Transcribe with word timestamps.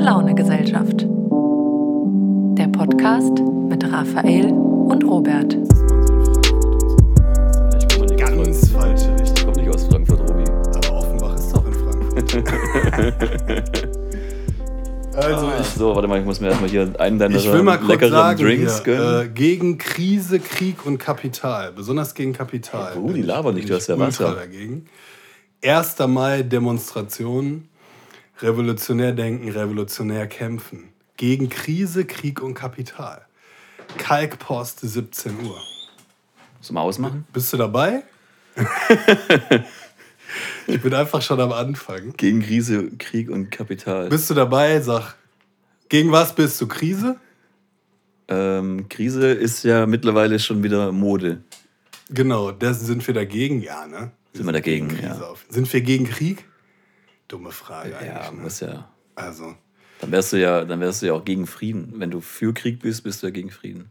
Gute 0.00 0.12
Laune 0.12 0.34
Gesellschaft. 0.34 1.02
Der 2.56 2.68
Podcast 2.68 3.38
mit 3.68 3.84
Raphael 3.84 4.46
und 4.46 5.04
Robert. 5.04 5.58
Ganz 8.16 8.70
falsche. 8.70 9.14
Richtung. 9.20 9.36
Ich 9.36 9.44
komme 9.44 9.56
nicht 9.58 9.68
aus 9.68 9.84
Frankfurt, 9.88 10.20
Robi. 10.20 10.44
Aber 10.50 10.92
Offenbach 10.96 11.34
ist 11.34 11.54
doch 11.54 11.66
in 11.66 11.74
Frankfurt. 11.74 12.34
also 15.16 15.52
ich, 15.60 15.66
So, 15.66 15.94
warte 15.94 16.08
mal, 16.08 16.18
ich 16.20 16.24
muss 16.24 16.40
mir 16.40 16.48
erstmal 16.48 16.70
hier 16.70 16.98
einen 16.98 17.18
deiner 17.18 17.36
ich 17.36 17.52
will 17.52 17.62
mal 17.62 17.76
kurz 17.76 17.90
leckeren 17.90 18.12
sagen, 18.12 18.42
Drinks 18.42 18.82
hier, 18.82 18.96
gönnen. 18.96 19.26
äh, 19.26 19.28
gegen 19.28 19.76
Krise, 19.76 20.40
Krieg 20.40 20.86
und 20.86 20.96
Kapital, 20.96 21.72
besonders 21.72 22.14
gegen 22.14 22.32
Kapital. 22.32 22.96
Oh, 22.96 23.12
die 23.12 23.20
labern 23.20 23.54
nicht, 23.54 23.68
du 23.68 23.74
hast 23.74 23.88
ja 23.88 23.98
Wasser. 23.98 24.34
dagegen. 24.34 24.86
1. 25.62 25.98
Mai 26.08 26.42
Demonstrationen, 26.42 27.68
revolutionär 28.42 29.12
denken, 29.12 29.50
revolutionär 29.50 30.26
kämpfen. 30.26 30.88
Gegen 31.16 31.48
Krise, 31.48 32.04
Krieg 32.04 32.40
und 32.42 32.54
Kapital. 32.54 33.26
Kalkpost 33.98 34.80
17 34.80 35.44
Uhr. 35.44 35.60
Zum 36.60 36.76
Ausmachen? 36.76 37.26
Bist 37.32 37.52
du 37.52 37.56
dabei? 37.56 38.02
ich 40.66 40.80
bin 40.80 40.94
einfach 40.94 41.22
schon 41.22 41.40
am 41.40 41.52
Anfang. 41.52 42.14
Gegen 42.16 42.42
Krise, 42.42 42.90
Krieg 42.98 43.30
und 43.30 43.50
Kapital. 43.50 44.08
Bist 44.08 44.30
du 44.30 44.34
dabei? 44.34 44.80
Sag, 44.80 45.16
gegen 45.88 46.12
was 46.12 46.34
bist 46.34 46.60
du? 46.60 46.68
Krise? 46.68 47.16
Ähm, 48.28 48.88
Krise 48.88 49.32
ist 49.32 49.64
ja 49.64 49.86
mittlerweile 49.86 50.38
schon 50.38 50.62
wieder 50.62 50.92
Mode. 50.92 51.42
Genau, 52.10 52.50
das 52.52 52.80
sind 52.80 53.06
wir 53.06 53.14
dagegen? 53.14 53.60
Ja, 53.62 53.86
ne? 53.86 54.12
Sind 54.32 54.46
wir 54.46 54.52
dagegen, 54.52 54.96
ja. 55.02 55.18
auf. 55.20 55.44
Sind 55.48 55.72
wir 55.72 55.80
gegen 55.80 56.06
Krieg? 56.06 56.44
Dumme 57.30 57.50
Frage 57.52 57.90
Ja, 57.90 57.98
eigentlich. 57.98 58.32
Ne? 58.32 58.42
muss 58.42 58.60
ja. 58.60 58.88
Also, 59.14 59.54
Dann 60.00 60.12
wärst 60.12 60.32
du 60.32 60.36
ja, 60.40 60.64
dann 60.64 60.80
wärst 60.80 61.02
du 61.02 61.06
ja 61.06 61.12
auch 61.12 61.24
gegen 61.24 61.46
Frieden. 61.46 61.94
Wenn 61.98 62.10
du 62.10 62.20
für 62.20 62.52
Krieg 62.54 62.80
bist, 62.80 63.04
bist 63.04 63.22
du 63.22 63.26
ja 63.28 63.30
gegen 63.32 63.50
Frieden. 63.50 63.90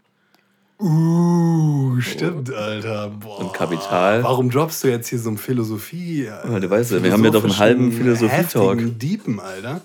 uh, 0.79 1.99
stimmt, 2.01 2.53
Alter. 2.53 3.09
Boah. 3.09 3.39
Und 3.39 3.53
Kapital? 3.53 4.23
Warum 4.23 4.49
droppst 4.49 4.83
du 4.83 4.87
jetzt 4.87 5.07
hier 5.09 5.19
so 5.19 5.29
ein 5.29 5.37
Philosophie? 5.37 6.23
Ja, 6.25 6.59
du 6.59 6.69
weißt 6.69 6.91
ja, 6.91 7.03
wir 7.03 7.11
haben 7.11 7.23
ja 7.23 7.31
doch 7.31 7.43
einen 7.43 7.57
halben 7.57 7.91
Philosophie-Talk. 7.91 8.99
Diepen, 8.99 9.39
Alter. 9.39 9.81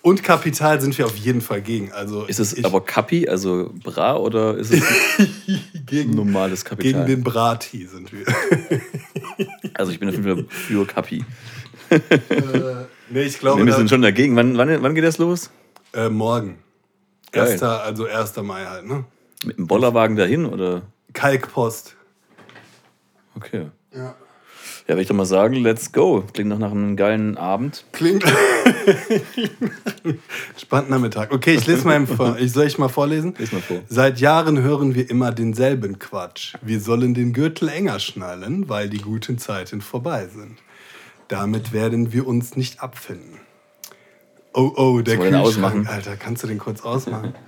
Und 0.00 0.22
Kapital 0.22 0.80
sind 0.80 0.96
wir 0.96 1.06
auf 1.06 1.16
jeden 1.16 1.40
Fall 1.40 1.60
gegen. 1.60 1.92
Also 1.92 2.24
Ist 2.24 2.38
es 2.38 2.56
ich, 2.56 2.64
aber 2.64 2.84
Kapi, 2.84 3.28
also 3.28 3.70
Bra, 3.82 4.16
oder 4.16 4.56
ist 4.56 4.72
es 4.72 4.82
gegen, 5.86 6.12
normales 6.14 6.64
Kapital? 6.64 7.04
gegen 7.04 7.06
den 7.06 7.24
Brati 7.24 7.84
sind 7.86 8.12
wir. 8.12 8.24
also 9.74 9.90
ich 9.90 9.98
bin 9.98 10.08
auf 10.08 10.14
jeden 10.14 10.24
Fall 10.24 10.44
für 10.48 10.86
Kapi. 10.86 11.24
Nee, 13.10 13.22
ich 13.22 13.38
glaube, 13.38 13.60
Nee, 13.60 13.66
wir 13.66 13.74
sind 13.74 13.90
schon 13.90 14.02
dagegen. 14.02 14.36
Wann, 14.36 14.56
wann, 14.56 14.82
wann 14.82 14.94
geht 14.94 15.04
das 15.04 15.18
los? 15.18 15.50
äh, 15.94 16.08
morgen. 16.08 16.58
Geil. 17.32 17.50
Erster, 17.50 17.82
also 17.82 18.06
1. 18.06 18.36
Mai 18.42 18.64
halt, 18.64 18.86
ne? 18.86 19.04
Mit 19.44 19.58
dem 19.58 19.66
Bollerwagen 19.66 20.16
dahin 20.16 20.46
oder? 20.46 20.82
Kalkpost. 21.12 21.94
Okay. 23.36 23.66
Ja. 23.94 24.14
Ja, 24.86 24.94
will 24.94 25.02
ich 25.02 25.08
doch 25.08 25.14
mal 25.14 25.26
sagen, 25.26 25.54
let's 25.56 25.92
go. 25.92 26.24
Klingt 26.32 26.50
doch 26.50 26.58
nach 26.58 26.70
einem 26.70 26.96
geilen 26.96 27.36
Abend. 27.36 27.84
Klingt. 27.92 28.24
Spannender 30.56 30.96
Nachmittag. 30.96 31.30
Okay, 31.30 31.54
ich 31.54 31.66
lese 31.66 31.86
mal 31.86 31.96
im 31.96 32.06
vor. 32.06 32.38
Ich 32.38 32.52
soll 32.52 32.66
ich 32.66 32.78
mal 32.78 32.88
vorlesen? 32.88 33.34
Lies 33.38 33.52
mal 33.52 33.60
vor. 33.60 33.82
Seit 33.88 34.18
Jahren 34.18 34.62
hören 34.62 34.94
wir 34.94 35.10
immer 35.10 35.30
denselben 35.30 35.98
Quatsch. 35.98 36.54
Wir 36.62 36.80
sollen 36.80 37.12
den 37.12 37.34
Gürtel 37.34 37.68
enger 37.68 38.00
schnallen, 38.00 38.68
weil 38.70 38.88
die 38.88 38.98
guten 38.98 39.36
Zeiten 39.36 39.82
vorbei 39.82 40.26
sind. 40.26 40.56
Damit 41.28 41.72
werden 41.72 42.12
wir 42.12 42.26
uns 42.26 42.56
nicht 42.56 42.80
abfinden. 42.80 43.38
Oh, 44.54 44.72
oh, 44.76 45.00
der 45.02 45.18
Kühlschrank. 45.18 45.46
ausmachen? 45.46 45.86
Alter, 45.86 46.16
kannst 46.16 46.42
du 46.42 46.46
den 46.46 46.58
kurz 46.58 46.82
ausmachen? 46.82 47.34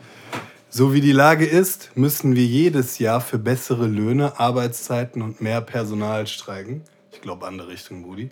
So 0.72 0.94
wie 0.94 1.00
die 1.00 1.10
Lage 1.10 1.46
ist, 1.46 1.90
müssen 1.96 2.36
wir 2.36 2.44
jedes 2.44 3.00
Jahr 3.00 3.20
für 3.20 3.38
bessere 3.38 3.88
Löhne, 3.88 4.38
Arbeitszeiten 4.38 5.20
und 5.20 5.40
mehr 5.40 5.60
Personal 5.60 6.28
streiken. 6.28 6.82
Ich 7.10 7.20
glaube, 7.20 7.48
andere 7.48 7.66
Richtung, 7.66 8.04
Budi. 8.04 8.30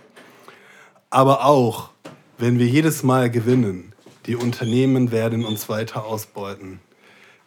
Aber 1.11 1.45
auch, 1.45 1.91
wenn 2.39 2.61
wir 2.61 2.67
jedes 2.67 3.03
Mal 3.03 3.29
gewinnen, 3.29 3.93
die 4.27 4.37
Unternehmen 4.37 5.11
werden 5.11 5.45
uns 5.45 5.69
weiter 5.69 6.05
ausbeuten. 6.05 6.79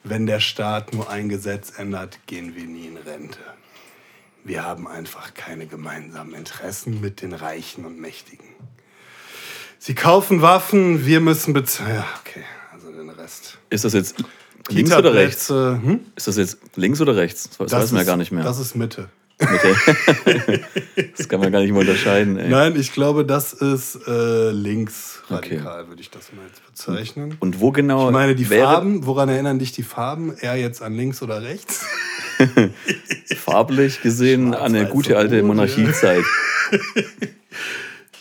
Wenn 0.04 0.26
der 0.26 0.42
Staat 0.42 0.94
nur 0.94 1.10
ein 1.10 1.30
Gesetz 1.30 1.80
ändert, 1.80 2.20
gehen 2.26 2.54
wir 2.56 2.66
nie 2.66 2.88
in 2.88 2.98
Rente. 2.98 3.40
Wir 4.44 4.64
haben 4.64 4.88
einfach 4.88 5.34
keine 5.34 5.68
gemeinsamen 5.68 6.34
Interessen 6.34 7.00
mit 7.02 7.22
den 7.22 7.34
Reichen 7.34 7.86
und 7.86 8.00
Mächtigen. 8.00 8.46
Sie 9.78 9.96
kaufen 9.96 10.42
Waffen, 10.42 11.06
wir 11.06 11.22
müssen 11.22 11.54
bezahlen. 11.54 11.96
Ja, 11.96 12.08
okay, 12.20 12.44
also 12.72 12.92
den 12.92 13.10
Rest. 13.10 13.58
Ist 13.70 13.84
das 13.84 13.94
jetzt 13.94 14.16
links 14.70 14.94
oder 14.94 15.14
rechts? 15.14 15.50
Hm? 15.50 16.02
Ist 16.16 16.28
das 16.28 16.38
jetzt 16.38 16.58
links 16.76 17.02
oder 17.02 17.16
rechts? 17.16 17.50
Das, 17.58 17.72
weiß 17.72 17.92
man 17.92 18.02
ja 18.02 18.06
gar 18.06 18.18
nicht 18.18 18.32
mehr. 18.32 18.44
Das 18.44 18.60
ist 18.60 18.76
Mitte. 18.76 19.10
Das 21.18 21.28
kann 21.28 21.40
man 21.40 21.52
gar 21.52 21.62
nicht 21.62 21.72
mehr 21.72 21.82
unterscheiden. 21.82 22.38
Ey. 22.38 22.50
Nein, 22.50 22.76
ich 22.76 22.94
glaube, 22.94 23.26
das 23.26 23.54
ist 23.54 24.00
äh, 24.08 24.52
links 24.52 25.22
radikal, 25.30 25.88
würde 25.88 26.02
ich 26.02 26.10
das 26.10 26.32
mal 26.34 26.46
jetzt 26.46 26.66
bezeichnen. 26.66 27.36
Und 27.40 27.60
wo 27.60 27.72
genau? 27.72 28.08
Ich 28.08 28.14
meine, 28.14 28.36
die 28.36 28.46
Farben, 28.46 29.06
woran 29.06 29.30
erinnern 29.30 29.60
dich 29.60 29.72
die 29.72 29.84
Farben? 29.84 30.36
Eher 30.40 30.56
jetzt 30.56 30.82
an 30.82 30.94
links 30.94 31.22
oder 31.22 31.42
rechts? 31.42 31.86
Farblich 33.36 34.02
gesehen 34.02 34.54
an 34.54 34.76
eine 34.76 34.88
gute 34.88 35.18
alte 35.18 35.42
Monarchiezeit. 35.44 36.24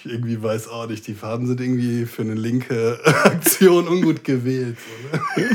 Ich 0.03 0.11
irgendwie 0.11 0.43
weiß 0.43 0.69
auch 0.69 0.89
nicht. 0.89 1.07
Die 1.09 1.13
Farben 1.13 1.47
sind 1.47 1.61
irgendwie 1.61 2.07
für 2.07 2.23
eine 2.23 2.33
linke 2.33 2.99
Aktion 3.05 3.87
ungut 3.87 4.25
gewählt. 4.25 4.79
So, 5.37 5.43
ne? 5.43 5.49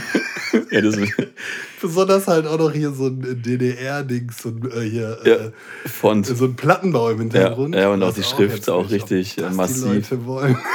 Ja, 0.71 0.81
Besonders 1.81 2.27
halt 2.27 2.47
auch 2.47 2.57
noch 2.57 2.71
hier 2.71 2.91
so 2.91 3.07
ein 3.07 3.41
DDR-Dings, 3.41 4.41
so 4.41 4.49
ein, 4.49 4.71
äh, 4.71 4.81
hier, 4.89 5.17
ja, 5.23 5.33
äh, 5.33 5.51
Font. 5.85 6.25
so 6.27 6.45
ein 6.45 6.55
Plattenbau 6.55 7.09
im 7.09 7.19
Hintergrund. 7.19 7.75
Ja, 7.75 7.81
ja, 7.81 7.89
und 7.89 8.01
auch 8.03 8.13
die 8.13 8.23
Schrift 8.23 8.69
auch 8.69 8.89
richtig, 8.89 9.37
ob 9.39 9.45
äh, 9.45 9.49
massiv. 9.53 9.83
Die 9.83 9.95
Leute 9.95 10.25
wollen. 10.25 10.57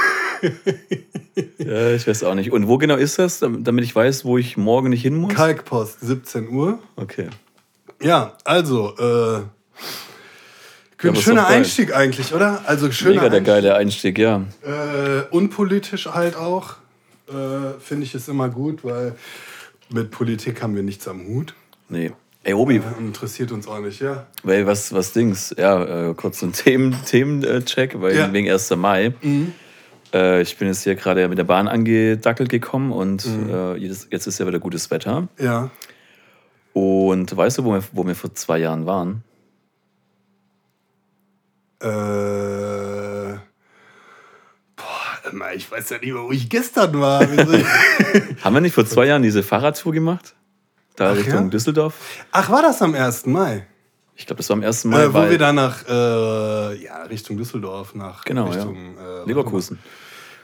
Ja, 1.59 1.91
ich 1.91 2.07
weiß 2.07 2.23
auch 2.23 2.33
nicht. 2.35 2.51
Und 2.51 2.67
wo 2.67 2.77
genau 2.77 2.95
ist 2.95 3.19
das, 3.19 3.39
dam- 3.39 3.63
damit 3.63 3.83
ich 3.85 3.95
weiß, 3.95 4.25
wo 4.25 4.37
ich 4.37 4.57
morgen 4.57 4.89
nicht 4.89 5.03
hin 5.03 5.15
muss? 5.15 5.33
Kalkpost, 5.33 5.99
17 6.01 6.49
Uhr. 6.49 6.79
Okay. 6.95 7.27
Ja, 8.01 8.33
also, 8.43 8.95
äh, 8.97 9.41
aber 11.03 11.13
ist 11.13 11.21
schöner. 11.23 11.47
Einstieg 11.47 11.95
eigentlich, 11.95 12.33
oder? 12.33 12.61
Also 12.65 12.91
schöner 12.91 13.21
Mega 13.21 13.29
der 13.29 13.37
Einstieg. 13.39 13.45
geile 13.53 13.75
Einstieg, 13.75 14.17
ja. 14.19 14.41
Äh, 14.63 15.21
unpolitisch 15.31 16.07
halt 16.07 16.35
auch. 16.35 16.75
Äh, 17.27 17.79
Finde 17.79 18.03
ich 18.05 18.13
es 18.15 18.27
immer 18.27 18.49
gut, 18.49 18.83
weil 18.83 19.15
mit 19.93 20.11
Politik 20.11 20.61
haben 20.61 20.75
wir 20.75 20.83
nichts 20.83 21.07
am 21.07 21.25
Hut. 21.27 21.53
Nee. 21.89 22.11
Ey, 22.43 22.53
Obi, 22.53 22.77
Äh, 22.77 22.81
interessiert 22.99 23.51
uns 23.51 23.67
auch 23.67 23.79
nicht, 23.79 24.01
ja. 24.01 24.25
weil 24.43 24.65
was, 24.65 24.93
was 24.93 25.13
Dings? 25.13 25.53
Ja, 25.57 26.09
äh, 26.09 26.13
kurz 26.15 26.41
ein 26.41 26.53
Themen, 26.53 26.95
Themencheck, 27.05 28.01
weil 28.01 28.15
Ja. 28.15 28.27
Mhm. 28.27 28.33
wegen 28.33 28.49
1. 28.49 28.71
Mai. 28.77 29.13
Äh, 30.13 30.41
ich 30.41 30.57
bin 30.57 30.67
jetzt 30.67 30.83
hier 30.83 30.95
gerade 30.95 31.27
mit 31.27 31.37
der 31.37 31.43
Bahn 31.43 31.67
angedackelt 31.67 32.49
gekommen 32.49 32.91
und 32.91 33.25
Mhm. 33.27 33.49
äh, 33.49 33.75
jetzt, 33.75 34.07
jetzt 34.11 34.25
ist 34.27 34.39
ja 34.39 34.47
wieder 34.47 34.59
gutes 34.59 34.89
Wetter. 34.89 35.27
Ja. 35.37 35.69
Und 36.73 37.35
weißt 37.35 37.59
du, 37.59 37.65
wo 37.65 37.73
wir, 37.73 37.83
wo 37.91 38.07
wir 38.07 38.15
vor 38.15 38.33
zwei 38.33 38.57
Jahren 38.57 38.85
waren? 38.85 39.23
Äh, 41.79 41.85
ich 45.55 45.71
weiß 45.71 45.89
ja 45.89 45.97
nicht 45.97 46.13
mehr, 46.13 46.23
wo 46.23 46.31
ich 46.31 46.49
gestern 46.49 46.99
war. 46.99 47.21
Haben 48.41 48.53
wir 48.53 48.61
nicht 48.61 48.73
vor 48.73 48.85
zwei 48.85 49.05
Jahren 49.05 49.21
diese 49.21 49.43
Fahrradtour 49.43 49.93
gemacht? 49.93 50.35
Da 50.95 51.11
Ach 51.11 51.17
Richtung 51.17 51.43
ja? 51.45 51.49
Düsseldorf? 51.49 51.95
Ach, 52.31 52.49
war 52.49 52.61
das 52.61 52.81
am 52.81 52.93
1. 52.93 53.25
Mai? 53.27 53.65
Ich 54.15 54.25
glaube, 54.25 54.37
das 54.37 54.49
war 54.49 54.57
am 54.57 54.63
ersten 54.63 54.89
Mal. 54.89 55.05
Äh, 55.05 55.13
wo 55.13 55.29
wir 55.29 55.37
dann 55.37 55.55
nach, 55.55 55.87
äh, 55.87 56.83
ja, 56.83 57.03
Richtung 57.03 57.37
Düsseldorf, 57.37 57.95
nach 57.95 58.23
Genau, 58.25 58.45
Richtung, 58.47 58.95
ja. 58.95 59.23
äh, 59.23 59.25
Leverkusen. 59.25 59.79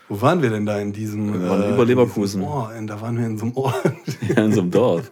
Wo 0.09 0.21
waren 0.21 0.41
wir 0.41 0.49
denn 0.49 0.65
da 0.65 0.79
in 0.79 0.93
diesem? 0.93 1.41
Wir 1.41 1.49
waren 1.49 1.63
äh, 1.63 1.69
über 1.73 1.83
in 1.83 1.89
Leverkusen. 1.89 2.41
Ort? 2.43 2.73
da 2.87 3.01
waren 3.01 3.17
wir 3.17 3.25
in 3.25 3.37
so 3.37 3.45
einem 3.45 3.57
Ort. 3.57 3.83
Ja, 4.35 4.45
in 4.45 4.53
so 4.53 4.61
einem 4.61 4.71
Dorf. 4.71 5.11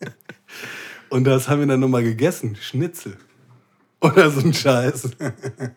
Und 1.10 1.24
das 1.24 1.48
haben 1.48 1.60
wir 1.60 1.66
dann 1.66 1.80
nochmal 1.80 2.02
gegessen. 2.02 2.56
Schnitzel. 2.60 3.16
Oder 4.00 4.30
so 4.30 4.40
ein 4.40 4.54
Scheiß. 4.54 5.10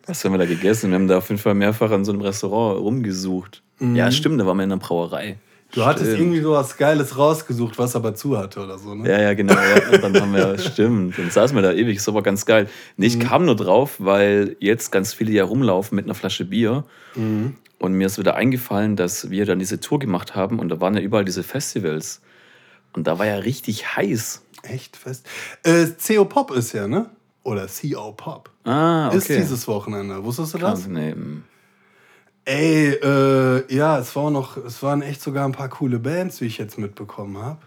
Was 0.06 0.24
haben 0.24 0.32
wir 0.32 0.38
da 0.38 0.46
gegessen? 0.46 0.90
Wir 0.90 0.96
haben 0.96 1.08
da 1.08 1.18
auf 1.18 1.28
jeden 1.28 1.40
Fall 1.40 1.54
mehrfach 1.54 1.90
an 1.90 2.04
so 2.04 2.12
einem 2.12 2.22
Restaurant 2.22 2.80
rumgesucht. 2.80 3.62
Ja, 3.80 4.10
stimmt, 4.10 4.40
da 4.40 4.46
waren 4.46 4.56
wir 4.56 4.64
in 4.64 4.72
einer 4.72 4.80
Brauerei. 4.80 5.32
Mhm. 5.32 5.38
Du 5.72 5.84
hattest 5.84 6.06
Stimmt. 6.06 6.20
irgendwie 6.20 6.40
so 6.40 6.52
was 6.52 6.76
Geiles 6.76 7.18
rausgesucht, 7.18 7.78
was 7.78 7.96
aber 7.96 8.14
zu 8.14 8.38
hatte 8.38 8.60
oder 8.62 8.78
so, 8.78 8.94
ne? 8.94 9.08
Ja, 9.10 9.20
ja, 9.20 9.34
genau. 9.34 9.54
Ja. 9.54 9.90
Und 9.92 10.02
dann 10.04 10.20
haben 10.20 10.32
wir, 10.32 10.56
stimmt. 10.60 11.18
Dann 11.18 11.30
saßen 11.30 11.56
wir 11.56 11.62
da 11.62 11.72
ewig, 11.72 11.96
ist 11.96 12.08
aber 12.08 12.22
ganz 12.22 12.46
geil. 12.46 12.68
Nee, 12.96 13.08
Mhm. 13.08 13.12
ich 13.12 13.20
kam 13.28 13.44
nur 13.44 13.56
drauf, 13.56 13.96
weil 13.98 14.56
jetzt 14.60 14.92
ganz 14.92 15.12
viele 15.12 15.32
ja 15.32 15.42
rumlaufen 15.42 15.96
mit 15.96 16.04
einer 16.04 16.14
Flasche 16.14 16.44
Bier. 16.44 16.84
Mhm. 17.16 17.56
Und 17.80 17.92
mir 17.94 18.06
ist 18.06 18.18
wieder 18.18 18.36
eingefallen, 18.36 18.94
dass 18.94 19.30
wir 19.30 19.46
dann 19.46 19.58
diese 19.58 19.80
Tour 19.80 19.98
gemacht 19.98 20.36
haben 20.36 20.60
und 20.60 20.68
da 20.68 20.80
waren 20.80 20.94
ja 20.94 21.00
überall 21.00 21.24
diese 21.24 21.42
Festivals. 21.42 22.20
Und 22.92 23.08
da 23.08 23.18
war 23.18 23.26
ja 23.26 23.36
richtig 23.38 23.96
heiß. 23.96 24.42
Echt 24.62 24.96
fest. 24.96 25.26
Äh, 25.64 25.86
CO 26.06 26.24
Pop 26.24 26.52
ist 26.52 26.72
ja, 26.72 26.86
ne? 26.86 27.10
Oder 27.44 27.66
CO 27.68 28.12
Pop. 28.12 28.50
Ah, 28.64 29.08
okay. 29.08 29.18
Ist 29.18 29.28
dieses 29.28 29.68
Wochenende. 29.68 30.24
Wusstest 30.24 30.54
du 30.54 30.58
das? 30.58 30.86
Nee, 30.88 31.14
mm. 31.14 31.44
Ey, 32.46 32.88
äh, 32.94 33.74
ja, 33.74 33.98
es 33.98 34.14
war 34.16 34.30
noch, 34.30 34.56
es 34.58 34.82
waren 34.82 35.00
echt 35.02 35.22
sogar 35.22 35.46
ein 35.46 35.52
paar 35.52 35.68
coole 35.68 35.98
Bands, 35.98 36.40
wie 36.40 36.46
ich 36.46 36.58
jetzt 36.58 36.78
mitbekommen 36.78 37.38
habe. 37.38 37.58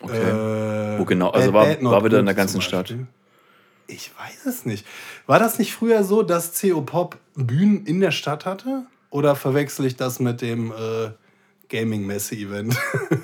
Okay. 0.00 0.94
Äh, 0.96 0.98
Wo 0.98 1.04
genau? 1.04 1.30
Also 1.30 1.52
war- 1.52 1.66
war 1.82 2.04
wieder 2.04 2.20
in 2.20 2.26
der 2.26 2.34
ganzen 2.34 2.60
Stadt? 2.60 2.94
Ich 3.86 4.10
weiß 4.18 4.46
es 4.46 4.64
nicht. 4.64 4.86
War 5.26 5.38
das 5.38 5.58
nicht 5.58 5.74
früher 5.74 6.04
so, 6.04 6.22
dass 6.22 6.58
CO 6.60 6.80
Pop 6.82 7.18
Bühnen 7.34 7.84
in 7.84 8.00
der 8.00 8.12
Stadt 8.12 8.46
hatte? 8.46 8.84
Oder 9.10 9.36
verwechsel 9.36 9.86
ich 9.86 9.96
das 9.96 10.20
mit 10.20 10.40
dem 10.40 10.72
äh, 10.72 11.10
Gaming-Messe-Event? 11.68 12.76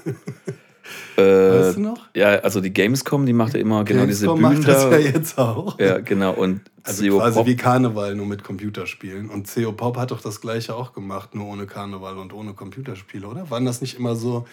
Äh, 1.20 1.60
Weißt 1.60 1.76
du 1.76 1.80
noch? 1.80 2.08
Ja, 2.14 2.28
also 2.40 2.60
die 2.60 2.72
Gamescom, 2.72 3.26
die 3.26 3.32
macht 3.32 3.54
ja 3.54 3.60
immer 3.60 3.84
genau 3.84 4.06
diese 4.06 4.26
Gamescom 4.26 4.42
Bühnen 4.42 4.58
macht 4.58 4.68
das 4.68 4.82
da. 4.84 4.90
ja 4.92 4.98
jetzt 4.98 5.38
auch. 5.38 5.78
Ja, 5.78 5.98
genau. 5.98 6.32
Und 6.34 6.62
Also 6.82 7.04
CO 7.06 7.18
quasi 7.18 7.38
Pop, 7.38 7.46
wie 7.46 7.56
Karneval, 7.56 8.14
nur 8.14 8.26
mit 8.26 8.44
Computerspielen. 8.44 9.28
Und 9.30 9.52
CO 9.52 9.72
Pop 9.72 9.96
hat 9.96 10.10
doch 10.10 10.20
das 10.20 10.40
gleiche 10.40 10.74
auch 10.74 10.92
gemacht, 10.92 11.34
nur 11.34 11.46
ohne 11.48 11.66
Karneval 11.66 12.18
und 12.18 12.32
ohne 12.32 12.54
Computerspiele, 12.54 13.26
oder? 13.26 13.50
Waren 13.50 13.64
das 13.64 13.80
nicht 13.80 13.98
immer 13.98 14.16
so 14.16 14.46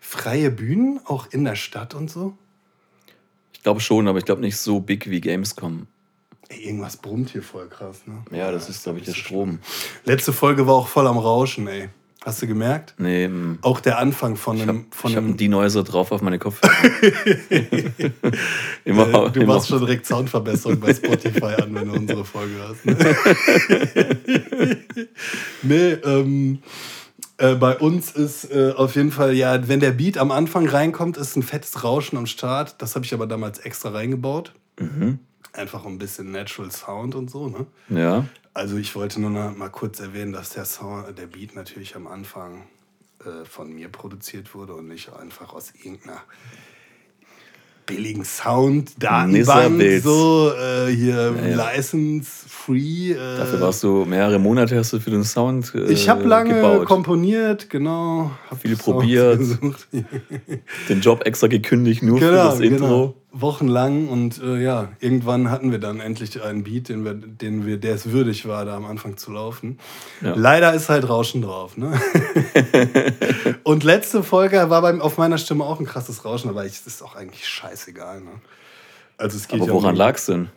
freie 0.00 0.50
Bühnen, 0.50 1.00
auch 1.04 1.26
in 1.30 1.44
der 1.44 1.56
Stadt 1.56 1.94
und 1.94 2.10
so? 2.10 2.36
ich 3.52 3.62
glaube 3.62 3.80
schon, 3.80 4.06
aber 4.06 4.18
ich 4.18 4.24
glaube 4.24 4.42
nicht 4.42 4.56
so 4.58 4.78
big 4.78 5.10
wie 5.10 5.20
Gamescom. 5.20 5.88
Ey, 6.48 6.66
irgendwas 6.66 6.96
brummt 6.96 7.30
hier 7.30 7.42
voll 7.42 7.66
krass, 7.68 8.02
ne? 8.06 8.22
Ja, 8.30 8.52
das 8.52 8.68
ist, 8.68 8.84
glaube 8.84 9.00
ich, 9.00 9.04
der 9.04 9.14
Strom. 9.14 9.58
Letzte 10.04 10.32
Folge 10.32 10.68
war 10.68 10.74
auch 10.74 10.86
voll 10.86 11.08
am 11.08 11.18
Rauschen, 11.18 11.66
ey. 11.66 11.88
Hast 12.26 12.42
du 12.42 12.48
gemerkt? 12.48 12.94
Nee, 12.98 13.28
mm. 13.28 13.60
Auch 13.62 13.78
der 13.78 14.00
Anfang 14.00 14.34
von 14.34 14.56
ich 14.56 14.64
einem. 14.64 14.78
habe 14.78 14.86
von 14.90 15.12
hab 15.12 15.18
einem 15.18 15.28
einen 15.28 15.36
Denoiser 15.36 15.84
drauf 15.84 16.10
auf 16.10 16.22
meine 16.22 16.40
Kopfhörer. 16.40 16.74
immer, 18.84 19.06
äh, 19.06 19.30
du 19.30 19.42
immer. 19.42 19.54
machst 19.54 19.68
schon 19.68 19.78
direkt 19.78 20.06
Soundverbesserung 20.06 20.80
bei 20.80 20.92
Spotify 20.92 21.54
an, 21.62 21.72
wenn 21.72 21.86
du 21.86 21.94
unsere 21.94 22.24
Folge 22.24 22.54
hast. 22.66 22.84
Ne? 22.84 22.96
nee, 25.62 25.92
ähm, 25.92 26.58
äh, 27.38 27.54
bei 27.54 27.78
uns 27.78 28.10
ist 28.10 28.50
äh, 28.50 28.72
auf 28.74 28.96
jeden 28.96 29.12
Fall, 29.12 29.32
ja, 29.32 29.68
wenn 29.68 29.78
der 29.78 29.92
Beat 29.92 30.18
am 30.18 30.32
Anfang 30.32 30.66
reinkommt, 30.66 31.18
ist 31.18 31.36
ein 31.36 31.44
fettes 31.44 31.84
Rauschen 31.84 32.18
am 32.18 32.26
Start. 32.26 32.82
Das 32.82 32.96
habe 32.96 33.04
ich 33.04 33.14
aber 33.14 33.28
damals 33.28 33.60
extra 33.60 33.90
reingebaut. 33.90 34.52
Mhm. 34.80 35.20
Einfach 35.56 35.84
ein 35.86 35.98
bisschen 35.98 36.30
Natural 36.32 36.70
Sound 36.70 37.14
und 37.14 37.30
so, 37.30 37.48
ne? 37.48 37.66
Ja. 37.88 38.24
Also 38.54 38.76
ich 38.76 38.94
wollte 38.94 39.20
nur 39.20 39.30
noch 39.30 39.56
mal 39.56 39.68
kurz 39.70 40.00
erwähnen, 40.00 40.32
dass 40.32 40.50
der, 40.50 40.64
Sound, 40.64 41.18
der 41.18 41.26
Beat 41.26 41.54
natürlich 41.54 41.96
am 41.96 42.06
Anfang 42.06 42.62
äh, 43.20 43.44
von 43.44 43.72
mir 43.74 43.88
produziert 43.88 44.54
wurde 44.54 44.74
und 44.74 44.88
nicht 44.88 45.10
einfach 45.12 45.52
aus 45.52 45.72
irgendeiner 45.82 46.22
billigen 47.86 48.24
Sound-Datenbank, 48.24 49.32
Nisserbild. 49.32 50.02
so 50.02 50.52
äh, 50.52 50.90
hier 50.92 51.34
ja. 51.36 51.72
license-free. 51.72 53.12
Äh, 53.12 53.36
Dafür 53.38 53.60
warst 53.60 53.82
du 53.84 54.04
mehrere 54.04 54.38
Monate 54.40 54.76
hast 54.76 54.92
du 54.92 54.98
für 55.00 55.10
den 55.10 55.22
Sound 55.22 55.72
äh, 55.74 55.84
ich 55.92 56.08
habe 56.08 56.24
lange 56.24 56.54
gebaut. 56.54 56.86
komponiert, 56.86 57.70
genau. 57.70 58.32
Hab 58.50 58.60
Viel 58.60 58.76
probiert. 58.76 59.38
gesucht. 59.38 59.86
den 60.88 61.00
Job 61.00 61.24
extra 61.24 61.46
gekündigt, 61.46 62.02
nur 62.02 62.18
für 62.18 62.30
Genau, 62.30 62.50
das 62.50 62.60
Intro. 62.60 63.14
Wochenlang 63.40 64.08
und 64.08 64.40
äh, 64.42 64.56
ja, 64.62 64.88
irgendwann 65.00 65.50
hatten 65.50 65.70
wir 65.70 65.78
dann 65.78 66.00
endlich 66.00 66.42
einen 66.42 66.64
Beat, 66.64 66.88
den 66.88 67.04
wir, 67.04 67.14
den 67.14 67.66
wir, 67.66 67.76
der 67.78 67.94
es 67.94 68.10
würdig 68.10 68.46
war, 68.48 68.64
da 68.64 68.76
am 68.76 68.84
Anfang 68.86 69.16
zu 69.16 69.30
laufen. 69.32 69.78
Ja. 70.22 70.34
Leider 70.34 70.72
ist 70.74 70.88
halt 70.88 71.08
Rauschen 71.08 71.42
drauf, 71.42 71.76
ne? 71.76 71.92
und 73.64 73.84
letzte 73.84 74.22
Folge 74.22 74.70
war 74.70 74.82
beim, 74.82 75.00
auf 75.00 75.18
meiner 75.18 75.38
Stimme 75.38 75.64
auch 75.64 75.80
ein 75.80 75.86
krasses 75.86 76.24
Rauschen, 76.24 76.48
aber 76.50 76.64
es 76.64 76.86
ist 76.86 77.02
auch 77.02 77.14
eigentlich 77.16 77.46
scheißegal, 77.46 78.20
ne? 78.20 78.30
Also 79.18 79.36
es 79.36 79.48
geht 79.48 79.60
Aber 79.60 79.68
ja 79.68 79.74
woran 79.74 79.90
um- 79.94 79.96
lag's 79.98 80.26
denn? 80.26 80.48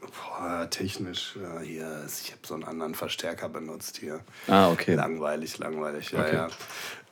Boah, 0.00 0.68
technisch, 0.70 1.36
ja, 1.42 1.60
hier, 1.60 2.04
ich 2.06 2.30
habe 2.30 2.40
so 2.46 2.54
einen 2.54 2.64
anderen 2.64 2.94
Verstärker 2.94 3.48
benutzt 3.48 3.98
hier. 3.98 4.20
Ah, 4.46 4.70
okay. 4.70 4.94
Langweilig, 4.94 5.58
langweilig, 5.58 6.12
ja, 6.12 6.20
Okay. 6.20 6.34
ja. 6.36 6.48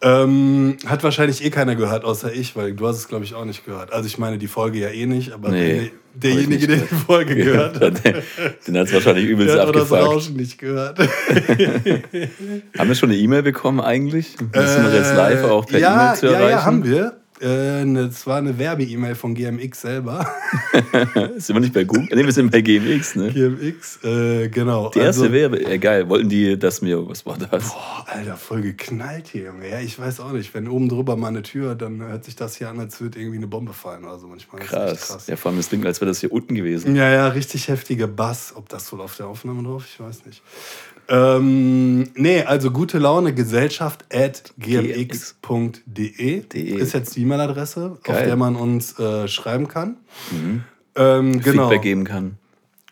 Ähm, 0.03 0.77
hat 0.87 1.03
wahrscheinlich 1.03 1.43
eh 1.45 1.49
keiner 1.51 1.75
gehört, 1.75 2.05
außer 2.05 2.33
ich, 2.33 2.55
weil 2.55 2.75
du 2.75 2.87
hast 2.87 2.99
es, 2.99 3.09
glaube 3.09 3.25
ich, 3.25 3.35
auch 3.35 3.45
nicht 3.47 3.65
gehört. 3.65 3.93
Also 3.93 4.07
ich 4.07 4.19
meine 4.19 4.37
die 4.37 4.47
Folge 4.47 4.79
ja 4.79 4.89
eh 4.91 5.07
nicht, 5.07 5.33
aber 5.33 5.49
Nee, 5.49 5.91
der, 6.15 6.33
derjenige, 6.33 6.67
der 6.67 6.77
die 6.79 6.95
Folge 6.95 7.35
gehört 7.35 7.81
hat, 7.81 8.05
den 8.05 8.77
hat 8.79 8.87
es 8.89 8.93
wahrscheinlich 8.93 9.25
übelst 9.25 9.55
der 9.55 9.63
hat 9.63 9.69
auch 9.69 9.73
das 9.73 9.91
abgefuckt. 9.91 10.15
Rauschen 10.17 10.37
nicht 10.37 10.59
gehört. 10.59 10.99
Haben 12.79 12.89
wir 12.89 12.95
schon 12.95 13.11
eine 13.11 13.19
E-Mail 13.19 13.43
bekommen 13.43 13.81
eigentlich? 13.81 14.37
Müssen 14.41 14.85
wir 14.85 14.95
jetzt 14.95 15.15
live 15.15 15.45
auch 15.45 15.67
per 15.67 15.79
Äh, 15.79 15.83
ja, 15.83 16.05
E-Mail 16.05 16.17
zu 16.19 16.27
ja, 16.27 16.33
erreichen? 16.33 16.51
ja, 16.51 16.65
haben 16.65 16.85
wir. 16.85 17.17
Äh, 17.41 17.85
ne, 17.85 18.11
war 18.25 18.39
eine 18.39 18.59
Werbe-E-Mail 18.59 19.15
von 19.15 19.35
GMX 19.35 19.83
selber. 19.83 20.27
Sind 21.37 21.55
wir 21.55 21.61
nicht 21.61 21.75
bei 21.75 21.85
Google? 21.85 22.09
Nee, 22.15 22.25
wir 22.25 22.33
sind 22.33 22.51
bei 22.51 22.63
GMX, 22.63 23.15
ne? 23.17 23.31
GMX, 23.31 24.03
äh, 24.05 24.49
genau. 24.49 24.91
Die 24.91 25.01
erste 25.01 25.23
Also- 25.25 25.33
Werbe, 25.33 25.61
äh, 25.65 25.79
geil. 25.79 26.09
Wollten 26.09 26.29
die, 26.31 26.59
dass 26.59 26.81
mir, 26.81 27.07
was 27.07 27.27
war 27.27 27.37
das? 27.37 27.69
Boah, 27.69 28.07
Alter, 28.07 28.37
voll 28.37 28.63
geknallt 28.63 29.29
hier, 29.29 29.45
Junge. 29.47 29.69
Ja, 29.71 29.81
ich 29.81 29.99
weiß 29.99 30.21
auch 30.21 30.33
nicht. 30.33 30.55
Wenn 30.55 30.67
oben 30.67 30.89
drüber 30.89 31.17
mal 31.17 31.29
eine 31.29 31.43
Tür, 31.43 31.75
dann 31.75 32.01
hört 32.01 32.25
sich 32.25 32.37
das 32.37 32.57
hier 32.57 32.71
an, 32.71 32.81
als 32.81 33.01
würde 33.01 33.19
irgendwie 33.19 33.37
eine 33.37 33.47
Bombe 33.49 33.75
fallen 33.75 34.05
oder 34.05 34.19
so. 34.19 34.29
Manchmal 34.29 34.63
ist 34.63 34.73
das 34.73 34.93
echt 34.93 35.07
Krass. 35.09 35.27
Ja, 35.27 35.37
vor 35.37 35.51
allem 35.51 35.59
das 35.59 35.69
klingt, 35.69 35.85
als 35.85 36.01
wäre 36.01 36.11
das 36.11 36.21
hier 36.21 36.33
unten 36.33 36.55
gewesen. 36.55 36.97
Ja, 36.97 37.11
ja, 37.11 37.29
richtig 37.29 37.69
heftiger 37.69 38.07
Bass. 38.07 38.55
Ob 38.57 38.69
das 38.71 38.91
wohl 38.93 39.01
auf 39.03 39.15
der 39.17 39.27
Aufnahme 39.27 39.63
drauf? 39.63 39.85
Ich 39.93 40.01
weiß 40.01 40.25
nicht. 40.25 40.43
Ähm, 41.09 42.11
nee, 42.15 42.43
also 42.43 42.71
gute 42.71 42.99
Laune 42.99 43.33
Gesellschaft 43.33 44.05
at 44.13 44.53
gmx.de 44.59 46.41
De. 46.41 46.63
ist 46.63 46.95
jetzt 46.95 47.17
die 47.17 47.23
E-Mail-Adresse, 47.23 47.99
auf 48.07 48.23
der 48.23 48.37
man 48.37 48.57
uns 48.57 48.99
äh, 48.99 49.29
schreiben 49.29 49.69
kann. 49.69 49.97
Ähm, 50.97 51.41
genau. 51.41 51.69
Feedback 51.69 51.83
geben 51.83 52.05
kann. 52.05 52.39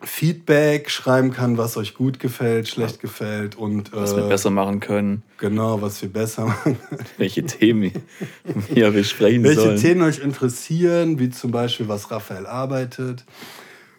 Feedback 0.02 0.90
schreiben 0.90 1.32
kann, 1.32 1.56
was 1.56 1.76
euch 1.76 1.94
gut 1.94 2.20
gefällt, 2.20 2.68
schlecht 2.68 3.00
gefällt 3.00 3.56
und 3.56 3.90
Was 3.92 4.14
wir 4.14 4.26
äh, 4.26 4.28
besser 4.28 4.50
machen 4.50 4.80
können. 4.80 5.22
genau, 5.38 5.80
was 5.80 6.02
wir 6.02 6.10
besser 6.10 6.46
machen. 6.46 6.78
Welche 7.16 7.44
Themen 7.44 7.90
wir 8.72 8.90
besprechen 8.90 9.42
Welche 9.44 9.60
sollen. 9.60 9.80
Themen 9.80 10.02
euch 10.02 10.18
interessieren, 10.18 11.18
wie 11.18 11.30
zum 11.30 11.50
Beispiel, 11.50 11.88
was 11.88 12.10
Raphael 12.10 12.46
arbeitet. 12.46 13.24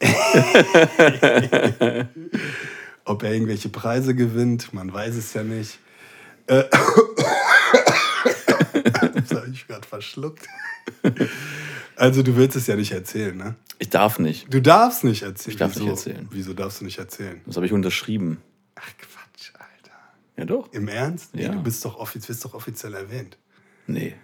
Ob 3.15 3.23
er 3.23 3.31
irgendwelche 3.31 3.69
Preise 3.69 4.13
gewinnt, 4.13 4.73
man 4.73 4.91
weiß 4.91 5.15
es 5.15 5.33
ja 5.33 5.41
nicht. 5.41 5.79
Äh, 6.47 6.65
das 9.13 9.31
habe 9.31 9.49
ich 9.53 9.65
gerade 9.65 9.87
verschluckt. 9.87 10.45
Also, 11.95 12.23
du 12.23 12.35
willst 12.35 12.57
es 12.57 12.67
ja 12.67 12.75
nicht 12.75 12.91
erzählen, 12.91 13.37
ne? 13.37 13.55
Ich 13.79 13.89
darf 13.89 14.19
nicht. 14.19 14.53
Du 14.53 14.61
darfst 14.61 15.05
nicht 15.05 15.21
erzählen. 15.23 15.51
Ich 15.53 15.57
darf 15.57 15.71
Wieso? 15.75 15.83
nicht 15.85 15.91
erzählen. 15.91 16.27
Wieso 16.29 16.53
darfst 16.53 16.81
du 16.81 16.85
nicht 16.85 16.97
erzählen? 16.97 17.39
Das 17.45 17.55
habe 17.55 17.65
ich 17.65 17.71
unterschrieben. 17.71 18.41
Ach, 18.75 18.83
Quatsch, 18.97 19.51
Alter. 19.53 19.95
Ja, 20.35 20.43
doch. 20.43 20.73
Im 20.73 20.89
Ernst? 20.89 21.33
Nee, 21.35 21.43
Ja. 21.43 21.53
du 21.53 21.63
bist 21.63 21.85
doch, 21.85 21.95
offiz 21.97 22.27
bist 22.27 22.43
doch 22.43 22.53
offiziell 22.53 22.95
erwähnt. 22.95 23.37
Nee, 23.87 24.15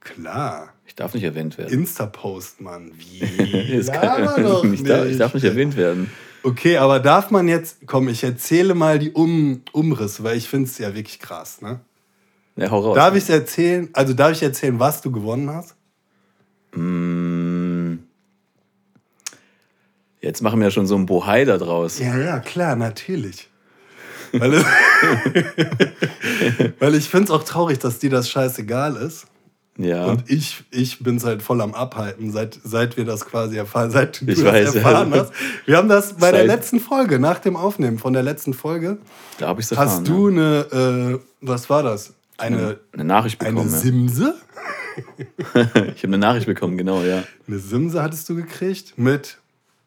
Klar. 0.00 0.72
ich 0.86 0.94
darf 0.94 1.12
nicht 1.12 1.24
erwähnt 1.24 1.58
werden. 1.58 1.70
Insta-Post, 1.70 2.62
Mann. 2.62 2.92
Wie? 2.96 3.20
Das 3.76 3.92
kann- 3.92 4.42
doch 4.42 4.64
ich, 4.72 4.82
darf, 4.84 5.04
ich 5.06 5.18
darf 5.18 5.34
nicht 5.34 5.44
erwähnt 5.44 5.76
werden. 5.76 6.10
Okay, 6.44 6.76
aber 6.76 6.98
darf 7.00 7.30
man 7.30 7.46
jetzt, 7.48 7.86
komm, 7.86 8.08
ich 8.08 8.24
erzähle 8.24 8.74
mal 8.74 8.98
die 8.98 9.12
um 9.12 9.62
Umrisse, 9.72 10.24
weil 10.24 10.36
ich 10.36 10.48
finde 10.48 10.68
es 10.68 10.78
ja 10.78 10.94
wirklich 10.94 11.20
krass, 11.20 11.60
ne? 11.60 11.80
Ja, 12.56 12.70
hau 12.70 12.80
raus. 12.80 12.96
Darf 12.96 13.14
ich 13.14 13.30
erzählen, 13.30 13.88
also 13.92 14.12
darf 14.12 14.32
ich 14.32 14.42
erzählen, 14.42 14.78
was 14.78 15.00
du 15.00 15.10
gewonnen 15.10 15.50
hast? 15.50 15.76
Mm. 16.74 17.98
Jetzt 20.20 20.42
machen 20.42 20.60
wir 20.60 20.66
ja 20.66 20.70
schon 20.70 20.86
so 20.86 20.94
einen 20.94 21.06
Bohai 21.06 21.44
da 21.44 21.58
draus. 21.58 21.98
Ja, 21.98 22.16
ja, 22.16 22.40
klar, 22.40 22.76
natürlich. 22.76 23.48
Weil, 24.32 24.52
weil 26.78 26.94
ich 26.94 27.08
finde 27.08 27.24
es 27.24 27.30
auch 27.30 27.42
traurig, 27.44 27.78
dass 27.78 27.98
dir 27.98 28.10
das 28.10 28.30
scheißegal 28.30 28.96
ist. 28.96 29.26
Ja. 29.78 30.06
Und 30.06 30.30
ich, 30.30 30.64
ich 30.70 30.98
bin 30.98 31.16
es 31.16 31.24
halt 31.24 31.42
voll 31.42 31.60
am 31.62 31.72
Abhalten, 31.72 32.30
seit, 32.30 32.58
seit 32.62 32.96
wir 32.96 33.04
das 33.06 33.24
quasi 33.24 33.56
erfahren, 33.56 33.90
seit 33.90 34.20
du 34.20 34.30
Ich 34.30 34.36
das 34.36 34.44
weiß, 34.44 34.74
ja. 34.74 34.80
erfahren 34.80 35.14
hast. 35.14 35.32
Wir 35.64 35.78
haben 35.78 35.88
das 35.88 36.14
bei 36.14 36.30
der 36.30 36.44
letzten 36.44 36.78
Folge, 36.78 37.18
nach 37.18 37.38
dem 37.38 37.56
Aufnehmen 37.56 37.98
von 37.98 38.12
der 38.12 38.22
letzten 38.22 38.52
Folge, 38.52 38.98
da 39.38 39.48
habe 39.48 39.60
ich 39.60 39.66
es 39.66 39.72
erfahren. 39.72 39.88
hast 39.88 40.08
du 40.08 40.28
eine, 40.28 41.18
äh, 41.18 41.18
was 41.40 41.70
war 41.70 41.82
das? 41.82 42.12
Eine, 42.36 42.62
ja. 42.62 42.74
eine 42.92 43.04
Nachricht 43.04 43.40
eine 43.40 43.52
bekommen. 43.52 43.70
Simse? 43.70 44.34
ja. 45.54 45.62
Ich 45.74 46.02
habe 46.02 46.08
eine 46.08 46.18
Nachricht 46.18 46.46
bekommen, 46.46 46.76
genau, 46.76 47.02
ja. 47.02 47.24
Eine 47.48 47.58
Simse 47.58 48.02
hattest 48.02 48.28
du 48.28 48.34
gekriegt 48.34 48.94
mit, 48.98 49.38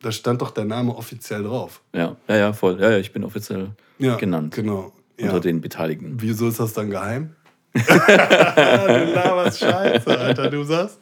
da 0.01 0.11
stand 0.11 0.41
doch 0.41 0.51
der 0.51 0.65
Name 0.65 0.95
offiziell 0.95 1.43
drauf. 1.43 1.81
Ja, 1.93 2.15
ja, 2.27 2.35
ja, 2.35 2.53
voll. 2.53 2.79
Ja, 2.81 2.91
ja, 2.91 2.97
ich 2.97 3.13
bin 3.13 3.23
offiziell 3.23 3.69
Ja, 3.99 4.15
genannt. 4.15 4.55
Genau. 4.55 4.93
Ja. 5.17 5.27
Unter 5.27 5.39
den 5.41 5.61
Beteiligten. 5.61 6.15
Wieso 6.19 6.47
ist 6.47 6.59
das 6.59 6.73
dann 6.73 6.89
geheim? 6.89 7.35
Du 7.75 9.13
laberst 9.13 9.59
Scheiße, 9.59 10.17
Alter. 10.17 10.49
Du 10.49 10.63
sagst, 10.63 10.99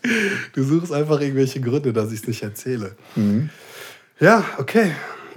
du 0.54 0.64
suchst 0.64 0.92
einfach 0.92 1.22
irgendwelche 1.22 1.62
Gründe, 1.62 1.94
dass 1.94 2.12
ich 2.12 2.22
es 2.22 2.28
nicht 2.28 2.44
erzähle. 2.44 2.96
Mhm. 3.16 3.50
Ja, 4.20 4.44
okay. 4.58 4.92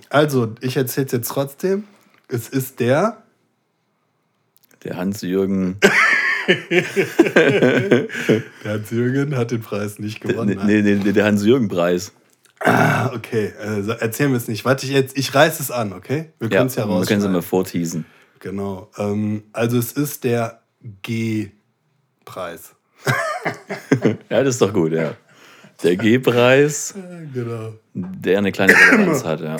Also, 0.08 0.54
ich 0.60 0.76
erzähle 0.76 1.06
es 1.06 1.12
jetzt 1.12 1.28
trotzdem. 1.28 1.84
Es 2.28 2.48
ist 2.48 2.80
der. 2.80 3.22
Der 4.84 4.96
Hans-Jürgen. 4.96 5.76
Der 7.34 8.06
Hans-Jürgen 8.64 9.36
hat 9.36 9.50
den 9.50 9.60
Preis 9.60 9.98
nicht 9.98 10.20
gewonnen. 10.20 10.60
Nee, 10.64 10.82
nee, 10.82 10.94
nee, 11.02 11.12
der 11.12 11.24
Hans-Jürgen-Preis. 11.24 12.12
Ah, 12.60 13.10
okay. 13.14 13.52
Also, 13.60 13.92
erzählen 13.92 14.30
wir 14.30 14.36
es 14.38 14.46
nicht. 14.48 14.64
Warte, 14.64 14.86
ich, 14.86 14.92
jetzt, 14.92 15.18
ich 15.18 15.34
reiß 15.34 15.60
es 15.60 15.70
an, 15.70 15.92
okay? 15.92 16.30
Wir 16.38 16.48
Ja, 16.48 16.58
können 16.58 16.68
es 16.68 16.76
ja 16.76 16.82
wir 16.84 16.86
können 16.86 16.98
es 16.98 17.00
rausschneiden. 17.10 17.32
mal 17.32 17.42
vorteasen. 17.42 18.06
Genau. 18.40 18.90
Ähm, 18.96 19.42
also 19.52 19.76
es 19.78 19.92
ist 19.92 20.24
der 20.24 20.60
G-Preis. 21.02 22.74
Ja, 24.28 24.42
das 24.42 24.54
ist 24.56 24.62
doch 24.62 24.72
gut, 24.72 24.92
ja. 24.92 25.14
Der 25.82 25.96
G-Preis, 25.96 26.94
Genau. 27.32 27.74
der 27.94 28.38
eine 28.38 28.50
kleine 28.50 28.74
Relevanz 28.74 29.24
hat, 29.24 29.40
ja. 29.40 29.56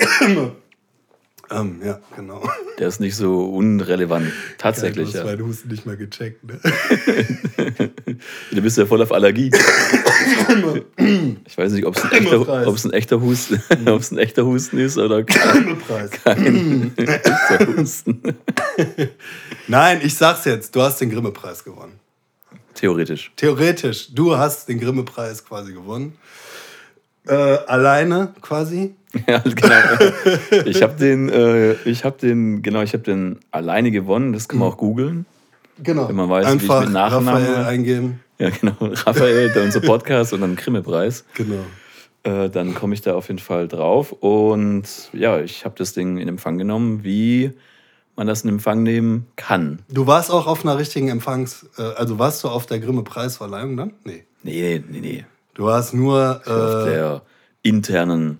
Ähm, 1.49 1.81
ja, 1.83 1.99
genau. 2.15 2.43
Der 2.77 2.89
ist 2.89 2.99
nicht 2.99 3.15
so 3.15 3.45
unrelevant. 3.45 4.31
Tatsächlich, 4.57 5.11
Du 5.11 5.17
hast 5.19 5.25
ja. 5.25 5.31
meinen 5.31 5.45
Husten 5.47 5.69
nicht 5.69 5.85
mal 5.85 5.95
gecheckt, 5.95 6.43
ne? 6.43 6.59
Du 8.51 8.61
bist 8.61 8.77
ja 8.77 8.85
voll 8.85 9.01
auf 9.01 9.11
Allergie. 9.13 9.49
Ich 11.45 11.57
weiß 11.57 11.71
nicht, 11.73 11.85
ob 11.85 11.95
es 11.95 12.03
ein, 12.03 12.11
ein 12.11 12.93
echter 12.93 13.21
Husten, 13.21 13.61
ob 13.87 13.99
es 14.01 14.11
ein 14.11 14.17
echter 14.17 14.45
Husten 14.45 14.77
ist 14.77 14.97
oder 14.97 15.23
kein 15.23 15.77
Preis. 15.79 16.11
echter 16.95 17.67
Husten. 17.77 18.21
Nein, 19.67 19.99
ich 20.03 20.15
sag's 20.15 20.45
jetzt, 20.45 20.75
du 20.75 20.81
hast 20.81 20.99
den 21.01 21.09
Grimme-Preis 21.09 21.63
gewonnen. 21.63 21.93
Theoretisch. 22.73 23.31
Theoretisch, 23.35 24.13
du 24.13 24.37
hast 24.37 24.69
den 24.69 24.79
Grimme-Preis 24.79 25.43
quasi 25.45 25.73
gewonnen. 25.73 26.13
Äh, 27.27 27.33
alleine 27.33 28.33
quasi. 28.41 28.95
Ja, 29.27 29.39
genau. 29.39 30.65
Ich 30.65 30.83
habe 30.83 30.95
den, 30.99 31.29
äh, 31.29 31.73
ich 31.85 32.03
habe 32.03 32.17
den, 32.19 32.61
genau, 32.61 32.81
ich 32.83 32.93
habe 32.93 33.03
den 33.03 33.39
alleine 33.51 33.89
gewonnen. 33.89 34.31
Das 34.33 34.47
kann 34.47 34.59
man 34.59 34.67
auch 34.67 34.77
googeln. 34.77 35.25
Genau. 35.81 36.07
Wenn 36.09 36.15
man 36.17 36.29
weiß, 36.29 36.45
wie 36.45 36.55
ich 36.57 36.61
Einfach 36.61 36.81
mit 36.81 36.89
Nachnamen- 36.93 37.27
Raphael 37.47 37.65
eingeben. 37.65 38.19
Ja, 38.39 38.49
genau. 38.49 38.75
Raphael, 38.79 39.51
unser 39.57 39.81
Podcast 39.81 40.33
und 40.33 40.41
dann 40.41 40.55
Grimme-Preis. 40.55 41.25
Genau. 41.33 41.65
Äh, 42.23 42.49
dann 42.49 42.75
komme 42.75 42.93
ich 42.93 43.01
da 43.01 43.15
auf 43.15 43.27
jeden 43.27 43.39
Fall 43.39 43.67
drauf. 43.67 44.11
Und 44.11 44.83
ja, 45.13 45.39
ich 45.39 45.65
habe 45.65 45.75
das 45.77 45.93
Ding 45.93 46.17
in 46.17 46.27
Empfang 46.27 46.57
genommen, 46.57 47.03
wie 47.03 47.51
man 48.15 48.27
das 48.27 48.43
in 48.43 48.49
Empfang 48.49 48.83
nehmen 48.83 49.27
kann. 49.35 49.79
Du 49.89 50.07
warst 50.07 50.31
auch 50.31 50.47
auf 50.47 50.65
einer 50.65 50.77
richtigen 50.77 51.09
Empfangs... 51.09 51.67
Äh, 51.77 51.83
also 51.83 52.19
warst 52.19 52.43
du 52.43 52.49
auf 52.49 52.65
der 52.65 52.79
Grimme-Preisverleihung 52.79 53.77
dann? 53.77 53.93
Nee. 54.03 54.25
Nee, 54.43 54.83
nee, 54.87 54.99
nee. 54.99 55.25
Du 55.53 55.65
warst 55.65 55.93
nur 55.93 56.41
Auf 56.45 56.87
äh, 56.87 56.91
der 56.91 57.21
internen, 57.63 58.39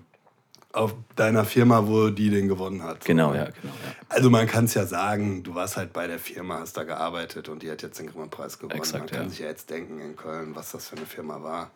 auf 0.78 0.94
deiner 1.16 1.44
Firma, 1.44 1.86
wo 1.86 2.08
die 2.08 2.30
den 2.30 2.48
gewonnen 2.48 2.82
hat. 2.82 3.04
genau, 3.04 3.34
ja, 3.34 3.44
genau. 3.44 3.54
Ja. 3.64 3.94
Also 4.08 4.30
man 4.30 4.46
kann 4.46 4.66
es 4.66 4.74
ja 4.74 4.86
sagen, 4.86 5.42
du 5.42 5.54
warst 5.54 5.76
halt 5.76 5.92
bei 5.92 6.06
der 6.06 6.18
Firma, 6.18 6.60
hast 6.60 6.76
da 6.76 6.84
gearbeitet 6.84 7.48
und 7.48 7.62
die 7.62 7.70
hat 7.70 7.82
jetzt 7.82 7.98
den 7.98 8.06
Grimme-Preis 8.06 8.58
gewonnen. 8.58 8.78
Exakt, 8.78 9.04
man 9.04 9.10
kann 9.10 9.22
ja. 9.24 9.28
sich 9.30 9.38
ja 9.40 9.46
jetzt 9.46 9.68
denken 9.70 10.00
in 10.00 10.16
Köln, 10.16 10.54
was 10.54 10.72
das 10.72 10.88
für 10.88 10.96
eine 10.96 11.06
Firma 11.06 11.42
war. 11.42 11.70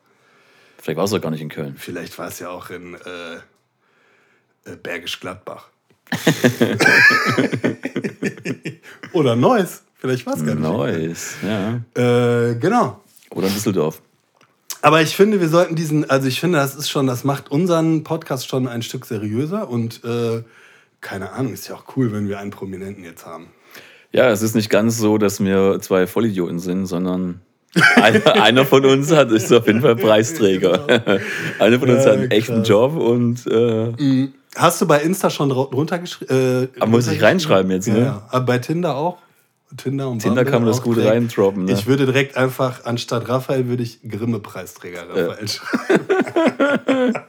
Vielleicht 0.78 0.97
war 0.99 1.04
es 1.04 1.12
auch 1.12 1.21
gar 1.21 1.30
nicht 1.30 1.42
in 1.42 1.49
Köln. 1.49 1.76
Vielleicht 1.76 2.18
war 2.18 2.28
es 2.28 2.38
ja 2.38 2.50
auch 2.50 2.71
in 2.71 2.94
äh, 2.94 3.37
äh, 4.71 4.76
Bergisch 4.76 5.21
Gladbach. 5.21 5.68
Oder 9.12 9.37
Neuss. 9.37 9.82
Vielleicht 9.99 10.26
war 10.26 10.35
es 10.35 10.44
gar 10.44 10.54
nicht. 10.54 10.62
Neues, 10.62 11.37
ja. 11.42 11.80
Äh, 11.94 12.54
genau. 12.56 13.00
Oder 13.30 13.47
in 13.47 13.54
Düsseldorf. 13.54 14.02
Aber 14.83 15.01
ich 15.01 15.15
finde, 15.17 15.41
wir 15.41 15.49
sollten 15.49 15.77
diesen, 15.77 16.11
also 16.11 16.27
ich 16.29 16.41
finde, 16.41 16.59
das 16.59 16.75
ist 16.75 16.91
schon, 16.91 17.07
das 17.07 17.23
macht 17.25 17.51
unseren 17.51 18.03
Podcast 18.05 18.49
schon 18.49 18.67
ein 18.67 18.83
Stück 18.83 19.07
seriöser 19.07 19.69
und 19.71 20.03
äh, 20.05 20.43
keine 21.01 21.33
Ahnung, 21.33 21.53
ist 21.55 21.69
ja 21.69 21.77
auch 21.77 21.85
cool, 21.97 22.12
wenn 22.12 22.29
wir 22.29 22.39
einen 22.41 22.51
Prominenten 22.51 23.05
jetzt 23.05 23.25
haben. 23.25 23.47
Ja, 24.12 24.29
es 24.31 24.43
ist 24.43 24.55
nicht 24.55 24.71
ganz 24.71 24.99
so, 24.99 25.19
dass 25.19 25.43
wir 25.43 25.79
zwei 25.81 26.07
Vollidioten 26.07 26.59
sind, 26.59 26.87
sondern 26.87 27.41
einer, 27.95 28.35
einer 28.43 28.67
von 28.67 28.85
uns 28.85 29.11
hat 29.12 29.31
ist 29.31 29.53
auf 29.53 29.67
jeden 29.67 29.81
Fall 29.83 29.97
Preisträger. 29.97 30.85
einer 31.61 31.79
von 31.79 31.89
uns 31.91 32.05
hat 32.05 32.15
einen 32.15 32.23
Ja, 32.31 32.37
echten 32.37 32.57
krass. 32.57 32.69
Job 32.69 32.97
und 32.97 33.47
äh, 33.47 34.29
Hast 34.57 34.83
du 34.83 34.87
bei 34.87 35.01
Insta 35.01 35.31
schon 35.31 35.49
drau- 35.49 35.71
drunter 35.71 35.99
geschrieben? 35.99 36.69
Äh, 36.75 36.81
Aber 36.81 36.91
muss 36.91 37.07
ich 37.09 37.23
reinschreiben 37.23 37.71
jetzt, 37.71 37.87
ja, 37.87 37.95
ne? 37.95 38.01
Ja. 38.01 38.23
Aber 38.31 38.45
bei 38.45 38.59
Tinder 38.59 38.97
auch? 38.97 39.19
Tinder 39.76 40.09
und 40.09 40.21
Tinder 40.21 40.45
kann 40.45 40.62
man 40.62 40.67
das 40.71 40.83
gut 40.83 40.97
direkt. 40.97 41.12
reindroppen. 41.14 41.64
Ne? 41.64 41.73
Ich 41.73 41.87
würde 41.87 42.05
direkt 42.07 42.37
einfach, 42.37 42.85
anstatt 42.85 43.29
Raphael, 43.29 43.69
würde 43.69 43.83
ich 43.83 44.00
Grimme-Preisträger 44.09 45.09
Raphael 45.09 45.49
schreiben. 45.49 47.14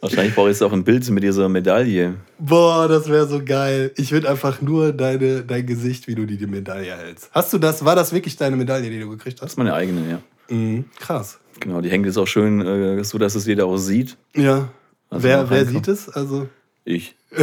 Wahrscheinlich 0.00 0.34
brauche 0.34 0.48
ich 0.48 0.54
jetzt 0.54 0.62
auch 0.62 0.72
ein 0.72 0.84
Bild 0.84 1.08
mit 1.10 1.24
dieser 1.24 1.48
Medaille. 1.48 2.14
Boah, 2.38 2.86
das 2.86 3.08
wäre 3.08 3.26
so 3.26 3.42
geil. 3.44 3.90
Ich 3.96 4.12
würde 4.12 4.30
einfach 4.30 4.60
nur 4.60 4.92
deine, 4.92 5.42
dein 5.42 5.66
Gesicht, 5.66 6.06
wie 6.06 6.14
du 6.14 6.24
die, 6.24 6.36
die 6.36 6.46
Medaille 6.46 6.96
hältst. 6.96 7.30
Hast 7.32 7.52
du 7.52 7.58
das, 7.58 7.84
war 7.84 7.96
das 7.96 8.12
wirklich 8.12 8.36
deine 8.36 8.54
Medaille, 8.54 8.90
die 8.90 9.00
du 9.00 9.08
gekriegt 9.10 9.38
Das 9.38 9.46
hast? 9.46 9.52
ist 9.52 9.56
meine 9.58 9.74
eigene, 9.74 10.08
ja. 10.08 10.54
Mhm, 10.54 10.84
krass. 11.00 11.38
Genau, 11.58 11.80
die 11.80 11.90
hängt 11.90 12.06
jetzt 12.06 12.16
auch 12.16 12.26
schön 12.28 12.60
äh, 12.64 13.02
so, 13.02 13.18
dass 13.18 13.34
es 13.34 13.44
jeder 13.46 13.66
auch 13.66 13.76
sieht. 13.76 14.16
Ja. 14.36 14.68
Also 15.10 15.24
wer 15.24 15.50
wer 15.50 15.66
sieht 15.66 15.88
es? 15.88 16.08
Also 16.08 16.46
Ich. 16.84 17.16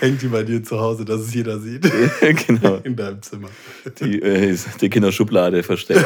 hängt 0.00 0.20
die 0.20 0.26
bei 0.28 0.42
dir 0.42 0.62
zu 0.62 0.78
Hause, 0.78 1.04
dass 1.04 1.20
es 1.22 1.34
jeder 1.34 1.58
sieht. 1.58 1.90
genau. 2.46 2.80
In 2.84 2.96
deinem 2.96 3.22
Zimmer. 3.22 3.48
Die, 4.00 4.20
äh, 4.20 4.50
ist 4.50 4.68
die 4.80 4.90
Kinderschublade 4.90 5.62
versteckt. 5.62 6.04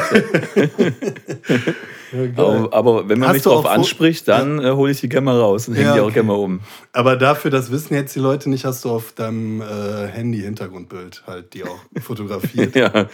Ja, 2.13 2.41
aber, 2.41 2.73
aber 2.73 3.09
wenn 3.09 3.19
man 3.19 3.27
Hast 3.27 3.35
mich 3.35 3.43
Fo- 3.43 3.67
anspricht, 3.67 4.29
dann 4.29 4.63
äh, 4.63 4.71
hole 4.71 4.93
ich 4.93 5.01
die 5.01 5.09
gerne 5.09 5.25
mal 5.25 5.37
raus 5.37 5.67
und 5.67 5.73
hänge 5.75 5.87
Ja, 5.87 5.93
die 5.95 5.99
auch 5.99 6.05
okay. 6.05 6.13
gerne 6.13 6.27
mal 6.27 6.35
um. 6.35 6.61
Aber 6.93 7.17
dafür, 7.17 7.51
das 7.51 7.69
wissen 7.69 7.95
jetzt 7.95 8.15
die 8.15 8.21
Leute 8.21 8.49
nicht, 8.49 8.63
hast 8.63 8.85
du 8.85 8.91
auf 8.91 9.11
deinem 9.11 9.59
äh, 9.59 10.07
Handy 10.07 10.39
Hintergrundbild 10.39 11.23
halt 11.27 11.53
die 11.53 11.65
auch 11.65 11.77
fotografiert. 11.99 12.77
Ja, 12.77 13.07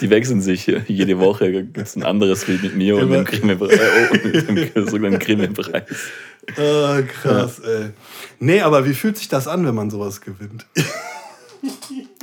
die 0.00 0.08
wechseln 0.08 0.40
sich. 0.40 0.66
Jede 0.86 1.18
Woche 1.18 1.52
gibt 1.52 1.76
es 1.76 1.94
ein 1.94 2.02
anderes 2.02 2.46
Bild 2.46 2.62
mit 2.62 2.74
mir 2.74 2.96
und 2.96 3.02
Immer. 3.02 3.16
dem 3.16 3.24
Grimme-Preis. 3.26 3.78
Äh, 3.78 4.08
oh, 4.12 4.50
mit 4.50 4.74
dem 4.74 4.86
sogenannten 4.88 5.18
Grimme-Preis. 5.18 5.84
Ah, 6.56 7.00
krass, 7.22 7.58
ey. 7.60 7.90
Nee, 8.40 8.60
aber 8.62 8.84
wie 8.86 8.94
fühlt 8.94 9.18
sich 9.18 9.28
das 9.28 9.46
an, 9.48 9.66
wenn 9.66 9.74
man 9.74 9.90
sowas 9.90 10.20
gewinnt? 10.20 10.66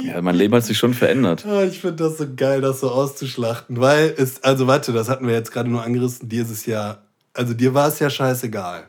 Ja, 0.02 0.22
mein 0.22 0.36
Leben 0.36 0.54
hat 0.56 0.64
sich 0.64 0.78
schon 0.78 0.94
verändert. 0.94 1.46
Ah, 1.46 1.64
ich 1.64 1.82
finde 1.82 2.04
das 2.04 2.18
so 2.18 2.26
geil, 2.36 2.62
das 2.62 2.80
so 2.80 2.90
auszuschlachten. 2.92 3.80
Weil 3.80 4.14
es, 4.18 4.44
also 4.44 4.68
warte, 4.68 4.94
das 4.94 5.10
hatten 5.10 5.28
wir 5.28 5.34
jetzt 5.34 5.52
gerade 5.52 5.70
nur 5.70 5.84
angerissen, 5.84 6.30
dir 6.30 6.44
ist 6.44 6.52
es 6.52 6.66
ja, 6.66 7.00
also 7.34 7.54
dir 7.54 7.74
war 7.74 7.88
es 7.90 8.00
ja 8.00 8.10
scheißegal. 8.10 8.88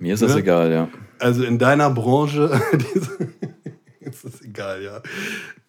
Mir 0.00 0.14
ist 0.14 0.22
das 0.22 0.34
Ne? 0.34 0.40
egal, 0.40 0.72
ja. 0.72 0.88
Also 1.18 1.44
in 1.44 1.58
deiner 1.58 1.90
Branche 1.90 2.60
ist 4.00 4.24
es 4.24 4.42
egal, 4.42 4.82
ja. 4.82 5.02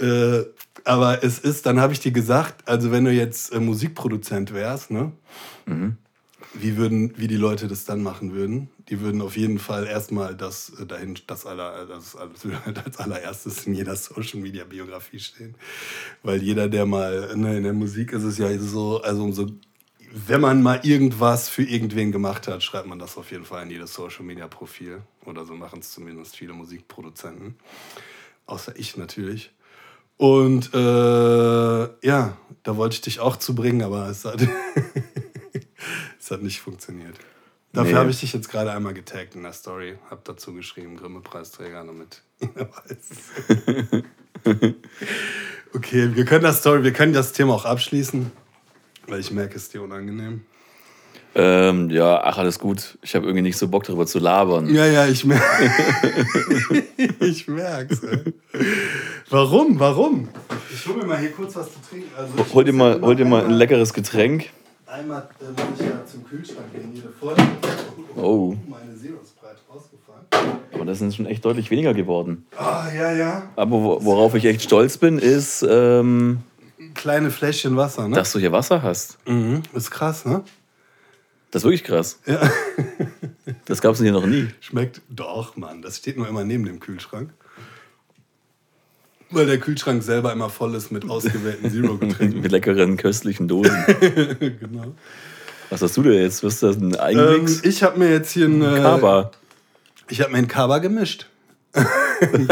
Äh, 0.06 0.46
aber 0.84 1.24
es 1.24 1.40
ist, 1.40 1.66
dann 1.66 1.80
habe 1.80 1.94
ich 1.94 2.00
dir 2.00 2.12
gesagt, 2.12 2.68
also 2.68 2.92
wenn 2.92 3.06
du 3.06 3.12
jetzt 3.12 3.54
äh, 3.54 3.60
Musikproduzent 3.60 4.54
wärst, 4.54 4.92
ne? 4.92 5.12
Wie 6.60 6.78
würden, 6.78 7.14
wie 7.18 7.28
die 7.28 7.38
Leute 7.38 7.68
das 7.68 7.86
dann 7.86 8.04
machen 8.04 8.34
würden? 8.34 8.70
Die 8.90 9.02
würden 9.02 9.22
auf 9.22 9.38
jeden 9.38 9.60
Fall 9.60 9.86
erstmal 9.86 10.36
das 10.36 10.72
äh, 10.80 10.86
dahin, 10.86 11.18
das 11.28 11.46
aller, 11.46 11.86
das, 11.86 12.16
als 12.86 12.98
allererstes 12.98 13.68
in 13.68 13.74
jeder 13.74 13.96
Social 13.96 14.40
Media 14.40 14.64
Biografie 14.64 15.20
stehen. 15.20 15.56
Weil 16.24 16.42
jeder, 16.42 16.70
der 16.70 16.86
mal, 16.86 17.36
ne, 17.36 17.58
in 17.58 17.64
der 17.64 17.74
Musik 17.74 18.12
ist 18.14 18.24
es 18.24 18.38
ja 18.38 18.58
so, 18.60 19.02
also 19.02 19.24
umso 19.24 19.48
wenn 20.26 20.42
man 20.42 20.64
mal 20.64 20.80
irgendwas 20.84 21.50
für 21.50 21.64
irgendwen 21.64 22.12
gemacht 22.12 22.48
hat, 22.48 22.64
schreibt 22.64 22.88
man 22.88 22.98
das 22.98 23.18
auf 23.18 23.32
jeden 23.32 23.46
Fall 23.46 23.64
in 23.64 23.72
jedes 23.72 23.94
Social 23.94 24.24
Media 24.24 24.48
Profil. 24.48 25.02
Oder 25.26 25.46
so 25.46 25.54
machen 25.54 25.80
es 25.80 25.92
zumindest 25.92 26.36
viele 26.36 26.54
Musikproduzenten. 26.54 27.56
Außer 28.46 28.74
ich 28.78 28.96
natürlich. 28.98 29.52
Und 30.16 30.74
äh, 30.74 32.08
ja, 32.08 32.38
da 32.64 32.78
wollte 32.78 32.96
ich 32.96 33.02
dich 33.02 33.20
auch 33.20 33.36
zu 33.36 33.54
bringen, 33.54 33.84
aber 33.84 34.10
es 34.10 34.26
hat, 34.26 34.42
es 36.28 36.32
hat 36.32 36.44
nicht 36.44 36.60
funktioniert. 36.60 37.16
Dafür 37.72 37.94
Nee. 37.94 37.98
habe 38.00 38.10
ich 38.10 38.20
dich 38.20 38.34
jetzt 38.34 38.50
gerade 38.50 38.72
einmal 38.74 38.94
getaggt 38.94 39.36
in 39.36 39.44
der 39.44 39.54
Story. 39.54 39.96
Hab 40.10 40.26
dazu 40.26 40.54
geschrieben, 40.54 40.98
Grimme-Preisträger, 40.98 41.86
damit 41.86 42.22
er 42.56 42.68
weiß. 42.70 44.04
okay, 45.74 46.10
wir 46.16 46.26
können 46.26 46.44
das 46.44 46.60
Story, 46.60 46.84
wir 46.84 46.92
können 46.94 47.14
das 47.14 47.32
Thema 47.32 47.54
auch 47.54 47.64
abschließen, 47.66 48.30
weil 49.08 49.20
ich 49.22 49.32
merke, 49.32 49.56
es 49.56 49.64
ist 49.64 49.74
dir 49.74 49.82
unangenehm. 49.84 50.42
Ähm, 51.36 51.90
ja, 51.92 52.22
ach, 52.24 52.38
alles 52.40 52.58
gut. 52.58 52.98
Ich 53.04 53.16
habe 53.16 53.26
irgendwie 53.28 53.44
nicht 53.44 53.58
so 53.58 53.68
Bock 53.68 53.84
darüber 53.84 54.06
zu 54.08 54.18
labern. 54.20 54.74
Ja, 54.74 54.86
ja, 54.88 55.06
ich 55.08 55.24
merke. 55.24 55.46
ich 57.20 57.48
merk's. 57.48 58.02
ey. 58.04 58.34
Warum? 59.30 59.80
Warum? 59.80 60.30
Ich 60.74 60.86
hol 60.88 60.98
mir 60.98 61.06
mal 61.06 61.20
hier 61.20 61.32
kurz 61.32 61.56
was 61.56 61.68
zu 61.72 61.80
trinken. 61.90 62.10
Also 62.18 62.54
Hol 62.54 62.64
dir 62.64 62.74
mal, 62.74 63.00
hol 63.02 63.16
dir 63.16 63.26
mal 63.26 63.46
ein 63.46 63.52
leckeres 63.52 63.94
Getränk. 63.94 64.50
Einmal 64.88 65.28
äh, 65.42 65.46
muss 65.52 65.80
ich 65.80 65.86
ja 65.86 66.06
zum 66.06 66.24
Kühlschrank 66.26 66.72
gehen. 66.74 66.92
Jede 66.94 67.10
Folge. 67.10 67.42
Oh. 68.16 68.56
Meine 68.68 68.96
Zero 68.96 69.18
Sprite 69.26 69.58
rausgefallen. 69.70 70.60
Aber 70.74 70.86
das 70.86 71.00
sind 71.00 71.14
schon 71.14 71.26
echt 71.26 71.44
deutlich 71.44 71.70
weniger 71.70 71.94
geworden. 71.94 72.46
Ah, 72.58 72.88
ja, 72.96 73.12
ja. 73.12 73.50
Aber 73.56 73.72
wo- 73.84 74.04
worauf 74.04 74.34
ich 74.36 74.46
echt 74.46 74.62
stolz 74.64 74.98
bin, 74.98 75.20
ist, 75.20 75.66
ähm, 75.70 76.40
Kleine 76.94 77.30
Fläschchen 77.32 77.76
Wasser, 77.76 78.08
ne? 78.08 78.16
dass 78.16 78.32
du 78.32 78.40
hier 78.40 78.52
Wasser 78.52 78.82
hast. 78.82 79.18
mhm. 79.28 79.62
Ist 79.74 79.92
krass, 79.92 80.26
ne? 80.26 80.44
Das 81.52 81.62
ist 81.62 81.66
wirklich 81.66 81.84
krass. 81.84 82.20
Ja. 82.26 82.40
Das 83.66 83.82
gab 83.82 83.94
es 83.94 84.02
hier 84.02 84.12
noch 84.12 84.26
nie. 84.26 84.48
Schmeckt 84.60 85.02
doch, 85.10 85.56
Mann. 85.58 85.82
Das 85.82 85.98
steht 85.98 86.18
nur 86.18 86.28
immer 86.28 86.44
neben 86.44 86.66
dem 86.66 86.80
Kühlschrank. 86.80 87.32
Weil 89.30 89.46
der 89.46 89.58
Kühlschrank 89.60 90.04
selber 90.04 90.32
immer 90.32 90.50
voll 90.50 90.74
ist 90.76 90.92
mit 90.92 91.10
ausgewählten 91.10 91.70
Zero-Getränken. 91.70 92.42
Mit 92.42 92.52
leckeren, 92.52 92.96
köstlichen 92.98 93.48
Dosen. 93.48 93.76
genau. 94.40 94.94
Was 95.70 95.82
hast 95.82 95.98
du 95.98 96.04
denn 96.04 96.14
jetzt? 96.14 96.44
Was 96.44 96.54
ist 96.56 96.64
das, 96.64 96.78
ein 96.78 96.94
Ähm, 96.94 97.00
Eigenmix? 97.00 97.62
ich 97.64 97.84
habe 97.84 98.00
mir 98.00 98.10
jetzt 98.12 98.32
hier 98.32 98.46
einen. 98.46 98.62
Äh, 98.62 98.80
Kaba. 98.80 99.32
Ich 100.10 100.22
habe 100.22 100.32
mir 100.32 100.38
einen 100.38 100.48
Kaba 100.48 100.78
gemischt. 100.80 101.28
Ein 101.78 102.48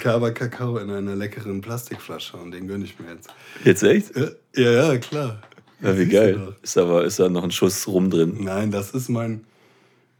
Kaba 0.00 0.30
Kakao 0.30 0.78
in 0.78 0.90
einer 0.90 1.14
leckeren 1.14 1.60
Plastikflasche 1.60 2.36
und 2.36 2.50
den 2.50 2.66
gönne 2.68 2.84
ich 2.84 2.98
mir 2.98 3.12
jetzt. 3.14 3.28
Jetzt 3.64 3.82
echt? 3.82 4.12
Ja, 4.54 4.70
ja, 4.92 4.98
klar. 4.98 5.40
Ja, 5.80 5.96
wie 5.98 6.06
geil. 6.06 6.54
Ist 6.62 6.76
aber 6.76 7.04
ist 7.04 7.18
da 7.18 7.28
noch 7.28 7.44
ein 7.44 7.50
Schuss 7.50 7.86
rum 7.86 8.10
drin. 8.10 8.36
Nein, 8.40 8.70
das 8.70 8.90
ist 8.90 9.08
mein, 9.08 9.44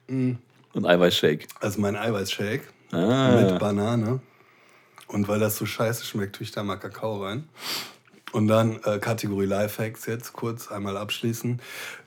Und 0.09 0.38
Eiweißshake. 0.87 1.47
also 1.61 1.81
mein 1.81 1.97
Eiweißshake 1.97 2.62
Ah. 2.93 3.41
mit 3.43 3.59
Banane. 3.59 4.21
Und 5.09 5.29
weil 5.29 5.39
das 5.39 5.57
so 5.57 5.67
scheiße 5.67 6.05
schmeckt, 6.05 6.37
tue 6.37 6.45
ich 6.45 6.53
da 6.53 6.63
mal 6.63 6.77
Kakao 6.77 7.25
rein. 7.25 7.49
Und 8.33 8.49
dann 8.49 8.81
äh, 8.83 8.99
Kategorie 8.99 9.47
Lifehacks 9.47 10.07
jetzt 10.07 10.33
kurz 10.33 10.71
einmal 10.71 10.97
abschließen. 10.97 11.61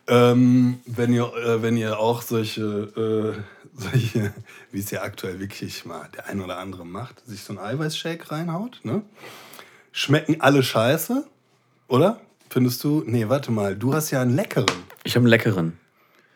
Ähm, 0.07 0.79
wenn, 0.85 1.13
ihr, 1.13 1.31
äh, 1.35 1.61
wenn 1.61 1.77
ihr 1.77 1.99
auch 1.99 2.21
solche, 2.21 2.61
äh, 2.61 3.79
solche, 3.79 4.33
wie 4.71 4.79
es 4.79 4.91
ja 4.91 5.01
aktuell 5.01 5.39
wirklich 5.39 5.85
mal 5.85 6.09
der 6.15 6.27
ein 6.27 6.41
oder 6.41 6.57
andere 6.57 6.85
macht, 6.85 7.25
sich 7.25 7.43
so 7.43 7.53
einen 7.53 7.59
Eiweißshake 7.59 8.31
reinhaut, 8.31 8.81
ne? 8.83 9.01
schmecken 9.91 10.41
alle 10.41 10.63
scheiße, 10.63 11.25
oder? 11.87 12.19
Findest 12.49 12.83
du? 12.83 13.03
Nee, 13.05 13.29
warte 13.29 13.51
mal, 13.51 13.75
du 13.75 13.93
hast 13.93 14.11
ja 14.11 14.21
einen 14.21 14.35
leckeren. 14.35 14.75
Ich 15.03 15.15
habe 15.15 15.23
einen 15.23 15.29
leckeren. 15.29 15.79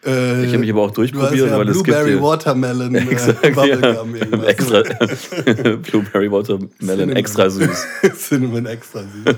Äh, 0.06 0.44
Ich 0.46 0.50
habe 0.50 0.58
mich 0.60 0.70
aber 0.72 0.82
auch 0.82 0.88
hast 0.88 0.98
durchprobiert, 0.98 1.50
ja 1.50 1.58
weil 1.58 1.70
es 1.70 1.78
gibt 1.84 1.88
Blueberry 1.88 2.22
Watermelon 2.22 2.96
äh, 2.96 3.00
Exakt, 3.10 3.44
ja. 3.44 3.50
Bubblegum 3.52 4.16
irgendwas. 4.16 4.48
extra 4.48 4.82
Blueberry 5.78 6.32
Watermelon 6.32 6.70
Cinnamon. 6.80 7.16
extra 7.16 7.50
süß. 7.50 7.88
Cinnamon 8.18 8.66
extra 8.66 9.02
süß. 9.02 9.36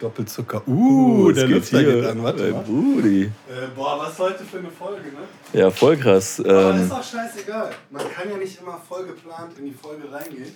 Doppelzucker. 0.00 0.62
Uh, 0.68 1.30
es 1.30 1.36
der 1.36 1.46
geht 1.46 1.56
Lüfter 1.56 1.80
hier. 1.80 1.94
geht 1.94 2.04
an. 2.06 2.22
Warte 2.22 2.50
mal. 2.50 2.60
Äh, 2.62 3.28
boah, 3.74 3.98
was 4.00 4.18
heute 4.18 4.44
für 4.44 4.58
eine 4.58 4.68
Folge, 4.70 5.02
ne? 5.08 5.58
Ja, 5.58 5.70
voll 5.70 5.96
krass. 5.96 6.40
Aber 6.40 6.74
Ähm, 6.74 6.82
ist 6.84 6.92
auch 6.92 7.02
scheißegal. 7.02 7.70
Man 7.90 8.02
kann 8.14 8.30
ja 8.30 8.36
nicht 8.36 8.60
immer 8.60 8.80
voll 8.86 9.06
geplant 9.06 9.52
in 9.58 9.64
die 9.66 9.72
Folge 9.74 10.04
reingehen. 10.12 10.52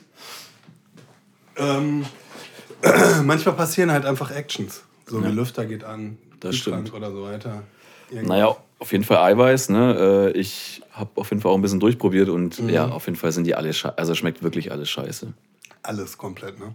Ähm, 1.57 2.04
manchmal 3.25 3.54
passieren 3.54 3.90
halt 3.90 4.04
einfach 4.04 4.31
Actions. 4.31 4.83
So 5.07 5.23
wie 5.25 5.28
Lüfter 5.31 5.66
geht 5.66 5.85
an, 5.85 6.19
Das 6.40 6.50
Kühlschrank 6.52 6.88
stimmt. 6.88 7.02
oder 7.02 7.11
so 7.12 7.23
weiter. 7.25 7.62
Irgendwas. 8.11 8.28
naja, 8.28 8.57
auf 8.82 8.90
jeden 8.92 9.04
Fall 9.04 9.18
Eiweiß. 9.18 9.68
Ne? 9.70 10.32
Äh, 10.34 10.38
Ich 10.38 10.82
habe 10.90 11.10
auf 11.14 11.30
jeden 11.30 11.40
Fall 11.40 11.52
auch 11.52 11.56
ein 11.56 11.62
bisschen 11.62 11.78
durchprobiert 11.80 12.28
und 12.28 12.60
Mhm. 12.60 12.68
ja, 12.68 12.88
auf 12.88 13.06
jeden 13.06 13.16
Fall 13.16 13.30
sind 13.32 13.46
die 13.46 13.54
alle 13.54 13.72
scheiße. 13.72 13.96
Also 13.96 14.14
schmeckt 14.16 14.42
wirklich 14.42 14.72
alles 14.72 14.90
scheiße. 14.90 15.32
Alles 15.84 16.18
komplett, 16.18 16.58
ne? 16.58 16.74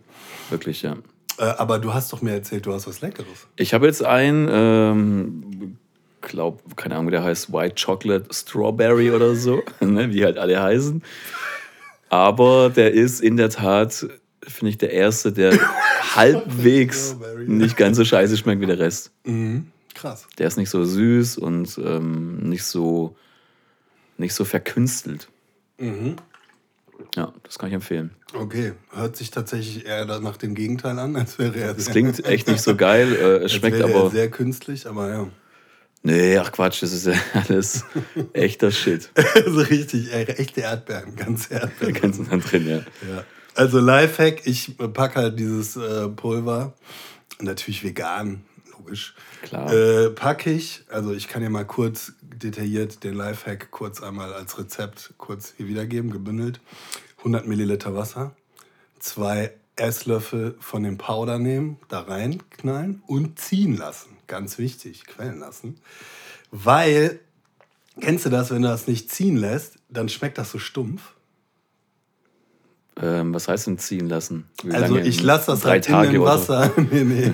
Wirklich, 0.49 0.81
ja. 0.81 0.95
Äh, 1.37 1.43
aber 1.43 1.79
du 1.79 1.93
hast 1.93 2.11
doch 2.13 2.21
mir 2.21 2.31
erzählt, 2.31 2.65
du 2.65 2.73
hast 2.73 2.87
was 2.87 3.01
Leckeres. 3.01 3.47
Ich 3.57 3.73
habe 3.73 3.85
jetzt 3.85 4.03
einen, 4.03 4.47
ähm, 4.51 5.77
glaub, 6.21 6.75
keine 6.77 6.95
Ahnung, 6.95 7.07
wie 7.07 7.11
der 7.11 7.23
heißt, 7.23 7.51
White 7.53 7.75
Chocolate 7.85 8.25
Strawberry 8.33 9.11
oder 9.11 9.35
so, 9.35 9.61
ne, 9.81 10.11
wie 10.13 10.23
halt 10.23 10.37
alle 10.37 10.61
heißen. 10.61 11.03
Aber 12.09 12.69
der 12.69 12.93
ist 12.93 13.21
in 13.21 13.37
der 13.37 13.49
Tat, 13.49 14.07
finde 14.41 14.69
ich, 14.69 14.77
der 14.77 14.91
erste, 14.91 15.31
der 15.33 15.57
halbwegs 16.15 17.15
nicht 17.45 17.75
ganz 17.77 17.97
so 17.97 18.05
scheiße 18.05 18.37
schmeckt 18.37 18.61
wie 18.61 18.65
der 18.65 18.79
Rest. 18.79 19.11
Mhm. 19.25 19.67
Krass. 19.97 20.27
Der 20.37 20.47
ist 20.47 20.57
nicht 20.57 20.69
so 20.69 20.85
süß 20.85 21.39
und 21.39 21.79
ähm, 21.83 22.37
nicht 22.49 22.63
so 22.63 23.15
nicht 24.17 24.33
so 24.33 24.45
verkünstelt. 24.45 25.27
Mhm. 25.79 26.17
Ja, 27.15 27.33
das 27.43 27.57
kann 27.57 27.69
ich 27.69 27.75
empfehlen. 27.75 28.11
Okay, 28.33 28.73
hört 28.91 29.15
sich 29.15 29.31
tatsächlich 29.31 29.85
eher 29.85 30.05
nach 30.19 30.37
dem 30.37 30.53
Gegenteil 30.53 30.99
an, 30.99 31.15
als 31.15 31.39
wäre 31.39 31.55
er 31.59 31.75
sehr, 31.75 31.91
klingt 31.91 32.23
echt 32.25 32.47
nicht 32.47 32.61
so 32.61 32.75
geil. 32.75 33.13
Äh, 33.13 33.45
es 33.45 33.53
schmeckt 33.55 33.77
er 33.77 33.85
aber. 33.85 34.11
sehr 34.11 34.29
künstlich, 34.29 34.87
aber 34.87 35.09
ja. 35.09 35.27
Nee, 36.03 36.37
ach 36.37 36.51
Quatsch, 36.51 36.83
das 36.83 36.93
ist 36.93 37.07
ja 37.07 37.13
alles 37.33 37.83
echter 38.33 38.71
Shit. 38.71 39.09
so 39.47 39.61
richtig, 39.61 40.13
äh, 40.13 40.23
echte 40.23 40.61
Erdbeeren, 40.61 41.15
ganz 41.15 41.49
Erdbeeren. 41.49 41.93
Ganz 41.93 42.19
nah 42.19 42.37
drin, 42.37 42.67
ja. 42.67 42.77
Ja. 42.77 43.23
Also 43.55 43.79
Lifehack, 43.79 44.45
ich 44.45 44.77
packe 44.77 45.15
halt 45.15 45.39
dieses 45.39 45.75
äh, 45.75 46.07
Pulver, 46.09 46.73
natürlich 47.41 47.83
vegan, 47.83 48.43
logisch. 48.87 49.13
Klar. 49.41 49.71
Äh, 49.71 50.09
packe 50.11 50.51
ich, 50.51 50.83
also 50.89 51.13
ich 51.13 51.27
kann 51.27 51.41
dir 51.41 51.49
mal 51.49 51.65
kurz 51.65 52.13
detailliert 52.21 53.03
den 53.03 53.13
Lifehack 53.13 53.71
kurz 53.71 54.01
einmal 54.01 54.33
als 54.33 54.57
Rezept 54.57 55.13
kurz 55.17 55.53
hier 55.57 55.67
wiedergeben, 55.67 56.11
gebündelt. 56.11 56.59
100 57.19 57.47
Milliliter 57.47 57.95
Wasser, 57.95 58.35
zwei 58.99 59.53
Esslöffel 59.75 60.55
von 60.59 60.83
dem 60.83 60.97
Powder 60.97 61.39
nehmen, 61.39 61.77
da 61.87 62.01
reinknallen 62.01 63.01
und 63.07 63.39
ziehen 63.39 63.75
lassen. 63.75 64.09
Ganz 64.27 64.57
wichtig, 64.57 65.05
quellen 65.05 65.39
lassen. 65.39 65.79
Weil, 66.51 67.19
kennst 67.99 68.25
du 68.25 68.29
das, 68.29 68.51
wenn 68.51 68.61
du 68.61 68.67
das 68.67 68.87
nicht 68.87 69.11
ziehen 69.11 69.35
lässt, 69.35 69.79
dann 69.89 70.09
schmeckt 70.09 70.37
das 70.37 70.51
so 70.51 70.59
stumpf. 70.59 71.13
Ähm, 72.99 73.33
was 73.33 73.47
heißt 73.47 73.67
denn 73.67 73.77
ziehen 73.77 74.09
lassen? 74.09 74.45
Wie 74.63 74.71
Also 74.73 74.97
ich 74.97 75.21
lasse 75.21 75.51
das 75.51 75.61
Drei 75.61 75.71
halt 75.71 75.85
Tage 75.85 76.07
in 76.07 76.13
dem? 76.13 76.23
Wasser. 76.23 76.71
nee, 76.91 77.03
nee. 77.03 77.31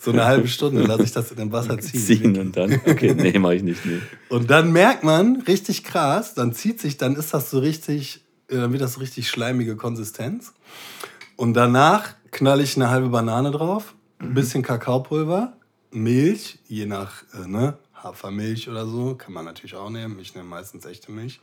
So 0.00 0.12
eine 0.12 0.24
halbe 0.24 0.46
Stunde 0.46 0.82
lasse 0.82 1.02
ich 1.02 1.12
das 1.12 1.30
in 1.32 1.36
dem 1.36 1.50
Wasser 1.50 1.78
ziehen. 1.80 2.00
Ziehen 2.00 2.38
und 2.38 2.56
dann. 2.56 2.80
Okay, 2.86 3.12
nee, 3.14 3.36
mache 3.38 3.56
ich 3.56 3.62
nicht. 3.62 3.84
Nee. 3.84 4.00
Und 4.28 4.50
dann 4.50 4.72
merkt 4.72 5.04
man, 5.04 5.40
richtig 5.48 5.84
krass, 5.84 6.34
dann 6.34 6.52
zieht 6.52 6.80
sich, 6.80 6.96
dann 6.96 7.16
ist 7.16 7.32
das 7.34 7.50
so 7.50 7.58
richtig, 7.58 8.24
äh, 8.48 8.56
dann 8.56 8.72
wird 8.72 8.82
das 8.82 8.92
so 8.92 9.00
richtig 9.00 9.28
schleimige 9.28 9.74
Konsistenz. 9.74 10.52
Und 11.36 11.54
danach 11.54 12.14
knall 12.30 12.60
ich 12.60 12.76
eine 12.76 12.90
halbe 12.90 13.08
Banane 13.08 13.50
drauf, 13.50 13.94
ein 14.18 14.34
bisschen 14.34 14.62
Kakaopulver, 14.62 15.54
Milch, 15.90 16.58
je 16.68 16.86
nach 16.86 17.22
äh, 17.34 17.48
ne, 17.48 17.78
Hafermilch 17.94 18.68
oder 18.68 18.86
so, 18.86 19.14
kann 19.14 19.32
man 19.32 19.44
natürlich 19.44 19.74
auch 19.74 19.90
nehmen. 19.90 20.18
Ich 20.20 20.34
nehme 20.34 20.48
meistens 20.48 20.84
echte 20.84 21.10
Milch. 21.10 21.40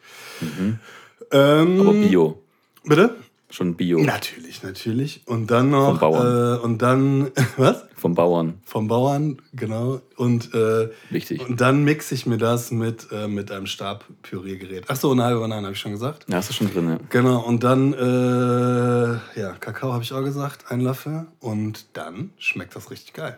Ähm, 1.31 1.81
Aber 1.81 1.91
Bio. 1.93 2.41
Bitte? 2.85 3.15
Schon 3.51 3.75
Bio. 3.75 3.99
Natürlich, 3.99 4.63
natürlich. 4.63 5.21
Und 5.27 5.51
dann 5.51 5.69
noch. 5.69 5.91
Vom 5.91 5.99
Bauern. 5.99 6.55
Äh, 6.57 6.63
und 6.63 6.81
dann, 6.81 7.31
was? 7.57 7.83
Vom 7.95 8.15
Bauern. 8.15 8.55
Vom 8.65 8.87
Bauern, 8.87 9.37
genau. 9.53 10.01
Und, 10.17 10.53
äh, 10.53 10.89
Wichtig. 11.11 11.47
und 11.47 11.61
dann 11.61 11.83
mixe 11.83 12.15
ich 12.15 12.25
mir 12.25 12.37
das 12.37 12.71
mit, 12.71 13.07
äh, 13.11 13.27
mit 13.27 13.51
einem 13.51 13.67
Stabpüriergerät. 13.67 14.85
Ach 14.87 14.95
so, 14.95 15.11
eine 15.11 15.23
halbe 15.23 15.41
Banane 15.41 15.63
habe 15.67 15.73
ich 15.73 15.79
schon 15.79 15.91
gesagt. 15.91 16.25
Ja, 16.27 16.37
hast 16.37 16.49
du 16.49 16.53
schon 16.53 16.71
drin, 16.73 16.89
ja. 16.89 16.97
Genau, 17.09 17.39
und 17.41 17.63
dann, 17.63 17.93
äh, 17.93 19.39
ja, 19.39 19.53
Kakao 19.59 19.93
habe 19.93 20.03
ich 20.03 20.11
auch 20.13 20.23
gesagt, 20.23 20.71
ein 20.71 20.81
Löffel. 20.81 21.27
Und 21.39 21.85
dann 21.93 22.31
schmeckt 22.37 22.75
das 22.75 22.89
richtig 22.91 23.13
geil. 23.13 23.37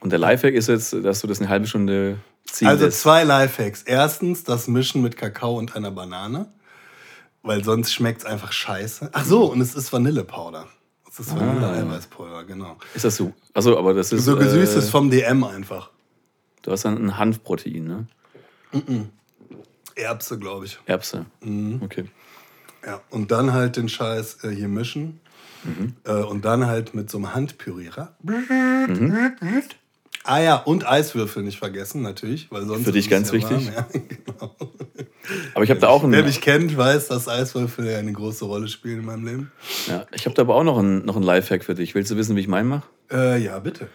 Und 0.00 0.10
der 0.12 0.18
Lifehack 0.20 0.54
ist 0.54 0.68
jetzt, 0.68 0.92
dass 0.92 1.20
du 1.20 1.26
das 1.26 1.40
eine 1.40 1.48
halbe 1.48 1.66
Stunde 1.66 2.18
ziehen 2.44 2.68
Also 2.68 2.84
lässt. 2.86 3.00
zwei 3.00 3.24
Lifehacks. 3.24 3.82
Erstens 3.82 4.44
das 4.44 4.68
Mischen 4.68 5.02
mit 5.02 5.16
Kakao 5.16 5.58
und 5.58 5.74
einer 5.74 5.90
Banane. 5.90 6.46
Weil 7.48 7.64
sonst 7.64 7.94
schmeckt 7.94 8.18
es 8.20 8.24
einfach 8.26 8.52
scheiße. 8.52 9.08
Ach 9.10 9.24
so, 9.24 9.46
und 9.50 9.62
es 9.62 9.74
ist 9.74 9.90
Vanillepowder. 9.90 10.66
Es 11.10 11.18
ist 11.18 11.34
Vanille-Eiweißpulver, 11.34 12.44
genau. 12.44 12.76
Ist 12.94 13.06
das 13.06 13.16
so? 13.16 13.32
Achso, 13.54 13.78
aber 13.78 13.94
das 13.94 14.12
ist. 14.12 14.26
So 14.26 14.36
gesüßtes 14.36 14.88
Äh, 14.88 14.90
vom 14.90 15.10
DM 15.10 15.42
einfach. 15.44 15.88
du 16.60 16.72
hast 16.72 16.84
dann 16.84 16.98
ein 17.02 17.16
Hanfprotein, 17.16 17.84
ne? 17.84 18.06
Erbse, 19.94 20.38
glaube 20.38 20.66
ich. 20.66 20.78
Erbse. 20.84 21.24
Mhm. 21.40 21.80
Okay. 21.82 22.04
Ja, 22.84 23.00
und 23.08 23.30
dann 23.30 23.54
halt 23.54 23.76
den 23.78 23.88
Scheiß 23.88 24.44
äh, 24.44 24.50
hier 24.50 24.68
mischen. 24.68 25.18
Mhm. 25.64 25.94
Äh, 26.04 26.12
und 26.24 26.44
dann 26.44 26.66
halt 26.66 26.94
mit 26.94 27.08
so 27.08 27.16
einem 27.16 27.34
Handpürierer. 27.34 28.14
Ah 30.24 30.40
ja, 30.40 30.56
und 30.56 30.86
Eiswürfel 30.86 31.42
nicht 31.42 31.58
vergessen, 31.58 32.02
natürlich. 32.02 32.50
Weil 32.50 32.66
sonst 32.66 32.84
Für 32.84 32.92
dich 32.92 33.08
ganz 33.08 33.28
ja 33.28 33.34
wichtig. 33.34 33.70
ja, 33.74 33.86
genau. 33.92 34.54
Aber 35.54 35.64
ich 35.64 35.70
habe 35.70 35.80
da 35.80 35.88
auch 35.88 36.02
Wer 36.02 36.18
einen. 36.18 36.26
mich 36.26 36.40
kennt, 36.40 36.76
weiß, 36.76 37.08
dass 37.08 37.28
Eiswürfel 37.28 37.94
eine 37.94 38.12
große 38.12 38.44
Rolle 38.44 38.68
spielen 38.68 39.00
in 39.00 39.04
meinem 39.06 39.24
Leben. 39.26 39.52
Ja, 39.86 40.06
ich 40.12 40.26
habe 40.26 40.34
da 40.34 40.42
aber 40.42 40.54
auch 40.54 40.64
noch 40.64 40.78
einen, 40.78 41.04
noch 41.04 41.16
einen 41.16 41.24
Lifehack 41.24 41.64
für 41.64 41.74
dich. 41.74 41.94
Willst 41.94 42.10
du 42.10 42.16
wissen, 42.16 42.36
wie 42.36 42.40
ich 42.40 42.48
meinen 42.48 42.68
mache? 42.68 42.86
Äh, 43.10 43.42
ja, 43.42 43.58
bitte. 43.58 43.88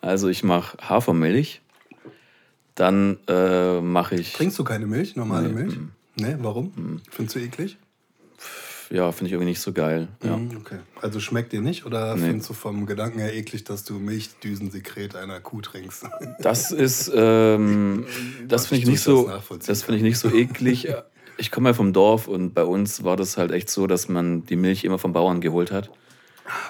Also 0.00 0.28
ich 0.28 0.42
mache 0.44 0.76
Hafermilch. 0.80 1.60
Dann 2.74 3.18
äh, 3.28 3.80
mache 3.80 4.14
ich. 4.16 4.32
Trinkst 4.34 4.58
du 4.58 4.64
keine 4.64 4.86
Milch, 4.86 5.16
normale 5.16 5.48
Nee, 5.48 5.54
Milch? 5.62 5.76
Nee, 6.16 6.36
warum? 6.40 7.00
Findest 7.10 7.36
du 7.36 7.40
eklig? 7.40 7.76
Ja, 8.90 9.12
finde 9.12 9.26
ich 9.26 9.32
irgendwie 9.32 9.50
nicht 9.50 9.60
so 9.60 9.72
geil. 9.72 10.08
Ja. 10.24 10.36
Mhm, 10.36 10.56
Okay. 10.58 10.78
Also 11.00 11.20
schmeckt 11.20 11.52
dir 11.52 11.60
nicht 11.60 11.84
oder 11.86 12.16
Nee. 12.16 12.26
findest 12.28 12.50
du 12.50 12.54
vom 12.54 12.86
Gedanken 12.86 13.18
her 13.20 13.34
eklig, 13.34 13.64
dass 13.64 13.84
du 13.84 13.94
Milchdüsensekret 13.98 15.14
einer 15.16 15.40
Kuh 15.40 15.60
trinkst? 15.60 16.04
Das 16.40 16.70
ist, 16.70 17.10
ähm, 17.14 18.04
das 18.46 18.66
finde 18.66 18.78
ich 18.78 18.84
Ich 18.84 18.90
nicht 18.90 19.00
so, 19.02 19.30
das 19.66 19.82
finde 19.82 19.98
ich 19.98 20.02
nicht 20.02 20.18
so 20.18 20.30
eklig. 20.30 20.88
Ich 21.36 21.50
komme 21.50 21.68
ja 21.70 21.74
vom 21.74 21.92
Dorf 21.92 22.26
und 22.28 22.52
bei 22.54 22.64
uns 22.64 23.04
war 23.04 23.16
das 23.16 23.36
halt 23.36 23.52
echt 23.52 23.70
so, 23.70 23.86
dass 23.86 24.08
man 24.08 24.44
die 24.46 24.56
Milch 24.56 24.84
immer 24.84 24.98
vom 24.98 25.12
Bauern 25.12 25.40
geholt 25.40 25.70
hat. 25.70 25.90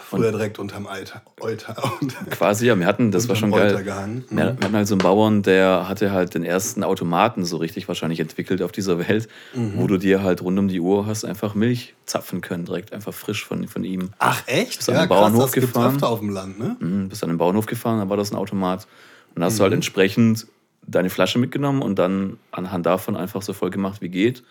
Früher 0.05 0.33
direkt 0.33 0.59
unterm 0.59 0.87
Alter. 0.87 1.23
Euter, 1.41 1.75
Quasi, 2.31 2.67
ja, 2.67 2.79
wir 2.79 2.87
hatten, 2.87 3.11
das 3.13 3.29
war 3.29 3.37
schon 3.37 3.53
geil. 3.53 3.83
Gehangen. 3.85 4.25
Wir, 4.31 4.45
hatten 4.47 4.73
halt 4.75 4.89
so 4.89 4.95
einen 4.95 5.03
Bauern, 5.03 5.43
der 5.43 5.89
hatte 5.89 6.11
halt 6.11 6.35
den 6.35 6.43
ersten 6.45 6.83
Automaten 6.83 7.45
so 7.45 7.59
richtig 7.59 7.87
wahrscheinlich 7.89 8.19
entwickelt 8.21 8.61
auf 8.63 8.73
dieser 8.73 8.99
Welt, 9.09 9.29
Mhm. 9.55 9.73
wo 9.77 9.87
du 9.87 9.97
dir 9.99 10.23
halt 10.23 10.43
rund 10.43 10.59
um 10.59 10.69
die 10.69 10.81
Uhr 10.81 11.07
hast 11.07 11.25
einfach 11.25 11.55
Milch 11.55 11.95
zapfen 12.07 12.41
können, 12.41 12.65
direkt 12.65 12.93
einfach 12.93 13.15
frisch 13.15 13.45
von, 13.45 13.69
von 13.69 13.85
ihm. 13.85 14.11
Ach 14.19 14.43
echt? 14.47 14.79
Bist 14.79 14.91
an 14.91 14.97
den 14.97 15.09
Bauernhof 15.09 15.45
das 15.45 15.53
gibt's 15.53 15.73
gefahren? 15.73 16.03
auf 16.03 16.19
dem 16.21 16.31
Land, 16.31 16.59
ne? 16.59 16.77
Mhm, 16.81 17.09
bist 17.09 17.23
an 17.23 17.29
den 17.31 17.39
Bauernhof 17.39 17.67
gefahren, 17.67 17.99
da 18.01 18.09
war 18.09 18.17
das 18.17 18.33
ein 18.33 18.37
Automat. 18.37 18.87
Und 19.35 19.41
Mhm. 19.41 19.45
hast 19.45 19.59
du 19.59 19.63
halt 19.63 19.75
entsprechend 19.75 20.47
deine 20.87 21.11
Flasche 21.11 21.39
mitgenommen 21.39 21.83
und 21.83 21.99
dann 21.99 22.39
anhand 22.51 22.87
davon 22.87 23.15
einfach 23.17 23.43
so 23.43 23.53
voll 23.53 23.71
gemacht, 23.71 24.01
wie 24.01 24.09
geht. 24.09 24.43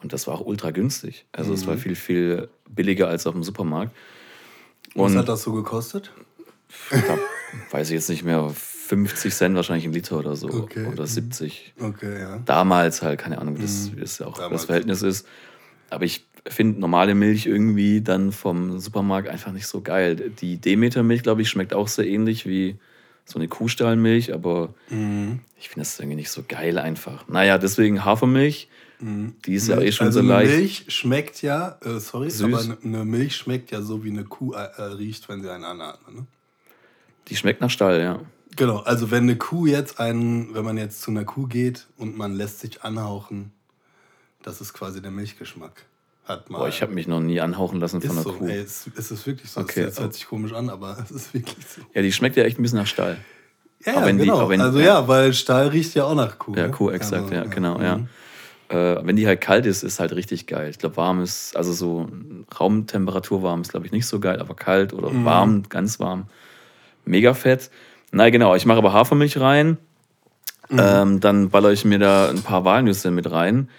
Und 0.00 0.12
das 0.12 0.26
war 0.28 0.34
auch 0.34 0.46
ultra 0.46 0.70
günstig. 0.70 1.26
Also 1.32 1.52
es 1.52 1.66
war 1.66 1.76
viel, 1.76 1.96
viel 1.96 2.48
billiger 2.70 3.08
als 3.08 3.26
auf 3.26 3.34
dem 3.34 3.42
Supermarkt. 3.42 3.92
Was 4.94 5.12
Und 5.12 5.18
hat 5.18 5.28
das 5.28 5.42
so 5.42 5.52
gekostet? 5.52 6.12
da 6.90 7.18
weiß 7.70 7.88
ich 7.88 7.94
jetzt 7.94 8.08
nicht 8.10 8.24
mehr, 8.24 8.50
50 8.54 9.34
Cent 9.34 9.54
wahrscheinlich 9.56 9.84
ein 9.84 9.92
Liter 9.92 10.18
oder 10.18 10.34
so. 10.36 10.48
Okay. 10.48 10.86
Oder 10.86 11.06
70. 11.06 11.74
Okay, 11.80 12.20
ja. 12.20 12.38
Damals 12.44 13.02
halt, 13.02 13.18
keine 13.20 13.38
Ahnung, 13.38 13.58
wie 13.58 13.62
das, 13.62 13.94
wie 13.94 14.00
das 14.00 14.18
ja 14.18 14.26
auch 14.26 14.36
Mhm. 14.36 14.42
Damals. 14.42 14.62
das 14.62 14.64
Verhältnis 14.66 15.02
ist. 15.02 15.26
Aber 15.90 16.04
ich 16.04 16.26
finde 16.46 16.80
normale 16.80 17.14
Milch 17.14 17.46
irgendwie 17.46 18.00
dann 18.00 18.32
vom 18.32 18.78
Supermarkt 18.80 19.28
einfach 19.28 19.52
nicht 19.52 19.66
so 19.66 19.82
geil. 19.82 20.16
Die 20.40 20.56
Demeter-Milch, 20.58 21.22
glaube 21.22 21.42
ich, 21.42 21.48
schmeckt 21.50 21.74
auch 21.74 21.88
sehr 21.88 22.06
ähnlich 22.06 22.46
wie 22.46 22.76
so 23.26 23.38
eine 23.38 23.48
Kuhstallmilch, 23.48 24.32
aber 24.32 24.72
Mhm. 24.88 25.40
ich 25.58 25.68
finde 25.68 25.80
das 25.80 25.98
irgendwie 25.98 26.16
nicht 26.16 26.30
so 26.30 26.42
geil 26.48 26.78
einfach. 26.78 27.28
Naja, 27.28 27.58
deswegen 27.58 28.04
Hafermilch, 28.06 28.68
die 29.00 29.54
ist 29.54 29.68
ja 29.68 29.80
eh 29.80 29.92
schon 29.92 30.06
also 30.08 30.20
so 30.20 30.24
eine 30.32 30.44
leicht. 30.44 30.56
Milch 30.58 30.84
schmeckt 30.88 31.42
ja, 31.42 31.78
äh, 31.84 32.00
sorry, 32.00 32.30
Süß. 32.30 32.42
aber 32.42 32.76
eine- 32.82 33.04
Milch 33.04 33.36
schmeckt 33.36 33.70
ja 33.70 33.80
so, 33.82 34.02
wie 34.04 34.10
eine 34.10 34.24
Kuh 34.24 34.52
äh, 34.52 34.82
riecht, 34.82 35.28
wenn 35.28 35.42
sie 35.42 35.52
einen 35.52 35.64
anatmet. 35.64 36.16
Ne? 36.16 36.26
Die 37.28 37.36
schmeckt 37.36 37.60
nach 37.60 37.70
Stall, 37.70 38.00
ja. 38.00 38.20
Genau, 38.56 38.78
also 38.78 39.10
wenn 39.12 39.24
eine 39.24 39.36
Kuh 39.36 39.66
jetzt 39.66 40.00
einen, 40.00 40.52
wenn 40.54 40.64
man 40.64 40.76
jetzt 40.78 41.02
zu 41.02 41.10
einer 41.12 41.24
Kuh 41.24 41.46
geht 41.46 41.86
und 41.96 42.16
man 42.16 42.34
lässt 42.34 42.58
sich 42.60 42.82
anhauchen, 42.82 43.52
das 44.42 44.60
ist 44.60 44.72
quasi 44.72 45.00
der 45.00 45.10
Milchgeschmack. 45.12 45.84
Hat 46.24 46.50
mal. 46.50 46.58
Boah, 46.58 46.68
ich 46.68 46.82
habe 46.82 46.92
mich 46.92 47.06
noch 47.06 47.20
nie 47.20 47.40
anhauchen 47.40 47.78
lassen 47.80 48.00
von 48.00 48.10
einer 48.10 48.22
so, 48.22 48.32
Kuh. 48.32 48.48
ey, 48.48 48.58
es, 48.58 48.90
es 48.96 49.10
ist 49.10 49.26
wirklich 49.26 49.50
so. 49.50 49.60
Okay. 49.60 49.82
Es, 49.82 49.92
es 49.94 50.00
hört 50.00 50.14
sich 50.14 50.26
komisch 50.26 50.52
an, 50.52 50.68
aber 50.70 50.98
es 51.04 51.10
ist 51.10 51.32
wirklich 51.34 51.64
so. 51.66 51.82
Ja, 51.94 52.02
die 52.02 52.12
schmeckt 52.12 52.36
ja 52.36 52.42
echt 52.44 52.58
ein 52.58 52.62
bisschen 52.62 52.78
nach 52.78 52.86
Stall. 52.86 53.16
Ja, 53.86 53.94
ja, 53.94 54.04
wenn 54.06 54.18
die- 54.18 54.24
genau. 54.24 54.40
auch 54.40 54.48
wenn- 54.48 54.60
also 54.60 54.78
ja. 54.80 54.84
ja, 54.86 55.08
weil 55.08 55.32
Stall 55.34 55.68
riecht 55.68 55.94
ja 55.94 56.04
auch 56.04 56.14
nach 56.16 56.38
Kuh. 56.38 56.54
Ja, 56.56 56.66
ne? 56.66 56.72
Kuh, 56.72 56.90
exakt, 56.90 57.22
Also, 57.24 57.34
ja, 57.34 57.44
genau, 57.44 57.80
ja. 57.80 57.98
Mhm. 57.98 58.08
Äh, 58.68 58.96
wenn 59.02 59.16
die 59.16 59.26
halt 59.26 59.40
kalt 59.40 59.64
ist, 59.66 59.82
ist 59.82 59.98
halt 59.98 60.12
richtig 60.14 60.46
geil. 60.46 60.68
Ich 60.68 60.78
glaube, 60.78 60.96
warm 60.98 61.22
ist, 61.22 61.56
also 61.56 61.72
so 61.72 62.08
Raumtemperatur 62.60 63.42
warm 63.42 63.62
ist, 63.62 63.70
glaube 63.70 63.86
ich, 63.86 63.92
nicht 63.92 64.06
so 64.06 64.20
geil, 64.20 64.40
aber 64.40 64.54
kalt 64.54 64.92
oder 64.92 65.10
Mhm. 65.10 65.24
warm, 65.24 65.62
ganz 65.70 65.98
warm, 66.00 66.26
mega 67.06 67.32
fett. 67.34 67.70
Na 68.12 68.28
genau, 68.30 68.54
ich 68.54 68.66
mache 68.66 68.78
aber 68.78 68.92
Hafermilch 68.92 69.40
rein, 69.40 69.78
Mhm. 70.68 70.78
ähm, 70.78 71.20
dann 71.20 71.48
baller 71.48 71.72
ich 71.72 71.86
mir 71.86 71.98
da 71.98 72.28
ein 72.28 72.42
paar 72.42 72.64
Walnüsse 72.66 73.10
mit 73.10 73.30
rein, 73.30 73.70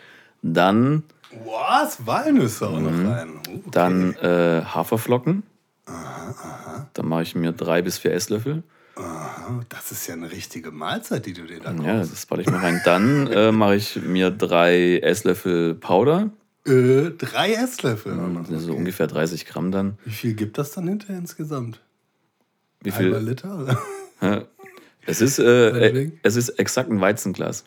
dann, 0.42 1.04
Was? 1.46 2.08
Walnüsse 2.08 2.68
auch 2.68 2.80
Mhm. 2.80 3.04
noch 3.04 3.12
rein. 3.12 3.30
Oh, 3.48 3.52
okay. 3.58 3.62
dann 3.72 4.16
äh, 4.16 4.64
Haferflocken. 4.66 5.44
Dann 6.94 7.08
mache 7.08 7.22
ich 7.22 7.36
mir 7.36 7.52
drei 7.52 7.84
bis 7.84 8.00
vier 8.00 8.14
Esslöffel. 8.14 8.64
Aha, 8.96 9.29
das 9.70 9.92
ist 9.92 10.08
ja 10.08 10.14
eine 10.16 10.32
richtige 10.32 10.72
Mahlzeit, 10.72 11.26
die 11.26 11.34
du 11.34 11.44
dir 11.44 11.60
da 11.60 11.72
Ja, 11.74 11.98
kaufst. 11.98 12.12
das 12.12 12.26
baller 12.26 12.42
ich 12.42 12.50
mir 12.50 12.62
rein. 12.62 12.82
Dann 12.86 13.28
äh, 13.28 13.52
mache 13.52 13.76
ich 13.76 13.96
mir 14.02 14.32
drei 14.32 14.98
Esslöffel 15.00 15.76
Powder, 15.76 16.30
Äh, 16.66 17.12
drei 17.18 17.54
Esslöffel. 17.54 18.16
noch. 18.16 18.46
so 18.48 18.70
Okay. 18.72 18.78
ungefähr 18.80 19.08
30 19.08 19.46
Gramm 19.46 19.72
dann. 19.72 19.98
Wie 20.06 20.12
viel 20.12 20.34
gibt 20.34 20.58
das 20.58 20.72
dann 20.72 20.88
hinterher 20.88 21.18
insgesamt? 21.18 21.80
Wie 22.82 22.92
Halber 22.92 23.18
viel? 23.20 23.28
Liter? 23.30 23.60
Oder? 24.22 24.48
Es 25.06 25.22
ist, 25.22 25.40
äh, 25.40 25.70
äh, 25.88 26.12
es 26.22 26.36
ist 26.36 26.50
exakt 26.60 26.92
ein 26.92 27.02
Weizenglas. 27.02 27.64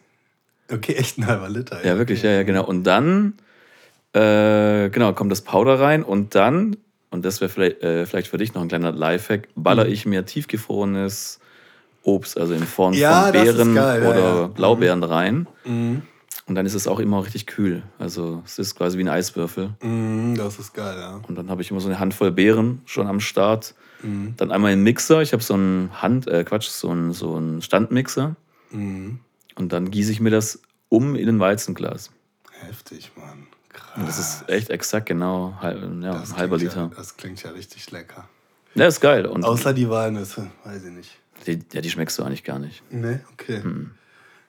Okay, 0.71 0.93
echt 0.95 1.19
ein 1.19 1.27
halber 1.27 1.49
Liter. 1.49 1.85
Ja, 1.85 1.99
wirklich, 1.99 2.23
ja, 2.23 2.31
ja, 2.31 2.43
genau. 2.45 2.65
Und 2.65 2.85
dann, 2.85 3.35
äh, 4.13 4.91
genau, 4.91 5.13
kommt 5.13 5.33
das 5.33 5.41
Powder 5.41 5.81
rein 5.81 6.05
und 6.05 6.35
dann, 6.37 6.77
und 7.11 7.25
das 7.25 7.41
wäre 7.41 7.49
vielleicht, 7.49 7.83
äh, 7.83 8.07
vielleicht 8.07 8.29
für 8.29 8.39
dich 8.39 8.55
noch 8.55 8.63
ein 8.63 8.69
kleiner 8.69 8.93
Lifehack, 8.93 9.49
baller 9.57 9.87
Mhm. 9.87 9.93
ich 9.93 10.07
mir 10.07 10.25
tiefgefrorenes 10.25 11.41
Obst, 12.03 12.39
also 12.39 12.55
in 12.55 12.65
Form 12.65 12.95
Ja, 12.95 13.25
von 13.25 13.33
Beeren 13.33 13.75
geil, 13.75 14.03
ja, 14.03 14.11
oder 14.11 14.41
ja. 14.41 14.47
Blaubeeren 14.49 15.03
rein. 15.05 15.47
Mhm. 15.65 16.03
Und 16.47 16.57
dann 16.57 16.67
ist 16.67 16.75
es 16.75 16.87
auch 16.89 16.99
immer 16.99 17.25
richtig 17.25 17.47
kühl. 17.47 17.83
Also 17.99 18.43
es 18.45 18.59
ist 18.59 18.75
quasi 18.75 18.99
wie 18.99 19.05
ein 19.05 19.09
Eiswürfel. 19.09 19.71
Mhm, 19.81 20.35
das 20.37 20.59
ist 20.59 20.75
geil, 20.75 20.97
ja. 20.99 21.21
Und 21.29 21.37
dann 21.37 21.49
habe 21.51 21.63
ich 21.63 21.71
immer 21.71 21.81
so 21.81 21.89
eine 21.89 22.01
Handvoll 22.01 22.33
Beeren 22.33 22.83
schon 22.85 23.07
am 23.07 23.21
Start. 23.21 23.75
Mhm. 24.03 24.35
Dann 24.37 24.51
einmal 24.51 24.73
einen 24.73 24.83
Mixer. 24.83 25.23
Ich 25.23 25.33
habe 25.33 25.43
so 25.43 25.55
einen 25.55 25.91
Hand, 26.03 26.27
äh, 26.27 26.43
Quatsch, 26.45 26.69
so 26.69 26.91
einen, 26.91 27.13
so 27.13 27.37
einen 27.37 27.63
Standmixer. 27.63 28.35
Mhm. 28.71 29.21
Und 29.55 29.73
dann 29.73 29.91
gieße 29.91 30.11
ich 30.11 30.21
mir 30.21 30.31
das 30.31 30.61
um 30.89 31.15
in 31.15 31.29
ein 31.29 31.39
Weizenglas. 31.41 32.11
Heftig, 32.61 33.13
Mann. 33.17 33.47
Krass. 33.73 33.97
Und 33.97 34.09
das 34.09 34.19
ist 34.19 34.49
echt 34.49 34.71
exakt 34.71 35.07
genau 35.07 35.55
halb, 35.61 35.81
ja, 36.03 36.13
ein 36.13 36.37
halber 36.37 36.59
Liter. 36.59 36.91
Ja, 36.91 36.97
das 36.97 37.17
klingt 37.17 37.43
ja 37.43 37.51
richtig 37.51 37.91
lecker. 37.91 38.29
Ja, 38.75 38.87
ist 38.87 39.01
geil. 39.01 39.27
Und 39.27 39.45
Außer 39.45 39.73
die 39.73 39.89
Walnüsse, 39.89 40.51
weiß 40.65 40.85
ich 40.85 40.93
nicht. 40.93 41.19
Die, 41.47 41.59
ja, 41.73 41.81
die 41.81 41.91
schmeckst 41.91 42.19
du 42.19 42.23
eigentlich 42.23 42.45
gar 42.45 42.59
nicht. 42.59 42.83
Nee, 42.91 43.21
okay. 43.33 43.63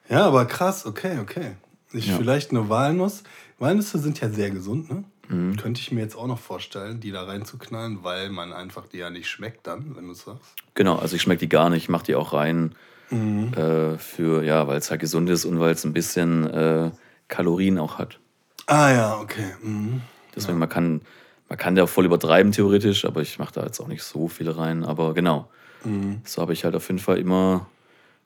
Ja, 0.09 0.25
aber 0.25 0.45
krass, 0.45 0.85
okay, 0.85 1.19
okay. 1.21 1.51
Ich 1.91 2.07
Ja. 2.07 2.17
vielleicht 2.17 2.51
eine 2.51 2.69
Walnuss. 2.69 3.23
Walnüsse 3.59 3.99
sind 3.99 4.19
ja 4.19 4.29
sehr 4.29 4.49
gesund, 4.51 4.89
ne? 4.91 5.03
Mhm. 5.29 5.55
Könnte 5.57 5.79
ich 5.79 5.91
mir 5.91 6.01
jetzt 6.01 6.15
auch 6.17 6.27
noch 6.27 6.39
vorstellen, 6.39 6.99
die 6.99 7.11
da 7.11 7.23
reinzuknallen, 7.23 8.03
weil 8.03 8.29
man 8.29 8.51
einfach 8.51 8.87
die 8.87 8.97
ja 8.97 9.09
nicht 9.09 9.29
schmeckt 9.29 9.65
dann, 9.67 9.95
wenn 9.95 10.05
du 10.07 10.11
es 10.11 10.23
sagst. 10.25 10.55
Genau, 10.75 10.97
also 10.97 11.15
ich 11.15 11.21
schmecke 11.21 11.39
die 11.39 11.49
gar 11.49 11.69
nicht. 11.69 11.83
Ich 11.83 11.89
mache 11.89 12.05
die 12.05 12.15
auch 12.15 12.33
rein 12.33 12.75
Mhm. 13.09 13.53
äh, 13.53 13.97
für, 13.99 14.43
ja, 14.43 14.67
weil 14.67 14.77
es 14.79 14.89
halt 14.89 14.99
gesund 15.01 15.29
ist 15.29 15.45
und 15.45 15.59
weil 15.59 15.71
es 15.73 15.83
ein 15.85 15.93
bisschen 15.93 16.49
äh, 16.49 16.91
Kalorien 17.27 17.77
auch 17.77 17.99
hat. 17.99 18.19
Ah 18.65 18.91
ja, 18.91 19.19
okay. 19.19 19.53
Mhm. 19.61 20.01
Deswegen, 20.35 20.57
man 20.57 20.67
kann, 20.69 21.01
man 21.47 21.57
kann 21.59 21.75
da 21.75 21.83
auch 21.83 21.89
voll 21.89 22.05
übertreiben 22.05 22.51
theoretisch, 22.51 23.05
aber 23.05 23.21
ich 23.21 23.37
mache 23.39 23.53
da 23.53 23.63
jetzt 23.65 23.79
auch 23.79 23.87
nicht 23.87 24.03
so 24.03 24.27
viel 24.27 24.49
rein. 24.49 24.83
Aber 24.83 25.13
genau, 25.13 25.49
Mhm. 25.83 26.21
so 26.25 26.41
habe 26.41 26.53
ich 26.53 26.63
halt 26.63 26.75
auf 26.75 26.87
jeden 26.87 26.99
Fall 26.99 27.17
immer 27.17 27.67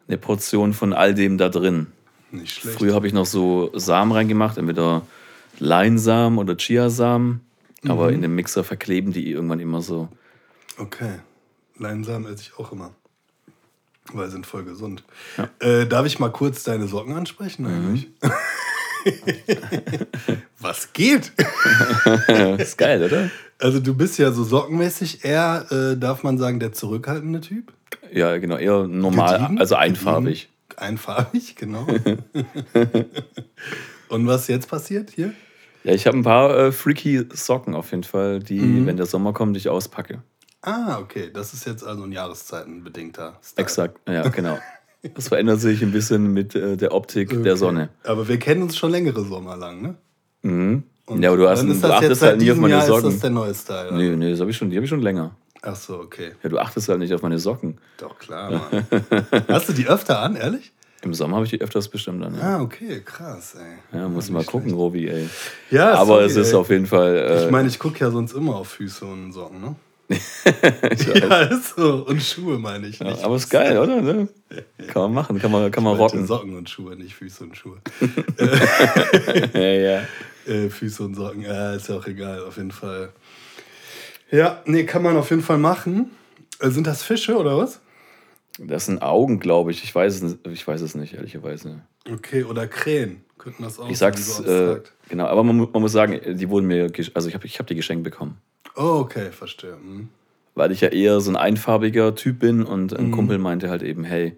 eine 0.08 0.18
Portion 0.18 0.74
von 0.74 0.94
all 0.94 1.14
dem 1.14 1.38
da 1.38 1.50
drin. 1.50 1.88
Nicht 2.32 2.56
schlecht. 2.56 2.78
Früher 2.78 2.94
habe 2.94 3.08
ich 3.08 3.14
noch 3.14 3.26
so 3.26 3.72
Samen 3.74 4.12
reingemacht, 4.12 4.58
entweder 4.58 5.04
Leinsamen 5.60 6.38
oder 6.40 6.56
Chiasamen. 6.56 7.42
Mhm. 7.84 7.92
Aber 7.92 8.12
in 8.12 8.22
dem 8.22 8.36
Mixer 8.36 8.64
verkleben 8.64 9.14
die 9.14 9.32
irgendwann 9.32 9.60
immer 9.60 9.82
so. 9.82 10.10
Okay. 10.78 11.20
Leinsamen 11.78 12.32
esse 12.32 12.44
ich 12.44 12.58
auch 12.58 12.72
immer. 12.72 12.92
Weil 14.14 14.30
sind 14.30 14.46
voll 14.46 14.64
gesund. 14.64 15.04
Ja. 15.38 15.50
Äh, 15.60 15.86
darf 15.88 16.06
ich 16.06 16.18
mal 16.20 16.32
kurz 16.32 16.64
deine 16.64 16.88
Socken 16.88 17.14
ansprechen 17.14 17.66
eigentlich? 17.66 18.08
Was 20.60 20.94
geht? 20.94 21.34
ist 22.58 22.78
geil, 22.78 23.04
oder? 23.04 23.30
Also 23.60 23.80
du 23.80 23.94
bist 23.96 24.20
ja 24.20 24.32
so 24.32 24.44
sockenmäßig 24.44 25.26
eher, 25.26 25.66
äh, 25.72 25.98
darf 25.98 26.24
man 26.24 26.38
sagen, 26.38 26.60
der 26.60 26.74
zurückhaltende 26.74 27.42
Typ. 27.42 27.74
Ja, 28.14 28.38
genau, 28.38 28.58
eher 28.58 28.88
normal, 28.88 29.38
Gediegen? 29.40 29.60
also 29.60 29.76
einfarbig. 29.76 30.50
Einfarbig, 30.76 31.56
genau. 31.60 31.88
Und 34.10 34.28
was 34.28 34.48
jetzt 34.48 34.70
passiert 34.70 35.10
hier? 35.10 35.34
Ja, 35.84 35.94
ich 35.94 36.06
habe 36.08 36.18
ein 36.18 36.24
paar 36.24 36.56
äh, 36.58 36.72
freaky 36.72 37.26
Socken 37.34 37.74
auf 37.76 37.92
jeden 37.92 38.04
Fall, 38.04 38.40
die, 38.40 38.60
Mhm. 38.60 38.86
wenn 38.86 38.98
der 38.98 39.06
Sommer 39.06 39.34
kommt, 39.34 39.58
ich 39.58 39.70
auspacke. 39.70 40.22
Ah, 40.62 41.00
okay. 41.00 41.30
Das 41.34 41.54
ist 41.54 41.66
jetzt 41.66 41.84
also 41.84 42.04
ein 42.04 42.12
jahreszeitenbedingter 42.12 43.40
Style. 43.44 43.64
Exakt, 43.64 44.00
ja, 44.10 44.28
genau. 44.28 44.58
Das 45.16 45.28
verändert 45.30 45.62
sich 45.62 45.82
ein 45.84 45.92
bisschen 45.92 46.34
mit 46.34 46.56
äh, 46.56 46.76
der 46.76 46.94
Optik 46.94 47.30
der 47.30 47.40
Okay. 47.40 47.56
Sonne. 47.56 47.90
Aber 48.04 48.28
wir 48.28 48.38
kennen 48.40 48.64
uns 48.64 48.76
schon 48.78 48.92
längere 48.92 49.24
Sommer 49.24 49.56
lang, 49.56 49.82
ne? 49.82 49.96
Mhm. 50.42 50.84
Und 51.08 51.24
ja, 51.24 51.30
aber 51.30 51.38
du, 51.38 51.50
hast, 51.50 51.60
dann 51.60 51.68
du 51.68 51.74
ist 51.74 51.84
achtest 51.86 52.22
halt 52.22 52.40
nie 52.40 52.52
auf 52.52 52.58
meine 52.58 52.74
Jahr 52.76 52.82
ist 52.84 52.88
Socken. 52.88 53.04
das 53.12 53.20
der 53.20 53.30
neue 53.32 53.54
Style. 53.56 53.94
Nee, 53.94 54.16
nee, 54.16 54.30
das 54.32 54.40
hab 54.42 54.48
ich 54.50 54.56
schon, 54.58 54.70
die 54.70 54.76
habe 54.76 54.84
ich 54.86 54.90
schon 54.90 55.02
länger. 55.02 55.32
Ach 55.62 55.76
so, 55.76 55.96
okay. 56.00 56.32
Ja, 56.44 56.50
du 56.50 56.60
achtest 56.60 56.88
halt 56.90 57.00
nicht 57.00 57.14
auf 57.14 57.22
meine 57.24 57.40
Socken. 57.40 57.78
Doch, 57.98 58.20
klar, 58.20 58.52
Mann. 58.52 58.86
Hast 59.48 59.70
du 59.70 59.74
die 59.74 59.88
öfter 59.88 60.20
an, 60.20 60.36
ehrlich? 60.36 60.72
Im 61.04 61.14
Sommer 61.14 61.36
habe 61.38 61.46
ich 61.46 61.52
die 61.52 61.62
öfters 61.62 61.88
bestimmt 61.88 62.24
an. 62.24 62.36
Ja, 62.36 62.58
Ah, 62.58 62.62
okay, 62.62 63.02
krass, 63.06 63.56
ey. 63.56 63.98
ja 64.00 64.08
muss 64.10 64.30
mal 64.30 64.44
gucken, 64.44 64.70
schlecht. 64.70 64.78
Robi, 64.78 65.08
ey. 65.08 65.30
Ja, 65.72 65.94
Aber 65.94 66.06
sorry, 66.08 66.26
es 66.26 66.36
ist 66.36 66.50
ey. 66.50 66.56
auf 66.56 66.70
jeden 66.70 66.86
Fall. 66.88 67.16
Äh, 67.16 67.46
Ich 67.46 67.52
meine, 67.52 67.68
ich 67.68 67.80
gucke 67.80 68.00
ja 68.00 68.12
sonst 68.12 68.34
immer 68.34 68.56
auf 68.56 68.68
Füße 68.70 69.06
und 69.06 69.32
Socken, 69.32 69.62
ne? 69.62 69.76
Ja, 71.16 71.42
ist 71.44 71.76
so. 71.76 72.06
Und 72.08 72.22
Schuhe 72.22 72.58
meine 72.58 72.88
ich 72.88 73.00
Ja, 73.00 73.12
nicht. 73.12 73.24
aber 73.24 73.36
ist 73.36 73.50
geil, 73.50 73.78
oder? 73.78 74.02
Ne? 74.02 74.28
Kann 74.88 75.04
man 75.04 75.14
machen, 75.14 75.40
kann 75.40 75.52
man, 75.52 75.70
kann 75.72 75.84
man 75.84 75.96
rocken. 75.96 76.26
Socken 76.28 76.56
und 76.58 76.70
Schuhe, 76.70 76.96
nicht 76.96 77.14
Füße 77.16 77.44
und 77.44 77.56
Schuhe. 77.58 77.78
Ja, 79.54 79.60
ja. 79.62 80.02
Äh, 80.48 80.70
Füße 80.70 81.04
und 81.04 81.16
Socken, 81.16 81.42
ja, 81.42 81.74
ist 81.74 81.90
ja 81.90 81.96
auch 81.98 82.08
egal, 82.08 82.44
auf 82.44 82.58
jeden 82.58 82.72
Fall. 82.72 83.10
Ja, 84.32 84.62
nee, 84.66 84.84
kann 84.84 85.04
man 85.04 85.16
auf 85.18 85.30
jeden 85.30 85.42
Fall 85.44 85.58
machen. 85.58 86.12
Äh, 86.60 86.70
sind 86.70 86.88
das 86.88 87.04
Fische 87.04 87.38
oder 87.38 87.58
was? 87.58 87.80
Das 88.60 88.88
sind 88.88 89.02
Augen, 89.02 89.40
glaube 89.40 89.72
ich. 89.72 89.84
Ich 89.84 89.94
weiß, 89.94 90.16
es, 90.16 90.22
nicht- 90.24 90.48
ich 90.48 90.68
weiß 90.68 90.82
es 90.82 90.96
nicht, 90.96 91.14
ehrlicherweise. 91.14 91.82
Okay, 92.12 92.44
oder 92.44 92.68
Krähen. 92.68 93.22
Könnten 93.38 93.64
das 93.64 93.78
auch 93.80 93.90
Ich 93.90 93.98
sag's, 94.00 94.40
äh, 94.40 94.82
genau, 95.10 95.26
aber 95.28 95.44
man, 95.44 95.58
man 95.58 95.82
muss 95.82 95.92
sagen, 95.92 96.20
die 96.38 96.50
wurden 96.50 96.66
mir, 96.68 96.92
also 97.14 97.30
ich 97.30 97.36
habe 97.36 97.46
ich 97.46 97.60
hab 97.60 97.68
die 97.68 97.76
geschenkt 97.76 98.04
bekommen. 98.04 98.38
Oh, 98.76 99.00
okay, 99.02 99.32
verstehe. 99.32 99.74
Hm. 99.74 100.10
Weil 100.56 100.72
ich 100.72 100.82
ja 100.82 100.88
eher 100.90 101.22
so 101.22 101.30
ein 101.30 101.36
einfarbiger 101.36 102.16
Typ 102.16 102.40
bin 102.40 102.64
und 102.64 102.98
ein 102.98 103.12
Kumpel 103.12 103.38
meinte 103.38 103.70
halt 103.70 103.84
eben, 103.84 104.04
hey, 104.04 104.36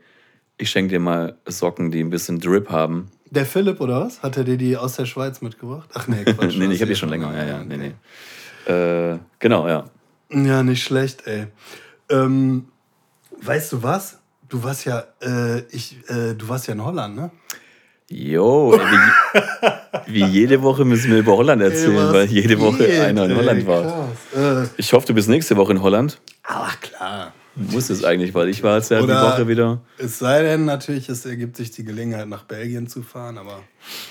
ich 0.57 0.69
schenke 0.69 0.89
dir 0.95 0.99
mal 0.99 1.37
Socken, 1.45 1.91
die 1.91 2.01
ein 2.01 2.09
bisschen 2.09 2.41
Drip 2.41 2.69
haben. 2.69 3.09
Der 3.31 3.45
Philipp 3.45 3.79
oder 3.81 4.01
was? 4.01 4.21
Hat 4.23 4.37
er 4.37 4.43
dir 4.43 4.57
die 4.57 4.75
aus 4.77 4.95
der 4.95 5.05
Schweiz 5.05 5.41
mitgebracht? 5.41 5.89
Ach 5.93 6.07
nee, 6.07 6.23
Quatsch. 6.23 6.55
nee, 6.57 6.67
nee, 6.67 6.73
ich 6.75 6.81
habe 6.81 6.89
die 6.89 6.95
schon 6.95 7.09
länger, 7.09 7.31
ja, 7.35 7.45
ja, 7.45 7.63
nee, 7.63 7.77
nee. 7.77 8.71
Äh, 8.73 9.19
genau, 9.39 9.67
ja. 9.67 9.85
Ja, 10.31 10.63
nicht 10.63 10.83
schlecht, 10.83 11.25
ey. 11.27 11.47
Ähm, 12.09 12.67
weißt 13.41 13.71
du 13.73 13.83
was? 13.83 14.17
du 14.49 14.63
warst 14.63 14.85
ja, 14.85 15.03
äh, 15.21 15.59
ich, 15.69 15.97
äh, 16.09 16.33
du 16.33 16.49
warst 16.49 16.67
ja 16.67 16.73
in 16.73 16.83
Holland, 16.83 17.15
ne? 17.15 17.31
Jo, 18.09 18.73
wie, 20.07 20.13
wie 20.13 20.25
jede 20.25 20.63
Woche 20.63 20.83
müssen 20.83 21.11
wir 21.11 21.19
über 21.19 21.37
Holland 21.37 21.61
erzählen, 21.61 22.07
Ey, 22.07 22.13
weil 22.13 22.25
jede 22.25 22.59
Woche 22.59 22.79
geht, 22.87 22.99
einer 22.99 23.25
in 23.25 23.31
ey, 23.31 23.37
Holland 23.37 23.67
war. 23.67 23.83
krass. 24.33 24.67
Äh, 24.67 24.81
Ich 24.81 24.91
hoffe, 24.93 25.05
du 25.05 25.13
bist 25.13 25.29
nächste 25.29 25.55
Woche 25.55 25.73
in 25.73 25.81
Holland. 25.83 26.19
ach 26.43 26.79
klar. 26.79 27.33
Muss 27.71 27.89
es 27.89 28.03
eigentlich, 28.03 28.33
weil 28.33 28.47
ich 28.49 28.63
war 28.63 28.77
jetzt 28.77 28.89
ja 28.89 28.99
die 28.99 29.03
Oder- 29.03 29.21
Woche 29.21 29.47
wieder. 29.47 29.81
Es 29.97 30.17
sei 30.19 30.43
denn 30.43 30.65
natürlich, 30.65 31.09
es 31.09 31.25
ergibt 31.25 31.57
sich 31.57 31.71
die 31.71 31.83
Gelegenheit, 31.83 32.27
nach 32.29 32.43
Belgien 32.43 32.87
zu 32.87 33.01
fahren, 33.03 33.37
aber 33.37 33.59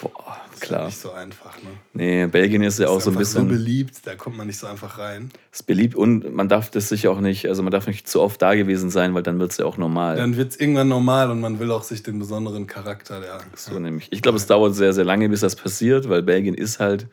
Boah, 0.03 0.37
ist 0.53 0.61
klar. 0.61 0.87
nicht 0.87 0.99
so 0.99 1.13
einfach. 1.13 1.57
Ne? 1.63 1.71
Nee, 1.95 2.27
Belgien 2.27 2.63
ist 2.63 2.79
ja 2.79 2.89
auch 2.89 2.99
ist 2.99 3.05
so 3.05 3.11
ein 3.11 3.17
einfach 3.17 3.27
so 3.31 3.41
bisschen 3.41 3.49
beliebt, 3.49 3.95
da 4.05 4.15
kommt 4.17 4.37
man 4.37 4.47
nicht 4.47 4.59
so 4.59 4.67
einfach 4.67 4.99
rein. 4.99 5.31
ist 5.53 5.67
beliebt 5.67 5.95
und 5.95 6.35
man 6.35 6.49
darf 6.49 6.71
das 6.71 6.89
sicher 6.89 7.11
auch 7.11 7.21
nicht, 7.21 7.47
also 7.49 7.63
man 7.63 7.71
darf 7.73 7.87
nicht 7.87 8.09
zu 8.09 8.21
oft 8.21 8.41
da 8.43 8.55
gewesen 8.55 8.91
sein, 8.91 9.15
weil 9.15 9.23
dann 9.23 9.39
wird 9.39 9.53
es 9.53 9.57
ja 9.59 9.65
auch 9.65 9.79
normal. 9.79 10.17
Dann 10.17 10.37
wird 10.37 10.51
es 10.53 10.61
irgendwann 10.61 10.89
normal 10.89 11.31
und 11.31 11.41
man 11.41 11.59
will 11.59 11.71
auch 11.71 11.83
sich 11.85 12.03
den 12.03 12.19
besonderen 12.19 12.67
Charakter 12.67 13.21
der. 13.21 13.41
so 13.55 13.79
nämlich. 13.79 14.09
Ich 14.11 14.21
glaube, 14.23 14.37
es 14.37 14.47
dauert 14.47 14.75
sehr, 14.75 14.93
sehr 14.93 15.05
lange, 15.05 15.29
bis 15.29 15.41
das 15.41 15.57
passiert, 15.57 16.09
weil 16.09 16.23
Belgien 16.23 16.55
ist 16.55 16.81
halt 16.81 17.07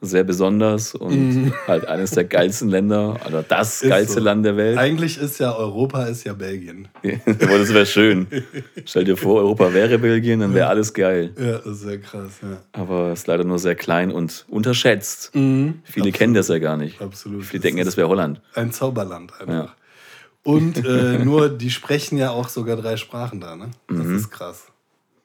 sehr 0.00 0.22
besonders 0.22 0.94
und 0.94 1.52
halt 1.66 1.86
eines 1.88 2.12
der 2.12 2.24
geilsten 2.24 2.68
Länder, 2.68 3.18
oder 3.26 3.42
das 3.42 3.82
Mhm. 3.82 3.86
Ist 3.88 3.90
geilste 3.90 4.14
so. 4.14 4.20
Land 4.20 4.44
der 4.44 4.56
Welt. 4.56 4.78
Eigentlich 4.78 5.18
ist 5.18 5.38
ja 5.40 5.54
Europa 5.56 6.04
ist 6.04 6.22
ja 6.24 6.34
Belgien. 6.34 6.86
Aber 7.26 7.58
das 7.58 7.74
wäre 7.74 7.84
schön. 7.86 8.26
Stell 8.84 9.04
dir 9.04 9.16
vor, 9.16 9.40
Europa 9.40 9.74
wäre 9.74 9.98
Belgien, 9.98 10.40
dann 10.40 10.54
wäre 10.54 10.68
alles 10.68 10.94
geil. 10.94 11.32
Ja, 11.38 11.58
das 11.58 11.66
ist 11.66 11.80
sehr 11.80 11.98
krass, 11.98 12.32
ja. 12.42 12.58
Aber 12.72 13.12
es 13.12 13.20
ist 13.20 13.26
leider 13.26 13.42
nur 13.44 13.58
sehr 13.58 13.74
klein 13.74 14.12
und 14.12 14.46
unterschätzt. 14.48 15.34
Mhm. 15.34 15.80
Viele 15.84 16.12
kennen 16.12 16.34
das 16.34 16.46
ja 16.48 16.58
gar 16.58 16.76
nicht. 16.76 17.00
Absolut. 17.02 17.44
Viele 17.44 17.58
Das 17.58 17.62
denken 17.62 17.78
ja, 17.78 17.84
das 17.84 17.96
wäre 17.96 18.08
Holland. 18.08 18.40
Ein 18.54 18.70
Zauberland 18.72 19.32
einfach. 19.40 19.52
Ja. 19.52 19.74
Und 20.44 20.84
äh, 20.86 21.18
nur, 21.24 21.48
die 21.48 21.70
sprechen 21.70 22.16
ja 22.18 22.30
auch 22.30 22.48
sogar 22.48 22.76
drei 22.76 22.96
Sprachen 22.96 23.40
da, 23.40 23.56
ne? 23.56 23.70
Das 23.88 23.96
Mhm. 23.98 24.16
ist 24.16 24.30
krass. 24.30 24.66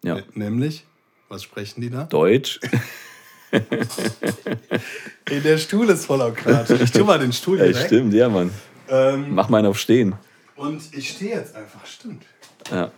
Ja. 0.04 0.18
Nämlich, 0.34 0.84
was 1.30 1.44
sprechen 1.44 1.82
die 1.82 1.90
da? 1.92 2.06
Deutsch. 2.06 2.60
Ey, 5.30 5.42
der 5.42 5.58
Stuhl 5.58 5.90
ist 5.90 6.06
voller 6.06 6.32
Quatsch. 6.32 6.72
Ich 6.72 6.92
tue 6.92 7.04
mal 7.04 7.20
den 7.20 7.34
Stuhl 7.34 7.58
Ja, 7.60 7.66
direkt. 7.66 7.88
stimmt, 7.88 8.14
ja, 8.14 8.30
Mann. 8.30 8.52
Ähm, 8.90 9.34
Mach 9.34 9.50
meinen 9.50 9.66
auf 9.68 9.80
Stehen. 9.80 10.16
und 10.56 10.82
ich 10.94 11.10
stehe 11.10 11.36
jetzt 11.36 11.56
einfach, 11.56 11.86
stimmt. 11.86 12.24
Ja. 12.70 12.92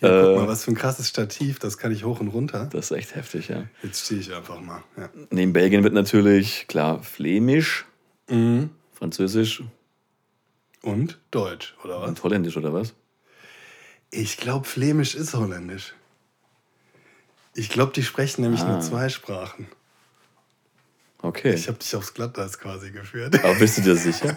Ja, 0.00 0.20
guck 0.22 0.30
Äh, 0.30 0.36
mal, 0.36 0.48
was 0.48 0.64
für 0.64 0.70
ein 0.72 0.74
krasses 0.74 1.08
Stativ, 1.08 1.58
das 1.58 1.78
kann 1.78 1.92
ich 1.92 2.04
hoch 2.04 2.20
und 2.20 2.28
runter. 2.28 2.68
Das 2.72 2.90
ist 2.90 2.96
echt 2.96 3.14
heftig, 3.14 3.48
ja. 3.48 3.64
Jetzt 3.82 4.04
stehe 4.04 4.20
ich 4.20 4.34
einfach 4.34 4.60
mal. 4.60 4.82
Ja. 4.96 5.08
Neben 5.30 5.52
Belgien 5.52 5.82
wird 5.84 5.94
natürlich, 5.94 6.66
klar, 6.68 7.02
Flämisch, 7.02 7.86
Mhm. 8.28 8.70
Französisch 8.92 9.62
Und 10.82 11.18
Deutsch, 11.30 11.74
oder 11.84 12.00
was? 12.00 12.08
und 12.08 12.22
Holländisch, 12.22 12.56
oder 12.56 12.72
was? 12.72 12.94
Ich 14.10 14.36
glaube, 14.36 14.66
Flämisch 14.66 15.14
ist 15.14 15.34
Holländisch. 15.34 15.94
Ich 17.54 17.68
glaube, 17.68 17.92
die 17.94 18.02
sprechen 18.02 18.42
nämlich 18.42 18.60
Ah. 18.62 18.72
nur 18.72 18.80
zwei 18.80 19.08
Sprachen. 19.08 19.68
Okay. 21.24 21.54
Ich 21.54 21.68
habe 21.68 21.78
dich 21.78 21.96
aufs 21.96 22.12
Glatteis 22.12 22.58
quasi 22.58 22.90
geführt. 22.90 23.42
Aber 23.42 23.54
bist 23.54 23.78
du 23.78 23.80
dir 23.80 23.96
sicher? 23.96 24.36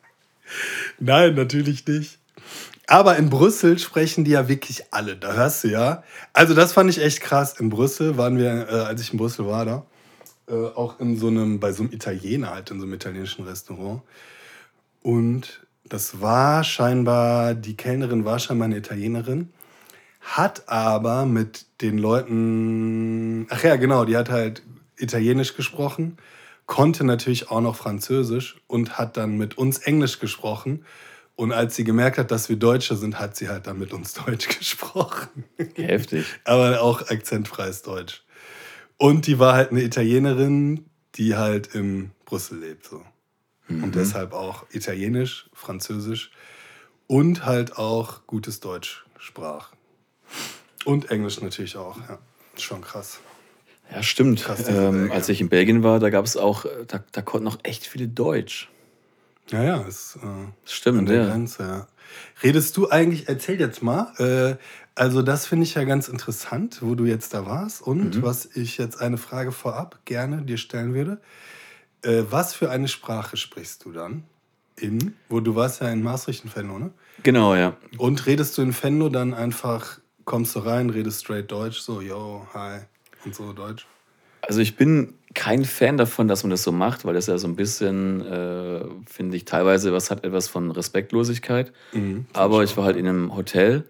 Nein, 0.98 1.34
natürlich 1.34 1.86
nicht. 1.86 2.18
Aber 2.86 3.16
in 3.18 3.28
Brüssel 3.28 3.78
sprechen 3.78 4.24
die 4.24 4.30
ja 4.30 4.48
wirklich 4.48 4.84
alle. 4.92 5.14
Da 5.14 5.34
hörst 5.34 5.64
du 5.64 5.68
ja. 5.68 6.02
Also 6.32 6.54
das 6.54 6.72
fand 6.72 6.88
ich 6.88 7.02
echt 7.02 7.20
krass. 7.20 7.60
In 7.60 7.68
Brüssel 7.68 8.16
waren 8.16 8.38
wir, 8.38 8.66
äh, 8.66 8.72
als 8.86 9.02
ich 9.02 9.12
in 9.12 9.18
Brüssel 9.18 9.44
war, 9.46 9.66
da 9.66 9.86
äh, 10.48 10.54
auch 10.54 11.00
in 11.00 11.18
so 11.18 11.26
einem, 11.26 11.60
bei 11.60 11.72
so 11.72 11.82
einem 11.82 11.92
Italiener 11.92 12.54
halt, 12.54 12.70
in 12.70 12.78
so 12.80 12.86
einem 12.86 12.94
italienischen 12.94 13.44
Restaurant. 13.44 14.00
Und 15.02 15.66
das 15.84 16.22
war 16.22 16.64
scheinbar, 16.64 17.54
die 17.54 17.76
Kellnerin 17.76 18.24
war 18.24 18.38
scheinbar 18.38 18.66
eine 18.66 18.78
Italienerin, 18.78 19.52
hat 20.22 20.66
aber 20.66 21.26
mit 21.26 21.66
den 21.82 21.98
Leuten, 21.98 23.46
ach 23.50 23.62
ja, 23.62 23.76
genau, 23.76 24.06
die 24.06 24.16
hat 24.16 24.30
halt 24.30 24.62
Italienisch 24.96 25.54
gesprochen, 25.54 26.16
konnte 26.66 27.04
natürlich 27.04 27.50
auch 27.50 27.60
noch 27.60 27.76
Französisch 27.76 28.60
und 28.66 28.98
hat 28.98 29.16
dann 29.16 29.36
mit 29.36 29.58
uns 29.58 29.78
Englisch 29.78 30.18
gesprochen. 30.18 30.84
Und 31.36 31.52
als 31.52 31.74
sie 31.76 31.84
gemerkt 31.84 32.18
hat, 32.18 32.30
dass 32.30 32.48
wir 32.48 32.56
Deutsche 32.56 32.96
sind, 32.96 33.18
hat 33.18 33.36
sie 33.36 33.48
halt 33.48 33.66
dann 33.66 33.78
mit 33.78 33.92
uns 33.92 34.14
Deutsch 34.26 34.58
gesprochen. 34.58 35.44
Heftig. 35.74 36.24
Aber 36.44 36.80
auch 36.80 37.10
akzentfreies 37.10 37.82
Deutsch. 37.82 38.24
Und 38.96 39.26
die 39.26 39.38
war 39.38 39.54
halt 39.54 39.70
eine 39.70 39.82
Italienerin, 39.82 40.86
die 41.16 41.36
halt 41.36 41.74
in 41.74 42.12
Brüssel 42.24 42.60
lebt. 42.60 42.86
So. 42.86 43.02
Und 43.68 43.94
deshalb 43.94 44.32
auch 44.32 44.66
Italienisch, 44.70 45.48
Französisch 45.52 46.30
und 47.06 47.44
halt 47.44 47.76
auch 47.76 48.26
gutes 48.26 48.60
Deutsch 48.60 49.04
sprach. 49.18 49.72
Und 50.84 51.10
Englisch 51.10 51.40
natürlich 51.40 51.76
auch, 51.76 51.96
ja. 52.08 52.18
Schon 52.56 52.82
krass. 52.82 53.20
Ja, 53.92 54.02
stimmt. 54.02 54.42
Krass, 54.42 54.68
ähm, 54.68 55.10
als 55.12 55.28
ich 55.28 55.40
in 55.40 55.48
Belgien 55.48 55.82
war, 55.82 55.98
da 56.00 56.10
gab 56.10 56.24
es 56.24 56.36
auch, 56.36 56.64
äh, 56.64 56.68
da, 56.86 57.02
da 57.12 57.22
konnten 57.22 57.48
auch 57.48 57.58
echt 57.62 57.86
viele 57.86 58.08
Deutsch. 58.08 58.70
Ja, 59.50 59.62
ja, 59.62 59.80
ist 59.82 60.16
äh, 60.16 60.48
Stimmt, 60.64 61.08
ja. 61.10 61.26
Grenze, 61.26 61.62
ja. 61.62 61.86
Redest 62.42 62.76
du 62.76 62.88
eigentlich, 62.90 63.28
erzähl 63.28 63.60
jetzt 63.60 63.82
mal, 63.82 64.12
äh, 64.18 64.56
also 64.94 65.22
das 65.22 65.46
finde 65.46 65.64
ich 65.64 65.74
ja 65.74 65.84
ganz 65.84 66.08
interessant, 66.08 66.78
wo 66.80 66.94
du 66.94 67.04
jetzt 67.04 67.34
da 67.34 67.44
warst 67.44 67.82
und 67.82 68.16
Mhm. 68.16 68.22
was 68.22 68.46
ich 68.54 68.78
jetzt 68.78 69.00
eine 69.00 69.18
Frage 69.18 69.52
vorab 69.52 70.00
gerne 70.04 70.42
dir 70.42 70.56
stellen 70.56 70.94
würde. 70.94 71.20
Äh, 72.02 72.24
was 72.30 72.54
für 72.54 72.70
eine 72.70 72.88
Sprache 72.88 73.36
sprichst 73.36 73.84
du 73.84 73.92
dann 73.92 74.24
in, 74.76 75.14
wo 75.28 75.40
du 75.40 75.54
warst 75.54 75.80
ja 75.82 75.88
in 75.90 76.02
Maastricht 76.02 76.44
in 76.44 76.54
Venlo, 76.54 76.78
ne? 76.78 76.90
Genau, 77.22 77.54
ja. 77.54 77.76
Und 77.98 78.26
redest 78.26 78.56
du 78.58 78.62
in 78.62 78.74
Venlo 78.74 79.08
dann 79.08 79.34
einfach, 79.34 80.00
kommst 80.24 80.54
du 80.56 80.60
rein, 80.60 80.90
redest 80.90 81.20
straight 81.20 81.50
Deutsch, 81.50 81.80
so, 81.80 82.00
yo, 82.00 82.46
hi 82.54 82.80
und 83.24 83.34
so 83.34 83.52
Deutsch? 83.52 83.86
Also 84.42 84.60
ich 84.60 84.76
bin 84.76 85.14
kein 85.34 85.64
Fan 85.64 85.96
davon, 85.96 86.28
dass 86.28 86.42
man 86.44 86.50
das 86.50 86.62
so 86.62 86.72
macht, 86.72 87.04
weil 87.04 87.14
das 87.14 87.26
ja 87.26 87.38
so 87.38 87.48
ein 87.48 87.56
bisschen, 87.56 88.20
äh, 88.20 88.84
finde 89.06 89.36
ich, 89.36 89.44
teilweise 89.44 89.92
was 89.92 90.10
hat 90.10 90.24
etwas 90.24 90.48
von 90.48 90.70
Respektlosigkeit. 90.70 91.72
Mhm. 91.92 92.26
Aber 92.32 92.62
ich 92.62 92.76
war 92.76 92.84
halt 92.84 92.96
in 92.96 93.06
einem 93.06 93.34
Hotel 93.34 93.84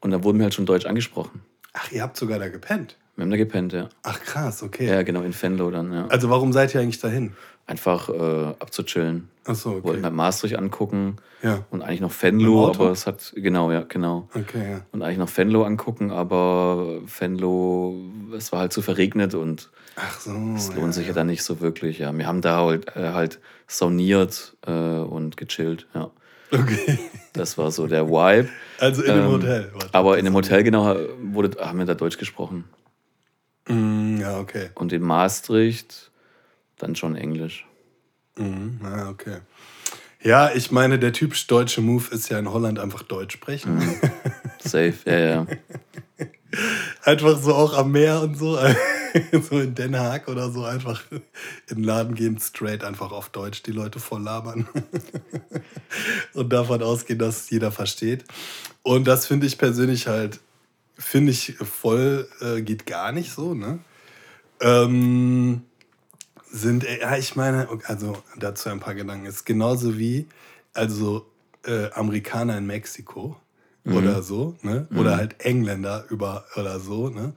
und 0.00 0.10
da 0.10 0.24
wurden 0.24 0.38
mir 0.38 0.44
halt 0.44 0.54
schon 0.54 0.66
Deutsch 0.66 0.86
angesprochen. 0.86 1.42
Ach, 1.72 1.90
ihr 1.92 2.02
habt 2.02 2.16
sogar 2.16 2.38
da 2.38 2.48
gepennt. 2.48 2.96
Wir 3.16 3.22
haben 3.24 3.30
da 3.30 3.36
gepennt, 3.36 3.72
ja. 3.72 3.88
Ach 4.02 4.18
krass, 4.20 4.62
okay. 4.62 4.86
Ja, 4.88 5.02
genau, 5.02 5.20
in 5.22 5.34
Venlo 5.40 5.70
dann, 5.70 5.92
ja. 5.92 6.06
Also 6.08 6.30
warum 6.30 6.52
seid 6.52 6.74
ihr 6.74 6.80
eigentlich 6.80 6.98
dahin? 7.00 7.32
Einfach 7.66 8.08
äh, 8.08 8.54
abzuchillen. 8.58 9.28
Ach 9.44 9.54
so, 9.54 9.70
okay. 9.70 9.84
Wollten 9.84 10.04
halt 10.04 10.14
Maastricht 10.14 10.56
angucken 10.58 11.16
Ja, 11.42 11.64
und 11.70 11.82
eigentlich 11.82 12.00
noch 12.00 12.12
dem 12.12 12.22
Venlo, 12.40 12.68
aber 12.68 12.90
es 12.90 13.06
hat, 13.06 13.32
genau, 13.36 13.70
ja, 13.70 13.82
genau. 13.82 14.28
okay, 14.34 14.72
ja. 14.72 14.80
Und 14.92 15.02
eigentlich 15.02 15.18
noch 15.18 15.36
Venlo 15.36 15.62
angucken, 15.64 16.10
aber 16.10 17.00
Venlo, 17.18 17.94
es 18.36 18.50
war 18.52 18.60
halt 18.60 18.72
zu 18.72 18.82
verregnet 18.82 19.34
und 19.34 19.70
Ach 19.96 20.18
so. 20.18 20.30
es 20.56 20.74
lohnt 20.74 20.94
sich 20.94 21.06
ja 21.06 21.12
dann 21.12 21.26
nicht 21.26 21.42
so 21.44 21.60
wirklich. 21.60 21.98
Ja, 21.98 22.16
wir 22.16 22.26
haben 22.26 22.40
da 22.40 22.64
halt, 22.64 22.96
äh, 22.96 23.10
halt 23.12 23.40
sauniert 23.66 24.56
äh, 24.66 24.70
und 24.72 25.36
gechillt. 25.36 25.86
Ja, 25.94 26.10
Okay. 26.52 26.98
das 27.32 27.56
war 27.58 27.70
so 27.70 27.86
der 27.86 28.08
Vibe. 28.08 28.48
Also 28.78 29.02
in 29.02 29.10
einem 29.10 29.24
Ähm, 29.26 29.30
Hotel. 29.32 29.70
warte. 29.72 29.88
Aber 29.94 30.18
in 30.18 30.24
dem 30.24 30.34
Hotel 30.34 30.62
genau 30.64 30.96
wurde, 31.22 31.56
haben 31.64 31.78
wir 31.78 31.86
da 31.86 31.94
Deutsch 31.94 32.18
gesprochen. 32.18 32.64
Ja, 34.22 34.38
okay. 34.38 34.70
Und 34.76 34.92
in 34.92 35.02
Maastricht 35.02 36.12
dann 36.78 36.94
schon 36.94 37.16
Englisch. 37.16 37.66
Mhm, 38.36 38.80
ja, 38.84 39.08
okay. 39.08 39.38
Ja, 40.22 40.52
ich 40.54 40.70
meine, 40.70 41.00
der 41.00 41.12
typisch 41.12 41.48
deutsche 41.48 41.80
Move 41.80 42.04
ist 42.12 42.28
ja 42.28 42.38
in 42.38 42.52
Holland 42.52 42.78
einfach 42.78 43.02
Deutsch 43.02 43.34
sprechen. 43.34 43.74
Mhm. 43.78 44.00
Safe, 44.60 44.94
ja, 45.06 45.18
ja. 45.18 45.46
Einfach 47.02 47.38
so 47.40 47.54
auch 47.54 47.72
am 47.76 47.90
Meer 47.90 48.20
und 48.20 48.38
so. 48.38 48.56
so 49.50 49.58
in 49.58 49.74
Den 49.74 49.98
Haag 49.98 50.28
oder 50.28 50.50
so 50.50 50.64
einfach 50.64 51.02
in 51.10 51.22
den 51.76 51.84
Laden 51.84 52.14
gehen, 52.14 52.38
straight 52.38 52.84
einfach 52.84 53.10
auf 53.10 53.30
Deutsch 53.30 53.62
die 53.62 53.72
Leute 53.72 53.98
voll 53.98 54.22
labern. 54.22 54.68
und 56.34 56.52
davon 56.52 56.82
ausgehen, 56.82 57.18
dass 57.18 57.50
jeder 57.50 57.72
versteht. 57.72 58.24
Und 58.82 59.06
das 59.06 59.26
finde 59.26 59.46
ich 59.46 59.58
persönlich 59.58 60.06
halt, 60.06 60.40
finde 60.96 61.32
ich 61.32 61.56
voll, 61.56 62.28
äh, 62.40 62.60
geht 62.60 62.86
gar 62.86 63.12
nicht 63.12 63.32
so, 63.32 63.54
ne? 63.54 63.80
Ähm, 64.62 65.62
sind, 66.50 66.84
äh, 66.84 67.00
ja, 67.00 67.16
ich 67.16 67.36
meine, 67.36 67.68
also 67.86 68.22
dazu 68.38 68.68
ein 68.68 68.80
paar 68.80 68.94
Gedanken. 68.94 69.26
Es 69.26 69.36
ist 69.36 69.44
genauso 69.44 69.98
wie, 69.98 70.26
also 70.72 71.26
äh, 71.64 71.90
Amerikaner 71.92 72.58
in 72.58 72.66
Mexiko 72.66 73.36
oder 73.84 74.22
so, 74.22 74.56
ne? 74.62 74.86
Oder 74.94 75.16
halt 75.16 75.44
Engländer 75.44 76.04
über 76.08 76.44
oder 76.56 76.78
so, 76.78 77.08
ne? 77.08 77.34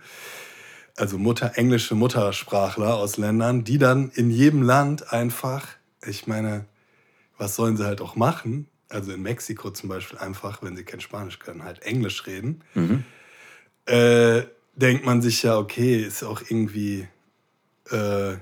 Also 0.95 1.17
Mutter, 1.17 1.53
englische 1.55 1.95
Muttersprachler 1.95 2.95
aus 2.95 3.17
Ländern, 3.17 3.63
die 3.63 3.77
dann 3.79 4.11
in 4.11 4.29
jedem 4.29 4.61
Land 4.61 5.11
einfach, 5.11 5.67
ich 6.05 6.27
meine, 6.27 6.65
was 7.38 7.55
sollen 7.55 7.77
sie 7.77 7.85
halt 7.85 7.99
auch 7.99 8.15
machen? 8.15 8.67
Also 8.89 9.11
in 9.11 9.21
Mexiko 9.21 9.71
zum 9.71 9.89
Beispiel 9.89 10.19
einfach, 10.19 10.61
wenn 10.61 10.75
sie 10.75 10.83
kein 10.83 11.01
Spanisch 11.01 11.39
können, 11.39 11.63
halt 11.63 11.81
Englisch 11.81 12.27
reden. 12.27 12.61
Äh, 13.88 14.43
denkt 14.75 15.05
man 15.05 15.21
sich 15.21 15.43
ja, 15.43 15.57
okay, 15.57 16.01
ist 16.01 16.23
auch 16.23 16.41
irgendwie 16.47 17.07
äh, 17.91 18.37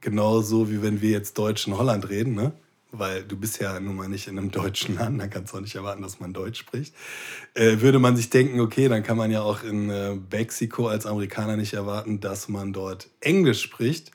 genauso 0.00 0.70
wie 0.70 0.82
wenn 0.82 1.00
wir 1.00 1.10
jetzt 1.10 1.38
Deutsch 1.38 1.66
in 1.66 1.76
Holland 1.76 2.08
reden, 2.08 2.34
ne? 2.34 2.52
weil 2.92 3.22
du 3.24 3.36
bist 3.36 3.58
ja 3.58 3.80
nun 3.80 3.96
mal 3.96 4.08
nicht 4.08 4.28
in 4.28 4.38
einem 4.38 4.50
deutschen 4.52 4.96
Land, 4.96 5.20
dann 5.20 5.30
kannst 5.30 5.52
du 5.52 5.56
auch 5.56 5.62
nicht 5.62 5.74
erwarten, 5.74 6.02
dass 6.02 6.20
man 6.20 6.32
Deutsch 6.32 6.60
spricht, 6.60 6.94
äh, 7.54 7.80
würde 7.80 7.98
man 7.98 8.16
sich 8.16 8.30
denken, 8.30 8.60
okay, 8.60 8.88
dann 8.88 9.02
kann 9.02 9.16
man 9.16 9.30
ja 9.30 9.42
auch 9.42 9.64
in 9.64 9.90
äh, 9.90 10.14
Mexiko 10.30 10.88
als 10.88 11.06
Amerikaner 11.06 11.56
nicht 11.56 11.72
erwarten, 11.72 12.20
dass 12.20 12.48
man 12.48 12.72
dort 12.72 13.08
Englisch 13.20 13.62
spricht. 13.62 14.12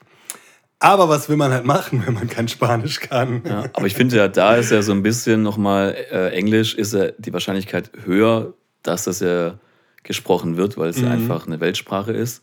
Aber 0.79 1.09
was 1.09 1.27
will 1.27 1.37
man 1.37 1.51
halt 1.51 1.65
machen, 1.65 2.03
wenn 2.05 2.13
man 2.13 2.27
kein 2.27 2.47
Spanisch 2.47 2.99
kann? 2.99 3.41
Ja, 3.45 3.65
aber 3.73 3.87
ich 3.87 3.95
finde 3.95 4.15
ja, 4.15 4.27
da 4.27 4.55
ist 4.55 4.71
ja 4.71 4.81
so 4.83 4.91
ein 4.91 5.01
bisschen 5.01 5.41
nochmal 5.41 5.95
äh, 6.11 6.29
Englisch, 6.29 6.75
ist 6.75 6.93
ja 6.93 7.11
die 7.17 7.33
Wahrscheinlichkeit 7.33 7.91
höher, 8.05 8.53
dass 8.83 9.05
das 9.05 9.19
ja 9.19 9.59
gesprochen 10.07 10.57
wird, 10.57 10.77
weil 10.77 10.89
es 10.89 11.01
ja 11.01 11.09
einfach 11.09 11.45
eine 11.45 11.59
Weltsprache 11.59 12.13
ist. 12.13 12.41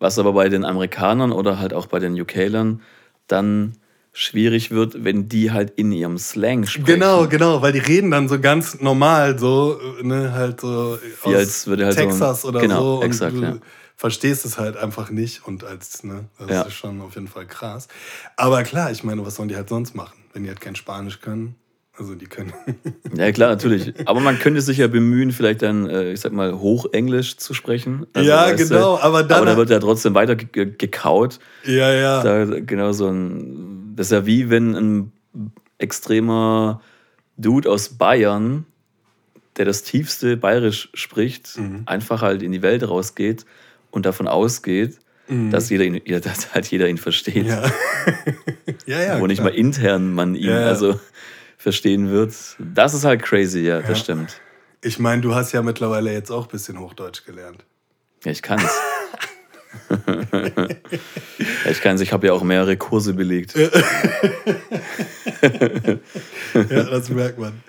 Was 0.00 0.18
aber 0.18 0.32
bei 0.32 0.48
den 0.48 0.64
Amerikanern 0.64 1.30
oder 1.30 1.60
halt 1.60 1.72
auch 1.72 1.86
bei 1.86 2.00
den 2.00 2.20
UKlern 2.20 2.80
dann 3.28 3.74
schwierig 4.12 4.70
wird, 4.70 5.04
wenn 5.04 5.28
die 5.28 5.50
halt 5.50 5.70
in 5.76 5.92
ihrem 5.92 6.18
Slang 6.18 6.66
sprechen. 6.66 6.86
Genau, 6.86 7.26
genau, 7.26 7.62
weil 7.62 7.72
die 7.72 7.80
reden 7.80 8.12
dann 8.12 8.28
so 8.28 8.38
ganz 8.40 8.80
normal, 8.80 9.38
so, 9.38 9.78
ne, 10.02 10.32
halt 10.32 10.60
so 10.60 10.98
Wie 11.24 11.34
als 11.34 11.66
würde 11.66 11.86
halt 11.86 11.96
so 11.96 12.00
Texas 12.00 12.44
oder 12.44 12.60
genau, 12.60 12.80
so. 12.80 12.94
Und 13.00 13.06
exakt, 13.06 13.36
du 13.36 13.42
ja. 13.42 13.56
verstehst 13.96 14.44
es 14.44 14.56
halt 14.56 14.76
einfach 14.76 15.10
nicht 15.10 15.46
und 15.46 15.64
als, 15.64 16.04
ne, 16.04 16.26
das 16.38 16.48
Ja. 16.50 16.62
ist 16.62 16.74
schon 16.74 17.00
auf 17.00 17.14
jeden 17.16 17.26
Fall 17.28 17.46
krass. 17.46 17.88
Aber 18.36 18.62
klar, 18.62 18.92
ich 18.92 19.02
meine, 19.02 19.26
was 19.26 19.34
sollen 19.34 19.48
die 19.48 19.56
halt 19.56 19.68
sonst 19.68 19.96
machen, 19.96 20.16
wenn 20.32 20.44
die 20.44 20.48
halt 20.48 20.60
kein 20.60 20.76
Spanisch 20.76 21.20
können? 21.20 21.56
Also 21.96 22.14
die 22.14 22.26
können. 22.26 22.52
Ja, 23.16 23.30
klar, 23.30 23.50
natürlich. 23.50 23.94
Aber 24.08 24.18
man 24.18 24.38
könnte 24.40 24.60
sich 24.60 24.78
ja 24.78 24.88
bemühen, 24.88 25.30
vielleicht 25.30 25.62
dann, 25.62 25.88
äh, 25.88 26.12
ich 26.12 26.20
sag 26.20 26.32
mal, 26.32 26.58
Hochenglisch 26.58 27.36
zu 27.36 27.54
sprechen. 27.54 28.06
Also, 28.12 28.28
Ja, 28.28 28.46
weißt 28.46 28.70
du, 28.70 28.74
genau, 28.74 28.98
aber 28.98 29.22
dann- 29.22 29.36
Aber 29.38 29.46
da 29.46 29.56
wird 29.56 29.70
ja 29.70 29.78
trotzdem 29.78 30.14
weiter 30.14 30.34
ge- 30.34 30.48
ge- 30.50 30.74
gekaut. 30.76 31.38
ja, 31.64 31.92
ja. 31.92 32.22
Da, 32.24 32.44
genau 32.60 32.90
so 32.92 33.06
ein. 33.08 33.92
Das 33.94 34.08
ist 34.08 34.12
ja 34.12 34.26
wie 34.26 34.50
wenn 34.50 34.74
ein 34.74 35.12
extremer 35.78 36.80
Dude 37.36 37.70
aus 37.70 37.90
Bayern, 37.90 38.64
der 39.56 39.64
das 39.64 39.82
tiefste 39.84 40.36
Bayerisch 40.36 40.88
spricht, 40.94 41.56
Mhm. 41.58 41.82
einfach 41.86 42.22
halt 42.22 42.42
in 42.42 42.50
die 42.50 42.62
Welt 42.62 42.86
rausgeht 42.88 43.44
und 43.92 44.04
davon 44.06 44.26
ausgeht, 44.26 44.98
dass, 45.28 45.70
jeder 45.70 45.84
ihn, 45.84 46.00
dass 46.22 46.52
halt 46.54 46.66
jeder 46.66 46.88
ihn 46.88 46.98
versteht. 46.98 47.44
Mhm. 47.44 47.48
ja. 47.48 47.62
ja, 48.86 49.00
ja. 49.02 49.20
wo 49.20 49.26
nicht 49.28 49.42
mal 49.42 49.54
intern 49.54 50.12
man 50.12 50.34
ihn 50.34 50.48
Ja, 50.50 50.60
ja. 50.62 50.66
also 50.66 50.98
verstehen 51.64 52.10
wird. 52.10 52.32
Das 52.58 52.94
ist 52.94 53.04
halt 53.04 53.22
crazy, 53.22 53.60
ja, 53.60 53.80
das 53.80 53.88
Ja. 53.88 53.94
stimmt. 53.96 54.40
Ich 54.82 54.98
meine, 54.98 55.22
du 55.22 55.34
hast 55.34 55.52
ja 55.52 55.62
mittlerweile 55.62 56.12
jetzt 56.12 56.30
auch 56.30 56.44
ein 56.44 56.50
bisschen 56.50 56.78
Hochdeutsch 56.78 57.24
gelernt. 57.24 57.64
Ja, 58.24 58.32
ich 58.32 58.42
kann's. 58.42 58.70
ja, 59.90 60.68
ich 61.70 61.80
kann's. 61.80 62.02
Ich 62.02 62.12
habe 62.12 62.26
ja 62.26 62.34
auch 62.34 62.42
mehrere 62.42 62.76
Kurse 62.76 63.14
belegt. 63.14 63.54
Ja, 63.56 63.68
das 66.84 67.08
merkt 67.08 67.38
man. 67.38 67.62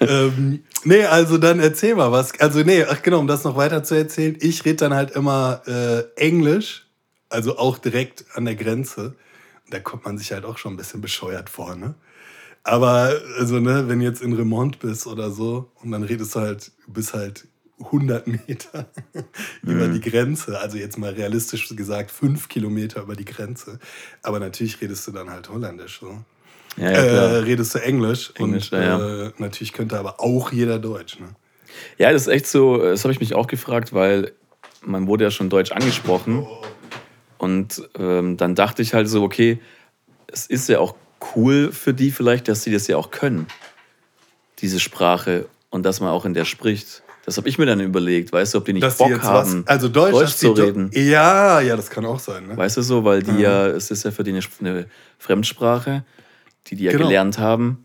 ähm, 0.00 0.64
nee, 0.84 1.04
also 1.04 1.38
dann 1.38 1.60
erzähl 1.60 1.94
mal 1.94 2.10
was. 2.12 2.38
Also 2.40 2.60
nee, 2.60 2.84
ach 2.84 3.02
genau, 3.02 3.20
um 3.20 3.26
das 3.28 3.44
noch 3.44 3.56
weiter 3.56 3.82
zu 3.82 3.94
erzählen. 3.94 4.36
Ich 4.40 4.64
rede 4.64 4.76
dann 4.76 4.94
halt 4.94 5.12
immer 5.12 5.62
äh, 5.66 6.02
Englisch, 6.16 6.86
also 7.28 7.58
auch 7.58 7.78
direkt 7.78 8.24
an 8.34 8.44
der 8.44 8.54
Grenze. 8.56 9.14
Da 9.70 9.80
kommt 9.80 10.04
man 10.04 10.18
sich 10.18 10.32
halt 10.32 10.44
auch 10.44 10.58
schon 10.58 10.74
ein 10.74 10.76
bisschen 10.76 11.00
bescheuert 11.00 11.50
vor, 11.50 11.74
ne? 11.76 11.94
Aber 12.66 13.12
also 13.38 13.60
ne, 13.60 13.84
wenn 13.86 14.00
du 14.00 14.04
jetzt 14.04 14.20
in 14.20 14.32
Remont 14.32 14.80
bist 14.80 15.06
oder 15.06 15.30
so 15.30 15.70
und 15.82 15.92
dann 15.92 16.02
redest 16.02 16.34
du 16.34 16.40
halt, 16.40 16.72
bist 16.88 17.14
halt 17.14 17.46
100 17.78 18.26
Meter 18.26 18.86
über 19.62 19.86
die 19.86 20.00
Grenze. 20.00 20.58
Also 20.58 20.76
jetzt 20.76 20.98
mal 20.98 21.12
realistisch 21.12 21.68
gesagt, 21.76 22.10
fünf 22.10 22.48
Kilometer 22.48 23.02
über 23.02 23.14
die 23.14 23.24
Grenze. 23.24 23.78
Aber 24.24 24.40
natürlich 24.40 24.80
redest 24.80 25.06
du 25.06 25.12
dann 25.12 25.30
halt 25.30 25.48
Holländisch 25.48 26.00
so 26.00 26.18
Ja, 26.76 26.90
ja, 26.90 26.98
äh, 26.98 27.36
redest 27.38 27.76
du 27.76 27.78
Englisch, 27.78 28.32
Englisch, 28.34 28.72
und 28.72 28.78
ja, 28.78 29.26
Äh, 29.26 29.32
natürlich 29.38 29.72
könnte 29.72 29.96
aber 29.96 30.18
auch 30.18 30.50
jeder 30.50 30.80
Deutsch. 30.80 31.20
Ne? 31.20 31.28
ja, 31.98 32.10
das 32.10 32.22
ist 32.22 32.28
echt 32.28 32.48
so, 32.48 32.78
das 32.78 33.04
habe 33.04 33.12
ich 33.12 33.20
mich 33.20 33.34
auch 33.34 33.46
gefragt, 33.46 33.92
weil 33.92 34.32
man 34.84 35.06
wurde 35.06 35.22
ja 35.22 35.30
schon 35.30 35.50
Deutsch 35.50 35.70
angesprochen. 35.70 36.44
Und 37.38 37.88
ähm, 37.96 38.36
dann 38.36 38.56
dachte 38.56 38.82
ich 38.82 38.92
halt 38.92 39.08
so, 39.08 39.22
okay, 39.22 39.60
es 40.26 40.46
ist 40.46 40.68
ja 40.68 40.80
auch 40.80 40.96
cool 41.34 41.72
für 41.72 41.94
die 41.94 42.10
vielleicht, 42.10 42.48
dass 42.48 42.62
sie 42.62 42.72
das 42.72 42.86
ja 42.86 42.96
auch 42.96 43.10
können, 43.10 43.46
diese 44.60 44.80
Sprache, 44.80 45.48
und 45.70 45.84
dass 45.84 46.00
man 46.00 46.10
auch 46.10 46.24
in 46.24 46.32
der 46.34 46.44
spricht. 46.44 47.02
Das 47.24 47.36
habe 47.36 47.48
ich 47.48 47.58
mir 47.58 47.66
dann 47.66 47.80
überlegt, 47.80 48.32
weißt 48.32 48.54
du, 48.54 48.58
ob 48.58 48.64
die 48.66 48.72
nicht 48.72 48.84
Dass 48.84 48.98
Bock 48.98 49.20
haben, 49.22 49.64
was, 49.64 49.66
also 49.66 49.88
Deutsch, 49.88 50.12
Deutsch 50.12 50.36
zu 50.36 50.52
reden. 50.52 50.90
Ja, 50.94 51.60
ja, 51.60 51.76
das 51.76 51.90
kann 51.90 52.06
auch 52.06 52.20
sein. 52.20 52.46
Ne? 52.46 52.56
Weißt 52.56 52.76
du 52.76 52.82
so, 52.82 53.04
weil 53.04 53.22
die 53.24 53.40
ja, 53.40 53.66
es 53.66 53.90
ist 53.90 54.04
ja 54.04 54.12
für 54.12 54.22
die 54.22 54.30
eine, 54.30 54.40
eine 54.60 54.86
Fremdsprache, 55.18 56.04
die 56.68 56.76
die 56.76 56.84
ja 56.84 56.92
Genau. 56.92 57.04
gelernt 57.06 57.38
haben. 57.38 57.84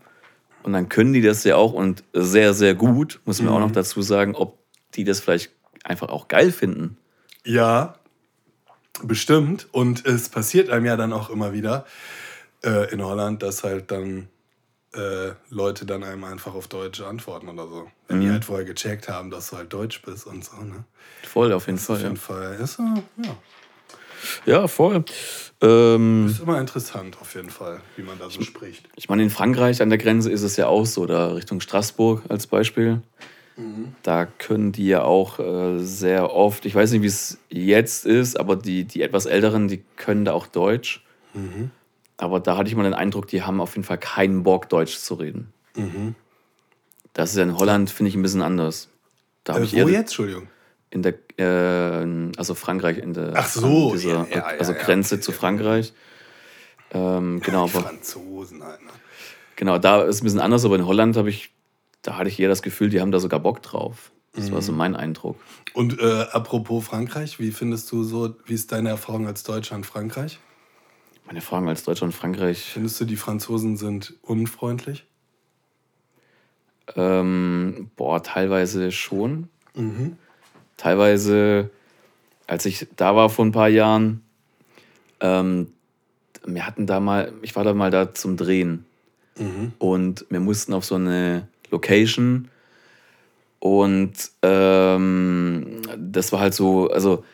Und 0.62 0.72
dann 0.74 0.88
können 0.88 1.12
die 1.12 1.22
das 1.22 1.42
ja 1.42 1.56
auch 1.56 1.72
und 1.72 2.04
sehr, 2.12 2.54
sehr 2.54 2.74
gut, 2.74 3.20
muss 3.24 3.42
man 3.42 3.52
auch 3.52 3.58
Mhm. 3.58 3.64
noch 3.64 3.72
dazu 3.72 4.00
sagen, 4.00 4.36
ob 4.36 4.58
die 4.94 5.02
das 5.02 5.18
vielleicht 5.18 5.50
einfach 5.82 6.08
auch 6.08 6.28
geil 6.28 6.52
finden. 6.52 6.96
Ja, 7.44 7.96
bestimmt. 9.02 9.66
Und 9.72 10.06
es 10.06 10.28
passiert 10.28 10.70
einem 10.70 10.86
ja 10.86 10.96
dann 10.96 11.12
auch 11.12 11.30
immer 11.30 11.52
wieder 11.52 11.84
äh, 12.64 12.92
in 12.92 13.02
Holland, 13.04 13.42
dass 13.42 13.64
halt 13.64 13.90
dann 13.90 14.28
äh, 14.94 15.32
Leute 15.48 15.86
dann 15.86 16.04
einem 16.04 16.24
einfach 16.24 16.54
auf 16.54 16.68
Deutsch 16.68 17.00
antworten 17.00 17.48
oder 17.48 17.66
so. 17.66 17.90
Wenn 18.08 18.18
Mhm. 18.18 18.22
die 18.22 18.30
halt 18.30 18.44
vorher 18.44 18.64
gecheckt 18.66 19.08
haben, 19.08 19.30
dass 19.30 19.50
du 19.50 19.56
halt 19.56 19.72
Deutsch 19.72 20.02
bist 20.02 20.26
und 20.26 20.44
so. 20.44 20.56
Ne? 20.58 20.84
Voll, 21.22 21.52
auf 21.52 21.66
jeden 21.66 21.78
Auf 21.78 21.84
Fall. 21.84 21.96
Ja, 21.96 22.02
jeden 22.04 22.16
Fall 22.16 22.54
ist, 22.60 22.78
äh, 22.78 22.82
ja, 23.24 23.36
ja 24.44 24.68
voll. 24.68 25.04
Ähm, 25.62 26.26
ist 26.26 26.40
immer 26.40 26.60
interessant, 26.60 27.16
auf 27.20 27.34
jeden 27.34 27.50
Fall, 27.50 27.80
wie 27.96 28.02
man 28.02 28.18
da 28.18 28.28
so 28.28 28.42
spricht. 28.42 28.88
ich 28.96 29.08
meine, 29.08 29.22
in 29.22 29.30
Frankreich 29.30 29.80
an 29.80 29.88
der 29.88 29.98
Grenze 29.98 30.30
ist 30.30 30.42
es 30.42 30.56
ja 30.56 30.66
auch 30.66 30.84
so, 30.86 31.06
da 31.06 31.32
Richtung 31.32 31.60
Straßburg 31.60 32.24
als 32.28 32.46
Beispiel. 32.46 33.00
Da 34.02 34.26
können 34.26 34.72
die 34.72 34.88
ja 34.88 35.02
auch 35.04 35.38
äh, 35.38 35.78
sehr 35.78 36.32
oft, 36.32 36.66
ich 36.66 36.74
weiß 36.74 36.90
nicht, 36.92 37.02
wie 37.02 37.06
es 37.06 37.38
jetzt 37.48 38.04
ist, 38.04 38.38
aber 38.38 38.56
die, 38.56 38.84
die 38.84 39.02
etwas 39.02 39.26
Älteren, 39.26 39.68
die 39.68 39.84
können 39.96 40.24
da 40.24 40.32
auch 40.32 40.48
Deutsch. 40.48 41.04
Aber 42.22 42.38
da 42.38 42.56
hatte 42.56 42.68
ich 42.68 42.76
mal 42.76 42.84
den 42.84 42.94
Eindruck, 42.94 43.26
die 43.26 43.42
haben 43.42 43.60
auf 43.60 43.74
jeden 43.74 43.82
Fall 43.84 43.98
keinen 43.98 44.44
Bock, 44.44 44.68
Deutsch 44.68 44.96
zu 44.96 45.14
reden. 45.14 45.52
Das 47.14 47.30
ist 47.30 47.36
ja 47.36 47.42
in 47.42 47.58
Holland, 47.58 47.90
finde 47.90 48.10
ich, 48.10 48.14
ein 48.14 48.22
bisschen 48.22 48.42
anders. 48.42 48.88
Da 49.42 49.54
habe 49.54 49.64
Äh, 49.64 49.66
ich 49.66 49.72
wo 49.72 49.78
eher 49.78 49.88
jetzt, 49.88 49.98
Entschuldigung? 50.10 50.46
in 50.90 51.02
der, 51.02 51.14
äh, 51.36 52.30
also 52.36 52.54
Frankreich, 52.54 52.98
in 52.98 53.12
der 53.12 53.32
Ach 53.34 53.48
so, 53.48 53.90
dieser, 53.90 54.28
ja, 54.30 54.36
ja, 54.36 54.42
also 54.44 54.72
ja, 54.72 54.78
Grenze 54.78 55.18
zu. 55.18 55.32
Frankreich. 55.32 55.94
Ähm, 56.92 57.40
genau, 57.44 57.66
Die 57.66 57.74
aber 57.74 57.86
Franzosen. 57.88 58.58
Ne? 58.58 58.78
Genau, 59.56 59.78
da 59.78 60.02
ist 60.02 60.16
es 60.16 60.20
ein 60.22 60.24
bisschen 60.24 60.40
anders, 60.40 60.64
aber 60.64 60.76
in 60.76 60.86
Holland 60.86 61.16
habe 61.16 61.28
ich, 61.28 61.50
da 62.02 62.16
hatte 62.18 62.28
ich 62.28 62.38
eher 62.38 62.48
das 62.48 62.62
Gefühl, 62.62 62.88
die 62.88 63.00
haben 63.00 63.10
da 63.10 63.18
sogar 63.18 63.40
Bock 63.40 63.62
drauf. 63.62 64.12
Das 64.34 64.52
war 64.52 64.58
Mhm. 64.58 64.62
so 64.62 64.72
mein 64.72 64.94
Eindruck. 64.94 65.36
Und 65.74 65.98
äh, 65.98 66.26
apropos 66.30 66.84
Frankreich, 66.86 67.40
wie 67.40 67.50
findest 67.50 67.90
du 67.90 68.04
so, 68.04 68.36
wie 68.46 68.54
ist 68.54 68.70
deine 68.70 68.90
Erfahrung 68.90 69.26
als 69.26 69.42
Deutscher 69.42 69.74
in 69.74 69.82
Frankreich? 69.82 70.38
Meine 71.26 71.40
Fragen 71.40 71.68
als 71.68 71.84
Deutschland 71.84 72.12
und 72.12 72.18
Frankreich. 72.18 72.58
Findest 72.72 73.00
du, 73.00 73.04
die 73.04 73.16
Franzosen 73.16 73.76
sind 73.76 74.14
unfreundlich? 74.22 75.06
Ähm, 76.96 77.90
boah, 77.96 78.22
teilweise 78.22 78.92
schon. 78.92 79.48
Mhm. 79.74 80.16
Teilweise, 80.76 81.70
als 82.46 82.66
ich 82.66 82.86
da 82.96 83.14
war 83.14 83.30
vor 83.30 83.44
ein 83.44 83.52
paar 83.52 83.68
Jahren, 83.68 84.22
ähm, 85.20 85.72
wir 86.44 86.66
hatten 86.66 86.86
da 86.86 86.98
mal, 86.98 87.32
ich 87.42 87.54
war 87.54 87.64
da 87.64 87.72
mal 87.72 87.90
da 87.90 88.12
zum 88.14 88.36
Drehen 88.36 88.84
Mhm. 89.38 89.72
und 89.78 90.26
wir 90.28 90.40
mussten 90.40 90.74
auf 90.74 90.84
so 90.84 90.96
eine 90.96 91.48
Location 91.70 92.50
und 93.60 94.12
ähm, 94.42 95.80
das 95.96 96.32
war 96.32 96.40
halt 96.40 96.52
so, 96.52 96.90
also 96.90 97.24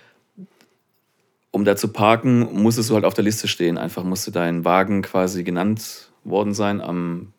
um 1.59 1.65
da 1.65 1.75
zu 1.75 1.89
parken, 1.89 2.49
musstest 2.53 2.89
du 2.89 2.95
halt 2.95 3.05
auf 3.05 3.15
der 3.15 3.25
Liste 3.25 3.49
stehen. 3.49 3.79
Einfach 3.79 4.05
musste 4.05 4.31
dein 4.31 4.65
Wagen 4.65 5.03
quasi 5.03 5.43
genannt 5.43 6.09
worden 6.23 6.55
sein 6.55 6.81
am, 6.81 7.33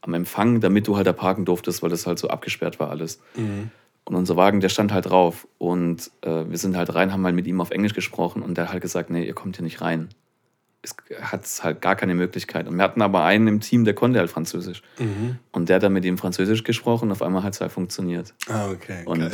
am 0.00 0.12
Empfang, 0.12 0.60
damit 0.60 0.88
du 0.88 0.96
halt 0.96 1.06
da 1.06 1.12
parken 1.12 1.44
durftest, 1.44 1.80
weil 1.80 1.88
das 1.88 2.04
halt 2.04 2.18
so 2.18 2.28
abgesperrt 2.28 2.80
war 2.80 2.90
alles. 2.90 3.20
Und 4.06 4.16
unser 4.16 4.36
Wagen, 4.36 4.58
der 4.58 4.70
stand 4.70 4.92
halt 4.92 5.06
drauf. 5.06 5.46
Und 5.58 6.10
äh, 6.22 6.44
wir 6.48 6.58
sind 6.58 6.76
halt 6.76 6.96
rein, 6.96 7.12
haben 7.12 7.24
halt 7.24 7.36
mit 7.36 7.46
ihm 7.46 7.60
auf 7.60 7.70
Englisch 7.70 7.94
gesprochen 7.94 8.42
und 8.42 8.58
der 8.58 8.64
hat 8.64 8.72
halt 8.72 8.82
gesagt, 8.82 9.08
nee, 9.10 9.24
ihr 9.24 9.34
kommt 9.34 9.54
hier 9.56 9.64
nicht 9.64 9.80
rein. 9.80 10.08
Es 10.82 10.96
hat 11.22 11.48
halt 11.62 11.80
gar 11.80 11.94
keine 11.94 12.16
Möglichkeit. 12.16 12.66
Und 12.66 12.76
wir 12.76 12.82
hatten 12.82 13.02
aber 13.02 13.22
einen 13.22 13.46
im 13.46 13.60
Team, 13.60 13.84
der 13.84 13.94
konnte 13.94 14.18
halt 14.18 14.30
Französisch. 14.30 14.82
Und 15.52 15.68
der 15.68 15.76
hat 15.76 15.84
dann 15.84 15.92
mit 15.92 16.04
ihm 16.04 16.18
Französisch 16.18 16.64
gesprochen 16.64 17.04
und 17.04 17.12
auf 17.12 17.22
einmal 17.22 17.44
hat 17.44 17.54
es 17.54 17.60
halt 17.60 17.70
funktioniert. 17.70 18.34
Ah, 18.48 18.68
okay. 18.68 19.02
Und, 19.04 19.20
geil. 19.20 19.30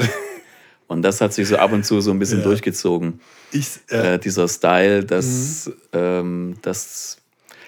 Und 0.90 1.02
das 1.02 1.20
hat 1.20 1.32
sich 1.32 1.46
so 1.46 1.56
ab 1.56 1.72
und 1.72 1.84
zu 1.86 2.00
so 2.00 2.10
ein 2.10 2.18
bisschen 2.18 2.38
Ja. 2.38 2.44
durchgezogen 2.44 3.20
Ich, 3.52 3.78
äh, 3.90 4.14
äh, 4.14 4.18
dieser 4.18 4.48
Style, 4.48 5.04
das, 5.04 5.70
ähm, 5.92 6.56
das. 6.62 7.18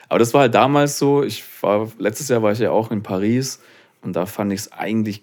Aber 0.08 0.18
das 0.18 0.34
war 0.34 0.40
halt 0.42 0.54
damals 0.54 0.98
so. 0.98 1.22
Ich 1.22 1.44
war, 1.60 1.88
letztes 1.98 2.28
Jahr 2.28 2.42
war 2.42 2.50
ich 2.50 2.58
ja 2.58 2.72
auch 2.72 2.90
in 2.90 3.04
Paris 3.04 3.60
und 4.02 4.14
da 4.14 4.26
fand 4.26 4.52
ich 4.52 4.60
es 4.60 4.72
eigentlich 4.72 5.22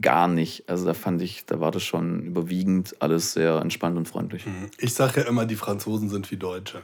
gar 0.00 0.26
nicht. 0.26 0.70
Also 0.70 0.86
da 0.86 0.94
fand 0.94 1.20
ich, 1.20 1.44
da 1.44 1.60
war 1.60 1.70
das 1.70 1.82
schon 1.82 2.22
überwiegend 2.22 2.96
alles 3.00 3.34
sehr 3.34 3.56
entspannt 3.60 3.98
und 3.98 4.08
freundlich. 4.08 4.46
ich 4.78 4.94
sage 4.94 5.20
ja 5.20 5.26
immer, 5.28 5.44
die 5.44 5.56
Franzosen 5.56 6.08
sind 6.08 6.30
wie 6.30 6.38
Deutsche. 6.38 6.80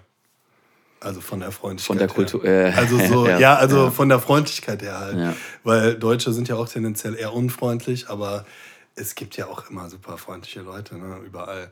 Also 1.00 1.22
von 1.22 1.40
der 1.40 1.50
Freundlichkeit. 1.50 1.86
Von 1.86 1.96
der 1.96 2.08
her. 2.08 2.14
Kultur, 2.14 2.44
äh, 2.44 2.72
also 2.76 2.98
so, 2.98 3.26
ja, 3.26 3.38
ja, 3.38 3.54
also 3.54 3.84
ja. 3.84 3.90
von 3.90 4.10
der 4.10 4.20
Freundlichkeit 4.20 4.82
her 4.82 4.98
halt. 5.00 5.16
Ja. 5.16 5.34
Weil 5.64 5.94
Deutsche 5.94 6.34
sind 6.34 6.48
ja 6.48 6.56
auch 6.56 6.68
tendenziell 6.68 7.14
eher 7.14 7.32
unfreundlich, 7.32 8.10
aber 8.10 8.44
es 9.00 9.14
gibt 9.14 9.36
ja 9.36 9.46
auch 9.46 9.70
immer 9.70 9.88
super 9.88 10.18
freundliche 10.18 10.60
Leute, 10.60 10.96
ne, 10.96 11.18
überall. 11.24 11.70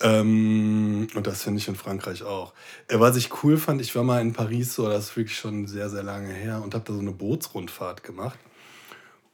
Ähm, 0.00 1.06
und 1.14 1.26
das 1.26 1.42
finde 1.42 1.60
ich 1.60 1.68
in 1.68 1.76
Frankreich 1.76 2.24
auch. 2.24 2.52
Äh, 2.88 2.98
was 2.98 3.16
ich 3.16 3.42
cool 3.42 3.56
fand, 3.56 3.80
ich 3.80 3.94
war 3.94 4.02
mal 4.02 4.20
in 4.20 4.32
Paris, 4.32 4.74
so, 4.74 4.88
das 4.88 5.10
ist 5.10 5.16
wirklich 5.16 5.38
schon 5.38 5.66
sehr, 5.66 5.88
sehr 5.88 6.02
lange 6.02 6.32
her, 6.32 6.60
und 6.62 6.74
habe 6.74 6.84
da 6.84 6.92
so 6.92 7.00
eine 7.00 7.12
Bootsrundfahrt 7.12 8.02
gemacht. 8.02 8.38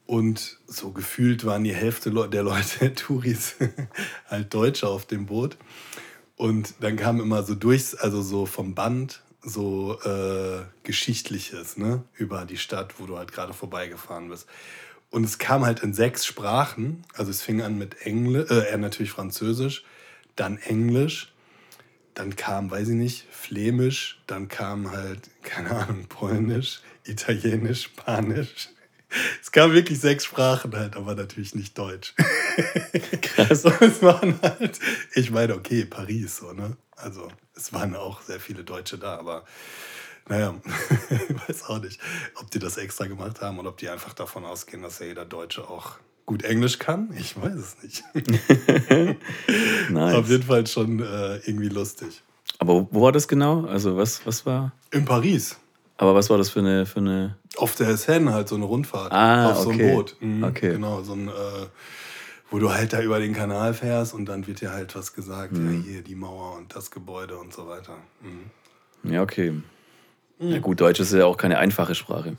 Und 0.06 0.58
so 0.66 0.90
gefühlt 0.90 1.44
waren 1.44 1.64
die 1.64 1.74
Hälfte 1.74 2.10
der 2.10 2.42
Leute, 2.42 2.94
Touris, 2.96 3.56
halt 4.28 4.52
Deutsche 4.52 4.88
auf 4.88 5.06
dem 5.06 5.26
Boot. 5.26 5.56
Und 6.36 6.74
dann 6.80 6.96
kam 6.96 7.20
immer 7.20 7.42
so 7.42 7.54
durchs, 7.54 7.94
also 7.94 8.20
so 8.22 8.46
vom 8.46 8.74
Band, 8.74 9.22
so 9.42 9.98
äh, 10.02 10.62
Geschichtliches, 10.82 11.76
ne, 11.76 12.02
über 12.14 12.44
die 12.44 12.56
Stadt, 12.56 12.98
wo 12.98 13.06
du 13.06 13.16
halt 13.16 13.32
gerade 13.32 13.52
vorbeigefahren 13.52 14.28
bist. 14.28 14.46
Und 15.10 15.24
es 15.24 15.38
kam 15.38 15.64
halt 15.64 15.82
in 15.82 15.92
sechs 15.92 16.24
Sprachen. 16.24 17.04
Also 17.14 17.30
es 17.30 17.42
fing 17.42 17.62
an 17.62 17.76
mit 17.76 18.06
Englisch, 18.06 18.50
äh, 18.50 18.76
natürlich 18.76 19.10
Französisch, 19.10 19.84
dann 20.36 20.58
Englisch, 20.58 21.32
dann 22.14 22.36
kam, 22.36 22.70
weiß 22.70 22.88
ich 22.88 22.94
nicht, 22.94 23.26
Flämisch, 23.30 24.20
dann 24.26 24.48
kam 24.48 24.90
halt, 24.92 25.30
keine 25.42 25.72
Ahnung, 25.72 26.06
Polnisch, 26.08 26.80
Italienisch, 27.04 27.84
Spanisch. 27.84 28.68
Es 29.42 29.50
kamen 29.50 29.74
wirklich 29.74 29.98
sechs 29.98 30.24
Sprachen 30.24 30.72
halt, 30.76 30.94
aber 30.94 31.16
natürlich 31.16 31.56
nicht 31.56 31.76
Deutsch. 31.76 32.14
Krass. 33.22 33.62
So, 33.62 33.72
es 33.80 34.00
waren 34.02 34.38
halt, 34.40 34.78
ich 35.14 35.32
meine, 35.32 35.56
okay, 35.56 35.84
Paris, 35.84 36.36
so, 36.36 36.52
ne? 36.52 36.76
Also, 36.94 37.26
es 37.56 37.72
waren 37.72 37.96
auch 37.96 38.22
sehr 38.22 38.38
viele 38.38 38.62
Deutsche 38.62 38.98
da, 38.98 39.16
aber 39.16 39.44
naja, 40.30 40.54
ich 41.10 41.48
weiß 41.48 41.64
auch 41.64 41.80
nicht, 41.82 42.00
ob 42.40 42.50
die 42.50 42.58
das 42.58 42.78
extra 42.78 43.06
gemacht 43.06 43.42
haben 43.42 43.58
oder 43.58 43.68
ob 43.68 43.76
die 43.76 43.88
einfach 43.90 44.14
davon 44.14 44.44
ausgehen, 44.46 44.82
dass 44.82 44.98
ja 45.00 45.06
jeder 45.06 45.26
Deutsche 45.26 45.68
auch 45.68 45.98
gut 46.24 46.42
Englisch 46.44 46.78
kann. 46.78 47.12
Ich 47.18 47.38
weiß 47.40 47.54
es 47.54 47.76
nicht. 47.82 48.04
Nice. 49.90 50.14
Auf 50.14 50.28
jeden 50.28 50.42
Fall 50.44 50.66
schon 50.66 51.00
äh, 51.00 51.36
irgendwie 51.38 51.68
lustig. 51.68 52.22
Aber 52.58 52.86
wo 52.90 53.02
war 53.02 53.12
das 53.12 53.26
genau? 53.28 53.64
Also 53.66 53.96
was, 53.96 54.24
was 54.26 54.44
war? 54.46 54.72
In 54.92 55.04
Paris, 55.04 55.58
Aber 55.96 56.14
was 56.14 56.30
war 56.30 56.38
das 56.38 56.50
für 56.50 56.60
eine, 56.60 56.86
für 56.86 57.00
eine. 57.00 57.36
auf 57.56 57.74
der 57.74 57.96
Seine 57.96 58.32
halt 58.32 58.48
so 58.48 58.54
eine 58.56 58.64
Rundfahrt. 58.66 59.12
Ah, 59.12 59.50
auf 59.50 59.58
so 59.62 59.70
okay. 59.70 59.82
einem 59.84 59.94
Boot. 59.94 60.16
Mhm, 60.20 60.44
Okay. 60.44 60.70
Genau, 60.72 61.02
so 61.02 61.14
ein, 61.14 61.28
äh, 61.28 61.32
wo 62.50 62.58
du 62.58 62.72
halt 62.72 62.92
da 62.92 63.00
über 63.00 63.18
den 63.18 63.32
Kanal 63.34 63.74
fährst 63.74 64.14
und 64.14 64.26
dann 64.26 64.46
wird 64.46 64.60
dir 64.60 64.72
halt 64.72 64.94
was 64.94 65.12
gesagt, 65.12 65.52
Mhm. 65.52 65.74
ja, 65.78 65.80
hier 65.92 66.02
die 66.02 66.14
Mauer 66.16 66.56
und 66.56 66.74
das 66.76 66.90
Gebäude 66.90 67.36
und 67.38 67.52
so 67.52 67.66
weiter. 67.66 67.96
Mhm. 68.22 69.10
Ja, 69.10 69.22
okay. 69.22 69.54
Ja 70.40 70.58
gut, 70.58 70.80
Deutsch 70.80 71.00
ist 71.00 71.12
ja 71.12 71.26
auch 71.26 71.36
keine 71.36 71.58
einfache 71.58 71.94
Sprache. 71.94 72.36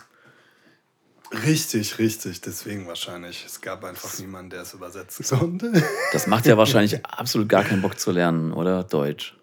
Richtig, 1.45 1.97
richtig, 1.97 2.41
deswegen 2.41 2.88
wahrscheinlich. 2.88 3.45
Es 3.45 3.62
gab 3.62 3.86
einfach 3.86 4.18
niemanden, 4.20 4.49
der 4.49 4.64
es 4.64 4.74
übersetzen 4.74 5.26
konnte. 5.38 5.72
Das 6.12 6.28
macht 6.28 6.45
ja 6.45 6.58
wahrscheinlich 6.58 7.06
absolut 7.06 7.47
gar 7.47 7.64
keinen 7.64 7.82
Bock 7.82 7.97
zu 7.97 8.12
lernen, 8.12 8.52
oder? 8.52 8.84
Deutsch. 8.84 9.38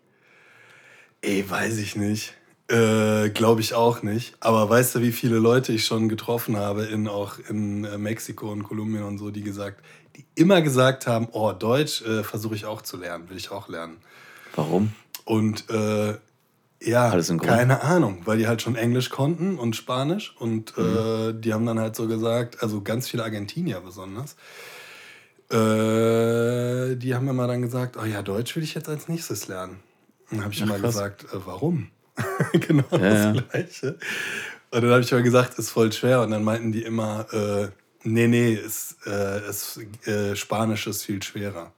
Ey, 1.23 1.49
weiß 1.49 1.79
ich 1.79 1.97
nicht. 1.97 2.35
Äh, 2.69 3.31
Glaube 3.31 3.63
ich 3.63 3.73
auch 3.73 4.03
nicht. 4.03 4.35
Aber 4.41 4.69
weißt 4.69 4.97
du, 4.97 5.01
wie 5.01 5.13
viele 5.13 5.39
Leute 5.39 5.73
ich 5.73 5.87
schon 5.87 6.11
getroffen 6.11 6.57
habe, 6.59 6.85
in, 6.85 7.09
auch 7.09 7.39
in 7.49 7.85
äh, 7.85 7.97
Mexiko 7.97 8.53
und 8.53 8.65
Kolumbien 8.65 9.05
und 9.05 9.17
so, 9.17 9.31
die 9.31 9.43
gesagt, 9.43 9.83
die 10.17 10.27
immer 10.35 10.61
gesagt 10.61 11.07
haben, 11.07 11.29
oh, 11.33 11.53
Deutsch 11.53 12.03
äh, 12.03 12.23
versuche 12.23 12.55
ich 12.55 12.67
auch 12.67 12.83
zu 12.83 12.99
lernen, 12.99 13.31
will 13.31 13.39
ich 13.39 13.51
auch 13.51 13.69
lernen. 13.69 13.97
Warum? 14.55 14.93
Und 15.25 15.71
äh, 15.71 16.19
ja, 16.81 17.11
Alles 17.11 17.29
Grund. 17.29 17.43
keine 17.43 17.83
Ahnung, 17.83 18.23
weil 18.25 18.39
die 18.39 18.47
halt 18.47 18.63
schon 18.63 18.77
Englisch 18.77 19.11
konnten 19.11 19.59
und 19.59 19.75
Spanisch 19.77 20.35
und 20.39 20.77
Mhm. 20.79 20.97
äh, 20.97 21.33
die 21.35 21.53
haben 21.53 21.67
dann 21.67 21.79
halt 21.81 21.97
so 21.97 22.07
gesagt, 22.07 22.63
also 22.63 22.83
ganz 22.83 23.09
viele 23.09 23.25
Argentinier 23.25 23.81
besonders, 23.81 24.37
äh, 25.51 26.97
die 26.97 27.15
haben 27.15 27.29
immer 27.29 27.47
dann 27.47 27.63
gesagt, 27.63 27.97
oh 27.97 28.05
ja, 28.05 28.23
Deutsch 28.23 28.55
will 28.57 28.63
ich 28.63 28.75
jetzt 28.75 28.89
als 28.89 29.09
nächstes 29.09 29.49
lernen. 29.49 29.81
Und 30.31 30.39
dann 30.39 30.45
habe 30.45 30.55
ich 30.55 30.61
Ach, 30.61 30.67
immer 30.67 30.79
krass. 30.79 30.95
gesagt, 30.95 31.25
äh, 31.25 31.47
warum? 31.47 31.91
genau 32.53 32.85
Ja, 32.93 32.99
das 32.99 33.23
ja. 33.25 33.33
Gleiche. 33.33 33.99
Und 34.71 34.83
dann 34.83 34.91
habe 34.91 35.01
ich 35.01 35.11
immer 35.13 35.23
gesagt, 35.23 35.59
ist 35.59 35.71
voll 35.71 35.91
schwer. 35.93 36.21
Und 36.23 36.31
dann 36.33 36.45
meinten 36.45 36.73
die 36.73 36.83
immer, 36.83 37.27
äh, 37.33 37.69
nee, 38.03 38.27
nee, 38.29 38.53
ist, 38.53 38.97
äh, 39.07 39.49
ist, 39.49 39.81
äh, 40.07 40.37
Spanisch 40.37 40.87
ist 40.87 41.05
viel 41.05 41.23
schwerer. 41.23 41.73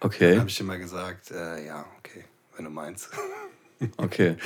Okay, 0.00 0.38
habe 0.40 0.50
ich 0.50 0.60
immer 0.60 0.76
gesagt, 0.76 1.30
äh, 1.30 1.64
ja, 1.66 1.86
okay, 1.98 2.24
wenn 2.56 2.64
du 2.66 2.70
meinst. 2.70 3.08
okay. 3.96 4.36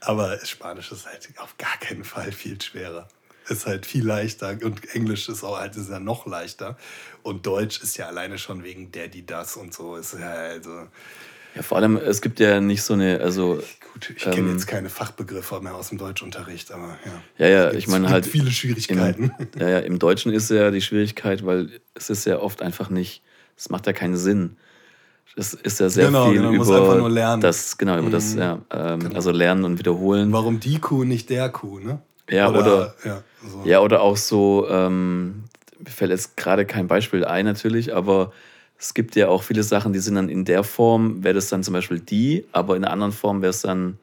Aber 0.00 0.38
Spanisch 0.44 0.92
ist 0.92 1.06
halt 1.06 1.28
auf 1.36 1.56
gar 1.58 1.76
keinen 1.78 2.04
Fall 2.04 2.32
viel 2.32 2.60
schwerer. 2.60 3.08
Ist 3.48 3.66
halt 3.66 3.84
viel 3.84 4.06
leichter 4.06 4.56
und 4.62 4.94
Englisch 4.94 5.28
ist 5.28 5.42
auch 5.42 5.58
halt 5.58 5.76
ist 5.76 5.90
ja 5.90 5.98
noch 5.98 6.26
leichter. 6.26 6.78
Und 7.22 7.46
Deutsch 7.46 7.82
ist 7.82 7.96
ja 7.96 8.06
alleine 8.06 8.38
schon 8.38 8.62
wegen 8.64 8.92
der, 8.92 9.08
die 9.08 9.26
das 9.26 9.56
und 9.56 9.74
so. 9.74 9.96
Ist 9.96 10.14
ja 10.14 10.30
also. 10.30 10.86
Ja, 11.54 11.62
vor 11.62 11.78
allem, 11.78 11.96
es 11.96 12.22
gibt 12.22 12.38
ja 12.38 12.60
nicht 12.60 12.82
so 12.82 12.94
eine, 12.94 13.20
also, 13.20 13.60
Gut, 13.92 14.10
ich 14.10 14.22
kenne 14.22 14.36
Ähm, 14.36 14.52
jetzt 14.52 14.66
keine 14.66 14.88
Fachbegriffe 14.88 15.60
mehr 15.60 15.74
aus 15.74 15.88
dem 15.88 15.98
Deutschunterricht, 15.98 16.70
aber 16.70 16.96
ja. 17.04 17.46
ja, 17.46 17.48
ja, 17.48 17.72
ich 17.72 17.88
meine 17.88 18.08
halt. 18.08 18.24
viele 18.30 18.50
Schwierigkeiten. 18.50 19.32
Im, 19.38 19.60
ja, 19.60 19.68
ja, 19.68 19.78
im 19.80 19.98
Deutschen 19.98 20.32
ist 20.32 20.50
ja 20.50 20.70
die 20.70 20.80
Schwierigkeit, 20.80 21.44
weil 21.44 21.80
es 21.94 22.08
ist 22.08 22.24
ja 22.24 22.38
oft 22.38 22.62
einfach 22.62 22.88
nicht, 22.88 23.22
es 23.56 23.68
macht 23.68 23.86
ja 23.86 23.92
keinen 23.92 24.16
Sinn. 24.16 24.56
Es 25.36 25.54
ist 25.54 25.80
ja 25.80 25.88
sehr 25.88 26.06
Genau, 26.06 26.24
viel 26.26 26.34
genau, 26.34 26.46
man 26.46 26.54
über 26.56 26.64
muss 26.64 26.74
einfach 26.76 26.98
nur 26.98 27.10
lernen. 27.10 27.38
Mhm. 27.38 27.42
das, 27.42 27.78
genau, 27.78 27.98
über 27.98 28.10
das, 28.10 28.34
ja, 28.34 28.58
ähm, 28.70 29.10
also 29.14 29.30
lernen 29.30 29.64
und 29.64 29.78
wiederholen. 29.78 30.32
Warum 30.32 30.60
die 30.60 30.78
Kuh 30.78 31.04
nicht 31.04 31.30
der 31.30 31.48
Kuh, 31.50 31.78
ne? 31.78 32.00
Ja, 32.28 32.48
oder- 32.50 32.94
ja, 33.04 33.22
so. 33.46 33.62
Ja, 33.64 33.80
oder 33.80 34.02
auch 34.02 34.16
so, 34.16 34.66
ähm, 34.68 35.44
mir 35.78 35.90
fällt 35.90 36.10
jetzt 36.10 36.36
gerade 36.36 36.66
kein 36.66 36.86
Beispiel 36.88 37.24
ein 37.24 37.44
natürlich, 37.44 37.94
aber 37.94 38.32
es 38.78 38.94
gibt 38.94 39.14
ja 39.16 39.28
auch 39.28 39.42
viele 39.42 39.62
Sachen, 39.62 39.92
die 39.92 39.98
sind 39.98 40.14
dann 40.16 40.28
in 40.28 40.44
der 40.44 40.64
Form, 40.64 41.22
wäre 41.24 41.34
das 41.34 41.48
dann 41.48 41.62
zum 41.62 41.74
Beispiel 41.74 42.00
die, 42.00 42.44
aber 42.52 42.76
in 42.76 42.84
einer 42.84 42.92
anderen 42.92 43.12
Form 43.12 43.40
wäre 43.42 43.50
es 43.50 43.62
dann 43.62 43.98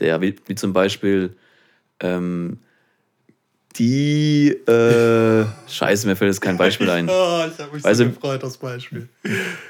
der, 0.00 0.20
wie, 0.20 0.34
wie 0.46 0.54
zum 0.54 0.72
Beispiel 0.72 1.36
ähm, 2.00 2.58
die, 3.78 4.48
äh, 4.50 5.44
scheiße, 5.68 6.06
mir 6.06 6.16
fällt 6.16 6.30
jetzt 6.32 6.40
kein 6.40 6.56
Beispiel 6.56 6.88
ein. 6.90 7.08
Oh, 7.10 7.44
ich 7.52 7.58
habe 7.60 7.74
mich 7.74 7.84
Also- 7.84 8.04
so 8.04 8.10
gefreut, 8.10 8.42
das 8.42 8.56
Beispiel. 8.56 9.08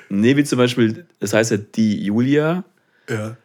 Nee, 0.08 0.36
wie 0.36 0.44
zum 0.44 0.58
Beispiel, 0.58 1.06
das 1.20 1.32
heißt 1.32 1.50
ja 1.52 1.56
die 1.56 2.04
Julia, 2.04 2.64
Ja. 3.08 3.36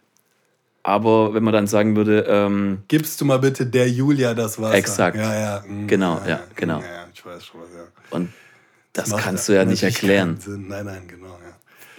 aber 0.83 1.33
wenn 1.33 1.43
man 1.43 1.53
dann 1.53 1.67
sagen 1.67 1.95
würde, 1.95 2.25
ähm, 2.27 2.79
Gibst 2.87 3.19
du 3.21 3.25
mal 3.25 3.39
bitte 3.39 3.65
der 3.65 3.89
Julia 3.89 4.33
das 4.33 4.59
Wasser? 4.61 4.75
Exakt. 4.75 5.17
Ja, 5.17 5.33
ja. 5.39 5.63
mm, 5.67 5.87
Genau, 5.87 6.21
ja, 6.27 6.41
genau. 6.55 6.79
Ja, 6.79 6.85
ja, 6.85 7.07
ich 7.13 7.25
weiß 7.25 7.45
schon 7.45 7.61
was, 7.61 7.69
ja. 7.75 7.83
und 8.17 8.29
das 8.93 9.09
macht 9.09 9.23
kannst 9.23 9.47
du 9.47 9.53
ja 9.53 9.65
nicht 9.65 9.83
erklären. 9.83 10.37
Nein, 10.45 10.85
nein, 10.85 11.07
genau, 11.07 11.27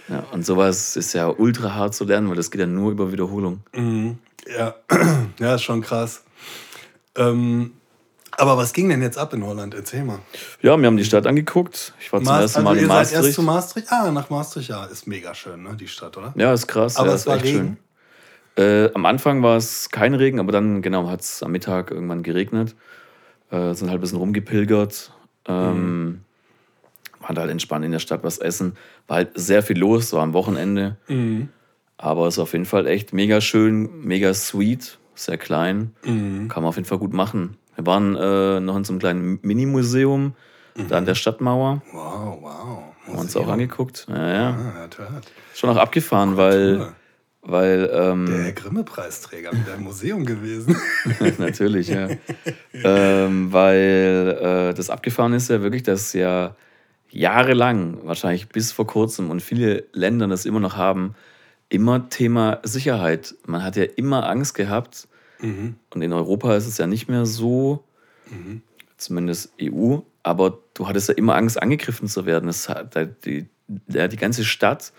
ja. 0.09 0.15
Ja, 0.15 0.23
und 0.33 0.45
sowas 0.45 0.97
ist 0.97 1.13
ja 1.13 1.27
ultra 1.29 1.73
hart 1.73 1.95
zu 1.95 2.03
lernen, 2.03 2.27
weil 2.29 2.35
das 2.35 2.51
geht 2.51 2.59
ja 2.59 2.67
nur 2.67 2.91
über 2.91 3.11
Wiederholung. 3.13 3.61
Mhm. 3.73 4.17
Ja. 4.57 4.75
ja, 5.39 5.55
ist 5.55 5.61
schon 5.63 5.81
krass. 5.81 6.23
Ähm, 7.15 7.71
aber 8.41 8.57
was 8.57 8.73
ging 8.73 8.89
denn 8.89 9.01
jetzt 9.01 9.17
ab 9.17 9.33
in 9.33 9.45
Holland? 9.45 9.73
Erzähl 9.73 10.03
mal. 10.03 10.19
Ja, 10.61 10.77
wir 10.77 10.85
haben 10.87 10.97
die 10.97 11.05
Stadt 11.05 11.25
angeguckt. 11.27 11.93
Ich 11.99 12.11
war 12.11 12.19
zum 12.19 12.27
Maas- 12.27 12.41
ersten 12.41 12.63
Mal 12.63 12.71
also 12.71 12.81
in 12.83 12.89
ihr 12.89 12.93
seid 12.93 12.97
erst 12.99 13.13
Maastricht. 13.13 13.35
zu 13.35 13.41
Maastricht? 13.43 13.87
Ah, 13.91 14.11
nach 14.11 14.29
Maastricht, 14.29 14.69
ja. 14.69 14.85
Ist 14.85 15.07
mega 15.07 15.33
schön, 15.33 15.63
ne? 15.63 15.75
Die 15.79 15.87
Stadt, 15.87 16.17
oder? 16.17 16.33
Ja, 16.35 16.51
ist 16.53 16.67
krass. 16.67 16.97
Aber 16.97 17.09
ja, 17.09 17.13
es 17.15 17.21
ist 17.21 17.27
war 17.27 17.35
echt 17.37 17.45
Regen? 17.45 17.77
schön. 18.57 18.87
Äh, 18.87 18.91
am 18.93 19.05
Anfang 19.05 19.41
war 19.43 19.55
es 19.57 19.89
kein 19.89 20.13
Regen, 20.13 20.39
aber 20.39 20.51
dann 20.51 20.81
genau 20.81 21.09
hat 21.09 21.21
es 21.21 21.41
am 21.41 21.51
Mittag 21.53 21.91
irgendwann 21.91 22.21
geregnet. 22.23 22.75
Äh, 23.49 23.73
sind 23.73 23.89
halt 23.89 23.99
ein 23.99 24.01
bisschen 24.01 24.17
rumgepilgert. 24.17 25.11
Ähm, 25.47 26.05
Mhm. 26.05 26.19
Waren 27.21 27.37
halt 27.37 27.51
entspannt 27.51 27.85
in 27.85 27.91
der 27.91 27.99
Stadt 27.99 28.23
was 28.23 28.39
essen. 28.39 28.75
War 29.07 29.17
halt 29.17 29.29
sehr 29.35 29.61
viel 29.63 29.77
los, 29.77 30.11
war 30.13 30.23
am 30.23 30.33
Wochenende. 30.33 30.97
Mhm. 31.07 31.49
Aber 31.97 32.27
es 32.27 32.35
ist 32.35 32.39
auf 32.39 32.53
jeden 32.53 32.65
Fall 32.65 32.87
echt 32.87 33.13
mega 33.13 33.41
schön, 33.41 34.01
mega 34.03 34.33
sweet, 34.33 34.97
sehr 35.13 35.37
klein. 35.37 35.93
Mhm. 36.03 36.47
Kann 36.47 36.63
man 36.63 36.69
auf 36.69 36.75
jeden 36.77 36.87
Fall 36.87 36.97
gut 36.97 37.13
machen. 37.13 37.57
Wir 37.81 37.87
waren 37.87 38.15
äh, 38.15 38.59
noch 38.59 38.77
in 38.77 38.83
so 38.83 38.93
einem 38.93 38.99
kleinen 38.99 39.39
Mini-Museum, 39.41 40.35
da 40.87 40.97
an 40.97 41.05
der 41.05 41.15
Stadtmauer. 41.15 41.81
Wow, 41.91 42.37
wow. 42.41 42.83
Haben 43.07 43.13
wir 43.13 43.19
uns 43.19 43.35
auch 43.35 43.47
angeguckt. 43.47 44.05
Ja, 44.07 44.33
ja. 44.33 44.49
Ah, 44.51 44.73
hört, 44.75 44.99
hört. 44.99 45.31
Schon 45.55 45.71
auch 45.71 45.77
abgefahren, 45.77 46.37
weil, 46.37 46.79
Cool. 46.79 46.93
weil 47.41 47.87
Der 47.87 48.01
ähm, 48.03 48.27
Herr 48.27 48.51
Grimme-Preisträger 48.51 49.51
wieder 49.51 49.73
im 49.75 49.83
Museum 49.83 50.25
gewesen. 50.25 50.77
natürlich, 51.39 51.87
ja. 51.87 52.07
ähm, 52.73 53.51
weil 53.51 54.37
äh, 54.39 54.73
das 54.75 54.91
abgefahren 54.91 55.33
ist 55.33 55.49
ja 55.49 55.63
wirklich, 55.63 55.81
dass 55.81 56.13
ja 56.13 56.55
jahrelang, 57.09 57.97
wahrscheinlich 58.03 58.47
bis 58.47 58.71
vor 58.71 58.85
kurzem 58.85 59.31
und 59.31 59.41
viele 59.41 59.85
Länder 59.91 60.27
das 60.27 60.45
immer 60.45 60.59
noch 60.59 60.77
haben, 60.77 61.15
immer 61.67 62.09
Thema 62.09 62.59
Sicherheit. 62.61 63.33
Man 63.47 63.63
hat 63.63 63.75
ja 63.75 63.83
immer 63.83 64.29
Angst 64.29 64.53
gehabt, 64.53 65.07
Mhm. 65.41 65.75
und 65.93 66.01
in 66.01 66.13
Europa 66.13 66.55
ist 66.55 66.67
es 66.67 66.77
ja 66.77 66.87
nicht 66.87 67.09
mehr 67.09 67.25
so, 67.25 67.83
zumindest 68.97 69.51
EU, 69.61 69.97
aber 70.23 70.59
du 70.73 70.87
hattest 70.87 71.09
ja 71.09 71.15
immer 71.15 71.35
Angst, 71.35 71.61
angegriffen 71.61 72.07
zu 72.07 72.25
werden. 72.25 72.47
Es 72.47 72.69
hat, 72.69 72.95
die, 73.25 73.47
ja, 73.87 74.07
die 74.07 74.17
ganze 74.17 74.45
Stadt 74.45 74.93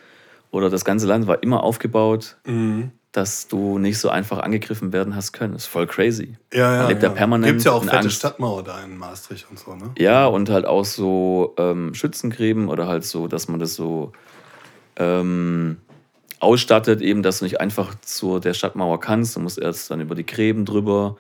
oder 0.51 0.68
das 0.68 0.84
ganze 0.84 1.07
Land 1.07 1.26
war 1.26 1.43
immer 1.43 1.62
aufgebaut, 1.62 2.36
Mhm. 2.45 2.90
dass 3.12 3.47
du 3.49 3.78
nicht 3.78 3.99
so 3.99 4.09
einfach 4.09 4.38
angegriffen 4.38 4.93
werden 4.93 5.14
hast 5.14 5.32
können. 5.32 5.53
Das 5.53 5.62
ist 5.62 5.68
voll 5.68 5.86
crazy. 5.86 6.36
Ja, 6.53 6.72
ja. 6.74 6.78
Man 6.82 6.88
lebt 6.88 7.03
ja. 7.03 7.09
permanent 7.11 7.47
Gibt's 7.53 7.64
ja 7.64 7.72
auch 7.72 7.82
in 7.82 7.88
fette 7.88 8.03
Angst. 8.03 8.16
Stadtmauer 8.16 8.64
da 8.64 8.82
in 8.82 8.99
Maastricht 8.99 9.47
und 9.51 9.59
so, 9.59 9.74
ne? 9.74 9.90
Ja, 9.99 10.26
und 10.26 10.51
halt 10.51 10.64
auch 10.66 10.84
so 10.84 11.55
ähm, 11.59 11.95
Schützengräben 11.95 12.68
oder 12.68 12.86
halt 12.88 13.05
so, 13.05 13.28
dass 13.28 13.49
man 13.49 13.61
das 13.61 13.74
so 13.74 14.12
ähm, 14.97 15.76
ausstattet, 16.43 17.01
eben, 17.01 17.22
dass 17.22 17.38
du 17.38 17.45
nicht 17.45 17.61
einfach 17.61 17.95
zu 18.01 18.38
der 18.38 18.53
Stadtmauer 18.55 19.01
kannst. 19.01 19.36
Du 19.36 19.40
musst 19.40 19.59
erst 19.59 19.90
dann 19.90 20.01
über 20.01 20.14
die 20.14 20.26
Gräben 20.26 20.64
drüber. 20.64 21.16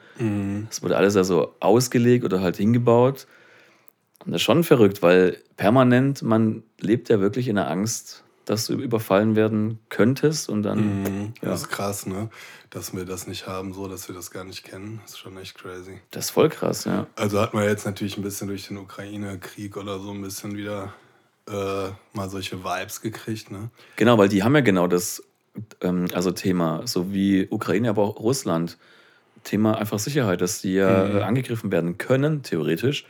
Das 0.68 0.82
wurde 0.82 0.96
alles 0.96 1.14
ja 1.14 1.24
so 1.24 1.54
ausgelegt 1.60 2.24
oder 2.24 2.40
halt 2.40 2.56
hingebaut. 2.56 3.26
Und 4.24 4.32
das 4.32 4.40
ist 4.40 4.44
schon 4.44 4.64
verrückt, 4.64 5.02
weil 5.02 5.38
permanent, 5.56 6.22
man 6.22 6.62
lebt 6.80 7.08
ja 7.08 7.20
wirklich 7.20 7.48
in 7.48 7.56
der 7.56 7.70
Angst, 7.70 8.24
dass 8.44 8.66
du 8.66 8.74
überfallen 8.74 9.36
werden 9.36 9.78
könntest 9.88 10.48
und 10.48 10.64
dann. 10.64 11.02
Mhm. 11.02 11.34
Das 11.40 11.62
ist 11.62 11.68
krass, 11.68 12.06
ne? 12.06 12.28
Dass 12.70 12.94
wir 12.94 13.04
das 13.04 13.26
nicht 13.26 13.46
haben, 13.46 13.72
so, 13.72 13.86
dass 13.86 14.08
wir 14.08 14.14
das 14.14 14.30
gar 14.30 14.44
nicht 14.44 14.64
kennen. 14.64 15.00
Das 15.02 15.12
ist 15.12 15.18
schon 15.18 15.36
echt 15.38 15.56
crazy. 15.56 16.00
Das 16.10 16.26
ist 16.26 16.30
voll 16.30 16.48
krass, 16.48 16.84
ja. 16.84 17.06
Also 17.14 17.40
hat 17.40 17.54
man 17.54 17.64
jetzt 17.64 17.84
natürlich 17.84 18.16
ein 18.16 18.22
bisschen 18.22 18.48
durch 18.48 18.66
den 18.66 18.78
Ukraine-Krieg 18.78 19.76
oder 19.76 20.00
so 20.00 20.10
ein 20.10 20.22
bisschen 20.22 20.56
wieder 20.56 20.92
äh, 21.48 21.88
mal 22.12 22.28
solche 22.30 22.62
Vibes 22.64 23.00
gekriegt, 23.00 23.50
ne? 23.50 23.70
Genau, 23.96 24.18
weil 24.18 24.28
die 24.28 24.42
haben 24.42 24.54
ja 24.54 24.60
genau 24.60 24.86
das 24.86 25.22
ähm, 25.80 26.06
also 26.14 26.30
Thema, 26.30 26.82
so 26.86 27.12
wie 27.12 27.46
Ukraine, 27.50 27.90
aber 27.90 28.02
auch 28.02 28.18
Russland. 28.20 28.78
Thema 29.44 29.76
einfach 29.76 29.98
Sicherheit, 29.98 30.40
dass 30.40 30.60
die 30.60 30.74
ja 30.74 31.04
Mhm. 31.04 31.22
angegriffen 31.22 31.72
werden 31.72 31.98
können, 31.98 32.42
theoretisch. 32.42 33.04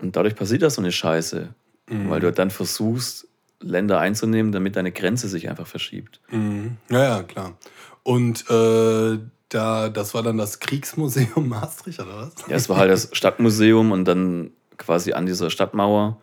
Und 0.00 0.16
dadurch 0.16 0.34
passiert 0.34 0.62
das 0.62 0.74
so 0.74 0.82
eine 0.82 0.92
Scheiße, 0.92 1.54
Mhm. 1.88 2.10
weil 2.10 2.20
du 2.20 2.32
dann 2.32 2.50
versuchst, 2.50 3.26
Länder 3.60 3.98
einzunehmen, 3.98 4.52
damit 4.52 4.76
deine 4.76 4.92
Grenze 4.92 5.28
sich 5.28 5.48
einfach 5.48 5.66
verschiebt. 5.66 6.20
Mhm. 6.30 6.76
Ja, 6.90 7.02
ja, 7.04 7.22
klar. 7.24 7.56
Und 8.04 8.48
äh, 8.50 9.18
da, 9.48 9.88
das 9.88 10.14
war 10.14 10.22
dann 10.22 10.36
das 10.38 10.60
Kriegsmuseum 10.60 11.48
Maastricht, 11.48 11.98
oder 12.00 12.16
was? 12.16 12.32
Ja, 12.48 12.56
es 12.56 12.68
war 12.68 12.76
halt 12.76 12.90
das 12.90 13.08
Stadtmuseum 13.12 13.90
und 13.92 14.04
dann 14.04 14.50
quasi 14.76 15.12
an 15.12 15.26
dieser 15.26 15.50
Stadtmauer. 15.50 16.20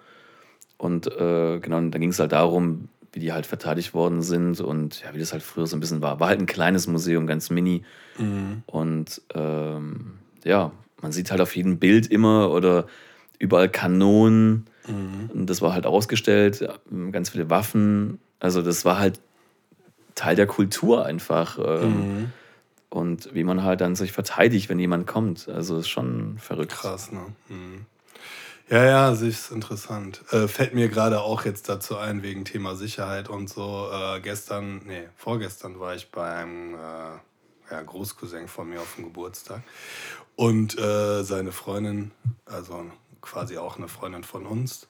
Und 0.78 1.08
äh, 1.08 1.60
genau, 1.60 1.78
und 1.78 1.92
dann 1.92 2.02
ging 2.02 2.10
es 2.10 2.20
halt 2.20 2.32
darum, 2.32 2.90
wie 3.12 3.20
die 3.20 3.32
halt 3.32 3.46
verteidigt 3.46 3.94
worden 3.94 4.22
sind 4.22 4.60
und 4.60 5.02
ja, 5.02 5.14
wie 5.14 5.20
das 5.20 5.32
halt 5.32 5.42
früher 5.42 5.68
so 5.68 5.78
ein 5.78 5.80
bisschen 5.80 6.02
war. 6.02 6.20
War 6.20 6.28
halt 6.28 6.40
ein 6.40 6.46
kleines 6.48 6.86
Museum, 6.88 7.28
ganz 7.28 7.50
mini. 7.50 7.84
Und 8.66 9.22
ähm, 9.34 10.16
ja, 10.44 10.72
man 11.02 11.12
sieht 11.14 11.32
halt 11.32 11.40
auf 11.40 11.56
jedem 11.56 11.80
Bild 11.80 12.08
immer 12.08 12.52
oder 12.52 12.88
überall 13.40 13.70
Kanonen. 13.70 14.66
Und 15.34 15.50
das 15.50 15.62
war 15.62 15.74
halt 15.74 15.86
ausgestellt, 15.86 16.68
ganz 17.12 17.30
viele 17.30 17.50
Waffen. 17.50 18.20
Also 18.40 18.62
das 18.62 18.84
war 18.86 19.00
halt 19.00 19.20
Teil 20.14 20.36
der 20.36 20.48
Kultur 20.48 21.06
einfach. 21.06 21.58
Ähm, 21.58 22.32
Und 22.90 23.34
wie 23.34 23.44
man 23.44 23.64
halt 23.64 23.82
dann 23.82 23.96
sich 23.96 24.12
verteidigt, 24.12 24.70
wenn 24.70 24.80
jemand 24.80 25.08
kommt. 25.08 25.50
Also 25.50 25.80
ist 25.80 25.90
schon 25.90 26.38
verrückt. 26.38 26.72
Krass, 26.74 27.12
ne? 27.12 27.20
Mhm. 27.50 27.86
Ja, 28.68 28.84
ja, 28.84 29.16
sich 29.16 29.36
ist 29.36 29.52
interessant. 29.52 30.24
Äh, 30.32 30.48
fällt 30.48 30.74
mir 30.74 30.90
gerade 30.90 31.22
auch 31.22 31.46
jetzt 31.46 31.70
dazu 31.70 31.98
ein, 31.98 32.24
wegen 32.24 32.46
Thema 32.46 32.76
Sicherheit 32.76 33.30
und 33.30 33.48
so. 33.48 33.90
Äh, 33.92 34.22
gestern, 34.22 34.82
nee, 34.86 35.08
vorgestern 35.16 35.80
war 35.80 35.94
ich 35.94 36.10
beim 36.10 36.74
äh, 36.74 36.78
ja, 37.70 37.82
Großcousin 37.86 38.48
von 38.48 38.68
mir 38.70 38.82
auf 38.82 38.96
dem 38.96 39.04
Geburtstag. 39.04 39.62
Und 40.36 40.80
äh, 40.80 41.24
seine 41.24 41.52
Freundin, 41.52 42.10
also 42.46 42.86
quasi 43.22 43.58
auch 43.60 43.78
eine 43.78 43.88
Freundin 43.88 44.24
von 44.24 44.48
uns, 44.48 44.88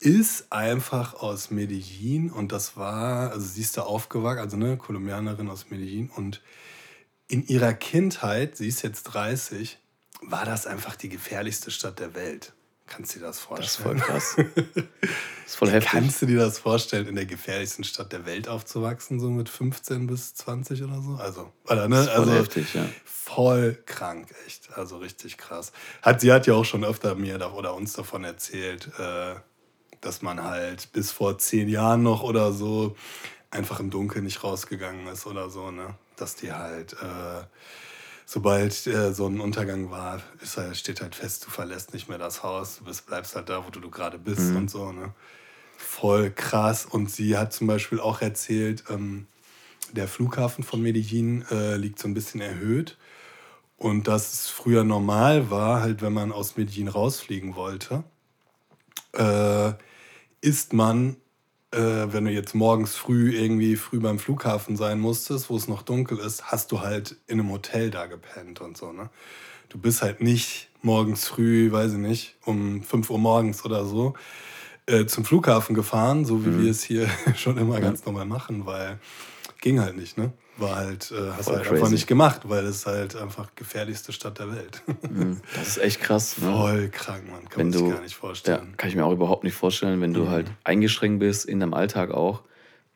ist 0.00 0.52
einfach 0.52 1.14
aus 1.14 1.52
Medellin 1.52 2.32
und 2.32 2.50
das 2.50 2.76
war, 2.76 3.30
also 3.30 3.46
sie 3.46 3.60
ist 3.60 3.76
da 3.76 3.82
aufgewachsen, 3.82 4.40
also 4.40 4.56
eine 4.56 4.76
Kolumbianerin 4.76 5.48
aus 5.48 5.70
Medellin 5.70 6.10
und 6.10 6.40
in 7.28 7.46
ihrer 7.46 7.74
Kindheit, 7.74 8.56
sie 8.56 8.68
ist 8.68 8.82
jetzt 8.82 9.04
30, 9.04 9.78
war 10.22 10.44
das 10.44 10.66
einfach 10.66 10.96
die 10.96 11.08
gefährlichste 11.08 11.70
Stadt 11.70 12.00
der 12.00 12.14
Welt. 12.14 12.54
Kannst 12.88 13.14
du 13.14 13.18
dir 13.20 13.26
das 13.26 13.46
Das 13.48 13.66
ist 13.66 13.76
voll 13.76 13.98
vorstellen? 13.98 14.52
krass. 14.54 14.84
Das 15.48 15.54
ist 15.54 15.58
voll 15.60 15.70
heftig. 15.70 15.92
Kannst 15.92 16.20
du 16.20 16.26
dir 16.26 16.38
das 16.38 16.58
vorstellen, 16.58 17.06
in 17.06 17.14
der 17.14 17.24
gefährlichsten 17.24 17.82
Stadt 17.82 18.12
der 18.12 18.26
Welt 18.26 18.48
aufzuwachsen, 18.48 19.18
so 19.18 19.30
mit 19.30 19.48
15 19.48 20.06
bis 20.06 20.34
20 20.34 20.82
oder 20.82 21.00
so? 21.00 21.14
Also, 21.14 21.52
oder, 21.64 21.88
ne? 21.88 21.96
Das 21.96 22.06
ist 22.06 22.12
voll 22.12 22.20
also 22.20 22.32
heftig, 22.34 22.74
ja. 22.74 22.84
voll 23.06 23.82
krank, 23.86 24.28
echt. 24.46 24.68
Also 24.76 24.98
richtig 24.98 25.38
krass. 25.38 25.72
Hat, 26.02 26.20
sie 26.20 26.32
hat 26.32 26.46
ja 26.46 26.52
auch 26.52 26.66
schon 26.66 26.84
öfter 26.84 27.14
mir 27.14 27.36
oder 27.54 27.74
uns 27.74 27.94
davon 27.94 28.24
erzählt, 28.24 28.90
äh, 28.98 29.36
dass 30.02 30.20
man 30.20 30.42
halt 30.44 30.92
bis 30.92 31.12
vor 31.12 31.38
zehn 31.38 31.70
Jahren 31.70 32.02
noch 32.02 32.22
oder 32.22 32.52
so 32.52 32.94
einfach 33.50 33.80
im 33.80 33.88
Dunkeln 33.88 34.24
nicht 34.24 34.44
rausgegangen 34.44 35.06
ist 35.06 35.26
oder 35.26 35.48
so, 35.48 35.70
ne? 35.70 35.94
Dass 36.16 36.34
die 36.34 36.52
halt, 36.52 36.92
äh, 36.92 37.44
sobald 38.30 38.86
äh, 38.86 39.14
so 39.14 39.26
ein 39.26 39.40
Untergang 39.40 39.90
war, 39.90 40.20
ist 40.42 40.58
halt, 40.58 40.76
steht 40.76 41.00
halt 41.00 41.14
fest, 41.14 41.46
du 41.46 41.50
verlässt 41.50 41.94
nicht 41.94 42.10
mehr 42.10 42.18
das 42.18 42.42
Haus, 42.42 42.76
du 42.76 42.84
bist, 42.84 43.06
bleibst 43.06 43.34
halt 43.34 43.48
da, 43.48 43.64
wo 43.64 43.70
du, 43.70 43.80
du 43.80 43.90
gerade 43.90 44.18
bist 44.18 44.54
und 44.54 44.70
so, 44.70 44.92
ne? 44.92 45.14
Voll 45.78 46.30
krass. 46.30 46.84
Und 46.84 47.10
sie 47.10 47.38
hat 47.38 47.54
zum 47.54 47.66
Beispiel 47.66 48.00
auch 48.00 48.20
erzählt, 48.20 48.84
ähm, 48.90 49.28
der 49.92 50.08
Flughafen 50.08 50.62
von 50.62 50.82
Medellin 50.82 51.42
äh, 51.50 51.76
liegt 51.76 51.98
so 51.98 52.06
ein 52.06 52.12
bisschen 52.12 52.42
erhöht. 52.42 52.98
Und 53.78 54.08
dass 54.08 54.34
es 54.34 54.48
früher 54.48 54.84
normal 54.84 55.50
war, 55.50 55.80
halt 55.80 56.02
wenn 56.02 56.12
man 56.12 56.30
aus 56.30 56.58
Medellin 56.58 56.88
rausfliegen 56.88 57.56
wollte, 57.56 58.04
äh, 59.14 59.72
ist 60.42 60.74
man, 60.74 61.16
äh, 61.70 61.78
wenn 62.12 62.24
du 62.24 62.30
jetzt 62.30 62.54
morgens 62.54 62.96
früh 62.96 63.36
irgendwie 63.36 63.76
früh 63.76 64.00
beim 64.00 64.18
Flughafen 64.18 64.76
sein 64.76 64.98
musstest, 65.00 65.50
wo 65.50 65.56
es 65.56 65.68
noch 65.68 65.82
dunkel 65.82 66.18
ist, 66.18 66.50
hast 66.50 66.72
du 66.72 66.80
halt 66.80 67.16
in 67.26 67.40
einem 67.40 67.50
Hotel 67.50 67.90
da 67.90 68.06
gepennt 68.06 68.60
und 68.60 68.76
so, 68.76 68.92
ne? 68.92 69.10
Du 69.68 69.78
bist 69.78 70.00
halt 70.00 70.22
nicht 70.22 70.70
morgens 70.80 71.28
früh, 71.28 71.70
weiß 71.70 71.92
ich 71.92 71.98
nicht, 71.98 72.36
um 72.44 72.82
5 72.82 73.10
Uhr 73.10 73.18
morgens 73.18 73.64
oder 73.66 73.84
so, 73.84 74.14
äh, 74.86 75.04
zum 75.04 75.26
Flughafen 75.26 75.74
gefahren, 75.74 76.24
so 76.24 76.46
wie 76.46 76.62
wir 76.62 76.70
es 76.70 76.82
hier 76.82 77.08
schon 77.36 77.58
immer 77.58 77.80
ganz 77.80 78.06
normal 78.06 78.24
machen, 78.24 78.64
weil 78.64 78.98
ging 79.60 79.80
halt 79.80 79.96
nicht, 79.96 80.16
ne? 80.16 80.32
War 80.58 80.76
halt, 80.76 81.10
äh, 81.12 81.30
hast 81.36 81.48
halt 81.48 81.70
einfach 81.70 81.88
nicht 81.90 82.06
gemacht, 82.08 82.42
weil 82.44 82.66
es 82.66 82.84
halt 82.84 83.14
einfach 83.16 83.54
gefährlichste 83.54 84.12
Stadt 84.12 84.38
der 84.38 84.50
Welt. 84.54 84.82
Mhm. 85.08 85.40
Das 85.54 85.68
ist 85.68 85.78
echt 85.78 86.00
krass. 86.00 86.36
Ne? 86.38 86.50
Voll 86.52 86.88
krank, 86.88 87.24
man. 87.30 87.48
Kann 87.48 87.58
Wenn 87.58 87.66
man 87.68 87.72
sich 87.72 87.82
du, 87.82 87.90
gar 87.90 88.00
nicht 88.02 88.12
ja, 88.14 88.18
vorstellen. 88.18 88.74
kann 88.76 88.90
ich 88.90 88.96
mir 88.96 89.04
auch 89.04 89.12
überhaupt 89.12 89.44
nicht 89.44 89.54
vorstellen, 89.54 90.00
wenn 90.00 90.12
du 90.12 90.24
Mhm. 90.24 90.30
halt 90.30 90.50
eingeschränkt 90.64 91.20
bist 91.20 91.44
in 91.46 91.60
deinem 91.60 91.74
Alltag 91.74 92.10
auch 92.10 92.42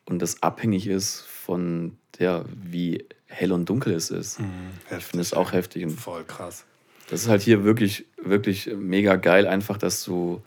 und 0.05 0.21
das 0.21 0.43
abhängig 0.43 0.87
ist 0.87 1.21
von 1.21 1.97
der, 2.19 2.45
wie 2.53 3.05
hell 3.27 3.51
und 3.51 3.67
dunkel 3.69 3.93
es 3.93 4.09
ist. 4.11 4.39
Mhm, 4.39 4.45
Ich 4.85 4.91
heftig. 4.91 5.05
finde 5.07 5.21
es 5.21 5.33
auch 5.33 5.53
heftig. 5.53 5.83
Und 5.85 5.91
Voll 5.99 6.23
krass. 6.25 6.65
das 7.09 7.21
ist 7.23 7.29
halt 7.29 7.41
hier 7.41 7.63
wirklich, 7.63 8.05
wirklich 8.21 8.69
mega 8.75 9.15
geil, 9.15 9.47
einfach, 9.47 9.77
dass 9.77 10.03
du, 10.03 10.43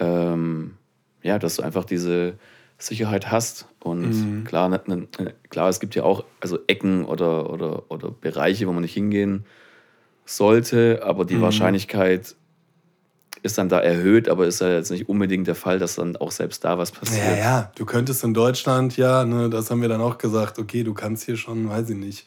ähm, 0.00 0.76
ja, 1.22 1.38
dass 1.38 1.56
du 1.56 1.62
einfach 1.62 1.84
diese 1.84 2.34
Sicherheit 2.78 3.30
hast. 3.30 3.68
Und 3.80 4.08
Mhm. 4.08 4.44
klar, 4.44 4.68
ne, 4.68 4.80
ne, 4.86 5.06
klar, 5.50 5.68
es 5.68 5.80
gibt 5.80 5.94
ja 5.94 6.02
auch 6.04 6.24
also 6.40 6.58
Ecken 6.66 7.04
oder, 7.04 7.50
oder, 7.50 7.90
oder 7.90 8.10
Bereiche, 8.10 8.66
wo 8.66 8.72
man 8.72 8.82
nicht 8.82 8.94
hingehen 8.94 9.44
sollte, 10.24 11.02
aber 11.04 11.24
Mhm. 11.24 11.28
die 11.28 11.40
Wahrscheinlichkeit 11.40 12.36
ist 13.42 13.58
dann 13.58 13.68
da 13.68 13.78
erhöht, 13.80 14.28
aber 14.28 14.46
ist 14.46 14.60
ja 14.60 14.72
jetzt 14.72 14.90
nicht 14.90 15.08
unbedingt 15.08 15.46
der 15.46 15.54
Fall, 15.54 15.78
dass 15.78 15.96
dann 15.96 16.16
auch 16.16 16.30
selbst 16.30 16.64
da 16.64 16.78
was 16.78 16.92
passiert. 16.92 17.24
Ja, 17.24 17.36
ja, 17.36 17.72
du 17.74 17.84
könntest 17.84 18.24
in 18.24 18.32
Deutschland, 18.32 18.96
ja, 18.96 19.24
ne, 19.24 19.50
das 19.50 19.70
haben 19.70 19.82
wir 19.82 19.88
dann 19.90 20.00
auch 20.00 20.16
gesagt, 20.16 20.58
okay, 20.58 20.82
du 20.82 20.94
kannst 20.94 21.24
hier 21.24 21.36
schon, 21.36 21.68
weiß 21.68 21.90
ich 21.90 21.96
nicht, 21.96 22.26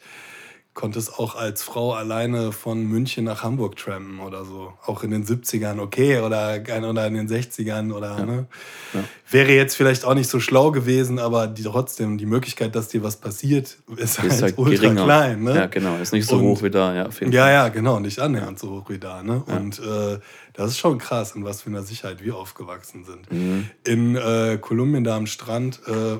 konntest 0.78 1.18
auch 1.18 1.34
als 1.34 1.64
Frau 1.64 1.92
alleine 1.92 2.52
von 2.52 2.84
München 2.84 3.24
nach 3.24 3.42
Hamburg 3.42 3.74
trampen 3.74 4.20
oder 4.20 4.44
so. 4.44 4.72
Auch 4.86 5.02
in 5.02 5.10
den 5.10 5.24
70ern, 5.26 5.80
okay, 5.80 6.20
oder, 6.20 6.60
oder 6.88 7.06
in 7.08 7.14
den 7.14 7.28
60ern 7.28 7.92
oder, 7.92 8.24
ne. 8.24 8.46
Ja. 8.94 9.00
Wäre 9.28 9.50
jetzt 9.50 9.74
vielleicht 9.76 10.04
auch 10.04 10.14
nicht 10.14 10.30
so 10.30 10.38
schlau 10.38 10.70
gewesen, 10.70 11.18
aber 11.18 11.48
die, 11.48 11.64
trotzdem, 11.64 12.16
die 12.16 12.26
Möglichkeit, 12.26 12.76
dass 12.76 12.86
dir 12.86 13.02
was 13.02 13.16
passiert, 13.16 13.76
ist, 13.96 14.20
halt, 14.20 14.32
Ist 14.32 14.40
halt 14.42 14.56
ultra 14.56 14.82
geringer. 14.82 15.02
klein, 15.04 15.42
ne. 15.42 15.56
Ja, 15.56 15.66
genau. 15.66 15.96
Ist 15.96 16.12
nicht 16.12 16.28
so 16.28 16.36
Und- 16.36 16.42
hoch 16.44 16.62
wie 16.62 16.70
da, 16.70 16.94
ja, 16.94 17.06
auf 17.06 17.18
jeden 17.18 17.32
Ja, 17.32 17.42
Fall. 17.42 17.52
ja, 17.54 17.68
genau, 17.70 17.98
nicht 17.98 18.20
annähernd 18.20 18.60
so 18.60 18.70
hoch 18.70 18.88
wie 18.88 18.98
da. 19.00 19.24
Ne? 19.24 19.42
Und 19.46 19.80
äh, 19.80 20.20
das 20.52 20.70
ist 20.70 20.78
schon 20.78 20.98
krass, 20.98 21.32
in 21.34 21.44
was 21.44 21.62
für 21.62 21.70
einer 21.70 21.82
Sicherheit 21.82 22.22
wir 22.22 22.36
aufgewachsen 22.36 23.04
sind. 23.04 23.32
Mhm. 23.32 23.68
In 23.84 24.14
äh, 24.14 24.58
Kolumbien, 24.60 25.02
da 25.02 25.16
am 25.16 25.26
Strand, 25.26 25.80
äh, 25.88 26.18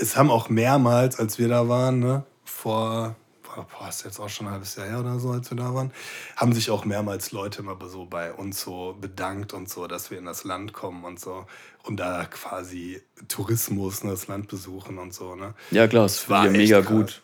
es 0.00 0.16
haben 0.16 0.30
auch 0.30 0.48
mehrmals, 0.50 1.18
als 1.18 1.40
wir 1.40 1.48
da 1.48 1.68
waren, 1.68 1.98
ne, 1.98 2.22
vor, 2.44 3.16
boah, 3.64 3.88
ist 3.88 4.04
jetzt 4.04 4.20
auch 4.20 4.28
schon 4.28 4.46
ein 4.46 4.52
halbes 4.52 4.76
Jahr 4.76 4.86
her 4.86 5.00
oder 5.00 5.18
so, 5.18 5.30
als 5.30 5.50
wir 5.50 5.56
da 5.56 5.74
waren, 5.74 5.92
haben 6.36 6.52
sich 6.52 6.70
auch 6.70 6.84
mehrmals 6.84 7.32
Leute 7.32 7.62
immer 7.62 7.76
so 7.88 8.04
bei 8.04 8.32
uns 8.32 8.60
so 8.60 8.96
bedankt 9.00 9.52
und 9.52 9.68
so, 9.68 9.86
dass 9.86 10.10
wir 10.10 10.18
in 10.18 10.24
das 10.24 10.44
Land 10.44 10.72
kommen 10.72 11.04
und 11.04 11.20
so. 11.20 11.46
Und 11.84 11.98
da 11.98 12.24
quasi 12.24 13.02
Tourismus, 13.28 14.02
ne, 14.04 14.10
das 14.10 14.26
Land 14.26 14.48
besuchen 14.48 14.98
und 14.98 15.14
so. 15.14 15.34
Ne? 15.34 15.54
Ja, 15.70 15.86
klar, 15.86 16.06
ist 16.06 16.28
War 16.28 16.46
echt 16.46 16.52
mega 16.56 16.80
krass. 16.80 16.90
gut. 16.90 17.22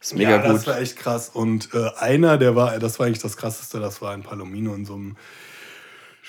Ist 0.00 0.14
mega 0.14 0.30
ja, 0.30 0.36
gut. 0.38 0.56
das 0.56 0.66
war 0.66 0.78
echt 0.80 0.96
krass. 0.96 1.28
Und 1.28 1.74
äh, 1.74 1.90
einer, 1.98 2.38
der 2.38 2.54
war, 2.54 2.78
das 2.78 2.98
war 2.98 3.06
eigentlich 3.06 3.22
das 3.22 3.36
Krasseste, 3.36 3.80
das 3.80 4.00
war 4.02 4.14
in 4.14 4.22
Palomino 4.22 4.74
in 4.74 4.84
so 4.84 4.94
einem 4.94 5.16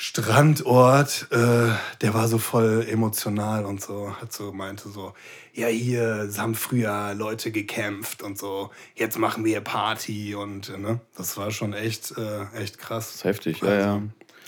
Strandort, 0.02 1.28
äh, 1.30 1.72
der 2.00 2.14
war 2.14 2.30
so 2.30 2.38
voll 2.38 2.88
emotional 2.90 3.66
und 3.66 3.82
so, 3.82 4.16
hat 4.22 4.32
so 4.32 4.54
meinte 4.54 4.88
so, 4.88 5.14
ja 5.54 5.68
hier 5.68 6.32
haben 6.38 6.56
früher 6.56 7.14
Leute 7.16 7.52
gekämpft 7.52 8.24
und 8.24 8.38
so, 8.38 8.70
jetzt 8.96 9.20
machen 9.20 9.44
wir 9.44 9.60
Party 9.60 10.36
und 10.36 10.70
äh, 10.70 10.78
ne, 10.78 11.02
das 11.18 11.36
war 11.36 11.52
schon 11.52 11.74
echt, 11.74 12.18
äh, 12.18 12.46
echt 12.58 12.78
krass. 12.78 13.26
Heftig, 13.26 13.60
ja, 13.62 13.74
ja. 13.74 14.02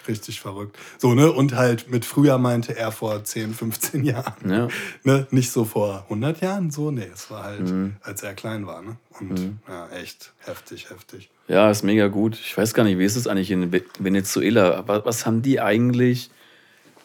Richtig 0.07 0.39
verrückt. 0.39 0.77
So, 0.97 1.13
ne? 1.13 1.31
Und 1.31 1.53
halt 1.53 1.89
mit 1.91 2.05
früher 2.05 2.37
meinte 2.39 2.75
er 2.75 2.91
vor 2.91 3.23
10, 3.23 3.53
15 3.53 4.03
Jahren. 4.03 4.49
Ja. 4.49 4.67
Ne? 5.03 5.27
Nicht 5.29 5.51
so 5.51 5.63
vor 5.63 6.05
100 6.05 6.41
Jahren, 6.41 6.71
so, 6.71 6.89
nee, 6.91 7.07
es 7.13 7.29
war 7.29 7.43
halt, 7.43 7.69
Mhm. 7.69 7.97
als 8.01 8.23
er 8.23 8.33
klein 8.33 8.65
war, 8.65 8.81
ne? 8.81 8.95
Und 9.19 9.59
ja, 9.67 9.89
echt 9.89 10.33
heftig, 10.39 10.89
heftig. 10.89 11.29
Ja, 11.51 11.69
ist 11.69 11.83
mega 11.83 12.07
gut. 12.07 12.35
Ich 12.35 12.55
weiß 12.57 12.73
gar 12.73 12.83
nicht, 12.83 12.97
wie 12.97 13.03
ist 13.03 13.15
es 13.17 13.27
eigentlich 13.27 13.51
in 13.51 13.71
Ve- 13.73 13.83
Venezuela? 13.99 14.83
Was, 14.87 15.03
was 15.05 15.25
haben 15.25 15.41
die 15.41 15.59
eigentlich, 15.59 16.29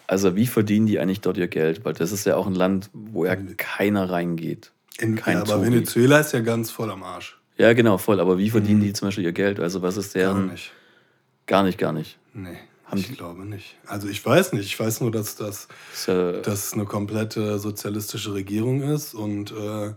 also 0.06 0.36
wie 0.36 0.46
verdienen 0.46 0.86
die 0.86 1.00
eigentlich 1.00 1.20
dort 1.20 1.36
ihr 1.36 1.48
Geld? 1.48 1.84
Weil 1.84 1.94
das 1.94 2.12
ist 2.12 2.26
ja 2.26 2.36
auch 2.36 2.46
ein 2.46 2.54
Land, 2.54 2.88
wo 2.92 3.24
ja 3.24 3.34
keiner 3.56 4.08
reingeht. 4.08 4.70
In, 4.98 5.16
Kein 5.16 5.34
ja, 5.38 5.40
aber 5.42 5.54
Touri. 5.54 5.66
Venezuela 5.66 6.20
ist 6.20 6.32
ja 6.32 6.40
ganz 6.40 6.70
voll 6.70 6.90
am 6.90 7.02
Arsch. 7.02 7.38
Ja, 7.58 7.72
genau, 7.72 7.98
voll. 7.98 8.20
Aber 8.20 8.38
wie 8.38 8.50
verdienen 8.50 8.80
die 8.82 8.92
zum 8.92 9.08
Beispiel 9.08 9.24
ihr 9.24 9.32
Geld? 9.32 9.58
Also 9.58 9.82
was 9.82 9.96
ist 9.96 10.14
Mhm. 10.14 10.20
Gar 10.20 10.34
deren... 10.34 10.50
nicht. 10.52 10.72
Gar 11.46 11.62
nicht, 11.64 11.78
gar 11.78 11.92
nicht. 11.92 12.18
Nee, 12.34 12.56
Haben 12.84 12.98
ich 13.00 13.08
die- 13.08 13.14
glaube 13.14 13.44
nicht. 13.44 13.76
Also 13.86 14.08
ich 14.08 14.24
weiß 14.24 14.52
nicht. 14.52 14.66
Ich 14.66 14.78
weiß 14.78 15.00
nur, 15.00 15.10
dass 15.10 15.36
das 15.36 15.66
Ist 15.92 16.06
ja, 16.08 16.32
dass 16.32 16.72
eine 16.72 16.84
komplette 16.84 17.58
sozialistische 17.58 18.32
Regierung 18.32 18.82
ist 18.82 19.12
und 19.14 19.50
äh, 19.52 19.92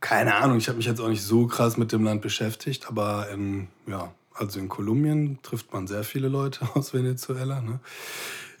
keine 0.00 0.36
Ahnung, 0.36 0.58
ich 0.58 0.68
habe 0.68 0.76
mich 0.76 0.86
jetzt 0.86 1.00
auch 1.00 1.08
nicht 1.08 1.22
so 1.22 1.46
krass 1.46 1.76
mit 1.76 1.92
dem 1.92 2.04
Land 2.04 2.22
beschäftigt, 2.22 2.88
aber 2.88 3.28
in, 3.30 3.68
ja, 3.86 4.12
also 4.34 4.60
in 4.60 4.68
Kolumbien 4.68 5.38
trifft 5.42 5.72
man 5.72 5.86
sehr 5.86 6.04
viele 6.04 6.28
Leute 6.28 6.68
aus 6.74 6.94
Venezuela, 6.94 7.60
ne? 7.60 7.80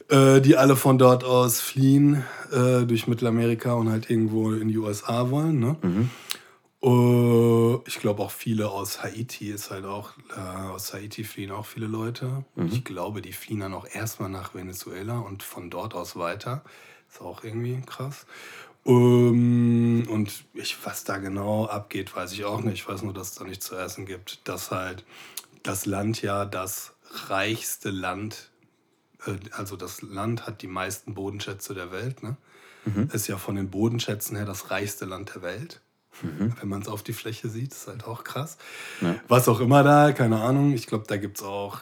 äh, 0.08 0.40
die 0.40 0.56
alle 0.56 0.76
von 0.76 0.98
dort 0.98 1.24
aus 1.24 1.60
fliehen 1.60 2.24
äh, 2.50 2.84
durch 2.84 3.06
Mittelamerika 3.06 3.74
und 3.74 3.90
halt 3.90 4.10
irgendwo 4.10 4.52
in 4.52 4.68
die 4.68 4.78
USA 4.78 5.30
wollen. 5.30 5.60
Ne? 5.60 5.76
Äh, 6.82 7.88
ich 7.88 7.98
glaube 8.00 8.22
auch 8.22 8.30
viele 8.30 8.70
aus 8.70 9.02
Haiti 9.02 9.50
ist 9.50 9.70
halt 9.70 9.84
auch, 9.84 10.12
äh, 10.36 10.40
aus 10.70 10.92
Haiti 10.94 11.24
fliehen 11.24 11.50
auch 11.50 11.66
viele 11.66 11.86
Leute. 11.86 12.44
Ich 12.70 12.84
glaube, 12.84 13.22
die 13.22 13.32
fliehen 13.32 13.60
dann 13.60 13.74
auch 13.74 13.86
erstmal 13.90 14.30
nach 14.30 14.54
Venezuela 14.54 15.18
und 15.18 15.42
von 15.42 15.70
dort 15.70 15.94
aus 15.94 16.16
weiter. 16.16 16.62
Ist 17.10 17.20
auch 17.20 17.42
irgendwie 17.42 17.80
krass. 17.86 18.26
Ähm, 18.88 20.06
und 20.10 20.44
ich, 20.54 20.76
was 20.84 21.04
da 21.04 21.18
genau 21.18 21.66
abgeht, 21.66 22.14
weiß 22.16 22.32
ich 22.32 22.44
auch 22.44 22.60
nicht. 22.62 22.74
Ich 22.74 22.88
weiß 22.88 23.02
nur, 23.02 23.12
dass 23.12 23.30
es 23.30 23.34
da 23.36 23.44
nichts 23.44 23.66
zu 23.66 23.76
essen 23.76 24.06
gibt. 24.06 24.40
Dass 24.48 24.70
halt 24.70 25.04
das 25.62 25.86
Land 25.86 26.22
ja 26.22 26.44
das 26.44 26.94
reichste 27.28 27.90
Land, 27.90 28.50
äh, 29.26 29.36
also 29.52 29.76
das 29.76 30.02
Land 30.02 30.46
hat 30.46 30.62
die 30.62 30.66
meisten 30.68 31.14
Bodenschätze 31.14 31.74
der 31.74 31.92
Welt. 31.92 32.22
Ne? 32.22 32.36
Ist 33.12 33.26
ja 33.28 33.36
von 33.36 33.56
den 33.56 33.68
Bodenschätzen 33.68 34.34
her 34.36 34.46
das 34.46 34.70
reichste 34.70 35.04
Land 35.04 35.34
der 35.34 35.42
Welt. 35.42 35.82
Wenn 36.22 36.68
man 36.68 36.80
es 36.82 36.88
auf 36.88 37.02
die 37.02 37.12
Fläche 37.12 37.48
sieht, 37.48 37.72
ist 37.72 37.86
halt 37.86 38.04
auch 38.06 38.24
krass. 38.24 38.56
Was 39.28 39.46
auch 39.48 39.60
immer 39.60 39.84
da, 39.84 40.12
keine 40.12 40.40
Ahnung. 40.40 40.72
Ich 40.72 40.86
glaube, 40.86 41.04
da 41.06 41.16
gibt 41.18 41.36
es 41.38 41.44
auch 41.44 41.80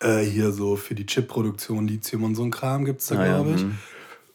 äh, 0.00 0.18
hier 0.24 0.50
so 0.52 0.76
für 0.76 0.94
die 0.94 1.06
Chipproduktion 1.06 1.86
Lithium 1.86 2.24
und 2.24 2.34
so 2.34 2.42
ein 2.42 2.50
Kram 2.50 2.84
gibt 2.84 3.00
es 3.02 3.06
da, 3.06 3.18
Ah 3.18 3.26
ja, 3.26 3.34
glaube 3.36 3.52
ich. 3.52 3.62
mhm. 3.62 3.78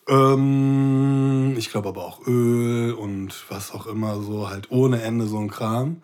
Ähm, 0.08 1.56
ich 1.58 1.70
glaube 1.72 1.90
aber 1.90 2.06
auch 2.06 2.26
Öl 2.28 2.94
und 2.94 3.34
was 3.50 3.72
auch 3.72 3.88
immer, 3.88 4.22
so 4.22 4.50
halt 4.50 4.70
ohne 4.72 5.02
Ende 5.02 5.26
so 5.26 5.40
ein 5.40 5.50
Kram. 5.50 6.02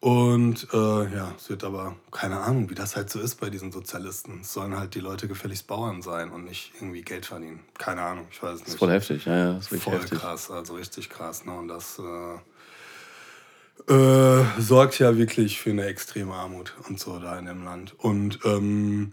Und 0.00 0.68
äh, 0.72 0.76
ja, 1.12 1.32
es 1.36 1.50
wird 1.50 1.64
aber 1.64 1.96
keine 2.12 2.38
Ahnung, 2.38 2.70
wie 2.70 2.76
das 2.76 2.94
halt 2.94 3.10
so 3.10 3.18
ist 3.18 3.40
bei 3.40 3.50
diesen 3.50 3.72
Sozialisten. 3.72 4.42
Es 4.42 4.52
sollen 4.52 4.78
halt 4.78 4.94
die 4.94 5.00
Leute 5.00 5.26
gefälligst 5.26 5.66
Bauern 5.66 6.02
sein 6.02 6.30
und 6.30 6.44
nicht 6.44 6.72
irgendwie 6.76 7.02
Geld 7.02 7.26
verdienen. 7.26 7.60
Keine 7.78 8.02
Ahnung, 8.02 8.26
ich 8.30 8.40
weiß 8.40 8.54
es 8.54 8.60
ist 8.60 8.68
nicht. 8.68 8.78
voll 8.78 8.90
heftig. 8.92 9.24
Ja, 9.24 9.36
ja, 9.36 9.58
ist 9.58 9.72
wirklich 9.72 9.82
Voll 9.82 9.94
heftig. 9.94 10.20
krass, 10.20 10.50
also 10.52 10.74
richtig 10.74 11.10
krass. 11.10 11.44
Ne? 11.44 11.52
Und 11.58 11.66
das 11.66 11.98
äh, 11.98 12.38
äh, 13.92 14.44
sorgt 14.60 15.00
ja 15.00 15.16
wirklich 15.16 15.58
für 15.60 15.70
eine 15.70 15.86
extreme 15.86 16.32
Armut 16.34 16.74
und 16.88 17.00
so 17.00 17.18
da 17.18 17.36
in 17.36 17.46
dem 17.46 17.64
Land. 17.64 17.94
Und 17.98 18.38
ähm, 18.44 19.12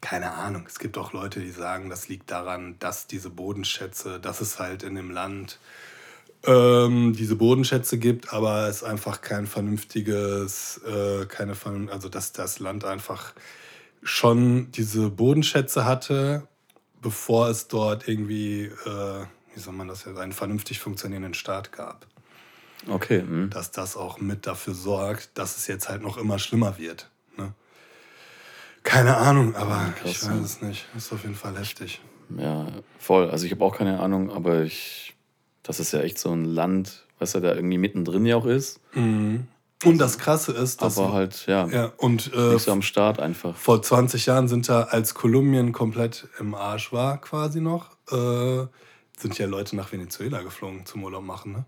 keine 0.00 0.32
Ahnung, 0.32 0.64
es 0.66 0.78
gibt 0.78 0.96
auch 0.96 1.12
Leute, 1.12 1.40
die 1.40 1.50
sagen, 1.50 1.90
das 1.90 2.08
liegt 2.08 2.30
daran, 2.30 2.76
dass 2.78 3.06
diese 3.06 3.30
Bodenschätze, 3.30 4.18
dass 4.18 4.40
es 4.40 4.58
halt 4.58 4.82
in 4.82 4.94
dem 4.94 5.10
Land 5.10 5.58
ähm, 6.44 7.12
diese 7.12 7.36
Bodenschätze 7.36 7.98
gibt, 7.98 8.32
aber 8.32 8.68
es 8.68 8.82
einfach 8.82 9.20
kein 9.20 9.46
vernünftiges, 9.46 10.80
äh, 10.86 11.26
keine 11.26 11.54
vernün- 11.54 11.90
also 11.90 12.08
dass 12.08 12.32
das 12.32 12.60
Land 12.60 12.84
einfach 12.84 13.34
schon 14.02 14.72
diese 14.72 15.10
Bodenschätze 15.10 15.84
hatte, 15.84 16.46
bevor 17.02 17.48
es 17.48 17.68
dort 17.68 18.08
irgendwie, 18.08 18.64
äh, 18.64 19.26
wie 19.54 19.60
soll 19.60 19.74
man 19.74 19.88
das 19.88 20.06
jetzt, 20.06 20.18
einen 20.18 20.32
vernünftig 20.32 20.80
funktionierenden 20.80 21.34
Staat 21.34 21.72
gab. 21.72 22.06
Okay. 22.88 23.22
mhm. 23.22 23.50
Dass 23.50 23.70
das 23.70 23.96
auch 23.96 24.18
mit 24.20 24.46
dafür 24.46 24.72
sorgt, 24.72 25.30
dass 25.34 25.58
es 25.58 25.66
jetzt 25.66 25.90
halt 25.90 26.00
noch 26.00 26.16
immer 26.16 26.38
schlimmer 26.38 26.78
wird. 26.78 27.10
Ne? 28.84 28.90
Keine 28.90 29.16
Ahnung, 29.16 29.54
aber 29.54 29.92
krass, 30.00 30.10
ich 30.10 30.22
ja. 30.22 30.30
weiß 30.30 30.40
es 30.40 30.62
nicht. 30.62 30.86
Ist 30.96 31.12
auf 31.12 31.22
jeden 31.22 31.34
Fall 31.34 31.58
heftig. 31.58 32.00
Ja, 32.36 32.66
voll. 32.98 33.30
Also 33.30 33.46
ich 33.46 33.52
habe 33.52 33.64
auch 33.64 33.76
keine 33.76 34.00
Ahnung, 34.00 34.30
aber 34.30 34.62
ich, 34.62 35.16
das 35.62 35.80
ist 35.80 35.92
ja 35.92 36.00
echt 36.00 36.18
so 36.18 36.32
ein 36.32 36.44
Land, 36.44 37.06
was 37.18 37.32
ja 37.32 37.40
da 37.40 37.54
irgendwie 37.54 37.78
mittendrin 37.78 38.24
ja 38.26 38.36
auch 38.36 38.46
ist. 38.46 38.80
Und 39.84 39.98
das 39.98 40.18
Krasse 40.18 40.52
ist, 40.52 40.82
dass 40.82 40.98
aber 40.98 41.12
halt, 41.12 41.46
ja, 41.46 41.66
ja, 41.68 41.92
und 41.96 42.32
äh, 42.34 42.52
nicht 42.52 42.64
so 42.64 42.72
am 42.72 42.82
Start 42.82 43.18
einfach. 43.18 43.56
vor 43.56 43.82
20 43.82 44.26
Jahren 44.26 44.46
sind 44.46 44.68
da, 44.68 44.82
als 44.82 45.14
Kolumbien 45.14 45.72
komplett 45.72 46.28
im 46.38 46.54
Arsch 46.54 46.92
war, 46.92 47.18
quasi 47.20 47.60
noch, 47.60 47.96
äh, 48.10 48.66
sind 49.18 49.38
ja 49.38 49.46
Leute 49.46 49.76
nach 49.76 49.90
Venezuela 49.90 50.42
geflogen 50.42 50.84
zum 50.84 51.02
Urlaub 51.02 51.24
machen. 51.24 51.52
Ne? 51.52 51.64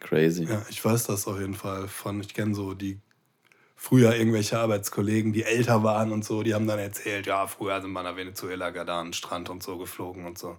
Crazy. 0.00 0.44
Ja, 0.44 0.62
ich 0.68 0.84
weiß 0.84 1.04
das 1.04 1.26
auf 1.26 1.38
jeden 1.38 1.54
Fall 1.54 1.86
von, 1.86 2.20
ich 2.20 2.34
kenne 2.34 2.54
so 2.54 2.74
die 2.74 3.00
früher 3.76 4.16
irgendwelche 4.16 4.58
Arbeitskollegen, 4.58 5.32
die 5.32 5.44
älter 5.44 5.82
waren 5.82 6.10
und 6.10 6.24
so, 6.24 6.42
die 6.42 6.54
haben 6.54 6.66
dann 6.66 6.78
erzählt, 6.78 7.26
ja, 7.26 7.46
früher 7.46 7.80
sind 7.80 7.92
wir 7.92 8.02
nach 8.02 8.16
Venezuela 8.16 8.70
da 8.70 9.00
an 9.00 9.08
den 9.08 9.12
Strand 9.12 9.50
und 9.50 9.62
so 9.62 9.76
geflogen 9.76 10.26
und 10.26 10.38
so. 10.38 10.56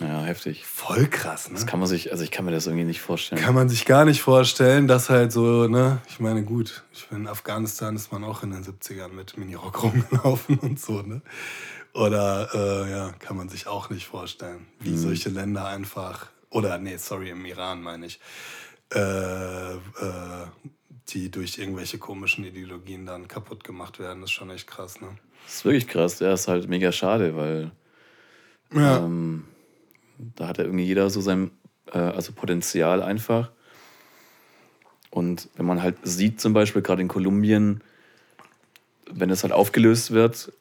Ja, 0.00 0.22
heftig. 0.22 0.64
Voll 0.64 1.06
krass, 1.08 1.48
ne? 1.48 1.54
Das 1.54 1.66
kann 1.66 1.80
man 1.80 1.88
sich, 1.88 2.12
also 2.12 2.22
ich 2.22 2.30
kann 2.30 2.44
mir 2.44 2.52
das 2.52 2.66
irgendwie 2.66 2.86
nicht 2.86 3.00
vorstellen. 3.00 3.42
Kann 3.42 3.54
man 3.54 3.68
sich 3.68 3.84
gar 3.84 4.04
nicht 4.04 4.22
vorstellen, 4.22 4.86
dass 4.86 5.10
halt 5.10 5.32
so, 5.32 5.66
ne, 5.66 6.00
ich 6.08 6.20
meine, 6.20 6.44
gut, 6.44 6.84
ich 6.92 7.08
bin 7.08 7.22
in 7.22 7.28
Afghanistan 7.28 7.96
ist 7.96 8.12
man 8.12 8.24
auch 8.24 8.42
in 8.44 8.52
den 8.52 8.64
70ern 8.64 9.08
mit 9.08 9.36
Minirock 9.36 9.82
rumgelaufen 9.82 10.58
und 10.58 10.80
so, 10.80 11.02
ne? 11.02 11.22
Oder, 11.92 12.48
äh, 12.54 12.90
ja, 12.90 13.12
kann 13.18 13.36
man 13.36 13.48
sich 13.48 13.66
auch 13.66 13.90
nicht 13.90 14.06
vorstellen, 14.06 14.66
wie 14.80 14.96
solche 14.96 15.28
Länder 15.28 15.66
einfach, 15.66 16.26
oder, 16.50 16.78
nee, 16.78 16.96
sorry, 16.96 17.30
im 17.30 17.44
Iran 17.44 17.82
meine 17.82 18.06
ich, 18.06 18.18
äh, 18.92 18.98
äh, 18.98 19.78
die 21.08 21.30
durch 21.30 21.58
irgendwelche 21.58 21.98
komischen 21.98 22.44
Ideologien 22.44 23.06
dann 23.06 23.28
kaputt 23.28 23.64
gemacht 23.64 23.98
werden, 23.98 24.22
ist 24.22 24.30
schon 24.30 24.50
echt 24.50 24.66
krass, 24.66 25.00
ne? 25.00 25.08
Das 25.44 25.56
ist 25.56 25.64
wirklich 25.64 25.86
krass. 25.86 26.18
Der 26.18 26.32
ist 26.32 26.48
halt 26.48 26.68
mega 26.68 26.90
schade, 26.92 27.36
weil 27.36 27.70
Ja, 28.72 28.98
ähm, 28.98 29.44
da 30.36 30.48
hat 30.48 30.58
ja 30.58 30.64
irgendwie 30.64 30.84
jeder 30.84 31.10
so 31.10 31.20
sein 31.20 31.50
äh, 31.92 31.98
also 31.98 32.32
Potenzial 32.32 33.02
einfach. 33.02 33.50
Und 35.10 35.48
wenn 35.56 35.66
man 35.66 35.82
halt 35.82 35.98
sieht, 36.02 36.40
zum 36.40 36.54
Beispiel 36.54 36.82
gerade 36.82 37.02
in 37.02 37.08
Kolumbien, 37.08 37.82
wenn 39.10 39.30
es 39.30 39.44
halt 39.44 39.52
aufgelöst 39.52 40.10
wird, 40.10 40.52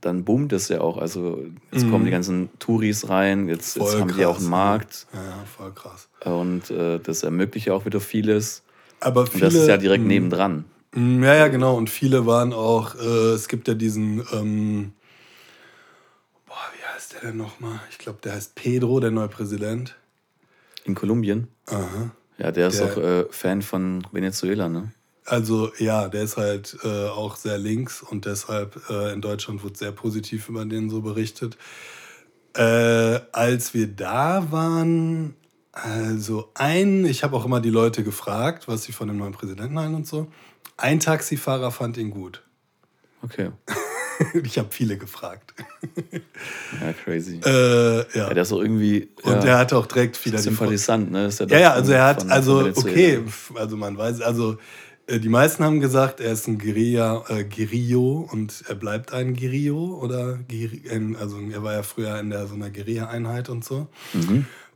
dann 0.00 0.24
boomt 0.24 0.52
es 0.52 0.68
ja 0.68 0.80
auch. 0.80 0.98
Also 0.98 1.44
jetzt 1.70 1.88
kommen 1.88 2.04
die 2.04 2.10
ganzen 2.10 2.50
Touris 2.58 3.08
rein, 3.08 3.48
jetzt, 3.48 3.76
jetzt 3.76 3.98
haben 3.98 4.12
die 4.14 4.26
auch 4.26 4.34
krass, 4.34 4.42
einen 4.42 4.44
ne? 4.46 4.50
Markt 4.50 5.06
ja, 5.12 5.24
ja, 5.24 5.44
voll 5.44 5.72
krass. 5.72 6.08
und 6.24 6.70
äh, 6.70 6.98
das 6.98 7.22
ermöglicht 7.22 7.68
ja 7.68 7.74
auch 7.74 7.84
wieder 7.84 8.00
vieles. 8.00 8.63
Aber 9.04 9.20
Und 9.22 9.28
viele, 9.32 9.44
das 9.46 9.54
ist 9.54 9.68
ja 9.68 9.76
direkt 9.76 10.02
mh, 10.04 10.08
nebendran. 10.08 10.64
Mm, 10.94 11.22
Ja, 11.22 11.34
ja, 11.34 11.48
genau. 11.48 11.76
Und 11.76 11.90
viele 11.90 12.26
waren 12.26 12.52
auch, 12.52 12.94
äh, 12.96 13.32
es 13.34 13.48
gibt 13.48 13.68
ja 13.68 13.74
diesen, 13.74 14.24
ähm, 14.32 14.92
boah, 16.46 16.54
wie 16.76 16.94
heißt 16.94 17.14
der 17.14 17.20
denn 17.30 17.36
nochmal? 17.36 17.80
Ich 17.90 17.98
glaube, 17.98 18.18
der 18.22 18.32
heißt 18.34 18.54
Pedro, 18.54 19.00
der 19.00 19.10
neue 19.10 19.28
Präsident. 19.28 19.96
In 20.84 20.94
Kolumbien. 20.94 21.48
Aha. 21.66 22.10
Ja, 22.38 22.50
der 22.52 22.68
ist 22.68 22.80
Der- 22.80 22.86
auch 22.86 22.96
äh, 22.96 23.24
Fan 23.30 23.62
von 23.62 24.06
Venezuela, 24.12 24.68
ne? 24.68 24.92
Also 25.26 25.72
ja, 25.78 26.08
der 26.08 26.22
ist 26.24 26.36
halt 26.36 26.76
äh, 26.84 27.06
auch 27.08 27.36
sehr 27.36 27.56
links 27.56 28.02
und 28.02 28.26
deshalb 28.26 28.78
äh, 28.90 29.12
in 29.14 29.22
Deutschland 29.22 29.64
wird 29.64 29.78
sehr 29.78 29.90
positiv 29.92 30.50
über 30.50 30.66
den 30.66 30.90
so 30.90 31.00
berichtet. 31.00 31.56
Äh, 32.54 33.20
als 33.32 33.72
wir 33.72 33.86
da 33.86 34.52
waren, 34.52 35.34
also 35.74 36.50
ein, 36.54 37.04
ich 37.04 37.22
habe 37.24 37.36
auch 37.36 37.44
immer 37.44 37.60
die 37.60 37.70
Leute 37.70 38.04
gefragt, 38.04 38.68
was 38.68 38.84
sie 38.84 38.92
von 38.92 39.08
dem 39.08 39.16
neuen 39.18 39.32
Präsidenten 39.32 39.78
halten 39.78 39.94
und 39.94 40.06
so. 40.06 40.28
Ein 40.76 41.00
Taxifahrer 41.00 41.70
fand 41.70 41.96
ihn 41.96 42.10
gut. 42.10 42.42
Okay. 43.22 43.50
Ich 44.44 44.58
habe 44.58 44.68
viele 44.70 44.96
gefragt. 44.96 45.54
Ja, 46.80 46.92
crazy. 46.92 47.40
Äh, 47.44 47.96
ja. 47.98 48.04
Ja, 48.14 48.32
der 48.32 48.44
ist 48.44 48.52
auch 48.52 48.60
irgendwie. 48.60 49.08
Und 49.24 49.32
ja, 49.32 49.44
er 49.44 49.58
hat 49.58 49.72
auch 49.72 49.86
direkt 49.86 50.24
wieder 50.24 50.36
die 50.36 50.42
Sympathisant, 50.44 51.10
ne? 51.10 51.26
Ist 51.26 51.40
Ja, 51.40 51.58
ja, 51.58 51.72
also 51.72 51.90
er 51.90 52.04
hat, 52.06 52.22
von- 52.22 52.30
also 52.30 52.72
von 52.72 52.84
okay, 52.90 53.20
also 53.56 53.76
man 53.76 53.98
weiß, 53.98 54.20
also 54.20 54.56
Äh, 55.08 55.18
Die 55.18 55.28
meisten 55.28 55.64
haben 55.64 55.80
gesagt, 55.80 56.20
er 56.20 56.30
ist 56.32 56.46
ein 56.46 56.58
Guerilla, 56.58 57.24
äh, 57.28 57.42
Guerillo 57.44 58.26
und 58.30 58.62
er 58.68 58.74
bleibt 58.76 59.12
ein 59.12 59.34
Guerillo 59.34 59.98
oder 60.00 60.38
also 61.20 61.40
er 61.52 61.62
war 61.64 61.72
ja 61.74 61.82
früher 61.82 62.18
in 62.20 62.30
der 62.30 62.46
so 62.46 62.54
einer 62.54 62.70
Guerilla-Einheit 62.70 63.48
und 63.50 63.64
so. 63.64 63.88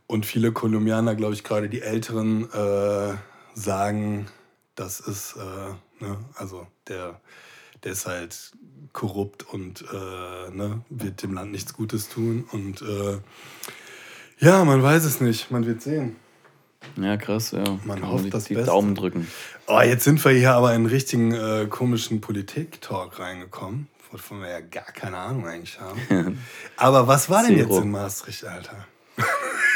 Und 0.09 0.25
viele 0.25 0.51
Kolumbianer, 0.51 1.13
glaube 1.13 1.35
ich, 1.35 1.43
gerade 1.43 1.69
die 1.69 1.83
Älteren, 1.83 2.51
äh, 2.51 3.13
sagen, 3.53 4.25
das 4.73 4.99
ist, 4.99 5.35
äh, 5.35 6.03
ne, 6.03 6.17
also 6.33 6.65
der, 6.87 7.21
der 7.83 7.91
ist 7.91 8.07
halt 8.07 8.53
korrupt 8.91 9.43
und 9.43 9.83
äh, 9.83 10.49
ne, 10.49 10.81
wird 10.89 11.21
dem 11.21 11.35
Land 11.35 11.51
nichts 11.51 11.75
Gutes 11.75 12.09
tun. 12.09 12.43
Und 12.51 12.81
äh, 12.81 13.19
ja, 14.39 14.65
man 14.65 14.81
weiß 14.81 15.03
es 15.03 15.21
nicht, 15.21 15.51
man 15.51 15.67
wird 15.67 15.83
sehen. 15.83 16.15
Ja, 16.99 17.15
krass, 17.15 17.51
ja. 17.51 17.77
Man 17.85 17.99
Kann 17.99 18.09
hofft 18.09 18.25
die, 18.25 18.29
das 18.31 18.45
die 18.45 18.55
Beste. 18.55 18.71
Daumen 18.71 18.95
drücken. 18.95 19.27
Oh, 19.67 19.79
jetzt 19.79 20.05
sind 20.05 20.25
wir 20.25 20.31
hier 20.31 20.53
aber 20.53 20.69
in 20.69 20.77
einen 20.77 20.85
richtigen 20.87 21.35
äh, 21.35 21.67
komischen 21.69 22.19
Politik-Talk 22.19 23.19
reingekommen, 23.19 23.89
wovon 24.09 24.41
wir 24.41 24.49
ja 24.49 24.61
gar 24.61 24.91
keine 24.91 25.17
Ahnung 25.17 25.45
eigentlich 25.45 25.79
haben. 25.79 26.39
aber 26.77 27.07
was 27.07 27.29
war 27.29 27.43
denn 27.43 27.57
Zero. 27.57 27.75
jetzt 27.75 27.83
in 27.83 27.91
Maastricht, 27.91 28.43
Alter? 28.45 28.87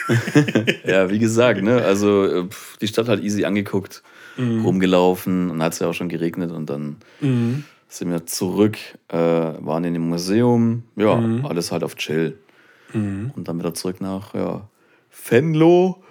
Ja, 0.85 1.09
wie 1.09 1.19
gesagt, 1.19 1.61
ne, 1.63 1.81
also 1.81 2.25
äh, 2.25 2.45
pf, 2.47 2.77
die 2.77 2.87
Stadt 2.87 3.07
hat 3.07 3.21
easy 3.21 3.45
angeguckt, 3.45 4.03
rumgelaufen 4.37 5.49
und 5.51 5.61
hat 5.61 5.73
es 5.73 5.79
ja 5.79 5.87
auch 5.87 5.93
schon 5.93 6.09
geregnet 6.09 6.51
und 6.51 6.69
dann 6.69 6.97
sind 7.87 8.09
wir 8.09 8.25
zurück, 8.25 8.77
äh, 9.09 9.17
waren 9.17 9.83
in 9.83 9.93
dem 9.93 10.09
Museum, 10.09 10.83
ja, 10.95 11.21
alles 11.43 11.71
halt 11.71 11.83
auf 11.83 11.95
Chill. 11.95 12.37
Und 13.35 13.47
dann 13.47 13.59
wieder 13.59 13.73
zurück 13.73 14.01
nach 14.01 14.33
ja, 14.33 14.67
Venlo. 15.29 16.03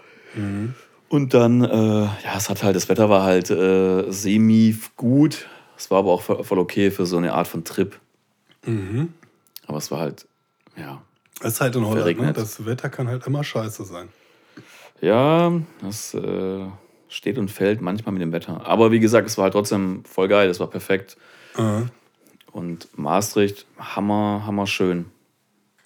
Und 1.08 1.34
dann, 1.34 1.62
äh, 1.62 2.04
ja, 2.04 2.36
es 2.36 2.48
hat 2.48 2.62
halt, 2.62 2.74
das 2.74 2.88
Wetter 2.88 3.10
war 3.10 3.22
halt 3.24 3.50
äh, 3.50 4.10
semi 4.10 4.76
gut. 4.96 5.46
Es 5.76 5.90
war 5.90 5.98
aber 5.98 6.12
auch 6.12 6.22
voll 6.22 6.42
voll 6.44 6.58
okay 6.58 6.90
für 6.90 7.04
so 7.06 7.18
eine 7.18 7.34
Art 7.34 7.48
von 7.48 7.64
Trip. 7.64 7.98
Aber 9.66 9.78
es 9.78 9.90
war 9.90 10.00
halt, 10.00 10.26
ja, 10.76 11.02
Es 11.42 11.54
ist 11.54 11.60
halt 11.60 11.76
in 11.76 11.84
Holland, 11.86 12.20
ne? 12.20 12.32
Das 12.32 12.64
Wetter 12.66 12.88
kann 12.88 13.08
halt 13.08 13.26
immer 13.26 13.42
scheiße 13.44 13.84
sein. 13.84 14.08
Ja, 15.00 15.52
das 15.80 16.14
äh, 16.14 16.64
steht 17.08 17.38
und 17.38 17.50
fällt 17.50 17.80
manchmal 17.80 18.12
mit 18.12 18.22
dem 18.22 18.32
Wetter. 18.32 18.64
Aber 18.66 18.92
wie 18.92 19.00
gesagt, 19.00 19.26
es 19.26 19.36
war 19.36 19.44
halt 19.44 19.52
trotzdem 19.54 20.04
voll 20.04 20.28
geil, 20.28 20.48
es 20.48 20.60
war 20.60 20.68
perfekt. 20.68 21.16
Äh, 21.56 21.82
Und 22.52 22.88
Maastricht, 22.96 23.66
hammer, 23.78 24.42
hammer 24.46 24.66
schön. 24.66 25.06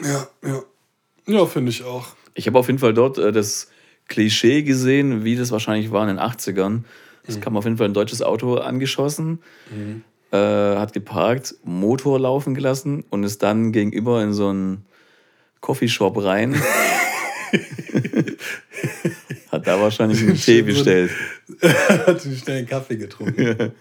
ja, 0.00 0.26
ja. 0.44 0.62
Ja, 1.28 1.44
finde 1.46 1.70
ich 1.70 1.82
auch. 1.82 2.06
Ich 2.34 2.46
habe 2.46 2.56
auf 2.58 2.68
jeden 2.68 2.78
Fall 2.78 2.94
dort 2.94 3.18
äh, 3.18 3.32
das 3.32 3.68
Klischee 4.06 4.62
gesehen, 4.62 5.24
wie 5.24 5.34
das 5.34 5.50
wahrscheinlich 5.50 5.90
war 5.90 6.02
in 6.08 6.16
den 6.16 6.24
80ern. 6.24 6.82
Es 7.26 7.40
kam 7.40 7.56
auf 7.56 7.64
jeden 7.64 7.76
Fall 7.76 7.88
ein 7.88 7.94
deutsches 7.94 8.22
Auto 8.22 8.54
angeschossen, 8.58 9.40
äh, 10.30 10.36
hat 10.36 10.92
geparkt, 10.92 11.56
Motor 11.64 12.20
laufen 12.20 12.54
gelassen 12.54 13.02
und 13.10 13.24
ist 13.24 13.42
dann 13.42 13.72
gegenüber 13.72 14.22
in 14.22 14.32
so 14.32 14.48
einen 14.50 14.85
Coffeeshop 15.60 16.22
rein. 16.22 16.54
hat 19.50 19.66
da 19.66 19.80
wahrscheinlich 19.80 20.20
einen 20.20 20.36
Tee 20.36 20.62
bestellt. 20.62 21.10
Hat 22.06 22.24
einen 22.24 22.36
schnellen 22.36 22.66
Kaffee 22.66 22.96
getrunken. 22.96 23.72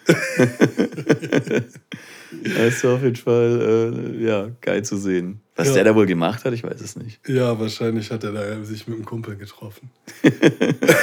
Das 2.44 2.84
war 2.84 2.94
auf 2.96 3.04
jeden 3.04 3.16
Fall 3.16 3.94
äh, 4.20 4.24
ja, 4.26 4.50
geil 4.62 4.84
zu 4.84 4.98
sehen. 4.98 5.42
Was 5.58 5.70
Ja. 5.70 5.76
der 5.76 5.84
da 5.86 5.96
wohl 5.96 6.06
gemacht 6.06 6.44
hat, 6.44 6.52
ich 6.54 6.64
weiß 6.64 6.82
es 6.82 6.98
nicht. 6.98 7.20
Ja, 7.28 7.58
wahrscheinlich 7.60 8.12
hat 8.12 8.24
er 8.26 8.34
da 8.34 8.64
sich 8.66 8.88
mit 8.88 8.98
einem 8.98 9.06
Kumpel 9.06 9.36
getroffen. 9.38 9.90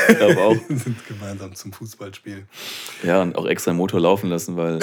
Ich 0.08 0.18
glaube 0.18 0.38
auch. 0.40 0.56
Sind 0.68 0.96
gemeinsam 1.08 1.54
zum 1.54 1.72
Fußballspielen. 1.72 2.46
Ja, 3.02 3.22
und 3.22 3.34
auch 3.36 3.46
extra 3.46 3.70
den 3.72 3.78
Motor 3.78 4.00
laufen 4.00 4.28
lassen, 4.28 4.56
weil 4.56 4.78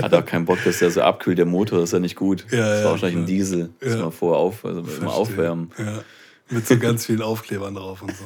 hat 0.00 0.14
auch 0.14 0.24
keinen 0.24 0.44
Bock, 0.44 0.58
dass 0.64 0.78
der 0.78 0.90
so 0.90 1.02
abkühlt. 1.02 1.38
Der 1.38 1.46
Motor 1.46 1.82
ist 1.82 1.92
ja 1.92 1.98
nicht 1.98 2.14
gut. 2.16 2.46
Ja, 2.50 2.58
das 2.58 2.78
ja, 2.78 2.84
war 2.84 2.90
wahrscheinlich 2.92 3.18
ein. 3.18 3.26
Diesel. 3.26 3.70
Das 3.80 3.94
Ja. 3.94 4.02
mal 4.02 4.10
vorher 4.12 4.38
auf, 4.38 4.64
also 4.64 4.84
Verstehe. 4.84 5.08
aufwärmen. 5.08 5.72
Ja. 5.78 6.02
Mit 6.50 6.66
so 6.66 6.78
ganz 6.78 7.06
vielen 7.06 7.22
Aufklebern 7.22 7.74
drauf 7.74 8.02
und 8.02 8.12
so. 8.14 8.24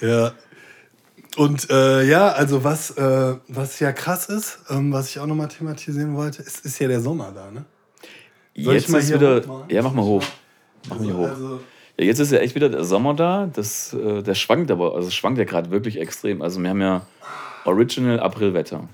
Ja. 0.00 0.32
Und 1.36 1.70
äh, 1.70 2.02
ja, 2.04 2.28
also 2.32 2.64
was, 2.64 2.90
äh, 2.92 3.36
was 3.48 3.78
ja 3.78 3.92
krass 3.92 4.26
ist, 4.26 4.58
ähm, 4.68 4.92
was 4.92 5.10
ich 5.10 5.18
auch 5.20 5.26
nochmal 5.26 5.48
thematisieren 5.48 6.16
wollte, 6.16 6.42
es 6.42 6.60
ist 6.60 6.78
ja 6.80 6.88
der 6.88 7.00
Sommer 7.00 7.30
da, 7.32 7.50
ne? 7.50 7.64
Soll 8.56 8.74
Jetzt 8.74 8.88
mal 8.88 8.98
ist 8.98 9.14
wieder. 9.14 9.42
Ja, 9.68 9.82
mach 9.82 9.92
mal 9.92 10.02
hoch. 10.04 10.24
Mach 10.88 10.96
Also, 10.98 11.08
mal 11.08 11.16
hoch. 11.16 11.28
also, 11.28 11.60
Ja, 11.96 12.04
jetzt 12.04 12.18
ist 12.18 12.32
ja 12.32 12.38
echt 12.38 12.54
wieder 12.56 12.68
der 12.68 12.84
Sommer 12.84 13.14
da. 13.14 13.48
Das, 13.52 13.92
äh, 13.94 14.22
der 14.22 14.34
schwankt 14.34 14.70
aber, 14.72 14.96
also 14.96 15.10
schwankt 15.10 15.38
ja 15.38 15.44
gerade 15.44 15.70
wirklich 15.70 16.00
extrem. 16.00 16.42
Also 16.42 16.60
wir 16.60 16.68
haben 16.70 16.80
ja 16.80 17.06
Original 17.64 18.18
Aprilwetter. 18.20 18.88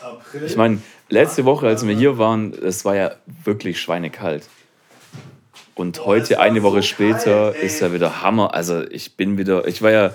April. 0.00 0.42
Ich 0.44 0.56
meine, 0.56 0.78
letzte 1.08 1.44
Woche, 1.44 1.68
als 1.68 1.86
wir 1.86 1.94
hier 1.94 2.18
waren, 2.18 2.52
es 2.52 2.84
war 2.84 2.96
ja 2.96 3.12
wirklich 3.44 3.80
schweinekalt. 3.80 4.48
Und 5.74 6.04
heute, 6.04 6.38
eine 6.38 6.62
Woche 6.62 6.82
so 6.82 6.88
später, 6.88 7.52
kalt, 7.52 7.62
ist 7.62 7.80
ja 7.80 7.92
wieder 7.92 8.22
Hammer. 8.22 8.54
Also 8.54 8.82
ich 8.90 9.16
bin 9.16 9.38
wieder, 9.38 9.66
ich 9.66 9.80
war 9.82 9.90
ja, 9.90 10.14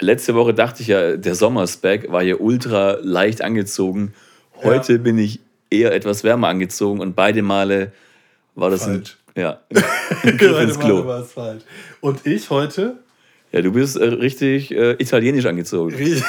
letzte 0.00 0.34
Woche 0.34 0.52
dachte 0.54 0.82
ich 0.82 0.88
ja, 0.88 1.16
der 1.16 1.34
Sommer 1.34 1.62
ist 1.62 1.82
back, 1.82 2.10
war 2.10 2.22
hier 2.22 2.40
ultra 2.40 2.98
leicht 3.02 3.42
angezogen. 3.42 4.14
Heute 4.62 4.94
Ja. 4.94 4.98
bin 4.98 5.18
ich 5.18 5.40
eher 5.70 5.92
etwas 5.92 6.24
wärmer 6.24 6.48
angezogen 6.48 7.00
und 7.00 7.14
beide 7.14 7.42
Male 7.42 7.92
war 8.56 8.70
das 8.70 8.84
Falsch. 8.84 9.16
ein, 9.36 9.42
ja, 9.42 9.60
ein 10.24 10.36
Griff 10.36 10.60
ins 10.60 10.78
Klo. 10.80 11.06
war 11.06 11.20
es 11.20 11.32
falsch. 11.32 11.62
Und 12.00 12.26
ich 12.26 12.50
heute 12.50 12.98
Ja, 13.52 13.62
du 13.62 13.72
bist 13.72 13.96
äh, 13.96 14.04
richtig 14.04 14.72
äh, 14.72 14.96
italienisch 14.98 15.46
angezogen. 15.46 15.94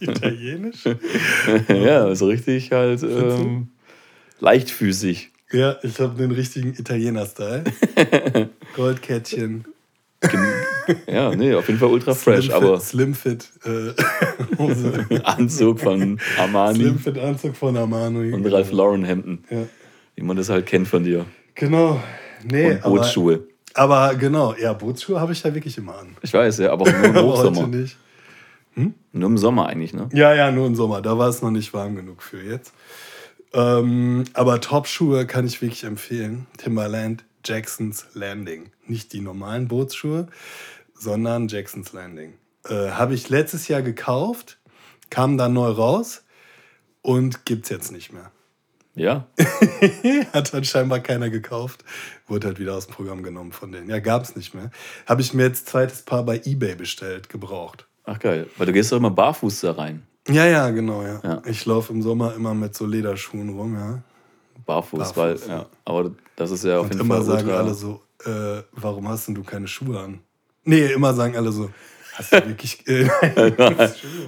Italienisch? 0.00 0.84
ja, 1.68 2.04
also 2.04 2.26
richtig 2.26 2.70
halt 2.72 3.02
ähm, 3.02 3.68
leichtfüßig. 4.40 5.31
Ja, 5.52 5.76
ich 5.82 5.98
habe 6.00 6.16
den 6.16 6.30
richtigen 6.30 6.70
Italiener-Style. 6.74 7.64
Goldkettchen. 8.76 9.64
Ja, 11.06 11.34
nee, 11.34 11.52
auf 11.54 11.66
jeden 11.68 11.80
Fall 11.80 11.88
ultra 11.90 12.14
fresh, 12.14 12.46
Slimfit- 12.48 12.52
aber 12.54 12.80
Slimfit 12.80 13.48
äh, 13.64 13.92
Hose. 14.58 15.06
Anzug 15.24 15.80
von 15.80 16.18
Armani 16.38 16.78
Slimfit 16.78 17.18
Anzug 17.18 17.56
von 17.56 17.76
Armani. 17.76 18.32
und 18.32 18.46
Ralph 18.46 18.70
Lauren 18.72 19.04
Hemden, 19.04 19.44
Ja. 19.50 19.64
wie 20.14 20.22
man 20.22 20.36
das 20.36 20.48
halt 20.48 20.66
kennt 20.66 20.86
von 20.88 21.02
dir. 21.02 21.26
Genau. 21.56 22.00
Nee, 22.44 22.72
Und 22.74 22.82
Bootsschuhe. 22.82 23.46
Aber, 23.74 23.96
aber 23.96 24.14
genau, 24.16 24.54
ja, 24.54 24.72
Bootsschuhe 24.72 25.20
habe 25.20 25.32
ich 25.32 25.42
ja 25.42 25.52
wirklich 25.52 25.76
immer 25.78 25.98
an. 25.98 26.16
Ich 26.22 26.32
weiß, 26.32 26.58
ja, 26.58 26.72
aber 26.72 26.90
nur 26.90 27.04
im 27.04 27.16
Aber 27.16 27.28
heute 27.38 27.50
Hochsommer. 27.50 27.66
nicht. 27.68 27.96
Nur 28.74 29.28
im 29.28 29.36
Sommer 29.38 29.66
eigentlich, 29.66 29.92
ne? 29.92 30.08
Ja, 30.14 30.34
ja, 30.34 30.50
nur 30.50 30.66
im 30.66 30.74
Sommer. 30.74 31.02
Da 31.02 31.18
war 31.18 31.28
es 31.28 31.42
noch 31.42 31.50
nicht 31.50 31.74
warm 31.74 31.94
genug 31.96 32.22
für 32.22 32.40
jetzt. 32.42 32.72
Ähm, 33.54 34.24
aber 34.34 34.60
Top-Schuhe 34.60 35.26
kann 35.26 35.46
ich 35.46 35.60
wirklich 35.60 35.84
empfehlen. 35.84 36.46
Timberland, 36.56 37.24
Jackson's 37.44 38.06
Landing. 38.14 38.70
Nicht 38.86 39.12
die 39.12 39.20
normalen 39.20 39.68
Bootsschuhe, 39.68 40.28
sondern 40.94 41.48
Jackson's 41.48 41.92
Landing. 41.92 42.34
Äh, 42.68 42.90
Habe 42.90 43.14
ich 43.14 43.28
letztes 43.28 43.68
Jahr 43.68 43.82
gekauft, 43.82 44.58
kam 45.10 45.36
dann 45.36 45.52
neu 45.52 45.70
raus 45.70 46.24
und 47.02 47.44
gibt's 47.44 47.68
jetzt 47.68 47.92
nicht 47.92 48.12
mehr. 48.12 48.30
Ja. 48.94 49.26
Hat 50.32 50.52
dann 50.52 50.64
scheinbar 50.64 51.00
keiner 51.00 51.30
gekauft. 51.30 51.84
Wurde 52.26 52.48
halt 52.48 52.58
wieder 52.58 52.74
aus 52.74 52.86
dem 52.86 52.94
Programm 52.94 53.22
genommen 53.22 53.52
von 53.52 53.72
denen. 53.72 53.88
Ja, 53.88 54.00
gab's 54.00 54.36
nicht 54.36 54.54
mehr. 54.54 54.70
Habe 55.06 55.22
ich 55.22 55.32
mir 55.32 55.44
jetzt 55.44 55.68
zweites 55.68 56.02
Paar 56.02 56.24
bei 56.24 56.40
Ebay 56.44 56.74
bestellt, 56.74 57.28
gebraucht. 57.28 57.86
Ach 58.04 58.18
geil. 58.18 58.48
Weil 58.56 58.66
du 58.66 58.72
gehst 58.72 58.92
doch 58.92 58.98
immer 58.98 59.10
barfuß 59.10 59.60
da 59.60 59.72
rein. 59.72 60.06
Ja, 60.28 60.46
ja, 60.46 60.70
genau, 60.70 61.02
ja. 61.02 61.20
Ja. 61.24 61.42
Ich 61.46 61.64
laufe 61.66 61.92
im 61.92 62.02
Sommer 62.02 62.34
immer 62.34 62.54
mit 62.54 62.74
so 62.74 62.86
Lederschuhen 62.86 63.48
rum, 63.50 63.74
ja. 63.74 64.02
Barfuß, 64.66 64.98
Barfuß, 65.12 65.16
weil, 65.16 65.38
ja. 65.48 65.66
Aber 65.84 66.12
das 66.36 66.50
ist 66.52 66.64
ja 66.64 66.78
auf 66.78 66.84
Und 66.84 66.92
jeden 66.92 67.00
immer 67.04 67.16
Fall 67.16 67.24
sagen 67.24 67.48
ultra. 67.48 67.58
alle 67.60 67.74
so, 67.74 68.00
äh, 68.24 68.62
warum 68.72 69.08
hast 69.08 69.26
denn 69.28 69.34
du 69.34 69.42
keine 69.42 69.66
Schuhe 69.66 69.98
an? 69.98 70.20
Nee, 70.64 70.92
immer 70.92 71.12
sagen 71.12 71.36
alle 71.36 71.50
so, 71.50 71.70
hast 72.14 72.32
du 72.32 72.46
wirklich. 72.46 72.86
Äh, 72.86 73.08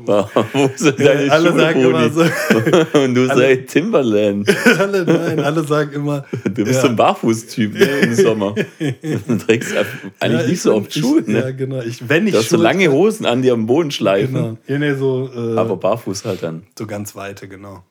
Wo 0.07 0.71
sind 0.77 1.01
deine 1.01 1.31
alle 1.31 1.49
Schuhe, 1.51 1.61
sagen 1.61 1.81
immer 1.81 2.11
so, 2.11 2.23
Und 2.99 3.15
du 3.15 3.27
sagst 3.27 3.69
Timberland. 3.69 4.49
alle, 4.79 5.05
nein, 5.05 5.41
alle 5.41 5.65
sagen 5.65 5.93
immer. 5.93 6.25
Du 6.45 6.65
bist 6.65 6.77
ja, 6.77 6.81
so 6.83 6.89
ein 6.89 6.97
Barfußtyp 6.97 7.75
ne, 7.75 7.85
im 7.85 8.15
Sommer. 8.15 8.55
Du 8.55 9.39
trägst 9.39 9.75
eigentlich 10.21 10.21
ja, 10.21 10.29
nicht 10.29 10.53
ich 10.53 10.63
so 10.63 10.75
oft 10.75 10.95
Schuhe, 10.95 11.23
ne? 11.23 11.41
Ja, 11.41 11.51
genau. 11.51 11.81
Ich, 11.83 12.09
wenn 12.09 12.27
ich 12.27 12.33
Du 12.33 12.39
hast 12.39 12.51
so 12.51 12.57
lange 12.57 12.91
Hosen 12.91 13.27
an, 13.27 13.43
die 13.43 13.51
am 13.51 13.67
Boden 13.67 13.91
schleifen. 13.91 14.35
Genau. 14.35 14.59
Ja, 14.67 14.79
nee, 14.79 14.95
so, 14.95 15.31
äh, 15.35 15.59
Aber 15.59 15.77
barfuß 15.77 16.25
halt 16.25 16.43
dann. 16.43 16.65
so 16.79 16.87
ganz 16.87 17.15
weite, 17.15 17.49
genau. 17.49 17.85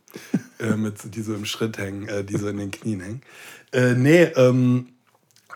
äh, 0.60 0.76
mit, 0.76 0.96
die 1.16 1.22
so 1.22 1.34
im 1.34 1.46
Schritt 1.46 1.78
hängen, 1.78 2.08
äh, 2.08 2.24
die 2.24 2.38
so 2.38 2.48
in 2.48 2.58
den 2.58 2.72
Knien 2.72 3.02
hängen. 3.02 3.22
Äh, 3.72 3.94
nee, 3.94 4.24
ähm, 4.36 4.88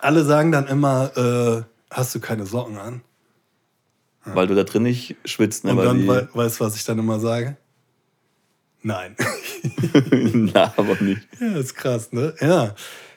alle 0.02 0.24
sagen 0.24 0.52
dann 0.52 0.68
immer, 0.68 1.12
äh, 1.16 1.64
hast 1.94 2.16
du 2.16 2.20
keine 2.20 2.46
Socken 2.46 2.78
an? 2.78 3.02
Weil 4.34 4.48
du 4.48 4.56
da 4.56 4.64
drin 4.64 4.84
nicht 4.84 5.16
schwitzt. 5.26 5.64
Ne? 5.64 5.72
Und 5.72 5.78
dann, 5.86 6.00
die, 6.02 6.08
wei- 6.08 6.28
weißt 6.34 6.60
du, 6.60 6.66
was 6.66 6.76
ich 6.76 6.84
dann 6.86 7.00
immer 7.00 7.20
sage? 7.20 7.58
Nein. 8.84 9.16
Na, 10.34 10.74
aber 10.78 10.96
nicht. 11.02 11.22
Ja, 11.40 11.58
ist 11.58 11.76
krass, 11.76 12.12
ne? 12.14 12.34
Ja. 12.40 12.76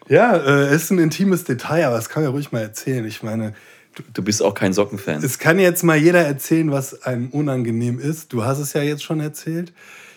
Ja, 0.09 0.37
äh, 0.37 0.75
ist 0.75 0.91
ein 0.91 0.99
intimes 0.99 1.45
Detail, 1.45 1.85
aber 1.87 1.97
das 1.97 2.09
kann 2.09 2.23
ich 2.23 2.27
ja 2.27 2.31
ruhig 2.33 2.51
mal 2.53 2.61
erzählen. 2.63 3.05
Ich 3.05 3.23
meine, 3.23 3.55
Du, 3.97 4.05
du 4.13 4.23
bist 4.23 4.41
auch 4.41 4.55
kein 4.55 4.73
Sockenfan. 4.73 5.23
Es 5.23 5.41
kann 5.41 5.59
jetzt 5.59 5.83
mal 5.83 5.97
jeder 5.97 6.21
erzählen, 6.21 6.71
was 6.71 7.03
einem 7.03 7.29
unangenehm 7.31 7.99
ist. 7.99 8.33
Du 8.33 8.45
hast 8.45 8.61
es 8.61 8.73
ja 8.73 8.83
jetzt 8.83 9.03
schon 9.03 9.19
erzählt. 9.19 9.73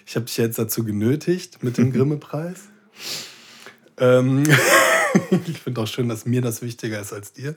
Ich 0.06 0.16
habe 0.16 0.26
dich 0.26 0.38
jetzt 0.38 0.60
dazu 0.60 0.84
genötigt 0.84 1.64
mit 1.64 1.80
dem 1.80 1.92
Grimme-Preis. 1.94 2.60
ähm, 3.98 4.44
ich 5.48 5.60
finde 5.60 5.82
auch 5.82 5.88
schön, 5.88 6.08
dass 6.08 6.26
mir 6.28 6.42
das 6.42 6.62
wichtiger 6.62 7.00
ist 7.00 7.14
als 7.14 7.34
dir. 7.34 7.56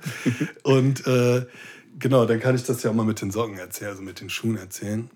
Und 0.63 1.07
äh, 1.07 1.45
genau, 1.99 2.27
dann 2.27 2.41
kann 2.41 2.55
ich 2.55 2.65
das 2.65 2.83
ja 2.83 2.91
auch 2.91 2.95
mal 2.95 3.05
mit 3.05 3.21
den 3.21 3.31
Socken 3.31 3.59
erzählen, 3.59 3.91
also 3.91 4.03
mit 4.03 4.21
den 4.21 4.31
Schuhen 4.31 4.57
erzählen. 4.57 5.11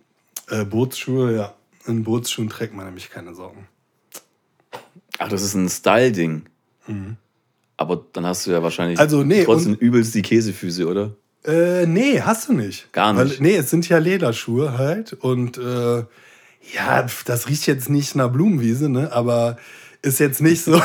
Äh, 0.48 0.64
Bootsschuhe, 0.64 1.34
ja. 1.36 1.54
In 1.86 2.04
Bootsschuhen 2.04 2.48
trägt 2.48 2.74
man 2.74 2.86
nämlich 2.86 3.10
keine 3.10 3.34
Socken. 3.34 3.66
Ach, 5.18 5.28
das 5.28 5.42
ist 5.42 5.54
ein 5.54 5.68
Style-Ding. 5.68 6.46
Aber 7.76 8.04
dann 8.12 8.26
hast 8.26 8.46
du 8.46 8.50
ja 8.50 8.62
wahrscheinlich 8.62 8.98
Mhm. 8.98 9.02
Also, 9.02 9.22
nee, 9.22 9.44
trotzdem 9.44 9.74
übelst 9.74 10.14
die 10.14 10.22
Käsefüße, 10.22 10.86
oder? 10.86 11.12
Äh, 11.44 11.86
nee, 11.86 12.20
hast 12.20 12.48
du 12.48 12.52
nicht. 12.52 12.92
Gar 12.92 13.14
nicht. 13.14 13.40
Weil, 13.40 13.40
nee, 13.40 13.56
es 13.56 13.70
sind 13.70 13.88
ja 13.88 13.98
Lederschuhe 13.98 14.76
halt. 14.76 15.14
Und 15.14 15.56
äh, 15.56 16.04
ja, 16.74 17.06
das 17.24 17.48
riecht 17.48 17.66
jetzt 17.66 17.88
nicht 17.88 18.14
nach 18.14 18.30
Blumenwiese, 18.30 18.88
ne? 18.90 19.12
Aber 19.12 19.56
ist 20.02 20.18
jetzt 20.18 20.40
nicht 20.40 20.64
so. 20.64 20.80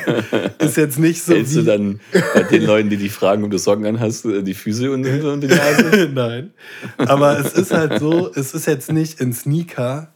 ist 0.58 0.76
jetzt 0.76 0.98
nicht 0.98 1.22
so. 1.22 1.34
Hältst 1.34 1.56
du 1.56 1.62
dann 1.62 2.00
bei 2.34 2.44
den 2.44 2.62
Leuten, 2.62 2.90
die 2.90 2.96
dich 2.96 3.12
fragen, 3.12 3.44
ob 3.44 3.50
du 3.50 3.58
Socken 3.58 3.84
anhast, 3.86 4.24
äh, 4.24 4.42
die 4.42 4.54
Füße 4.54 4.90
und, 4.90 5.06
und 5.06 5.40
die 5.40 5.48
Nase? 5.48 6.10
Nein. 6.14 6.52
Aber 6.96 7.38
es 7.38 7.52
ist 7.52 7.72
halt 7.72 8.00
so, 8.00 8.32
es 8.34 8.54
ist 8.54 8.66
jetzt 8.66 8.90
nicht 8.90 9.20
in 9.20 9.32
Sneaker 9.32 10.12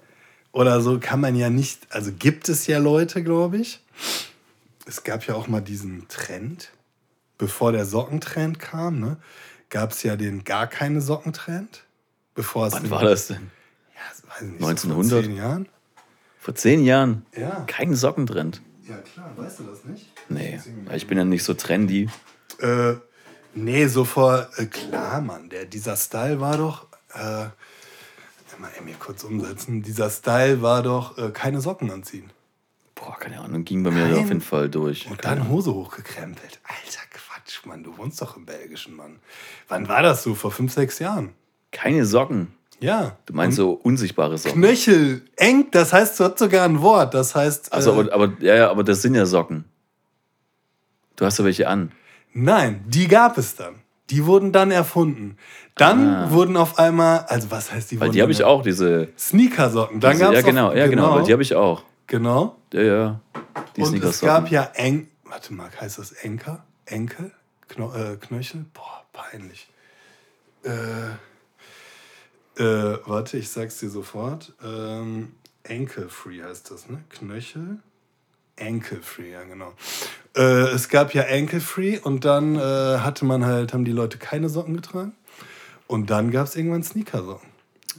oder 0.52 0.80
so, 0.80 0.98
kann 0.98 1.20
man 1.20 1.36
ja 1.36 1.50
nicht. 1.50 1.86
Also 1.90 2.10
gibt 2.12 2.48
es 2.48 2.66
ja 2.66 2.78
Leute, 2.78 3.22
glaube 3.22 3.58
ich. 3.58 3.80
Es 4.86 5.04
gab 5.04 5.26
ja 5.26 5.34
auch 5.34 5.48
mal 5.48 5.60
diesen 5.60 6.08
Trend, 6.08 6.70
bevor 7.36 7.72
der 7.72 7.84
Sockentrend 7.84 8.58
kam, 8.58 9.00
ne? 9.00 9.18
Gab 9.70 9.92
es 9.92 10.02
ja 10.02 10.16
den 10.16 10.44
gar 10.44 10.66
keine 10.66 11.02
Sockentrend. 11.02 11.84
Bevor 12.34 12.68
es 12.68 12.72
Wann 12.72 12.88
war 12.88 13.02
das 13.02 13.26
denn? 13.26 13.50
Ja, 13.94 14.30
weiß 14.30 14.42
ich 14.42 14.52
nicht, 14.52 14.62
1900? 14.62 15.10
So 15.10 15.16
vor 15.16 15.22
zehn 15.22 15.36
Jahren? 15.36 15.68
Vor 16.38 16.54
zehn 16.54 16.84
Jahren? 16.84 17.26
Ja. 17.36 17.64
Kein 17.66 17.94
Sockentrend. 17.94 18.62
Ja, 18.88 18.96
klar, 18.98 19.32
weißt 19.36 19.60
du 19.60 19.64
das 19.64 19.84
nicht? 19.84 20.06
Nee, 20.28 20.60
weil 20.86 20.96
ich 20.96 21.06
bin 21.06 21.18
ja 21.18 21.24
nicht 21.24 21.44
so 21.44 21.54
trendy. 21.54 22.08
Äh, 22.60 22.94
nee, 23.54 23.86
so 23.86 24.04
vor, 24.04 24.48
äh, 24.56 24.66
klar, 24.66 25.20
Mann, 25.20 25.50
der, 25.50 25.66
dieser 25.66 25.96
Style 25.96 26.40
war 26.40 26.56
doch, 26.56 26.86
äh, 27.14 27.48
mal 28.58 28.70
hier 28.84 28.94
kurz 28.98 29.24
umsetzen, 29.24 29.82
dieser 29.82 30.10
Style 30.10 30.62
war 30.62 30.82
doch, 30.82 31.16
äh, 31.18 31.30
keine 31.30 31.60
Socken 31.60 31.90
anziehen. 31.90 32.30
Boah, 32.94 33.16
keine 33.18 33.40
Ahnung, 33.40 33.64
ging 33.64 33.82
bei 33.84 33.90
mir 33.90 34.08
Nein. 34.08 34.14
auf 34.14 34.28
jeden 34.28 34.40
Fall 34.40 34.68
durch. 34.68 35.08
Und 35.08 35.22
Keine 35.22 35.40
dann 35.40 35.48
Hose 35.48 35.72
hochgekrempelt. 35.72 36.60
Alter 36.64 37.06
Quatsch, 37.10 37.64
Mann, 37.64 37.84
du 37.84 37.96
wohnst 37.96 38.20
doch 38.20 38.36
im 38.36 38.44
Belgischen, 38.44 38.96
Mann. 38.96 39.20
Wann 39.68 39.88
war 39.88 40.02
das 40.02 40.24
so? 40.24 40.34
Vor 40.34 40.50
fünf, 40.50 40.72
sechs 40.72 40.98
Jahren? 40.98 41.34
Keine 41.70 42.04
Socken. 42.04 42.54
Ja. 42.80 43.16
Du 43.26 43.34
meinst 43.34 43.56
so 43.56 43.72
unsichtbare 43.72 44.38
Socken. 44.38 44.60
Knöchel, 44.60 45.22
eng, 45.36 45.66
das 45.70 45.92
heißt, 45.92 46.18
du 46.20 46.24
hast 46.24 46.38
sogar 46.38 46.64
ein 46.64 46.80
Wort, 46.80 47.14
das 47.14 47.34
heißt. 47.34 47.72
Also, 47.72 47.90
äh, 47.90 48.10
aber, 48.10 48.12
aber, 48.12 48.32
ja, 48.40 48.54
ja, 48.54 48.70
aber 48.70 48.84
das 48.84 49.02
sind 49.02 49.14
ja 49.14 49.26
Socken. 49.26 49.64
Du 51.16 51.24
hast 51.24 51.38
ja 51.38 51.44
welche 51.44 51.68
an. 51.68 51.92
Nein, 52.32 52.84
die 52.86 53.08
gab 53.08 53.38
es 53.38 53.56
dann. 53.56 53.76
Die 54.10 54.24
wurden 54.24 54.52
dann 54.52 54.70
erfunden. 54.70 55.36
Dann 55.74 56.30
wurden 56.30 56.56
auf 56.56 56.78
einmal, 56.78 57.20
also 57.28 57.50
was 57.50 57.72
heißt 57.72 57.90
die 57.90 57.96
Ah. 57.98 58.00
Weil 58.00 58.10
die 58.10 58.22
habe 58.22 58.32
ich 58.32 58.42
auch, 58.42 58.62
diese. 58.62 59.08
Sneakersocken. 59.18 60.00
Dann 60.00 60.12
diese 60.12 60.24
gab's 60.24 60.36
ja, 60.36 60.42
genau, 60.42 60.72
ja, 60.72 60.86
genau, 60.86 61.16
weil 61.16 61.24
die 61.24 61.32
habe 61.32 61.42
ich 61.42 61.54
auch. 61.54 61.82
Genau. 62.06 62.56
Ja, 62.72 62.82
ja. 62.82 63.20
Die 63.76 63.82
Und 63.82 64.02
es 64.02 64.20
gab 64.20 64.50
ja 64.50 64.70
eng, 64.74 65.08
warte 65.24 65.52
mal, 65.52 65.68
heißt 65.80 65.98
das 65.98 66.12
Enker? 66.12 66.64
Enkel? 66.86 67.32
Kno 67.68 67.92
äh, 67.94 68.16
Knöchel? 68.16 68.64
Boah, 68.72 69.04
peinlich. 69.12 69.68
Äh, 70.64 70.70
äh, 72.58 72.98
warte, 73.06 73.38
ich 73.38 73.48
sag's 73.50 73.78
dir 73.78 73.90
sofort. 73.90 74.52
Ähm, 74.64 75.32
Enkelfree 75.62 76.42
heißt 76.42 76.70
das, 76.70 76.88
ne? 76.88 77.02
Knöchel? 77.10 77.78
Enkelfree, 78.56 79.32
ja 79.32 79.44
genau. 79.44 79.72
Äh, 80.36 80.42
es 80.70 80.88
gab 80.88 81.14
ja 81.14 81.22
Enkelfree 81.22 81.98
und 81.98 82.24
dann 82.24 82.56
äh, 82.56 82.58
hatte 82.98 83.24
man 83.24 83.44
halt, 83.46 83.72
haben 83.72 83.84
die 83.84 83.92
Leute 83.92 84.18
keine 84.18 84.48
Socken 84.48 84.74
getragen. 84.74 85.12
Und 85.86 86.10
dann 86.10 86.30
gab 86.30 86.46
es 86.48 86.56
irgendwann 86.56 86.82
Sneakersocken. 86.82 87.48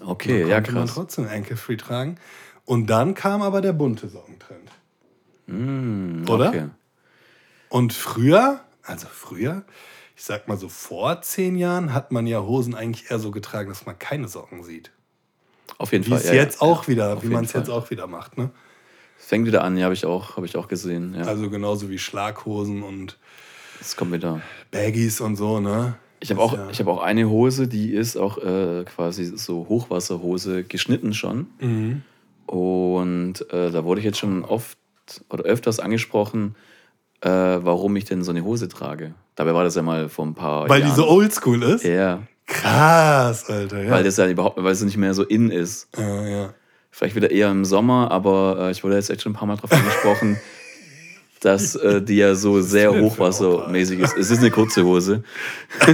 Okay, 0.05 0.41
Dann 0.41 0.49
ja, 0.49 0.55
konnte 0.57 0.71
man 0.73 0.85
krass. 0.85 0.95
trotzdem 0.95 1.27
Enkelfree 1.27 1.77
tragen. 1.77 2.17
Und 2.65 2.87
dann 2.87 3.15
kam 3.15 3.41
aber 3.41 3.61
der 3.61 3.73
bunte 3.73 4.07
Sockentrend. 4.09 4.69
Oder? 5.47 5.55
Mm, 5.55 6.25
Okay. 6.29 6.69
Und 7.69 7.93
früher, 7.93 8.61
also 8.83 9.07
früher, 9.11 9.63
ich 10.19 10.25
sag 10.25 10.49
mal 10.49 10.57
so 10.57 10.67
vor 10.67 11.21
zehn 11.21 11.55
Jahren, 11.55 11.93
hat 11.93 12.11
man 12.11 12.27
ja 12.27 12.41
Hosen 12.41 12.75
eigentlich 12.75 13.09
eher 13.09 13.19
so 13.19 13.31
getragen, 13.31 13.69
dass 13.69 13.85
man 13.85 13.97
keine 13.97 14.27
Socken 14.27 14.63
sieht. 14.63 14.91
Auf 15.77 15.93
jeden 15.93 16.05
Wie 16.05 16.09
Fall. 16.09 16.25
ja, 16.25 16.33
jetzt 16.33 16.59
ja, 16.61 16.67
auch 16.67 16.89
wieder, 16.89 17.15
Auf 17.15 17.23
wie 17.23 17.27
man 17.29 17.45
es 17.45 17.53
jetzt 17.53 17.69
auch 17.69 17.89
wieder 17.89 18.05
macht. 18.05 18.37
Ne? 18.37 18.49
Fängt 19.17 19.47
wieder 19.47 19.63
an, 19.63 19.77
ja, 19.77 19.85
habe 19.85 19.93
ich 19.93 20.05
auch, 20.05 20.35
habe 20.35 20.45
ich 20.45 20.57
auch 20.57 20.67
gesehen. 20.67 21.15
Ja. 21.17 21.23
Also 21.23 21.49
genauso 21.49 21.89
wie 21.89 21.97
Schlaghosen 21.97 22.83
und 22.83 23.17
Es 23.79 23.95
kommt 23.95 24.11
wieder. 24.11 24.41
Baggies 24.71 25.21
und 25.21 25.37
so, 25.37 25.61
ne? 25.61 25.95
Ich 26.19 26.29
habe 26.31 26.41
auch, 26.41 26.53
ja- 26.53 26.69
ich 26.69 26.81
hab 26.81 26.87
auch 26.87 27.01
eine 27.01 27.29
Hose, 27.29 27.69
die 27.69 27.93
ist 27.93 28.17
auch 28.17 28.39
äh, 28.39 28.83
quasi 28.83 29.23
so 29.37 29.67
Hochwasserhose 29.69 30.65
geschnitten 30.65 31.13
schon. 31.13 31.47
Mhm. 31.61 32.01
Und 32.45 33.49
äh, 33.53 33.71
da 33.71 33.85
wurde 33.85 33.99
ich 34.01 34.05
jetzt 34.05 34.17
schon 34.19 34.43
oft 34.43 34.77
oder 35.29 35.45
öfters 35.45 35.79
angesprochen, 35.79 36.55
äh, 37.21 37.29
warum 37.29 37.95
ich 37.95 38.05
denn 38.05 38.23
so 38.23 38.31
eine 38.31 38.43
Hose 38.43 38.67
trage. 38.67 39.13
Dabei 39.35 39.53
war 39.53 39.63
das 39.63 39.75
ja 39.75 39.81
mal 39.81 40.09
vor 40.09 40.25
ein 40.25 40.35
paar 40.35 40.67
Weil 40.69 40.81
Jahren. 40.81 40.91
die 40.91 40.95
so 40.95 41.07
oldschool 41.07 41.63
ist? 41.63 41.83
Ja, 41.85 42.21
Krass, 42.45 43.47
Alter. 43.49 43.83
Ja. 43.83 43.91
weil 43.91 44.03
das 44.03 44.17
ja 44.17 44.27
überhaupt, 44.27 44.61
weil 44.61 44.71
es 44.71 44.81
nicht 44.81 44.97
mehr 44.97 45.13
so 45.13 45.23
in 45.23 45.51
ist. 45.51 45.87
ja, 45.97 46.27
ja. 46.27 46.53
Vielleicht 46.91 47.15
wieder 47.15 47.29
eher 47.29 47.51
im 47.51 47.65
Sommer, 47.65 48.09
aber 48.09 48.57
äh, 48.61 48.71
ich 48.71 48.83
wurde 48.83 48.95
jetzt 48.95 49.11
echt 49.11 49.21
schon 49.21 49.33
ein 49.33 49.35
paar 49.35 49.47
Mal 49.47 49.55
darauf 49.55 49.71
angesprochen, 49.71 50.37
dass 51.41 51.75
äh, 51.75 52.01
die 52.01 52.15
ja 52.15 52.33
so 52.33 52.61
sehr 52.61 52.99
hochwassermäßig 52.99 53.99
ist. 53.99 54.17
Es 54.17 54.31
ist 54.31 54.39
eine 54.39 54.49
kurze 54.49 54.83
Hose. 54.83 55.23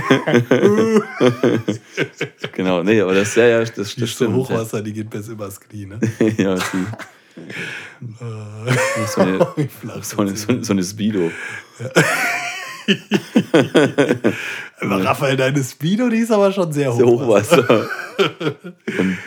genau, 2.53 2.83
nee, 2.83 3.01
aber 3.01 3.13
das, 3.13 3.35
ja, 3.35 3.45
ja, 3.45 3.59
das, 3.59 3.73
das 3.73 3.95
Die 3.95 4.03
ist 4.03 4.17
so 4.17 4.25
stimmt. 4.25 4.35
Hochwasser, 4.37 4.81
die 4.81 4.93
geht 4.93 5.09
bis 5.09 5.27
übers 5.27 5.59
Knie, 5.59 5.85
ne? 5.85 5.99
ja, 6.37 6.55
die, 6.55 6.85
so, 9.07 9.21
eine, 9.21 9.47
so, 10.01 10.21
eine, 10.21 10.35
so, 10.35 10.47
eine- 10.49 10.63
so 10.63 10.73
eine 10.73 10.83
Speedo. 10.83 11.31
Aber 14.81 15.03
Raphael, 15.03 15.37
deine 15.37 15.63
Speedo, 15.63 16.09
die 16.09 16.17
ist 16.17 16.31
aber 16.31 16.51
schon 16.51 16.71
sehr 16.71 16.93
hoch. 16.93 16.97
Der 16.97 17.07
Hochwasser. 17.07 17.87
und, 18.99 19.17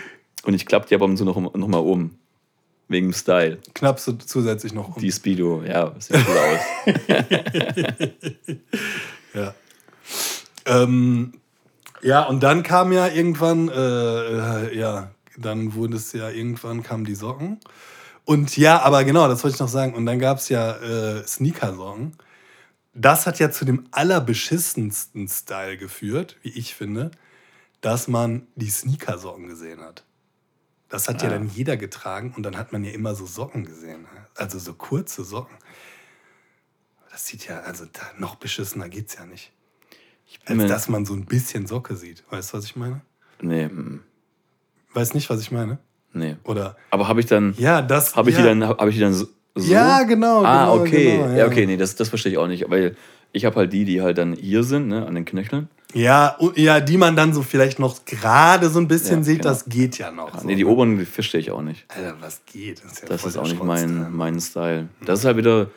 und 0.44 0.54
ich 0.54 0.66
klappe 0.66 0.86
die 0.88 0.94
aber 0.94 1.14
so 1.16 1.24
noch, 1.24 1.36
noch 1.36 1.68
mal 1.68 1.78
um. 1.78 2.12
Wegen 2.90 3.08
dem 3.08 3.12
Style. 3.12 3.58
Knappst 3.74 4.06
du 4.06 4.12
zusätzlich 4.12 4.72
noch 4.72 4.96
um. 4.96 5.02
Die 5.02 5.12
Speedo, 5.12 5.62
ja, 5.62 5.92
sieht 5.98 6.16
cool 6.26 6.38
aus. 6.38 6.58
Ja. 9.34 9.54
Ähm, 10.64 11.34
ja, 12.00 12.22
und 12.24 12.42
dann 12.42 12.62
kam 12.62 12.90
ja 12.92 13.08
irgendwann, 13.08 13.68
äh, 13.68 13.78
äh, 14.68 14.78
ja, 14.78 15.10
dann 15.36 15.74
wurde 15.74 15.96
es 15.96 16.14
ja 16.14 16.30
irgendwann, 16.30 16.82
kamen 16.82 17.04
die 17.04 17.14
Socken. 17.14 17.60
Und 18.28 18.58
ja, 18.58 18.82
aber 18.82 19.04
genau, 19.04 19.26
das 19.26 19.42
wollte 19.42 19.54
ich 19.54 19.60
noch 19.60 19.68
sagen. 19.68 19.94
Und 19.94 20.04
dann 20.04 20.18
gab 20.18 20.36
es 20.36 20.50
ja 20.50 20.76
äh, 20.76 21.26
Sneaker-Socken. 21.26 22.14
Das 22.92 23.26
hat 23.26 23.38
ja 23.38 23.50
zu 23.50 23.64
dem 23.64 23.88
allerbeschissensten 23.90 25.28
Style 25.28 25.78
geführt, 25.78 26.36
wie 26.42 26.50
ich 26.50 26.74
finde, 26.74 27.10
dass 27.80 28.06
man 28.06 28.46
die 28.54 28.68
Sneaker-Socken 28.68 29.48
gesehen 29.48 29.80
hat. 29.80 30.04
Das 30.90 31.08
hat 31.08 31.22
ja 31.22 31.28
Ah. 31.28 31.32
dann 31.32 31.48
jeder 31.48 31.78
getragen 31.78 32.34
und 32.36 32.42
dann 32.42 32.58
hat 32.58 32.70
man 32.70 32.84
ja 32.84 32.90
immer 32.92 33.14
so 33.14 33.24
Socken 33.24 33.64
gesehen. 33.64 34.02
ne? 34.02 34.26
Also 34.34 34.58
so 34.58 34.74
kurze 34.74 35.24
Socken. 35.24 35.56
Das 37.10 37.26
sieht 37.26 37.46
ja, 37.48 37.60
also 37.60 37.86
da, 37.86 38.02
noch 38.18 38.34
beschissener 38.36 38.90
geht's 38.90 39.14
ja 39.14 39.24
nicht. 39.24 39.52
Als 40.44 40.66
dass 40.68 40.88
man 40.90 41.06
so 41.06 41.14
ein 41.14 41.24
bisschen 41.24 41.66
Socke 41.66 41.96
sieht. 41.96 42.24
Weißt 42.30 42.52
du, 42.52 42.58
was 42.58 42.66
ich 42.66 42.76
meine? 42.76 43.00
Nee, 43.40 43.68
mm, 43.68 44.02
Weißt 44.92 45.14
nicht, 45.14 45.30
was 45.30 45.40
ich 45.40 45.50
meine? 45.50 45.78
Nee. 46.12 46.36
Oder 46.44 46.76
Aber 46.90 47.08
habe 47.08 47.20
ich 47.20 47.26
dann, 47.26 47.54
ja, 47.58 47.82
das. 47.82 48.16
habe 48.16 48.30
ich 48.30 48.36
ja. 48.36 48.42
die 48.42 48.48
dann, 48.48 48.68
habe 48.68 48.88
ich 48.90 48.96
die 48.96 49.02
dann 49.02 49.14
so? 49.14 49.26
Ja, 49.56 50.02
genau. 50.04 50.44
Ah, 50.44 50.66
genau, 50.66 50.82
okay. 50.82 51.18
Genau, 51.18 51.36
ja. 51.36 51.46
okay, 51.46 51.66
nee, 51.66 51.76
das, 51.76 51.96
das 51.96 52.08
verstehe 52.08 52.32
ich 52.32 52.38
auch 52.38 52.46
nicht. 52.46 52.70
Weil 52.70 52.96
ich 53.32 53.44
habe 53.44 53.56
halt 53.56 53.72
die, 53.72 53.84
die 53.84 54.02
halt 54.02 54.18
dann 54.18 54.34
hier 54.34 54.62
sind, 54.62 54.88
ne, 54.88 55.06
an 55.06 55.14
den 55.14 55.24
Knöcheln. 55.24 55.68
Ja, 55.94 56.36
ja, 56.54 56.80
die 56.80 56.98
man 56.98 57.16
dann 57.16 57.32
so 57.32 57.42
vielleicht 57.42 57.78
noch 57.78 58.04
gerade 58.04 58.68
so 58.68 58.78
ein 58.78 58.88
bisschen 58.88 59.18
Ja, 59.18 59.24
sieht, 59.24 59.38
genau. 59.38 59.48
das 59.48 59.64
geht 59.64 59.96
ja 59.98 60.10
noch. 60.10 60.34
Ah, 60.34 60.40
so, 60.40 60.46
nee, 60.46 60.54
die 60.54 60.64
ne? 60.64 60.70
oberen 60.70 61.06
verstehe 61.06 61.40
ich 61.40 61.50
auch 61.50 61.62
nicht. 61.62 61.86
Alter, 61.88 62.16
was 62.20 62.42
geht? 62.44 62.84
Das 62.84 62.92
ist, 62.92 63.02
ja 63.02 63.08
Das 63.08 63.24
ist 63.24 63.36
auch 63.38 63.48
nicht 63.48 63.62
mein, 63.62 64.00
ne? 64.00 64.08
mein 64.10 64.38
Style. 64.40 64.88
Das 65.04 65.20
ist 65.20 65.24
halt 65.24 65.38
wieder 65.38 65.70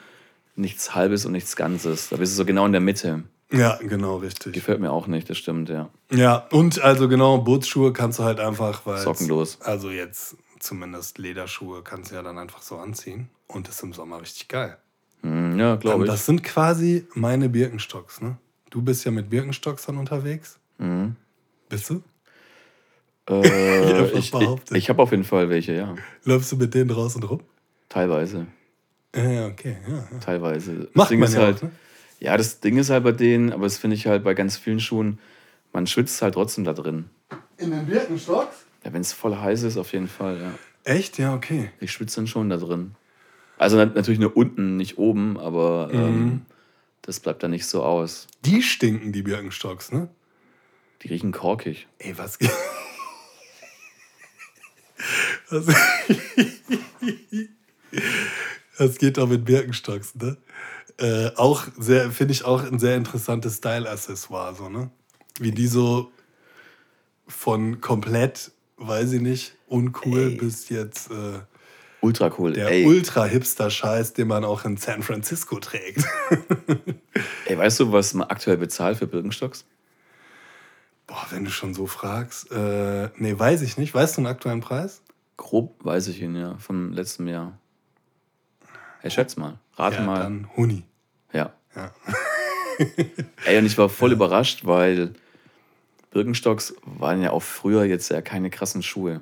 nichts 0.55 0.93
Halbes 0.95 1.25
und 1.25 1.31
nichts 1.31 1.55
Ganzes. 1.55 2.09
Da 2.09 2.17
bist 2.17 2.33
du 2.33 2.37
so 2.37 2.45
genau 2.45 2.65
in 2.65 2.73
der 2.73 2.81
Mitte. 2.81 3.23
Ja, 3.51 3.77
genau, 3.81 4.17
richtig. 4.17 4.53
Gefällt 4.53 4.79
mir 4.79 4.91
auch 4.91 5.07
nicht, 5.07 5.29
das 5.29 5.37
stimmt, 5.37 5.69
ja. 5.69 5.89
Ja, 6.11 6.47
und 6.51 6.81
also 6.81 7.07
genau, 7.07 7.39
Bootsschuhe 7.39 7.93
kannst 7.93 8.19
du 8.19 8.23
halt 8.23 8.39
einfach, 8.39 8.85
weil. 8.85 8.99
Sockenlos. 8.99 9.59
Also 9.61 9.89
jetzt 9.89 10.37
zumindest 10.59 11.17
Lederschuhe 11.17 11.81
kannst 11.83 12.11
du 12.11 12.15
ja 12.15 12.21
dann 12.21 12.37
einfach 12.37 12.61
so 12.61 12.77
anziehen. 12.77 13.29
Und 13.47 13.67
ist 13.67 13.83
im 13.83 13.93
Sommer 13.93 14.21
richtig 14.21 14.47
geil. 14.47 14.77
Hm, 15.21 15.59
ja, 15.59 15.75
glaube 15.75 15.97
Und 15.97 16.03
ich. 16.05 16.11
das 16.11 16.25
sind 16.25 16.43
quasi 16.43 17.05
meine 17.13 17.49
Birkenstocks, 17.49 18.21
ne? 18.21 18.37
Du 18.69 18.81
bist 18.81 19.03
ja 19.03 19.11
mit 19.11 19.29
Birkenstocks 19.29 19.85
dann 19.85 19.97
unterwegs. 19.97 20.57
Mhm. 20.77 21.15
Bist 21.67 21.89
du? 21.89 22.01
Äh, 23.29 24.11
ich 24.17 24.33
ich, 24.33 24.71
ich 24.71 24.89
habe 24.89 25.01
auf 25.01 25.11
jeden 25.11 25.25
Fall 25.25 25.49
welche, 25.49 25.73
ja. 25.73 25.95
Läufst 26.23 26.51
du 26.53 26.55
mit 26.55 26.73
denen 26.73 26.89
draußen 26.89 27.21
rum? 27.23 27.41
Teilweise. 27.89 28.47
Ja, 29.13 29.47
okay. 29.47 29.77
Ja, 29.87 29.95
ja. 29.95 30.19
Teilweise. 30.19 30.75
Das 30.85 30.95
Macht 30.95 31.11
Ding 31.11 31.19
man 31.19 31.27
ist 31.29 31.35
ja 31.35 31.41
halt, 31.41 31.57
auch, 31.57 31.63
ne? 31.63 31.71
Ja, 32.21 32.37
das 32.37 32.59
Ding 32.61 32.77
ist 32.77 32.89
halt 32.89 33.03
bei 33.03 33.11
denen, 33.11 33.51
aber 33.51 33.63
das 33.63 33.77
finde 33.77 33.95
ich 33.97 34.07
halt 34.07 34.23
bei 34.23 34.33
ganz 34.33 34.55
vielen 34.55 34.79
Schuhen, 34.79 35.19
man 35.73 35.87
schwitzt 35.87 36.21
halt 36.21 36.35
trotzdem 36.35 36.63
da 36.63 36.71
drin. 36.73 37.09
In 37.57 37.71
den 37.71 37.85
Birkenstocks? 37.85 38.65
Ja, 38.85 38.93
wenn 38.93 39.01
es 39.01 39.11
voll 39.13 39.35
heiß 39.35 39.63
ist, 39.63 39.77
auf 39.77 39.91
jeden 39.93 40.07
Fall, 40.07 40.39
ja. 40.39 40.53
Echt? 40.83 41.17
Ja, 41.19 41.33
okay. 41.35 41.69
Ich 41.79 41.91
schwitze 41.91 42.15
dann 42.17 42.27
schon 42.27 42.49
da 42.49 42.57
drin. 42.57 42.95
Also 43.57 43.77
nat- 43.77 43.95
natürlich 43.95 44.19
nur 44.19 44.35
unten, 44.37 44.77
nicht 44.77 44.97
oben, 44.97 45.37
aber 45.37 45.89
Mhm. 45.91 45.99
ähm, 45.99 46.41
das 47.03 47.19
bleibt 47.19 47.43
dann 47.43 47.51
nicht 47.51 47.65
so 47.67 47.83
aus. 47.83 48.27
Die 48.45 48.61
stinken, 48.63 49.11
die 49.11 49.21
Birkenstocks, 49.23 49.91
ne? 49.91 50.07
Die 51.01 51.07
riechen 51.09 51.31
korkig. 51.31 51.87
Ey, 51.99 52.17
was 52.17 52.37
geht? 52.39 52.51
Was, 55.49 55.65
was 58.77 58.97
geht 58.97 59.17
da 59.17 59.25
mit 59.25 59.45
Birkenstocks, 59.45 60.15
ne? 60.15 60.37
Äh, 60.97 61.31
auch 61.35 61.63
sehr, 61.77 62.11
finde 62.11 62.33
ich 62.33 62.45
auch 62.45 62.63
ein 62.63 62.79
sehr 62.79 62.95
interessantes 62.95 63.57
Style-Accessoire, 63.57 64.55
so, 64.55 64.69
ne? 64.69 64.89
Wie 65.39 65.51
die 65.51 65.67
so 65.67 66.11
von 67.27 67.81
komplett, 67.81 68.51
weiß 68.77 69.13
ich 69.13 69.21
nicht, 69.21 69.55
uncool 69.67 70.31
Ey. 70.31 70.35
bis 70.35 70.69
jetzt 70.69 71.09
äh, 71.11 71.39
Ultra 72.01 72.31
cool. 72.37 72.53
der 72.53 72.69
ey, 72.69 72.85
Ultra-Hipster-Scheiß, 72.85 74.13
den 74.13 74.27
man 74.27 74.43
auch 74.43 74.65
in 74.65 74.77
San 74.77 75.03
Francisco 75.03 75.59
trägt. 75.59 76.03
ey, 77.45 77.57
weißt 77.57 77.79
du, 77.79 77.91
was 77.91 78.13
man 78.15 78.27
aktuell 78.27 78.57
bezahlt 78.57 78.97
für 78.97 79.07
Birkenstocks? 79.07 79.65
Boah, 81.05 81.25
wenn 81.29 81.45
du 81.45 81.51
schon 81.51 81.73
so 81.73 81.85
fragst. 81.85 82.51
Äh, 82.51 83.09
nee, 83.17 83.37
weiß 83.37 83.61
ich 83.61 83.77
nicht. 83.77 83.93
Weißt 83.93 84.17
du 84.17 84.21
einen 84.21 84.27
aktuellen 84.27 84.61
Preis? 84.61 85.03
Grob 85.37 85.83
weiß 85.83 86.07
ich 86.07 86.21
ihn, 86.21 86.35
ja, 86.35 86.57
vom 86.57 86.91
letzten 86.91 87.27
Jahr. 87.27 87.59
Hey, 89.01 89.09
schätz 89.09 89.35
mal. 89.35 89.57
Rate 89.75 89.97
ja, 89.97 90.01
mal. 90.03 90.19
dann 90.19 90.47
Huni. 90.55 90.83
Ja. 91.33 91.53
Ja. 91.75 91.91
Ey, 93.45 93.57
und 93.57 93.65
ich 93.65 93.77
war 93.77 93.89
voll 93.89 94.11
überrascht, 94.11 94.65
weil 94.65 95.13
Birkenstocks 96.11 96.75
waren 96.83 97.21
ja 97.21 97.31
auch 97.31 97.41
früher 97.41 97.83
jetzt 97.85 98.09
ja 98.09 98.21
keine 98.21 98.49
krassen 98.49 98.83
Schuhe. 98.83 99.21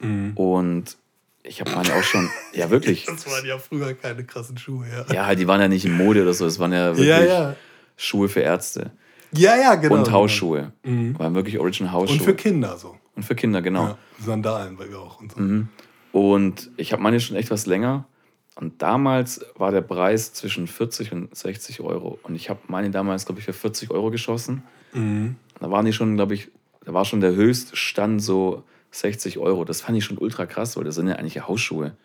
Mhm. 0.00 0.32
Und 0.36 0.96
ich 1.44 1.60
habe 1.60 1.70
meine 1.70 1.94
auch 1.94 2.02
schon, 2.02 2.28
ja 2.52 2.70
wirklich. 2.70 3.06
Das 3.06 3.26
waren 3.30 3.46
ja 3.46 3.58
früher 3.58 3.94
keine 3.94 4.24
krassen 4.24 4.58
Schuhe, 4.58 4.86
ja. 4.88 5.14
Ja, 5.14 5.34
die 5.34 5.46
waren 5.46 5.60
ja 5.60 5.68
nicht 5.68 5.84
in 5.84 5.96
Mode 5.96 6.22
oder 6.22 6.34
so, 6.34 6.46
es 6.46 6.58
waren 6.58 6.72
ja 6.72 6.88
wirklich 6.88 7.08
Ja, 7.08 7.22
ja. 7.22 7.56
Schuhe 7.96 8.28
für 8.28 8.40
Ärzte. 8.40 8.90
Ja, 9.32 9.56
ja, 9.56 9.76
genau. 9.76 9.94
und 9.94 10.10
Hausschuhe. 10.10 10.72
Mhm. 10.82 11.18
Waren 11.18 11.34
wirklich 11.34 11.58
Original 11.58 11.90
genau. 11.92 12.02
Hausschuhe. 12.02 12.18
Und 12.18 12.24
für 12.24 12.34
Kinder 12.34 12.76
so. 12.76 12.96
Und 13.14 13.22
für 13.22 13.34
Kinder, 13.34 13.62
genau. 13.62 13.88
Ja, 13.88 13.98
Sandalen, 14.24 14.78
weil 14.78 14.90
wir 14.90 14.98
auch 14.98 15.20
und 15.20 15.32
so. 15.32 15.40
Mhm. 15.40 15.68
Und 16.12 16.70
ich 16.76 16.92
habe 16.92 17.02
meine 17.02 17.20
schon 17.20 17.36
echt 17.36 17.50
was 17.50 17.66
länger. 17.66 18.06
Und 18.54 18.82
damals 18.82 19.44
war 19.56 19.70
der 19.70 19.80
Preis 19.80 20.32
zwischen 20.34 20.66
40 20.66 21.12
und 21.12 21.34
60 21.34 21.80
Euro. 21.80 22.18
Und 22.22 22.34
ich 22.34 22.50
habe 22.50 22.60
meine 22.68 22.90
damals, 22.90 23.24
glaube 23.24 23.40
ich, 23.40 23.46
für 23.46 23.52
40 23.52 23.90
Euro 23.90 24.10
geschossen. 24.10 24.62
Mhm. 24.92 25.36
Da 25.58 25.70
waren 25.70 25.86
die 25.86 25.92
schon, 25.92 26.16
glaube 26.16 26.34
ich, 26.34 26.50
da 26.84 26.92
war 26.92 27.04
schon 27.04 27.20
der 27.20 27.34
Höchststand 27.34 28.22
so 28.22 28.64
60 28.90 29.38
Euro. 29.38 29.64
Das 29.64 29.80
fand 29.80 29.96
ich 29.96 30.04
schon 30.04 30.18
ultra 30.18 30.46
krass, 30.46 30.76
weil 30.76 30.84
das 30.84 30.96
sind 30.96 31.08
ja 31.08 31.14
eigentlich 31.14 31.34
ja 31.34 31.48
Hausschuhe. 31.48 31.96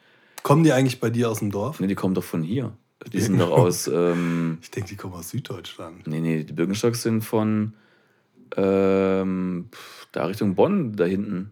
Kommen 0.43 0.63
die 0.63 0.71
eigentlich 0.71 0.99
bei 0.99 1.09
dir 1.09 1.29
aus 1.29 1.39
dem 1.39 1.51
Dorf? 1.51 1.79
Ne, 1.79 1.87
die 1.87 1.95
kommen 1.95 2.13
doch 2.13 2.23
von 2.23 2.43
hier. 2.43 2.71
Die 3.11 3.19
sind 3.19 3.39
doch 3.39 3.51
aus, 3.51 3.87
ähm, 3.87 4.57
Ich 4.61 4.71
denke, 4.71 4.89
die 4.89 4.95
kommen 4.95 5.13
aus 5.13 5.29
Süddeutschland. 5.29 6.07
nee, 6.07 6.19
nee, 6.19 6.43
die 6.43 6.53
Birkenstocks 6.53 7.03
sind 7.03 7.21
von 7.21 7.73
ähm, 8.55 9.69
da 10.11 10.25
Richtung 10.25 10.55
Bonn, 10.55 10.95
da 10.95 11.05
hinten. 11.05 11.51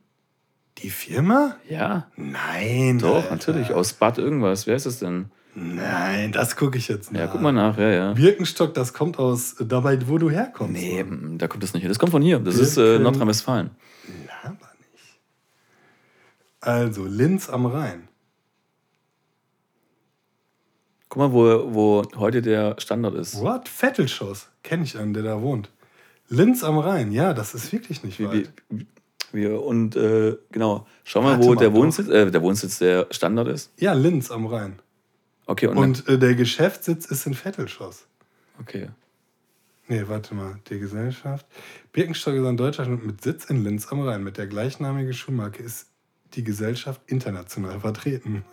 Die 0.80 0.90
Firma? 0.90 1.56
Ja, 1.70 2.08
Nein. 2.18 3.00
doch, 3.00 3.16
Alter. 3.16 3.30
natürlich. 3.32 3.72
Aus 3.74 3.94
Bad 3.94 4.18
irgendwas. 4.18 4.68
Wer 4.68 4.76
ist 4.76 4.86
es 4.86 5.00
denn? 5.00 5.32
Nein, 5.56 6.34
das 6.34 6.58
gucke 6.58 6.78
ich 6.78 6.90
jetzt 6.90 7.14
nicht. 7.14 7.22
Ja, 7.22 7.28
guck 7.28 7.40
mal 7.42 7.54
nach, 7.54 7.78
ja, 7.78 7.90
ja. 7.90 8.14
Birkenstock, 8.14 8.74
das 8.74 8.92
kommt 8.94 9.18
aus 9.18 9.56
dabei, 9.58 9.98
wo 10.08 10.18
du 10.18 10.30
herkommst. 10.30 10.74
Nee, 10.74 11.00
m, 11.00 11.38
da 11.38 11.48
kommt 11.48 11.64
das 11.64 11.74
nicht 11.74 11.84
her. 11.84 11.90
Das 11.90 11.98
kommt 11.98 12.12
von 12.12 12.22
hier. 12.22 12.40
Das 12.40 12.56
ist 12.56 12.76
äh, 12.78 12.82
Birken- 12.82 13.04
Nordrhein-Westfalen. 13.04 13.70
Laber 14.44 14.70
nicht. 14.92 15.20
Also, 16.60 17.06
Linz 17.06 17.50
am 17.50 17.66
Rhein. 17.68 18.10
Guck 21.08 21.20
mal, 21.20 21.32
wo, 21.32 21.74
wo 21.74 22.04
heute 22.18 22.42
der 22.42 22.76
Standort 22.80 23.16
ist. 23.16 23.40
What? 23.40 23.70
Vettelschoss. 23.70 24.50
Kenne 24.64 24.84
ich 24.84 24.98
einen, 24.98 25.14
der 25.14 25.24
da 25.24 25.42
wohnt. 25.42 25.70
Linz 26.28 26.64
am 26.66 26.78
Rhein. 26.80 27.14
Ja, 27.14 27.34
das 27.34 27.54
ist 27.54 27.72
wirklich 27.72 28.04
nicht 28.04 28.20
Wie, 28.20 28.28
weit. 28.28 28.52
wie, 28.70 28.86
wie, 29.36 29.48
und 29.48 29.96
äh, 29.96 30.38
genau, 30.52 30.88
schau 31.04 31.22
mal, 31.22 31.34
Warte 31.34 31.44
wo 31.44 31.54
mal, 31.54 31.60
der 31.60 31.70
doch. 31.70 31.76
Wohnsitz, 31.76 32.08
äh, 32.08 32.32
der 32.32 32.42
Wohnsitz 32.42 32.80
der 32.80 33.08
Standort 33.12 33.48
ist. 33.50 33.72
Ja, 33.78 33.94
Linz 33.94 34.32
am 34.32 34.48
Rhein. 34.48 34.80
Okay, 35.46 35.68
und, 35.68 35.78
Und 35.78 36.08
äh, 36.08 36.18
der 36.18 36.36
Geschäftssitz 36.36 37.06
ist 37.06 37.28
in 37.28 37.34
Vettelschoss. 37.34 38.08
okay. 38.60 38.90
Nee, 39.88 40.04
warte 40.08 40.34
mal. 40.34 40.58
Die 40.68 40.80
Gesellschaft. 40.80 41.46
Birkenstock 41.92 42.34
ist 42.34 42.46
ein 42.46 42.58
deutscher 42.58 42.88
mit 42.88 43.22
Sitz 43.22 43.46
in 43.46 43.64
Linz 43.64 43.88
am 43.92 44.02
Rhein. 44.02 44.24
Mit 44.24 44.38
der 44.38 44.48
gleichnamigen 44.48 45.14
Schuhmarke 45.14 45.62
ist 45.62 45.88
die 46.36 46.44
Gesellschaft 46.44 47.02
international 47.08 47.80
vertreten. 47.80 48.44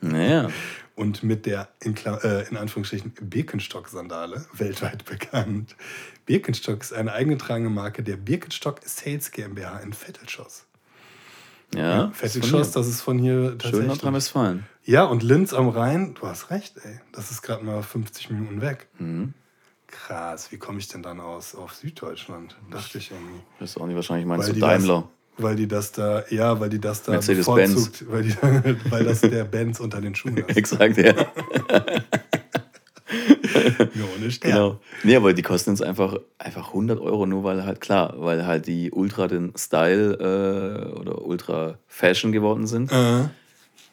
Naja, 0.00 0.48
Und 0.94 1.22
mit 1.22 1.44
der 1.44 1.68
in, 1.80 1.94
Kla- 1.94 2.22
äh, 2.24 2.48
in 2.48 2.56
Anführungsstrichen 2.56 3.12
Birkenstock-Sandale 3.20 4.46
weltweit 4.54 5.04
bekannt. 5.04 5.76
Birkenstock 6.24 6.80
ist 6.80 6.92
eine 6.94 7.12
eingetragene 7.12 7.68
Marke 7.68 8.02
der 8.02 8.16
Birkenstock 8.16 8.80
Sales 8.84 9.30
GmbH 9.30 9.78
in 9.80 9.92
Vettelschoss. 9.92 10.64
ja. 11.74 12.10
Vettelschoss, 12.12 12.70
das 12.72 12.86
ist 12.86 13.02
von 13.02 13.18
hier 13.18 13.32
hier. 13.34 13.42
Schön 13.50 13.58
tatsächlich. 13.58 13.88
Nordrhein-Westfalen. 13.88 14.64
Ja, 14.84 15.04
und 15.04 15.22
Linz 15.22 15.52
am 15.52 15.68
Rhein, 15.68 16.14
du 16.14 16.26
hast 16.28 16.50
recht, 16.50 16.76
ey. 16.84 17.00
Das 17.12 17.30
ist 17.30 17.42
gerade 17.42 17.64
mal 17.64 17.82
50 17.82 18.30
Minuten 18.30 18.60
weg. 18.60 18.86
Mhm. 18.98 19.34
Krass, 19.88 20.50
wie 20.52 20.56
komme 20.58 20.78
ich 20.78 20.88
denn 20.88 21.02
dann 21.02 21.20
aus 21.20 21.54
auf 21.54 21.74
Süddeutschland? 21.74 22.56
Dachte 22.70 22.98
ich 22.98 23.10
irgendwie. 23.10 23.40
Das 23.60 23.70
ist 23.70 23.76
auch 23.76 23.86
nicht 23.86 23.96
wahrscheinlich 23.96 24.26
meinst 24.26 24.46
Weil 24.48 24.54
du 24.54 24.60
Daimler. 24.60 25.08
Weil 25.38 25.56
die 25.56 25.68
das 25.68 25.92
da, 25.92 26.24
ja, 26.30 26.58
weil 26.60 26.70
die 26.70 26.80
das 26.80 27.02
da 27.02 27.12
Mercedes-Benz. 27.12 27.74
bevorzugt, 27.74 28.04
weil, 28.10 28.22
die, 28.22 28.34
weil 28.90 29.04
das 29.04 29.20
der 29.20 29.44
Benz 29.44 29.80
unter 29.80 30.00
den 30.00 30.14
Schuhen 30.14 30.38
ist. 30.38 30.56
Exakt, 30.56 30.96
ja. 30.96 31.14
Ja, 33.94 34.04
ohne 34.16 34.30
Stern. 34.30 34.52
Genau. 34.52 34.80
Nee, 35.04 35.16
aber 35.16 35.32
die 35.32 35.42
kosten 35.42 35.70
jetzt 35.70 35.82
einfach, 35.82 36.16
einfach 36.38 36.68
100 36.68 37.00
Euro, 37.00 37.26
nur 37.26 37.44
weil 37.44 37.64
halt, 37.64 37.80
klar, 37.80 38.14
weil 38.18 38.46
halt 38.46 38.66
die 38.66 38.90
ultra 38.90 39.28
den 39.28 39.52
Style 39.56 40.14
äh, 40.14 40.98
oder 40.98 41.22
ultra 41.22 41.78
Fashion 41.86 42.32
geworden 42.32 42.66
sind. 42.66 42.90
Äh, 42.92 43.28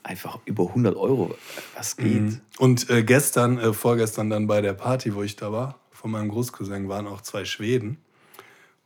Einfach 0.05 0.39
über 0.43 0.67
100 0.67 0.97
Euro. 0.97 1.33
Was 1.77 1.95
geht? 1.95 2.21
Mhm. 2.21 2.41
und 2.57 2.89
äh, 2.89 3.03
gestern, 3.03 3.57
äh, 3.57 3.71
vorgestern 3.71 4.29
dann 4.29 4.47
bei 4.47 4.59
der 4.59 4.73
Party, 4.73 5.15
wo 5.15 5.23
ich 5.23 5.37
da 5.37 5.53
war, 5.53 5.79
von 5.91 6.11
meinem 6.11 6.27
Großcousin, 6.27 6.89
waren 6.89 7.07
auch 7.07 7.21
zwei 7.21 7.45
Schweden. 7.45 8.02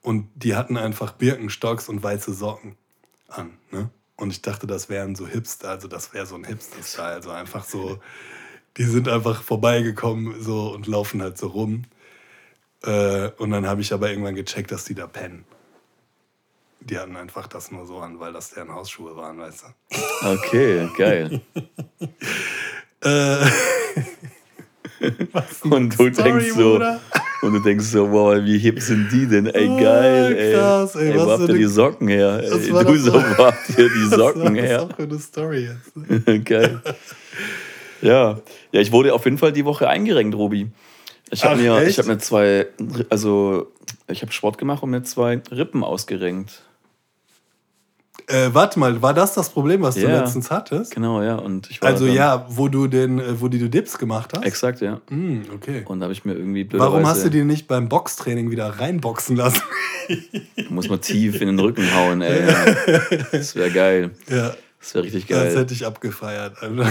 Und 0.07 0.29
die 0.35 0.55
hatten 0.55 0.77
einfach 0.77 1.11
Birkenstocks 1.11 1.89
und 1.89 2.01
weiße 2.01 2.33
Socken 2.33 2.77
an. 3.27 3.57
Ne? 3.71 3.89
Und 4.15 4.31
ich 4.31 4.41
dachte, 4.41 4.65
das 4.65 4.87
wären 4.87 5.15
so 5.15 5.27
Hipster, 5.27 5.69
also 5.71 5.89
das 5.89 6.13
wäre 6.13 6.25
so 6.25 6.35
ein 6.35 6.45
Hipster-Style. 6.45 7.15
Also 7.15 7.31
einfach 7.31 7.65
so, 7.65 7.99
die 8.77 8.85
sind 8.85 9.09
einfach 9.09 9.43
vorbeigekommen 9.43 10.41
so 10.41 10.71
und 10.71 10.87
laufen 10.87 11.21
halt 11.21 11.37
so 11.37 11.47
rum. 11.47 11.83
Äh, 12.83 13.31
und 13.31 13.51
dann 13.51 13.67
habe 13.67 13.81
ich 13.81 13.91
aber 13.91 14.09
irgendwann 14.09 14.35
gecheckt, 14.35 14.71
dass 14.71 14.85
die 14.85 14.95
da 14.95 15.07
pennen. 15.07 15.43
Die 16.79 16.97
hatten 16.97 17.17
einfach 17.17 17.47
das 17.47 17.69
nur 17.71 17.85
so 17.85 17.99
an, 17.99 18.21
weil 18.21 18.31
das 18.31 18.51
deren 18.51 18.73
Hausschuhe 18.73 19.13
waren, 19.17 19.37
weißt 19.39 19.65
du. 19.91 20.25
Okay, 20.25 20.89
geil. 20.97 21.41
Äh, 23.03 23.45
Und 25.69 25.99
du 25.99 26.11
Story, 26.11 26.13
denkst 26.13 26.49
so, 26.55 26.73
Bruder. 26.73 26.99
Und 27.41 27.53
du 27.53 27.59
denkst 27.59 27.85
so, 27.85 28.11
wow, 28.11 28.35
wie 28.43 28.57
hip 28.57 28.79
sind 28.81 29.09
die 29.11 29.25
denn? 29.27 29.47
Ey, 29.47 29.67
Oh, 29.69 29.77
geil, 29.79 30.35
ey. 30.37 30.53
krass, 30.53 30.95
ey, 30.95 31.11
ey 31.11 31.15
wo 31.19 31.31
habt 31.31 31.47
ihr 31.47 31.55
die 31.55 31.65
Socken 31.65 32.07
her? 32.07 32.37
Das 32.41 32.51
Ey, 32.67 32.69
du 32.71 32.95
so, 32.97 33.13
wo 33.13 33.45
habt 33.45 33.69
ihr 33.77 33.89
die 33.89 34.05
Socken 34.15 34.55
was 34.55 34.61
her? 34.63 34.81
ist 34.81 34.89
das 34.89 34.95
für 34.95 35.03
eine 35.03 35.19
Story 35.19 35.69
jetzt? 35.69 36.27
ne? 36.27 36.39
Geil. 36.43 36.81
Ja. 38.01 38.39
ja, 38.71 38.81
ich 38.81 38.91
wurde 38.91 39.13
auf 39.13 39.25
jeden 39.25 39.37
Fall 39.37 39.51
die 39.51 39.65
Woche 39.65 39.87
eingerenkt, 39.89 40.35
Robi. 40.35 40.67
Ich 41.31 41.43
habe 41.43 41.59
mir, 41.61 41.83
ich 41.87 41.97
habe 41.97 42.07
mir 42.09 42.17
zwei, 42.19 42.67
also 43.09 43.67
ich 44.07 44.21
habe 44.21 44.31
Sport 44.31 44.57
gemacht 44.57 44.81
und 44.83 44.91
mir 44.91 45.03
zwei 45.03 45.41
Rippen 45.51 45.83
ausgerenkt. 45.83 46.61
Äh, 48.29 48.49
warte 48.53 48.77
mal, 48.77 49.01
war 49.01 49.13
das 49.13 49.33
das 49.35 49.49
Problem, 49.49 49.81
was 49.81 49.95
du 49.95 50.01
Ja. 50.01 50.19
letztens 50.19 50.51
hattest? 50.51 50.93
Genau, 50.93 51.21
ja. 51.21 51.35
Und 51.35 51.69
ich 51.71 51.81
war 51.81 51.89
Also 51.89 52.07
ja, 52.07 52.45
wo 52.49 52.67
du 52.67 52.87
den, 52.87 53.19
äh, 53.19 53.39
wo 53.39 53.47
die 53.47 53.57
du 53.57 53.69
Dips 53.69 53.97
gemacht 53.97 54.31
hast? 54.35 54.43
Exakt, 54.45 54.81
ja. 54.81 54.99
Hm, 55.09 55.43
okay. 55.55 55.83
Und 55.85 55.99
da 55.99 56.03
habe 56.05 56.13
ich 56.13 56.25
mir 56.25 56.33
irgendwie 56.33 56.67
Warum 56.73 57.05
hast 57.07 57.23
du 57.23 57.29
die 57.29 57.45
nicht 57.45 57.67
beim 57.67 57.87
Boxtraining 57.87 58.51
wieder 58.51 58.67
reinboxen 58.67 59.37
lassen? 59.37 59.61
muss 60.69 60.89
man 60.89 60.99
tief 60.99 61.39
in 61.39 61.47
den 61.47 61.59
Rücken 61.59 61.93
hauen, 61.95 62.21
ey. 62.21 62.43
Das 63.31 63.55
wäre 63.55 63.71
geil. 63.71 64.11
ja, 64.29 64.53
Das 64.79 64.93
wäre 64.93 65.05
richtig 65.05 65.27
das 65.27 65.37
geil. 65.53 65.57
hätte 65.57 65.73
ich 65.73 65.85
abgefeiert. 65.85 66.57
Also. 66.61 66.83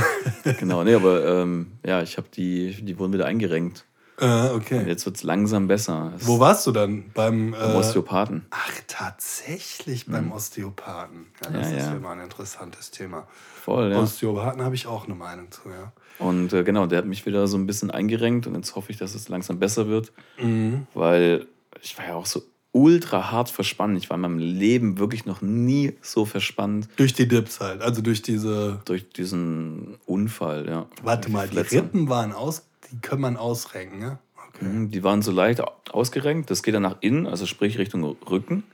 Genau, 0.58 0.84
nee, 0.84 0.94
aber 0.94 1.42
ähm, 1.42 1.66
ja, 1.84 2.00
ich 2.00 2.16
habe 2.16 2.28
die, 2.34 2.74
die 2.82 2.98
wurden 2.98 3.12
wieder 3.12 3.26
eingerenkt. 3.26 3.84
Äh, 4.18 4.24
Und 4.50 4.56
okay. 4.62 4.84
jetzt 4.86 5.04
wird 5.04 5.16
es 5.16 5.22
langsam 5.22 5.66
besser. 5.68 6.12
Es- 6.16 6.26
Wo 6.26 6.38
warst 6.40 6.66
du 6.66 6.72
dann? 6.72 7.10
Beim, 7.12 7.52
äh, 7.52 7.56
Beim 7.58 7.76
Osteopathen. 7.76 8.46
Ach, 8.50 8.70
tatsächlich 8.86 10.06
beim 10.06 10.32
Osteopathen. 10.32 11.26
Ja, 11.44 11.50
das 11.50 11.66
Mhm. 11.68 11.72
Ja, 11.74 11.78
ist 11.80 11.86
ja. 11.86 11.98
mal 11.98 12.12
ein 12.12 12.20
interessantes 12.20 12.90
Thema. 12.90 13.26
Voll, 13.62 13.90
ja. 13.92 13.98
Osteopathen 14.00 14.62
habe 14.62 14.74
ich 14.74 14.86
auch 14.86 15.04
eine 15.06 15.14
Meinung 15.14 15.50
zu, 15.50 15.68
ja. 15.68 15.92
Und 16.18 16.52
äh, 16.52 16.64
genau, 16.64 16.86
der 16.86 16.98
hat 16.98 17.06
mich 17.06 17.26
wieder 17.26 17.46
so 17.46 17.58
ein 17.58 17.66
bisschen 17.66 17.90
eingerenkt 17.90 18.46
und 18.46 18.54
jetzt 18.54 18.74
hoffe 18.76 18.90
ich, 18.92 18.96
dass 18.98 19.14
es 19.14 19.28
langsam 19.28 19.58
besser 19.58 19.88
wird, 19.88 20.12
Mhm. 20.40 20.86
weil 20.94 21.46
ich 21.82 21.98
war 21.98 22.06
ja 22.06 22.14
auch 22.14 22.26
so 22.26 22.42
ultra 22.72 23.30
hart 23.30 23.50
verspannt. 23.50 23.96
Ich 23.98 24.08
war 24.10 24.16
in 24.16 24.20
meinem 24.22 24.38
Leben 24.38 24.98
wirklich 24.98 25.24
noch 25.26 25.40
nie 25.42 25.94
so 26.02 26.24
verspannt 26.26 26.88
Durch 26.96 27.14
die 27.14 27.26
Dips 27.26 27.60
halt, 27.60 27.80
also 27.82 28.02
durch 28.02 28.22
diese. 28.22 28.80
durch 28.84 29.08
diesen 29.10 29.96
Unfall, 30.06 30.66
ja. 30.68 30.86
Warte 31.02 31.30
mal, 31.30 31.48
die. 31.48 31.58
Rippen 31.58 32.08
waren 32.08 32.32
aus, 32.32 32.66
die 32.90 32.98
kann 33.00 33.20
man 33.20 33.36
ausrenken, 33.36 34.00
ja? 34.02 34.18
Okay. 34.48 34.64
Mhm, 34.64 34.90
Die 34.90 35.02
waren 35.04 35.22
so 35.22 35.32
leicht 35.32 35.60
au- 35.60 35.72
ausgerenkt. 35.90 36.50
Das 36.50 36.62
geht 36.62 36.74
dann 36.74 36.82
nach 36.82 36.96
innen, 37.00 37.26
also 37.26 37.46
sprich 37.46 37.78
Richtung 37.78 38.04
Rücken. 38.04 38.64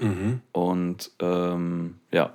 Mhm. 0.00 0.40
Und 0.52 1.10
ähm, 1.20 1.96
ja, 2.12 2.34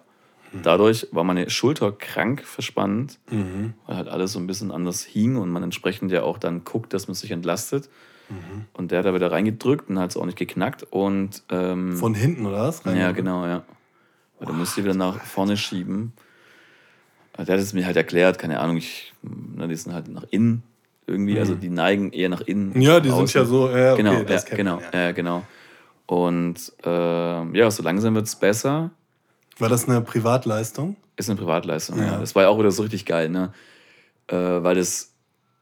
dadurch 0.64 1.08
war 1.12 1.24
meine 1.24 1.50
Schulter 1.50 1.92
krank 1.92 2.44
verspannt, 2.44 3.20
Mhm. 3.32 3.74
weil 3.88 3.96
halt 3.98 4.08
alles 4.10 4.34
so 4.34 4.40
ein 4.40 4.48
bisschen 4.48 4.72
anders 4.72 5.04
hing 5.04 5.38
und 5.38 5.50
man 5.50 5.64
entsprechend 5.64 6.12
ja 6.12 6.24
auch 6.24 6.38
dann 6.38 6.64
guckt, 6.66 6.94
dass 6.94 7.08
man 7.08 7.16
sich 7.16 7.32
entlastet. 7.32 7.90
Mhm. 8.30 8.66
Und 8.74 8.92
der 8.92 9.00
hat 9.00 9.06
da 9.06 9.14
wieder 9.14 9.32
reingedrückt 9.32 9.90
und 9.90 9.98
hat 10.00 10.12
es 10.12 10.18
auch 10.18 10.26
nicht 10.26 10.38
geknackt. 10.38 10.84
Und 10.92 11.44
ähm, 11.50 11.96
Von 11.98 12.14
hinten, 12.14 12.46
oder 12.46 12.64
was? 12.68 12.84
ja, 12.86 13.12
genau, 13.12 13.46
ja. 13.46 13.64
Weil 14.40 14.48
du 14.48 14.54
musst 14.54 14.76
die 14.78 14.84
wieder 14.84 14.94
nach 14.94 15.22
vorne 15.22 15.56
schieben. 15.58 16.14
Der 17.38 17.46
hat 17.46 17.62
es 17.62 17.74
mir 17.74 17.86
halt 17.86 17.98
erklärt, 17.98 18.38
keine 18.38 18.60
Ahnung, 18.60 18.78
ich, 18.78 19.14
na, 19.24 19.66
die 19.68 19.76
sind 19.76 19.94
halt 19.94 20.08
nach 20.10 20.26
innen 20.30 20.64
irgendwie, 21.08 21.40
also 21.40 21.56
die 21.56 21.70
neigen 21.70 22.12
eher 22.12 22.30
nach 22.30 22.42
innen. 22.42 22.74
Mhm. 22.74 22.82
Ja, 22.82 23.00
die 23.00 23.10
sind 23.10 23.20
außen. 23.24 23.42
ja 23.42 23.46
so, 23.46 23.70
ja, 23.70 23.94
okay, 23.94 24.04
genau, 24.04 24.24
das 24.24 24.50
ja, 24.50 24.56
genau, 24.56 24.76
man, 24.76 24.84
ja. 24.94 25.00
ja. 25.00 25.12
genau. 25.12 25.44
Und 26.06 26.72
ähm, 26.84 27.56
ja, 27.56 27.72
so 27.72 27.84
langsam 27.84 28.16
wird 28.16 28.28
es 28.28 28.36
besser. 28.36 28.92
War 29.60 29.70
das 29.70 29.88
eine 29.88 30.02
Privatleistung? 30.02 30.96
Ist 31.16 31.30
eine 31.30 31.38
Privatleistung. 31.40 32.00
Ja. 32.00 32.06
Ja. 32.06 32.20
Das 32.20 32.36
war 32.36 32.44
ja 32.44 32.50
auch 32.50 32.60
wieder 32.60 32.72
so 32.72 32.82
richtig 32.84 33.06
geil, 33.06 33.30
ne? 33.30 33.54
Äh, 34.28 34.36
weil 34.36 34.76
das, 34.76 35.14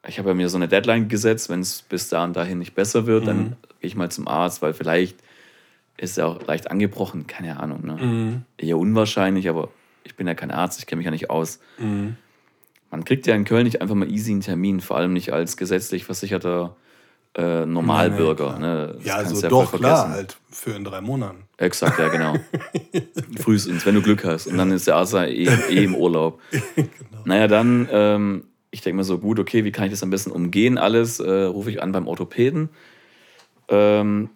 ich 0.08 0.18
habe 0.20 0.30
ja 0.30 0.36
mir 0.36 0.50
so 0.50 0.58
eine 0.58 0.68
Deadline 0.68 1.08
gesetzt, 1.10 1.50
wenn 1.50 1.60
es 1.62 1.82
bis 1.82 2.10
da 2.10 2.24
und 2.24 2.36
dahin 2.36 2.60
nicht 2.60 2.74
besser 2.74 3.06
wird, 3.06 3.24
Mhm. 3.24 3.28
dann 3.28 3.56
gehe 3.80 3.88
ich 3.88 3.96
mal 3.96 4.10
zum 4.12 4.28
Arzt, 4.28 4.62
weil 4.62 4.74
vielleicht 4.74 5.18
ist 5.98 6.18
er 6.18 6.28
auch 6.28 6.46
leicht 6.48 6.72
angebrochen, 6.72 7.28
keine 7.28 7.60
Ahnung. 7.60 7.86
Ne? 7.86 7.94
Mhm. 7.98 8.42
Eher 8.58 8.78
unwahrscheinlich, 8.78 9.50
aber 9.50 9.70
ich 10.04 10.16
bin 10.16 10.26
ja 10.28 10.34
kein 10.34 10.52
Arzt, 10.52 10.80
ich 10.80 10.86
kenne 10.88 10.98
mich 10.98 11.06
ja 11.06 11.12
nicht 11.12 11.30
aus. 11.30 11.60
Mhm. 11.78 12.16
Man 12.92 13.06
kriegt 13.06 13.26
ja 13.26 13.36
in 13.36 13.46
Köln 13.46 13.64
nicht 13.64 13.82
einfach 13.82 13.96
mal 13.96 14.12
easy 14.12 14.32
einen 14.32 14.42
Termin, 14.42 14.82
vor 14.82 14.98
allem 14.98 15.14
nicht 15.14 15.32
als 15.34 15.58
gesetzlich 15.58 16.04
versicherter 16.04 16.76
äh, 17.36 17.66
Normalbürger. 17.66 18.56
Nee, 18.56 18.66
ne? 18.66 18.98
Ja, 19.04 19.16
also 19.16 19.36
voll 19.36 19.50
doch, 19.50 19.72
klar, 19.72 19.98
vergessen. 19.98 20.12
halt 20.12 20.38
für 20.50 20.72
in 20.72 20.84
drei 20.84 21.00
Monaten. 21.00 21.44
Exakt, 21.58 21.98
ja, 21.98 22.10
genau. 22.10 22.36
Frühestens, 23.42 23.86
wenn 23.86 23.96
du 23.96 24.02
Glück 24.02 24.26
hast. 24.26 24.48
Und 24.48 24.58
dann 24.58 24.72
ist 24.72 24.88
der 24.88 25.02
ja 25.02 25.24
eh, 25.24 25.48
eh 25.70 25.84
im 25.84 25.96
Urlaub. 25.96 26.42
Genau. 26.76 27.24
Naja, 27.26 27.48
dann, 27.48 27.88
ähm, 27.92 28.44
ich 28.72 28.82
denke 28.82 28.98
mir 28.98 29.04
so, 29.04 29.20
gut, 29.20 29.38
okay, 29.38 29.64
wie 29.64 29.72
kann 29.72 29.86
ich 29.86 29.92
das 29.92 30.02
am 30.02 30.10
besten 30.10 30.32
umgehen? 30.32 30.80
Alles 30.80 31.20
äh, 31.20 31.30
rufe 31.30 31.70
ich 31.70 31.84
an 31.84 31.92
beim 31.92 32.08
Orthopäden. 32.08 32.70
Ähm, 33.68 34.30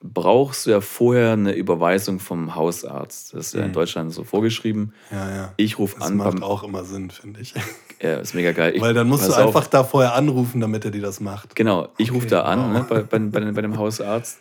brauchst 0.00 0.66
du 0.66 0.70
ja 0.70 0.80
vorher 0.80 1.32
eine 1.32 1.52
Überweisung 1.54 2.20
vom 2.20 2.54
Hausarzt. 2.54 3.34
Das 3.34 3.46
ist 3.48 3.54
ja 3.54 3.64
in 3.64 3.72
Deutschland 3.72 4.12
so 4.12 4.22
vorgeschrieben. 4.24 4.92
Ja, 5.10 5.28
ja. 5.34 5.52
Ich 5.56 5.78
rufe 5.78 5.96
Mhm. 5.96 6.00
Das 6.00 6.08
an 6.10 6.16
macht 6.18 6.30
beim. 6.34 6.42
auch 6.42 6.62
immer 6.62 6.84
Sinn, 6.84 7.10
finde 7.10 7.40
ich. 7.40 7.54
Ja, 8.00 8.18
ist 8.18 8.32
mega 8.32 8.52
geil. 8.52 8.76
Ich, 8.76 8.80
Weil 8.80 8.94
dann 8.94 9.08
musst 9.08 9.24
du 9.24 9.26
pass 9.32 9.38
auf, 9.40 9.46
einfach 9.56 9.66
da 9.66 9.82
vorher 9.82 10.14
anrufen, 10.14 10.60
damit 10.60 10.84
er 10.84 10.92
dir 10.92 11.02
das 11.02 11.18
macht. 11.18 11.56
Genau, 11.56 11.88
ich 11.98 12.10
rufe 12.12 12.26
Okay, 12.26 12.30
da 12.30 12.42
an 12.42 12.60
wow. 12.60 12.72
ne, 12.72 12.86
bei, 12.88 13.02
bei, 13.02 13.18
bei, 13.18 13.40
dem- 13.40 13.54
bei 13.54 13.60
dem 13.60 13.76
Hausarzt. 13.76 14.38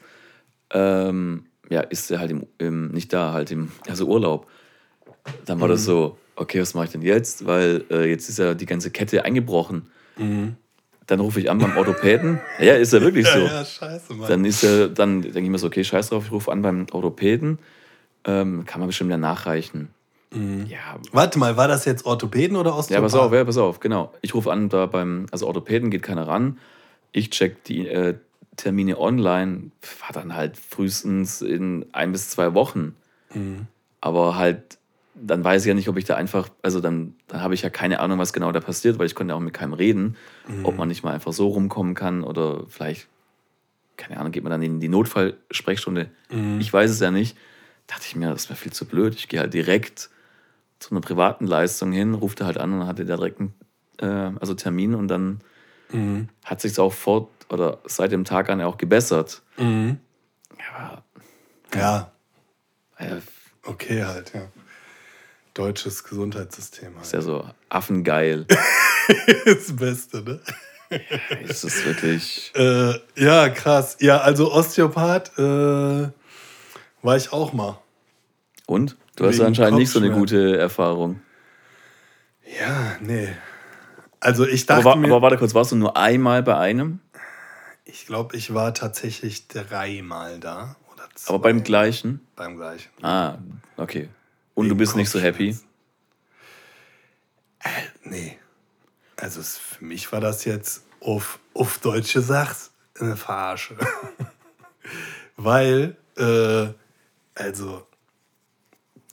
Ähm, 0.69 1.45
ja, 1.69 1.81
ist 1.81 2.11
er 2.11 2.19
halt 2.19 2.29
im, 2.29 2.45
im, 2.59 2.89
nicht 2.91 3.11
da, 3.13 3.33
halt 3.33 3.49
im 3.49 3.71
also 3.89 4.05
Urlaub. 4.05 4.45
Dann 5.45 5.59
war 5.59 5.67
das 5.67 5.81
Mhm. 5.81 5.85
so, 5.85 6.17
okay, 6.35 6.61
was 6.61 6.75
mache 6.75 6.85
ich 6.85 6.91
denn 6.91 7.01
jetzt? 7.01 7.47
Weil 7.47 7.83
äh, 7.89 8.07
jetzt 8.07 8.29
ist 8.29 8.37
ja 8.37 8.53
die 8.53 8.67
ganze 8.67 8.91
Kette 8.91 9.25
eingebrochen. 9.25 9.89
Dann 11.07 11.19
rufe 11.21 11.39
ich 11.39 11.49
an 11.49 11.57
beim 11.57 11.77
Orthopäden. 11.77 12.39
Ja, 12.59 12.73
ist 12.73 12.93
ja 12.93 13.01
wirklich 13.01 13.27
so. 13.27 13.39
Mhm. 13.39 13.45
Ja, 13.45 13.53
ja, 13.53 13.65
scheiße, 13.65 14.13
Mann. 14.13 14.27
Dann 14.27 14.45
ist 14.45 14.63
er, 14.63 14.89
dann 14.89 15.21
denke 15.21 15.39
ich 15.39 15.49
mir 15.49 15.57
so, 15.57 15.67
okay, 15.67 15.83
scheiß 15.83 16.09
drauf, 16.09 16.25
ich 16.25 16.31
rufe 16.31 16.51
an 16.51 16.61
beim 16.61 16.85
Orthopäden. 16.91 17.59
Ähm, 18.25 18.65
kann 18.65 18.81
man 18.81 18.87
bestimmt 18.87 19.09
wieder 19.09 19.17
nachreichen. 19.17 19.89
Ja, 20.67 20.99
Warte 21.13 21.39
mal, 21.39 21.55
war 21.55 21.69
das 21.69 21.85
jetzt 21.85 22.05
Orthopäden 22.05 22.57
oder 22.57 22.71
ja, 22.71 22.75
Osteopath? 22.75 23.03
pass 23.03 23.15
auf, 23.15 23.31
ja, 23.31 23.45
pass 23.45 23.57
auf, 23.57 23.79
genau. 23.79 24.13
Ich 24.21 24.35
rufe 24.35 24.51
an, 24.51 24.67
da 24.67 24.85
beim, 24.85 25.25
also 25.31 25.47
Orthopäden 25.47 25.89
geht 25.89 26.03
keiner 26.03 26.27
ran. 26.27 26.59
Ich 27.13 27.29
check 27.29 27.63
die 27.63 27.87
äh, 27.87 28.15
Termine 28.57 28.99
online, 28.99 29.71
war 30.01 30.11
dann 30.11 30.35
halt 30.35 30.57
frühestens 30.57 31.41
in 31.41 31.85
ein 31.93 32.11
bis 32.11 32.29
zwei 32.29 32.53
Wochen. 32.53 32.95
Aber 34.01 34.35
halt, 34.35 34.77
dann 35.19 35.43
weiß 35.43 35.63
ich 35.63 35.67
ja 35.67 35.73
nicht, 35.73 35.89
ob 35.89 35.97
ich 35.97 36.05
da 36.05 36.15
einfach, 36.15 36.49
also 36.61 36.79
dann, 36.79 37.15
dann 37.27 37.41
habe 37.41 37.53
ich 37.53 37.61
ja 37.63 37.69
keine 37.69 37.99
Ahnung, 37.99 38.19
was 38.19 38.33
genau 38.33 38.51
da 38.51 38.59
passiert, 38.59 38.99
weil 38.99 39.07
ich 39.07 39.15
konnte 39.15 39.31
ja 39.31 39.35
auch 39.35 39.41
mit 39.41 39.53
keinem 39.53 39.73
reden, 39.73 40.15
ob 40.63 40.77
man 40.77 40.87
nicht 40.87 41.03
mal 41.03 41.13
einfach 41.13 41.33
so 41.33 41.47
rumkommen 41.47 41.95
kann 41.95 42.23
oder 42.23 42.65
vielleicht, 42.69 43.07
keine 43.97 44.19
Ahnung, 44.19 44.31
geht 44.31 44.43
man 44.43 44.51
dann 44.51 44.61
in 44.61 44.79
die 44.79 44.89
Notfallsprechstunde. 44.89 46.11
Ich 46.59 46.71
weiß 46.71 46.91
es 46.91 46.99
ja 46.99 47.11
nicht. 47.11 47.35
Dachte 47.87 48.03
ich 48.07 48.15
mir, 48.15 48.29
das 48.29 48.49
wäre 48.49 48.57
viel 48.57 48.71
zu 48.73 48.85
blöd. 48.85 49.15
Ich 49.15 49.27
gehe 49.27 49.39
halt 49.39 49.53
direkt 49.53 50.09
zu 50.79 50.91
einer 50.91 51.01
privaten 51.01 51.47
Leistung 51.47 51.91
hin, 51.91 52.13
rufte 52.13 52.45
halt 52.45 52.57
an 52.57 52.73
und 52.73 52.85
hatte 52.85 53.05
da 53.05 53.15
direkt 53.17 53.39
einen 53.39 53.53
äh, 53.99 54.37
also 54.39 54.53
Termin 54.53 54.93
und 54.93 55.07
dann 55.07 55.41
hat 56.43 56.61
sich 56.61 56.77
auch 56.79 56.93
fort 56.93 57.29
oder 57.49 57.79
seit 57.85 58.11
dem 58.11 58.25
Tag 58.25 58.49
an 58.49 58.61
auch 58.61 58.77
gebessert. 58.77 59.41
Mhm. 59.57 59.99
Ja, 60.59 61.03
Ja, 61.73 62.11
äh, 62.97 63.21
okay 63.63 64.03
halt, 64.03 64.33
ja. 64.33 64.41
Deutsches 65.57 66.03
Gesundheitssystem 66.03 66.89
ist 67.01 67.13
halt. 67.13 67.13
ja 67.13 67.21
so 67.21 67.49
affengeil. 67.69 68.45
Das 69.45 69.73
Beste, 69.73 70.21
ne? 70.21 70.41
es 71.47 71.63
ist 71.63 71.85
wirklich. 71.85 72.51
Äh, 72.55 72.93
ja, 73.15 73.47
krass. 73.47 73.95
Ja, 74.01 74.17
also 74.19 74.51
Osteopath 74.51 75.31
äh, 75.39 76.09
war 77.01 77.15
ich 77.15 77.31
auch 77.31 77.53
mal. 77.53 77.79
Und? 78.65 78.97
Du 79.15 79.25
hast 79.25 79.39
anscheinend 79.39 79.79
nicht 79.79 79.89
so 79.91 79.99
eine 79.99 80.11
gute 80.11 80.57
Erfahrung. 80.57 81.21
Ja, 82.59 82.97
nee. 82.99 83.29
Also 84.19 84.45
ich 84.45 84.65
dachte 84.65 84.81
Aber, 84.81 84.91
wa- 84.91 84.95
mir, 84.97 85.07
aber 85.07 85.21
warte 85.21 85.37
kurz, 85.37 85.53
warst 85.53 85.71
du 85.71 85.77
nur 85.77 85.95
einmal 85.95 86.43
bei 86.43 86.57
einem? 86.57 86.99
ich 87.85 88.05
glaube, 88.05 88.35
ich 88.35 88.53
war 88.53 88.73
tatsächlich 88.73 89.47
dreimal 89.47 90.39
da. 90.41 90.75
Oder 90.93 91.03
zwei, 91.15 91.33
Aber 91.33 91.43
beim 91.43 91.63
gleichen? 91.63 92.19
beim 92.35 92.57
gleichen. 92.57 92.89
Ah, 93.01 93.37
okay. 93.77 94.09
Und 94.57 94.69
du 94.69 94.75
bist 94.75 94.95
nicht 94.95 95.11
so 95.11 95.19
happy? 95.19 95.55
Äh, 97.59 97.69
nee. 98.03 98.39
Also 99.15 99.39
es, 99.39 99.55
für 99.59 99.85
mich 99.85 100.11
war 100.11 100.19
das 100.19 100.45
jetzt 100.45 100.83
auf, 100.99 101.37
auf 101.53 101.77
deutsche 101.77 102.21
Sachs 102.21 102.71
eine 102.99 103.15
Verarsche. 103.15 103.77
Weil, 105.37 105.95
äh, 106.17 106.69
also, 107.35 107.85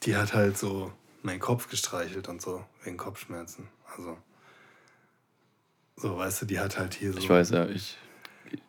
die 0.05 0.17
hat 0.17 0.33
halt 0.33 0.57
so 0.57 0.91
meinen 1.23 1.41
Kopf 1.41 1.69
gestreichelt 1.69 2.27
und 2.29 2.41
so, 2.41 2.65
wegen 2.83 2.97
Kopfschmerzen. 2.97 3.69
Also, 3.95 4.17
so, 5.97 6.17
weißt 6.17 6.41
du, 6.41 6.47
die 6.47 6.59
hat 6.59 6.79
halt 6.79 6.95
hier 6.95 7.13
so. 7.13 7.19
Ich 7.19 7.29
weiß 7.29 7.51
ja, 7.51 7.67
ich, 7.67 7.99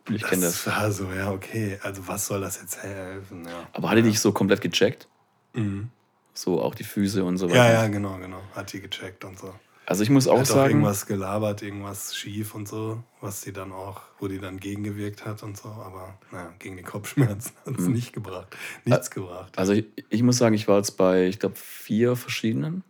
ich 0.09 0.23
kenne 0.23 0.41
das. 0.41 0.67
War 0.67 0.91
so, 0.91 1.09
ja, 1.13 1.31
okay. 1.31 1.79
Also, 1.83 2.05
was 2.09 2.25
soll 2.25 2.41
das 2.41 2.59
jetzt 2.59 2.83
helfen? 2.83 3.45
Ja, 3.45 3.65
Aber 3.71 3.89
hat 3.89 3.97
die 3.97 4.01
dich 4.01 4.19
so 4.19 4.33
komplett 4.33 4.59
gecheckt? 4.59 5.07
So 6.37 6.61
auch 6.61 6.75
die 6.75 6.83
Füße 6.83 7.23
und 7.23 7.37
so 7.37 7.49
weiter. 7.49 7.57
ja, 7.57 7.73
ja, 7.83 7.87
genau, 7.87 8.17
genau. 8.17 8.41
Hat 8.53 8.71
die 8.73 8.81
gecheckt 8.81 9.25
und 9.25 9.39
so. 9.39 9.53
Also 9.87 10.01
ich 10.01 10.09
muss 10.09 10.27
auch 10.27 10.39
hat 10.39 10.41
auch 10.41 10.45
sagen, 10.55 10.71
irgendwas 10.71 11.05
gelabert, 11.05 11.61
irgendwas 11.61 12.15
schief 12.15 12.55
und 12.55 12.67
so, 12.67 13.03
was 13.21 13.41
die 13.41 13.53
dann 13.53 13.71
auch, 13.71 14.01
wo 14.19 14.27
die 14.27 14.39
dann 14.39 14.59
gegengewirkt 14.59 15.25
hat 15.25 15.43
und 15.43 15.57
so, 15.57 15.69
aber 15.69 16.17
naja, 16.31 16.53
gegen 16.57 16.75
die 16.75 16.83
Kopfschmerzen 16.83 17.51
hat 17.65 17.79
es 17.79 17.87
nicht 17.87 18.11
gebracht. 18.11 18.47
Nichts 18.83 19.11
gebracht. 19.11 19.57
also 19.57 19.73
ich, 19.73 19.85
ich 20.09 20.23
muss 20.23 20.37
sagen, 20.37 20.55
ich 20.55 20.67
war 20.67 20.77
jetzt 20.77 20.97
bei, 20.97 21.27
ich 21.27 21.39
glaube, 21.39 21.55
vier 21.55 22.15
verschiedenen 22.15 22.83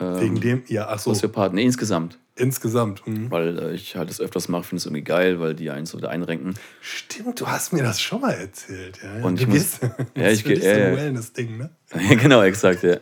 ähm, 0.00 0.20
Wegen 0.20 0.40
dem, 0.40 0.62
ja, 0.68 0.88
ach 0.88 0.98
so, 0.98 1.10
Osteopathen. 1.10 1.56
Nee, 1.56 1.64
insgesamt. 1.64 2.18
Insgesamt. 2.42 3.06
Mhm. 3.06 3.30
Weil 3.30 3.58
äh, 3.58 3.72
ich 3.74 3.96
halt 3.96 4.10
das 4.10 4.20
öfters 4.20 4.48
mache, 4.48 4.64
finde 4.64 4.80
es 4.80 4.86
irgendwie 4.86 5.04
geil, 5.04 5.40
weil 5.40 5.54
die 5.54 5.70
eins 5.70 5.94
oder 5.94 6.10
einrenken. 6.10 6.54
Stimmt, 6.80 7.40
du 7.40 7.46
hast 7.46 7.72
mir 7.72 7.82
das 7.82 8.00
schon 8.00 8.20
mal 8.20 8.32
erzählt. 8.32 8.98
Ja, 9.02 9.18
ja. 9.18 9.24
Und 9.24 9.38
du 9.38 9.42
ich 9.44 9.48
muss- 9.48 9.56
gehst, 9.80 9.82
ja, 9.82 9.88
das 10.14 10.24
ich 10.24 10.32
ist 10.32 10.42
für 10.42 10.48
geh- 10.48 10.54
dich 10.56 10.64
ja, 10.64 10.74
so 10.74 10.80
ein 10.80 10.90
ja. 10.92 10.96
Wellness-Ding, 10.96 11.56
ne? 11.58 11.70
genau, 12.16 12.42
exakt, 12.42 12.82
ja. 12.82 12.96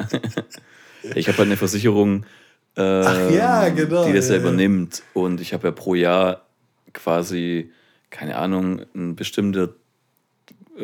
ich 1.14 1.26
habe 1.28 1.38
halt 1.38 1.48
eine 1.48 1.56
Versicherung, 1.56 2.24
Ach 2.76 3.30
ja, 3.30 3.68
genau, 3.68 4.06
die 4.06 4.12
das 4.12 4.28
ja, 4.28 4.36
ja, 4.36 4.40
ja. 4.40 4.46
übernimmt. 4.46 5.02
Und 5.12 5.40
ich 5.40 5.52
habe 5.52 5.66
ja 5.68 5.72
pro 5.72 5.94
Jahr 5.94 6.46
quasi, 6.92 7.72
keine 8.10 8.36
Ahnung, 8.36 8.82
ein 8.94 9.16
bestimmte, 9.16 9.62
äh, 9.62 9.68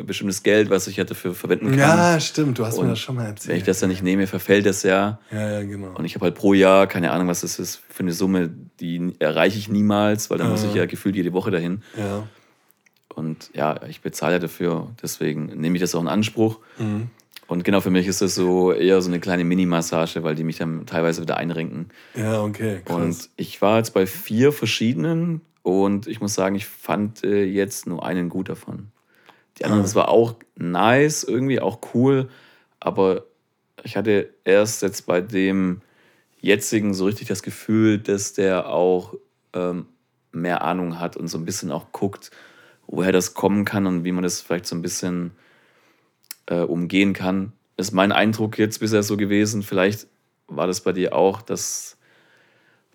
bestimmtes 0.03 0.43
Geld, 0.43 0.71
was 0.71 0.87
ich 0.87 0.97
dafür 0.97 1.35
verwenden 1.35 1.71
kann. 1.71 1.79
Ja, 1.79 2.21
stimmt, 2.21 2.59
du 2.59 2.67
hast 2.67 2.77
mir 2.77 2.83
Und 2.83 2.89
das 2.91 2.99
schon 2.99 3.17
mal 3.17 3.27
erzählt. 3.27 3.49
Wenn 3.49 3.57
ich 3.59 3.65
das 3.65 3.81
dann 3.81 3.91
nicht 3.91 4.03
nehme, 4.03 4.27
verfällt 4.27 4.67
das 4.67 4.83
ja. 4.83 5.19
Ja, 5.31 5.53
ja, 5.53 5.63
genau. 5.63 5.95
Und 5.95 6.05
ich 6.05 6.15
habe 6.15 6.27
halt 6.27 6.35
pro 6.35 6.55
Jahr, 6.55 6.87
keine 6.87 7.11
Ahnung, 7.13 7.29
was 7.29 7.41
das 7.41 7.59
ist 7.59 7.83
für 7.89 8.03
eine 8.03 8.13
Summe, 8.13 8.51
die 8.81 9.15
erreiche 9.19 9.59
ich 9.59 9.69
niemals, 9.69 10.31
weil 10.31 10.39
dann 10.39 10.51
muss 10.51 10.65
ich 10.65 10.75
ja 10.75 10.87
gefühlt 10.87 11.17
jede 11.17 11.33
Woche 11.33 11.51
dahin. 11.51 11.83
Ja. 11.97 12.27
Und 13.15 13.51
ja, 13.55 13.83
ich 13.89 14.03
bezahle 14.03 14.35
ja 14.35 14.39
dafür, 14.39 14.91
deswegen 15.03 15.47
nehme 15.47 15.77
ich 15.77 15.81
das 15.81 15.95
auch 15.95 16.03
in 16.03 16.09
Anspruch. 16.09 16.59
Und 17.49 17.65
genau 17.65 17.81
für 17.81 17.91
mich 17.91 18.07
ist 18.07 18.23
das 18.23 18.35
so 18.35 18.73
eher 18.73 19.01
so 19.01 19.09
eine 19.09 19.21
kleine 19.21 19.45
Mini-Massage, 19.45 20.23
weil 20.23 20.35
die 20.35 20.45
mich 20.45 20.59
dann 20.59 20.85
teilweise 20.87 21.23
wieder 21.23 21.37
einrenken. 21.37 21.91
Ja, 22.15 22.43
okay. 22.43 22.83
Krass. 22.85 22.97
Und 22.97 23.31
ich 23.37 23.63
war 23.63 23.79
jetzt 23.79 23.95
bei 23.95 24.07
vier 24.07 24.53
verschiedenen 24.53 25.41
und 25.63 26.07
ich 26.07 26.21
muss 26.21 26.35
sagen, 26.35 26.57
ich 26.57 26.67
fand 26.67 27.25
äh, 27.25 27.45
jetzt 27.45 27.87
nur 27.87 28.05
einen 28.05 28.29
gut 28.29 28.49
davon. 28.49 28.89
Die 29.59 29.65
anderen, 29.65 29.83
das 29.83 29.95
war 29.95 30.09
auch 30.09 30.35
nice, 30.57 31.25
irgendwie 31.25 31.61
auch 31.61 31.81
cool, 31.95 32.29
aber 32.81 33.25
ich 33.83 33.97
hatte 33.97 34.35
erst 34.45 34.83
jetzt 34.83 35.07
bei 35.07 35.21
dem 35.21 35.81
jetzigen 36.41 36.95
so 36.95 37.07
richtig 37.07 37.29
das 37.29 37.43
Gefühl, 37.43 37.99
dass 37.99 38.35
der 38.35 38.69
auch 38.69 39.15
ähm, 39.53 39.87
mehr 40.33 40.63
Ahnung 40.63 41.01
hat 41.01 41.17
und 41.17 41.29
so 41.29 41.39
ein 41.39 41.45
bisschen 41.45 41.71
auch 41.71 41.93
guckt, 41.93 42.31
woher 42.87 43.13
das 43.13 43.35
kommen 43.35 43.65
kann 43.65 43.87
und 43.87 44.05
wie 44.05 44.13
man 44.13 44.23
das 44.23 44.41
vielleicht 44.41 44.67
so 44.67 44.77
ein 44.77 44.83
bisschen 44.83 45.33
äh, 46.47 46.61
umgehen 46.61 47.13
kann. 47.13 47.53
Ist 47.77 47.93
mein 47.93 48.13
Eindruck 48.13 48.59
jetzt 48.59 48.79
bisher 48.79 49.03
so 49.03 49.17
gewesen. 49.17 49.63
Vielleicht 49.63 50.07
war 50.47 50.67
das 50.67 50.81
bei 50.81 50.93
dir 50.93 51.15
auch, 51.15 51.43
dass, 51.43 51.99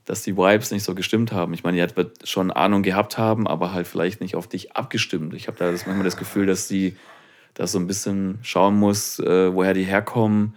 dass 0.05 0.23
die 0.23 0.35
Vibes 0.35 0.71
nicht 0.71 0.83
so 0.83 0.95
gestimmt 0.95 1.31
haben. 1.31 1.53
Ich 1.53 1.63
meine, 1.63 1.85
die 1.85 1.95
wird 1.95 2.27
schon 2.27 2.51
Ahnung 2.51 2.83
gehabt 2.83 3.17
haben, 3.17 3.47
aber 3.47 3.73
halt 3.73 3.87
vielleicht 3.87 4.21
nicht 4.21 4.35
auf 4.35 4.47
dich 4.47 4.75
abgestimmt. 4.75 5.33
Ich 5.33 5.47
habe 5.47 5.57
da 5.57 5.71
das, 5.71 5.85
manchmal 5.85 6.05
das 6.05 6.17
Gefühl, 6.17 6.45
dass 6.45 6.67
die 6.67 6.97
da 7.53 7.67
so 7.67 7.79
ein 7.79 7.87
bisschen 7.87 8.39
schauen 8.41 8.75
muss, 8.77 9.19
äh, 9.19 9.53
woher 9.53 9.73
die 9.73 9.83
herkommen 9.83 10.55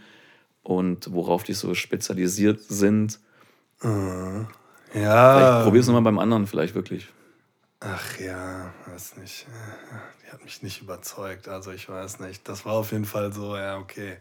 und 0.63 1.13
worauf 1.13 1.43
die 1.43 1.53
so 1.53 1.75
spezialisiert 1.75 2.61
sind. 2.63 3.19
ja. 4.95 5.37
Vielleicht 5.37 5.65
probier's 5.65 5.87
nochmal 5.87 6.03
beim 6.03 6.19
anderen, 6.19 6.47
vielleicht 6.47 6.75
wirklich. 6.75 7.09
Ach 7.81 8.19
ja, 8.19 8.73
weiß 8.87 9.17
nicht. 9.19 9.47
Die 10.25 10.33
hat 10.33 10.43
mich 10.43 10.63
nicht 10.63 10.81
überzeugt. 10.81 11.49
Also 11.49 11.71
ich 11.71 11.89
weiß 11.89 12.21
nicht. 12.21 12.49
Das 12.49 12.65
war 12.65 12.75
auf 12.75 12.93
jeden 12.93 13.05
Fall 13.05 13.33
so, 13.33 13.57
ja, 13.57 13.77
okay. 13.77 14.17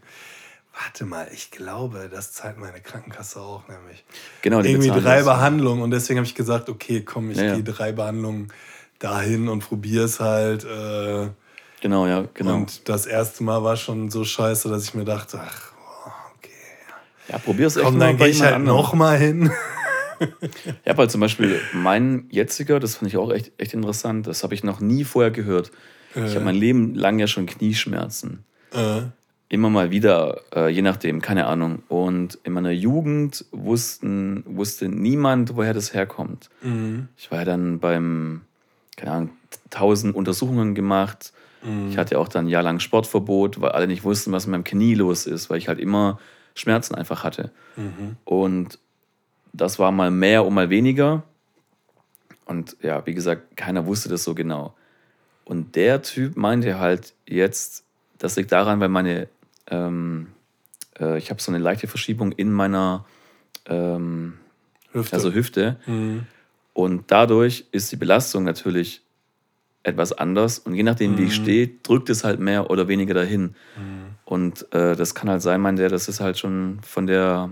Warte 0.82 1.04
mal, 1.04 1.28
ich 1.32 1.50
glaube, 1.52 2.08
das 2.12 2.32
zahlt 2.32 2.58
meine 2.58 2.80
Krankenkasse 2.80 3.40
auch 3.40 3.62
nämlich. 3.68 4.04
Genau, 4.42 4.60
die 4.60 4.70
Irgendwie 4.72 4.88
drei 4.90 5.18
das. 5.18 5.24
Behandlungen 5.24 5.82
und 5.82 5.90
deswegen 5.92 6.18
habe 6.18 6.26
ich 6.26 6.34
gesagt, 6.34 6.68
okay, 6.68 7.02
komm, 7.02 7.30
ich 7.30 7.38
Ja, 7.38 7.44
ja. 7.44 7.54
gehe 7.54 7.62
drei 7.64 7.92
Behandlungen 7.92 8.52
dahin 8.98 9.48
und 9.48 9.60
probiere 9.60 10.04
es 10.04 10.20
halt. 10.20 10.64
Äh, 10.64 11.28
Genau, 11.80 12.06
ja, 12.06 12.24
genau. 12.32 12.54
Und 12.54 12.88
das 12.88 13.04
erste 13.04 13.44
Mal 13.44 13.62
war 13.62 13.76
schon 13.76 14.10
so 14.10 14.24
scheiße, 14.24 14.70
dass 14.70 14.84
ich 14.84 14.94
mir 14.94 15.04
dachte, 15.04 15.38
ach, 15.44 15.72
okay. 16.38 16.48
ja, 17.28 17.36
probier's 17.38 17.76
echt 17.76 17.84
Komm, 17.84 17.98
mal 17.98 18.06
dann 18.08 18.16
bei 18.16 18.24
gehe 18.24 18.32
ich 18.32 18.40
halt 18.42 18.54
anderem. 18.54 18.76
noch 18.78 18.94
mal 18.94 19.18
hin. 19.18 19.52
Ich 20.84 20.88
habe 20.88 20.98
halt 20.98 21.10
zum 21.10 21.20
Beispiel 21.20 21.60
mein 21.72 22.26
jetziger, 22.30 22.78
das 22.78 22.94
fand 22.96 23.10
ich 23.10 23.16
auch 23.18 23.30
echt, 23.32 23.50
echt 23.58 23.74
interessant, 23.74 24.26
das 24.28 24.44
habe 24.44 24.54
ich 24.54 24.62
noch 24.62 24.78
nie 24.80 25.02
vorher 25.04 25.32
gehört. 25.32 25.72
Ich 26.14 26.36
habe 26.36 26.44
mein 26.44 26.54
Leben 26.54 26.94
lang 26.94 27.18
ja 27.18 27.26
schon 27.26 27.46
Knieschmerzen. 27.46 28.44
Äh, 28.72 29.02
Immer 29.54 29.70
mal 29.70 29.92
wieder, 29.92 30.40
äh, 30.52 30.68
je 30.68 30.82
nachdem, 30.82 31.20
keine 31.20 31.46
Ahnung. 31.46 31.84
Und 31.86 32.40
in 32.42 32.54
meiner 32.54 32.72
Jugend 32.72 33.44
wussten, 33.52 34.42
wusste 34.48 34.88
niemand, 34.88 35.54
woher 35.54 35.72
das 35.72 35.94
herkommt. 35.94 36.50
mhm. 36.60 37.06
Ich 37.16 37.30
war 37.30 37.38
ja 37.38 37.44
dann 37.44 37.78
beim, 37.78 38.40
keine 38.96 39.12
Ahnung, 39.12 39.30
tausend 39.70 40.16
Untersuchungen 40.16 40.74
gemacht. 40.74 41.32
Mhm. 41.62 41.88
Ich 41.88 41.98
hatte 41.98 42.18
auch 42.18 42.26
dann 42.26 42.46
ein 42.46 42.48
Jahr 42.48 42.64
lang 42.64 42.80
Sportverbot, 42.80 43.60
weil 43.60 43.70
alle 43.70 43.86
nicht 43.86 44.02
wussten, 44.02 44.32
was 44.32 44.48
mit 44.48 44.52
meinem 44.54 44.64
Knie 44.64 44.94
los 44.94 45.24
ist, 45.24 45.50
weil 45.50 45.58
ich 45.58 45.68
halt 45.68 45.78
immer 45.78 46.18
Schmerzen 46.56 46.96
einfach 46.96 47.22
hatte. 47.22 47.52
Mhm. 47.76 48.16
Und 48.24 48.80
das 49.52 49.78
war 49.78 49.92
mal 49.92 50.10
mehr 50.10 50.44
und 50.44 50.54
mal 50.54 50.68
weniger. 50.68 51.22
Und 52.44 52.76
ja, 52.82 53.06
wie 53.06 53.14
gesagt, 53.14 53.56
keiner 53.56 53.86
wusste 53.86 54.08
das 54.08 54.24
so 54.24 54.34
genau. 54.34 54.74
Und 55.44 55.76
der 55.76 56.02
Typ 56.02 56.36
meinte 56.36 56.80
halt 56.80 57.14
jetzt, 57.24 57.84
das 58.18 58.36
liegt 58.36 58.52
daran, 58.52 58.80
weil 58.80 58.88
meine, 58.88 59.28
ähm, 59.70 60.28
äh, 60.98 61.18
ich 61.18 61.30
habe 61.30 61.40
so 61.40 61.50
eine 61.50 61.58
leichte 61.58 61.86
Verschiebung 61.86 62.32
in 62.32 62.52
meiner 62.52 63.04
ähm, 63.66 64.34
Hüfte. 64.92 65.16
also 65.16 65.32
Hüfte. 65.32 65.76
Mhm. 65.86 66.26
Und 66.72 67.04
dadurch 67.10 67.66
ist 67.70 67.92
die 67.92 67.96
Belastung 67.96 68.44
natürlich 68.44 69.02
etwas 69.84 70.12
anders. 70.12 70.58
Und 70.58 70.74
je 70.74 70.82
nachdem, 70.82 71.18
wie 71.18 71.24
ich 71.24 71.34
stehe, 71.34 71.68
drückt 71.82 72.10
es 72.10 72.24
halt 72.24 72.40
mehr 72.40 72.70
oder 72.70 72.88
weniger 72.88 73.14
dahin. 73.14 73.54
Und 74.24 74.72
äh, 74.72 74.96
das 74.96 75.14
kann 75.14 75.28
halt 75.28 75.42
sein, 75.42 75.60
mein 75.60 75.76
der, 75.76 75.88
das 75.88 76.08
ist 76.08 76.20
halt 76.20 76.38
schon 76.38 76.80
von 76.82 77.06
der, 77.06 77.50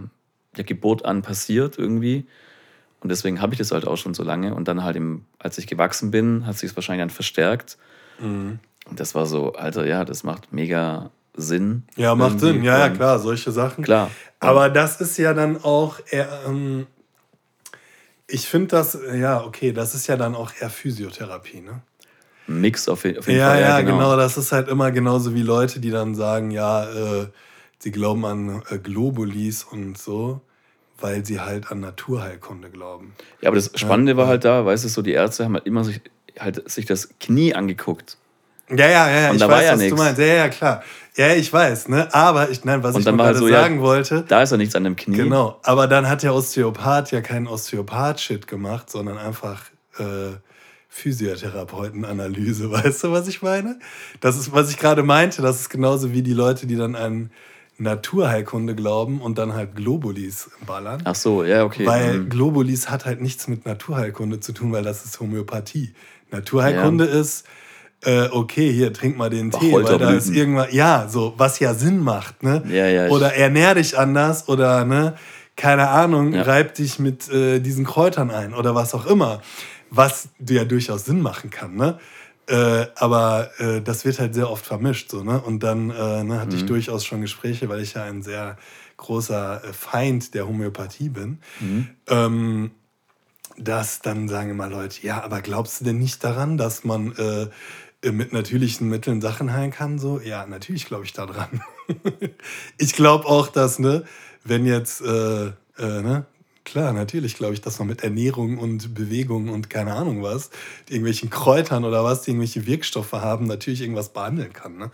der 0.56 0.64
Geburt 0.64 1.04
an 1.04 1.22
passiert 1.22 1.78
irgendwie. 1.78 2.26
Und 3.00 3.10
deswegen 3.10 3.40
habe 3.40 3.52
ich 3.52 3.58
das 3.58 3.70
halt 3.70 3.86
auch 3.86 3.96
schon 3.96 4.14
so 4.14 4.24
lange. 4.24 4.54
Und 4.54 4.66
dann 4.66 4.82
halt, 4.82 4.96
im, 4.96 5.24
als 5.38 5.58
ich 5.58 5.66
gewachsen 5.66 6.10
bin, 6.10 6.46
hat 6.46 6.56
sich 6.56 6.70
es 6.70 6.76
wahrscheinlich 6.76 7.02
dann 7.02 7.10
verstärkt. 7.10 7.76
Mhm. 8.18 8.58
Und 8.88 8.98
das 8.98 9.14
war 9.14 9.26
so, 9.26 9.52
Alter, 9.52 9.86
ja, 9.86 10.04
das 10.04 10.24
macht 10.24 10.52
mega 10.52 11.10
Sinn. 11.34 11.84
Ja, 11.96 12.14
macht. 12.14 12.40
Sinn. 12.40 12.62
Ja, 12.62 12.78
ja, 12.78 12.88
klar, 12.90 13.18
solche 13.18 13.52
Sachen. 13.52 13.84
Klar. 13.84 14.10
Aber 14.40 14.68
das 14.70 15.00
ist 15.00 15.16
ja 15.18 15.34
dann 15.34 15.62
auch 15.62 15.98
eher, 16.10 16.28
ähm, 16.46 16.86
ich 18.26 18.46
finde 18.48 18.68
das, 18.68 18.98
ja, 19.14 19.44
okay, 19.44 19.72
das 19.72 19.94
ist 19.94 20.06
ja 20.06 20.16
dann 20.16 20.34
auch 20.34 20.52
eher 20.60 20.70
Physiotherapie, 20.70 21.60
ne? 21.60 21.82
Mix 22.46 22.88
auf, 22.88 23.04
je- 23.04 23.18
auf 23.18 23.26
jeden 23.26 23.38
Ja, 23.38 23.48
Fall. 23.50 23.60
ja, 23.60 23.80
genau. 23.82 24.16
Das 24.16 24.36
ist 24.36 24.52
halt 24.52 24.68
immer 24.68 24.90
genauso 24.90 25.34
wie 25.34 25.42
Leute, 25.42 25.80
die 25.80 25.90
dann 25.90 26.14
sagen, 26.14 26.50
ja, 26.50 26.84
äh, 26.90 27.26
sie 27.78 27.90
glauben 27.92 28.24
an 28.24 28.62
äh, 28.68 28.78
Globulis 28.78 29.64
und 29.64 29.96
so, 29.96 30.40
weil 31.00 31.24
sie 31.24 31.40
halt 31.40 31.70
an 31.70 31.80
Naturheilkunde 31.80 32.70
glauben. 32.70 33.14
Ja, 33.40 33.48
aber 33.48 33.56
das 33.56 33.70
Spannende 33.76 34.16
war 34.16 34.26
halt 34.26 34.44
da, 34.44 34.64
weißt 34.66 34.84
du, 34.84 34.88
so 34.88 35.02
die 35.02 35.12
Ärzte 35.12 35.44
haben 35.44 35.54
halt 35.54 35.66
immer 35.66 35.84
sich, 35.84 36.00
halt 36.38 36.68
sich 36.70 36.86
das 36.86 37.10
Knie 37.20 37.54
angeguckt. 37.54 38.16
Ja, 38.70 38.76
ja, 38.88 39.10
ja, 39.10 39.20
ja, 39.22 39.28
Und 39.30 39.36
ich 39.36 39.40
da 39.42 39.48
war 39.48 39.56
weiß, 39.58 39.64
ja 39.66 39.72
was 39.72 39.78
nix. 39.80 39.90
du 39.90 39.96
meinst. 40.02 40.18
Ja, 40.20 40.26
ja, 40.26 40.48
klar. 40.48 40.82
Ja, 41.14 41.34
ich 41.34 41.52
weiß, 41.52 41.88
ne? 41.88 42.08
Aber 42.14 42.48
ich, 42.50 42.64
nein, 42.64 42.82
was 42.82 42.94
Und 42.94 43.00
ich 43.00 43.04
dann 43.04 43.18
war 43.18 43.26
gerade 43.26 43.38
so, 43.38 43.48
ja, 43.48 43.60
sagen 43.60 43.80
wollte, 43.82 44.24
Da 44.26 44.42
ist 44.42 44.50
ja 44.50 44.56
nichts 44.56 44.74
an 44.74 44.84
dem 44.84 44.96
Knie. 44.96 45.16
Genau, 45.16 45.58
aber 45.62 45.86
dann 45.86 46.08
hat 46.08 46.22
der 46.22 46.34
Osteopath 46.34 47.10
ja 47.12 47.20
keinen 47.20 47.46
Osteopath-Shit 47.48 48.46
gemacht, 48.46 48.88
sondern 48.90 49.18
einfach 49.18 49.64
äh, 49.98 50.36
Physiotherapeutenanalyse. 50.88 52.70
Weißt 52.70 53.04
du, 53.04 53.12
was 53.12 53.28
ich 53.28 53.42
meine? 53.42 53.78
Das 54.20 54.36
ist, 54.38 54.52
was 54.52 54.70
ich 54.70 54.78
gerade 54.78 55.02
meinte, 55.02 55.42
das 55.42 55.60
ist 55.60 55.68
genauso 55.70 56.12
wie 56.12 56.22
die 56.22 56.32
Leute, 56.34 56.66
die 56.66 56.76
dann 56.76 56.94
an 56.94 57.30
Naturheilkunde 57.78 58.74
glauben 58.74 59.20
und 59.20 59.38
dann 59.38 59.54
halt 59.54 59.74
Globulis 59.74 60.50
ballern. 60.66 61.02
Ach 61.04 61.14
so, 61.14 61.42
ja, 61.44 61.64
okay. 61.64 61.86
Weil 61.86 62.20
Mhm. 62.20 62.28
Globulis 62.28 62.88
hat 62.90 63.04
halt 63.06 63.20
nichts 63.20 63.48
mit 63.48 63.66
Naturheilkunde 63.66 64.40
zu 64.40 64.52
tun, 64.52 64.72
weil 64.72 64.82
das 64.84 65.04
ist 65.04 65.18
Homöopathie. 65.20 65.94
Naturheilkunde 66.30 67.04
ist, 67.04 67.44
äh, 68.04 68.28
okay, 68.30 68.72
hier, 68.72 68.92
trink 68.92 69.16
mal 69.16 69.30
den 69.30 69.50
Tee, 69.50 69.72
weil 69.72 69.98
da 69.98 70.12
ist 70.12 70.30
irgendwas, 70.30 70.72
ja, 70.72 71.08
so, 71.08 71.34
was 71.36 71.58
ja 71.60 71.74
Sinn 71.74 72.00
macht, 72.00 72.42
ne? 72.42 72.62
Ja, 72.68 72.86
ja, 72.86 73.08
Oder 73.08 73.34
ernähr 73.34 73.74
dich 73.74 73.98
anders 73.98 74.48
oder, 74.48 74.84
ne, 74.84 75.14
keine 75.56 75.88
Ahnung, 75.88 76.32
Ja. 76.32 76.42
reib 76.42 76.74
dich 76.74 76.98
mit 76.98 77.30
äh, 77.30 77.60
diesen 77.60 77.84
Kräutern 77.84 78.30
ein 78.30 78.54
oder 78.54 78.74
was 78.74 78.94
auch 78.94 79.06
immer. 79.06 79.40
Was 79.90 80.28
ja 80.48 80.64
durchaus 80.64 81.04
Sinn 81.04 81.20
machen 81.20 81.50
kann, 81.50 81.76
ne? 81.76 81.98
Äh, 82.48 82.86
aber 82.96 83.50
äh, 83.58 83.80
das 83.82 84.04
wird 84.04 84.18
halt 84.18 84.34
sehr 84.34 84.50
oft 84.50 84.66
vermischt, 84.66 85.10
so, 85.10 85.22
ne? 85.22 85.40
Und 85.40 85.62
dann 85.62 85.90
äh, 85.90 86.24
ne, 86.24 86.40
hatte 86.40 86.56
ich 86.56 86.64
durchaus 86.66 87.04
schon 87.04 87.20
Gespräche, 87.20 87.68
weil 87.68 87.80
ich 87.82 87.94
ja 87.94 88.02
ein 88.04 88.22
sehr 88.22 88.56
großer 88.96 89.62
äh, 89.62 89.72
Feind 89.72 90.34
der 90.34 90.48
Homöopathie 90.48 91.08
bin. 91.08 91.38
Ähm, 92.08 92.70
dass 93.58 94.00
dann 94.00 94.28
sagen 94.28 94.50
immer 94.50 94.68
Leute, 94.68 95.06
ja, 95.06 95.22
aber 95.22 95.40
glaubst 95.42 95.80
du 95.80 95.84
denn 95.84 95.98
nicht 95.98 96.24
daran, 96.24 96.56
dass 96.56 96.84
man 96.84 97.12
äh, 97.16 97.48
mit 98.10 98.32
natürlichen 98.32 98.88
Mitteln 98.88 99.20
Sachen 99.20 99.52
heilen 99.52 99.70
kann? 99.70 99.98
So, 99.98 100.20
ja, 100.20 100.46
natürlich 100.46 100.86
glaube 100.86 101.04
ich 101.04 101.12
daran. 101.12 101.62
ich 102.78 102.94
glaube 102.94 103.26
auch, 103.26 103.48
dass, 103.48 103.78
ne, 103.78 104.04
wenn 104.44 104.66
jetzt, 104.66 105.02
äh, 105.02 105.46
äh, 105.46 105.52
ne, 105.78 106.26
klar, 106.64 106.92
natürlich 106.92 107.36
glaube 107.36 107.54
ich, 107.54 107.60
dass 107.60 107.78
man 107.78 107.88
mit 107.88 108.02
Ernährung 108.02 108.58
und 108.58 108.94
Bewegung 108.94 109.48
und 109.48 109.70
keine 109.70 109.94
Ahnung 109.94 110.22
was, 110.22 110.50
irgendwelchen 110.88 111.30
Kräutern 111.30 111.84
oder 111.84 112.02
was, 112.02 112.22
die 112.22 112.30
irgendwelche 112.30 112.66
Wirkstoffe 112.66 113.12
haben, 113.12 113.46
natürlich 113.46 113.82
irgendwas 113.82 114.12
behandeln 114.12 114.52
kann. 114.52 114.78
Ne? 114.78 114.90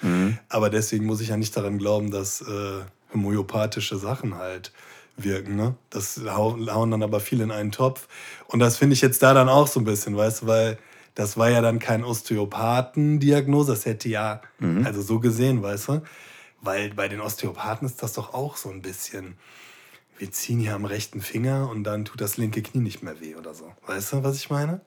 Aber 0.48 0.68
deswegen 0.68 1.06
muss 1.06 1.20
ich 1.20 1.28
ja 1.28 1.36
nicht 1.36 1.56
daran 1.56 1.78
glauben, 1.78 2.10
dass 2.10 2.42
äh, 2.42 2.80
homöopathische 3.12 3.96
Sachen 3.96 4.36
halt 4.36 4.72
wirken. 5.16 5.56
Ne? 5.56 5.74
Das 5.90 6.20
hauen, 6.26 6.72
hauen 6.72 6.90
dann 6.90 7.02
aber 7.02 7.20
viele 7.20 7.44
in 7.44 7.50
einen 7.50 7.72
Topf. 7.72 8.08
Und 8.46 8.60
das 8.60 8.76
finde 8.76 8.94
ich 8.94 9.00
jetzt 9.00 9.22
da 9.22 9.34
dann 9.34 9.48
auch 9.48 9.66
so 9.66 9.80
ein 9.80 9.84
bisschen, 9.84 10.16
weißt 10.16 10.42
du, 10.42 10.46
weil 10.46 10.78
das 11.18 11.36
war 11.36 11.50
ja 11.50 11.60
dann 11.60 11.80
kein 11.80 12.04
Osteopathendiagnose, 12.04 13.72
das 13.72 13.86
hätte 13.86 14.08
ja, 14.08 14.40
also 14.84 15.02
so 15.02 15.18
gesehen, 15.18 15.64
weißt 15.64 15.88
du, 15.88 16.02
weil 16.62 16.90
bei 16.94 17.08
den 17.08 17.20
Osteopathen 17.20 17.88
ist 17.88 18.04
das 18.04 18.12
doch 18.12 18.34
auch 18.34 18.56
so 18.56 18.70
ein 18.70 18.82
bisschen, 18.82 19.34
wir 20.16 20.30
ziehen 20.30 20.60
hier 20.60 20.76
am 20.76 20.84
rechten 20.84 21.20
Finger 21.20 21.68
und 21.70 21.82
dann 21.82 22.04
tut 22.04 22.20
das 22.20 22.36
linke 22.36 22.62
Knie 22.62 22.82
nicht 22.82 23.02
mehr 23.02 23.20
weh 23.20 23.34
oder 23.34 23.52
so. 23.52 23.72
Weißt 23.84 24.12
du, 24.12 24.22
was 24.22 24.36
ich 24.36 24.48
meine? 24.48 24.80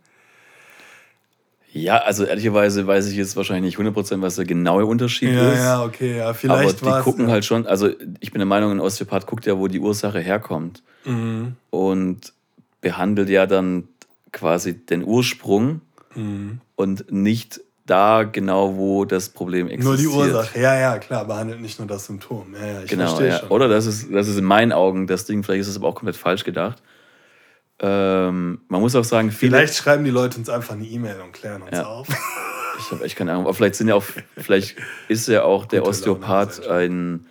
Ja, 1.74 1.98
also 1.98 2.24
ehrlicherweise 2.24 2.88
weiß 2.88 3.08
ich 3.08 3.18
jetzt 3.18 3.36
wahrscheinlich 3.36 3.78
nicht 3.78 3.86
100%, 3.86 4.22
was 4.22 4.38
der 4.38 4.46
genaue 4.46 4.86
Unterschied 4.86 5.34
Ja, 5.34 5.52
ist. 5.52 5.60
ja, 5.60 5.84
okay, 5.84 6.18
ja, 6.18 6.26
aber 6.28 6.36
vielleicht 6.36 6.80
die 6.80 6.86
war 6.86 7.02
gucken 7.02 7.30
halt 7.30 7.44
schon, 7.44 7.68
also 7.68 7.90
ich 8.22 8.32
bin 8.32 8.40
der 8.40 8.46
Meinung, 8.46 8.72
ein 8.72 8.80
Osteopath 8.80 9.28
guckt 9.28 9.46
ja, 9.46 9.58
wo 9.58 9.68
die 9.68 9.80
Ursache 9.82 10.22
herkommt. 10.22 10.82
Mhm. 11.04 11.58
Und 11.72 12.32
behandelt 12.80 13.28
ja 13.28 13.48
dann 13.48 13.90
quasi 14.32 14.74
den 14.78 15.04
Ursprung 15.04 15.82
Mhm. 16.16 16.62
und 16.76 17.12
nicht 17.12 17.62
da 17.86 18.24
genau, 18.24 18.76
wo 18.78 19.06
das 19.06 19.30
Problem 19.30 19.68
existiert. 19.68 19.88
Nur 19.88 19.98
die 19.98 20.08
Ursache. 20.32 20.60
Ja, 20.60 20.80
ja, 20.80 20.98
klar, 21.00 21.26
behandelt 21.26 21.60
nicht 21.62 21.80
nur 21.80 21.88
das 21.88 22.06
Symptom. 22.06 22.54
Ja, 22.54 22.66
ja, 22.66 22.82
ich 22.84 22.90
Genau, 22.90 23.08
verstehe 23.08 23.28
ja. 23.30 23.40
schon. 23.40 23.50
Oder 23.50 23.68
das 23.68 23.86
ist, 23.86 24.14
das 24.14 24.28
ist 24.28 24.38
in 24.38 24.46
meinen 24.46 24.72
Augen 24.72 25.08
das 25.08 25.26
Ding, 25.26 25.44
vielleicht 25.44 25.62
ist 25.62 25.68
es 25.68 25.78
aber 25.78 25.88
auch 25.88 25.96
komplett 25.96 26.16
falsch 26.16 26.44
gedacht. 26.44 26.82
Ähm, 27.80 28.62
man 28.68 28.82
muss 28.82 28.96
auch 28.96 29.04
sagen, 29.04 29.32
viele. 29.32 29.58
Vielleicht 29.58 29.76
schreiben 29.76 30.04
die 30.06 30.12
Leute 30.12 30.38
uns 30.38 30.50
einfach 30.50 30.76
eine 30.76 30.86
E-Mail 30.86 31.20
und 31.22 31.32
klären 31.34 31.62
uns 31.64 31.72
Ja. 31.72 31.86
auf. 31.86 32.08
Ich 32.80 32.90
habe 32.92 33.04
echt 33.06 33.16
keine 33.16 33.32
Ahnung. 33.34 33.44
Aber 33.46 33.54
vielleicht 33.54 33.76
sind 33.76 33.90
ja 33.90 33.96
auch, 33.96 34.04
vielleicht 34.38 34.76
ist 35.08 35.28
ja 35.28 35.44
auch 35.44 35.66
der 35.68 35.82
Gute 35.82 35.90
Osteopath 35.92 36.68
ein, 36.68 37.28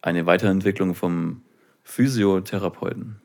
eine 0.00 0.26
Weiterentwicklung 0.26 0.94
vom 0.94 1.42
Physiotherapeuten. 1.82 3.16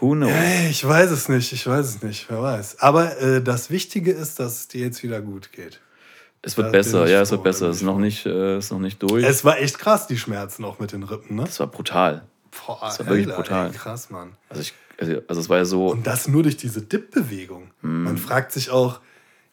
Who 0.00 0.12
knows? 0.12 0.30
Ey, 0.30 0.68
ich 0.70 0.86
weiß 0.86 1.10
es 1.10 1.28
nicht, 1.28 1.52
ich 1.52 1.66
weiß 1.66 1.86
es 1.86 2.02
nicht, 2.02 2.26
wer 2.28 2.42
weiß. 2.42 2.80
Aber 2.80 3.18
äh, 3.20 3.42
das 3.42 3.70
Wichtige 3.70 4.12
ist, 4.12 4.38
dass 4.40 4.60
es 4.60 4.68
dir 4.68 4.82
jetzt 4.82 5.02
wieder 5.02 5.20
gut 5.20 5.52
geht. 5.52 5.80
Es 6.42 6.56
wird 6.56 6.68
da 6.68 6.70
besser, 6.72 7.08
ja, 7.08 7.22
es 7.22 7.30
wird 7.30 7.42
besser. 7.42 7.70
Es 7.70 7.78
ist 7.78 7.82
noch 7.82 7.98
nicht, 7.98 8.26
äh, 8.26 8.58
ist 8.58 8.70
noch 8.70 8.78
nicht 8.78 9.02
durch. 9.02 9.24
Es 9.24 9.44
war 9.44 9.58
echt 9.58 9.78
krass, 9.78 10.06
die 10.06 10.18
Schmerzen 10.18 10.64
auch 10.64 10.78
mit 10.78 10.92
den 10.92 11.02
Rippen, 11.02 11.36
ne? 11.36 11.44
Es 11.44 11.58
war 11.58 11.68
brutal. 11.68 12.22
Boah, 12.66 12.78
das 12.82 12.98
war 12.98 13.06
wirklich 13.06 13.26
Alter, 13.28 13.36
brutal. 13.36 13.66
Ey, 13.68 13.72
krass, 13.72 14.10
Mann. 14.10 14.32
Also, 14.48 14.62
ich, 14.62 14.74
also, 14.98 15.22
also 15.26 15.40
es 15.40 15.48
war 15.48 15.56
ja 15.58 15.64
so. 15.64 15.88
Und 15.88 16.06
das 16.06 16.28
nur 16.28 16.42
durch 16.42 16.56
diese 16.56 16.82
Dip-Bewegung. 16.82 17.70
Mhm. 17.80 18.04
Man 18.04 18.18
fragt 18.18 18.52
sich 18.52 18.70
auch, 18.70 19.00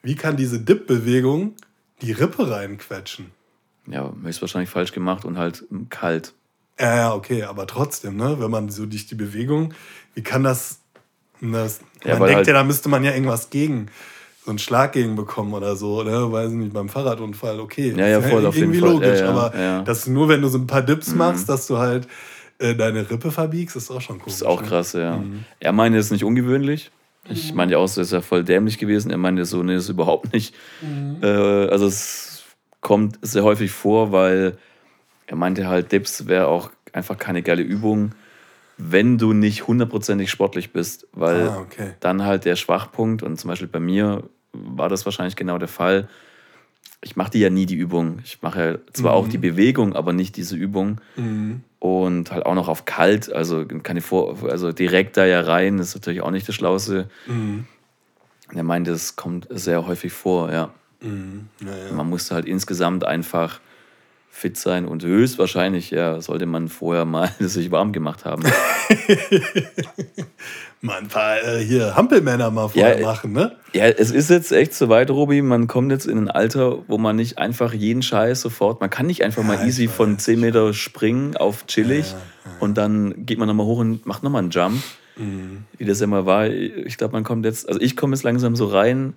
wie 0.04 0.16
kann 0.16 0.36
diese 0.36 0.60
Dip-Bewegung 0.60 1.56
die 2.02 2.12
Rippe 2.12 2.50
reinquetschen? 2.50 3.32
ja, 3.88 4.12
höchstwahrscheinlich 4.24 4.70
falsch 4.70 4.92
gemacht 4.92 5.26
und 5.26 5.38
halt 5.38 5.66
mm, 5.70 5.90
kalt. 5.90 6.34
Ja, 6.80 6.96
ja, 6.96 7.14
okay, 7.14 7.44
aber 7.44 7.68
trotzdem, 7.68 8.16
ne? 8.18 8.38
Wenn 8.40 8.50
man 8.52 8.70
so 8.70 8.86
durch 8.86 9.06
die 9.08 9.16
Bewegung, 9.16 9.74
wie 10.16 10.24
kann 10.24 10.44
das. 10.44 10.80
das 11.42 11.82
Ja, 12.04 12.14
man 12.18 12.28
denkt 12.28 12.36
halt- 12.38 12.48
ja, 12.48 12.54
da 12.54 12.64
müsste 12.64 12.90
man 12.90 13.04
ja 13.04 13.12
irgendwas 13.12 13.50
gegen, 13.50 13.88
so 14.44 14.50
einen 14.50 14.60
Schlag 14.60 14.94
gegen 14.94 15.16
bekommen 15.16 15.54
oder 15.54 15.76
so, 15.76 16.02
ne? 16.04 16.32
Weiß 16.32 16.52
ich 16.52 16.58
nicht, 16.58 16.74
beim 16.74 16.90
Fahrradunfall, 16.90 17.60
okay. 17.60 17.94
Ja, 17.96 18.08
ja, 18.08 18.22
voll, 18.22 18.46
auf 18.46 18.56
jeden 18.56 18.74
irgendwie 18.74 18.80
Fall. 18.80 18.90
logisch, 18.94 19.20
Ja, 19.20 19.26
ja, 19.26 19.30
aber 19.32 19.58
ja. 19.58 19.82
Mhm. 19.82 19.86
dass 19.86 20.06
du 20.06 20.12
nur, 20.12 20.30
wenn 20.30 20.42
du 20.42 20.48
so 20.48 20.58
ein 20.58 20.66
paar 20.68 20.82
Dips 20.82 21.14
machst, 21.14 21.48
dass 21.50 21.68
du 21.68 21.78
halt 21.78 22.08
äh, 22.58 22.76
deine 22.76 23.10
Rippe 23.10 23.32
verbiegst, 23.32 23.76
ist 23.76 23.90
auch 23.92 24.02
schon 24.02 24.18
cool. 24.18 24.24
Das 24.26 24.36
ist 24.36 24.44
auch 24.44 24.64
krass, 24.64 24.94
ja. 24.94 25.24
Er 25.60 25.72
meinte, 25.72 25.98
es 26.00 26.06
ist 26.08 26.12
nicht 26.12 26.24
ungewöhnlich. 26.24 26.92
Ich 27.30 27.54
meinte 27.54 27.78
auch, 27.78 27.88
so, 27.88 28.02
das 28.02 28.08
ist 28.08 28.14
ja 28.14 28.22
voll 28.22 28.44
dämlich 28.44 28.78
gewesen. 28.80 29.12
Er 29.12 29.18
meinte 29.18 29.46
so, 29.46 29.62
nee, 29.62 29.76
das 29.76 29.84
ist 29.84 29.90
überhaupt 29.90 30.34
nicht. 30.34 30.56
Äh, 31.22 31.28
also 31.28 31.86
es 31.86 32.44
kommt 32.82 33.20
sehr 33.22 33.44
häufig 33.44 33.72
vor, 33.72 34.12
weil 34.12 34.58
er 35.32 35.38
meinte 35.38 35.70
halt, 35.70 35.94
Dips 35.94 36.28
wäre 36.28 36.48
auch 36.50 36.72
einfach 36.92 37.18
keine 37.18 37.42
geile 37.42 37.62
Übung, 37.62 38.12
wenn 38.78 39.18
du 39.18 39.32
nicht 39.32 39.66
hundertprozentig 39.66 40.30
sportlich 40.30 40.74
bist, 40.74 41.08
weil 41.14 41.48
Ah, 41.48 41.60
okay. 41.60 41.94
dann 42.02 42.26
halt 42.26 42.44
der 42.44 42.58
Schwachpunkt 42.58 43.24
und 43.24 43.40
zum 43.40 43.48
Beispiel 43.48 43.70
bei 43.70 43.80
mir 43.80 44.24
war 44.52 44.90
das 44.90 45.06
wahrscheinlich 45.06 45.38
genau 45.38 45.58
der 45.58 45.70
Fall. 45.70 46.10
Ich 47.02 47.16
mache 47.16 47.32
die 47.32 47.40
ja 47.40 47.50
nie 47.50 47.66
die 47.66 47.76
Übung. 47.78 48.20
Ich 48.26 48.42
mache 48.42 48.60
ja 48.72 48.78
zwar 48.92 49.14
auch 49.14 49.30
die 49.30 49.38
Bewegung, 49.38 49.96
aber 49.96 50.12
nicht 50.12 50.36
diese 50.36 50.58
Übung 50.58 51.00
Mhm. 51.16 51.62
und 51.80 52.30
halt 52.34 52.46
auch 52.46 52.54
noch 52.56 52.68
auf 52.68 52.84
kalt, 52.84 53.32
also 53.32 53.66
keine 53.66 54.02
Vor 54.02 54.38
also 54.50 54.74
direkt 54.74 55.16
da 55.16 55.26
ja 55.26 55.40
rein, 55.40 55.80
ist 55.80 55.96
natürlich 55.96 56.20
auch 56.22 56.32
nicht 56.32 56.46
das 56.50 56.56
Schlauste. 56.56 57.10
Mhm. 57.26 57.66
Er 58.54 58.64
meinte, 58.64 58.92
das 58.92 59.16
kommt 59.16 59.48
sehr 59.50 59.88
häufig 59.88 60.12
vor, 60.12 60.52
ja. 60.52 60.74
Mhm. 61.00 61.48
Ja, 61.66 61.74
ja. 61.88 61.94
Man 61.94 62.10
musste 62.10 62.36
halt 62.36 62.46
insgesamt 62.46 63.06
einfach 63.06 63.62
fit 64.42 64.58
sein 64.58 64.86
und 64.86 65.04
höchstwahrscheinlich, 65.04 65.92
ja, 65.92 66.20
sollte 66.20 66.46
man 66.46 66.68
vorher 66.68 67.06
mal 67.06 67.30
sich 67.40 67.72
warm 67.72 67.94
gemacht 67.94 68.26
haben. 68.26 68.44
Mal 70.84 70.98
ein 70.98 71.08
paar 71.10 71.38
äh, 71.44 71.64
hier 71.64 71.96
Hampelmänner 71.96 72.50
mal 72.50 72.68
vorher 72.70 73.00
Ja, 73.00 73.06
machen, 73.06 73.34
ne? 73.34 73.56
ja, 73.72 73.86
es 73.86 74.10
ist 74.10 74.32
jetzt 74.32 74.52
echt 74.52 74.74
so 74.74 74.90
weit, 74.90 75.12
Robi, 75.12 75.44
man 75.44 75.68
kommt 75.68 75.92
jetzt 75.92 76.08
in 76.08 76.18
ein 76.18 76.28
Alter, 76.28 76.80
wo 76.88 76.98
man 76.98 77.16
nicht 77.18 77.38
einfach 77.38 77.72
jeden 77.72 78.02
Scheiß 78.02 78.42
sofort, 78.42 78.82
man 78.82 78.90
kann 78.90 79.06
nicht 79.06 79.24
einfach 79.24 79.44
mal 79.44 79.58
Ja, 79.58 79.62
ich 79.62 79.68
easy 79.68 79.88
von 79.88 80.18
10 80.18 80.40
Meter 80.40 80.74
springen 80.74 81.38
auf 81.38 81.68
chillig 81.68 82.16
und 82.60 82.80
dann 82.80 83.28
geht 83.28 83.38
man 83.38 83.48
nochmal 83.48 83.68
hoch 83.68 83.78
und 83.78 84.08
macht 84.08 84.24
nochmal 84.24 84.42
einen 84.42 84.50
Jump. 84.52 84.82
Mhm. 85.18 85.66
wie 85.78 85.84
das 85.86 86.00
immer 86.02 86.26
war. 86.26 86.48
Ich 86.50 86.98
glaube, 86.98 87.12
man 87.12 87.24
kommt 87.26 87.46
jetzt, 87.46 87.68
also 87.68 87.80
ich 87.82 87.96
komme 87.98 88.16
jetzt 88.16 88.24
langsam 88.24 88.56
so 88.56 88.66
rein 88.66 89.14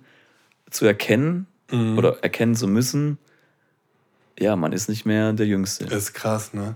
zu 0.69 0.85
erkennen 0.85 1.47
Mhm. 1.71 1.97
oder 1.97 2.17
erkennen 2.21 2.53
zu 2.53 2.67
müssen, 2.67 3.17
ja, 4.39 4.55
man 4.55 4.73
ist 4.73 4.89
nicht 4.89 5.05
mehr 5.05 5.33
der 5.33 5.45
Jüngste. 5.47 5.85
Ist 5.85 6.13
krass, 6.13 6.53
ne? 6.53 6.75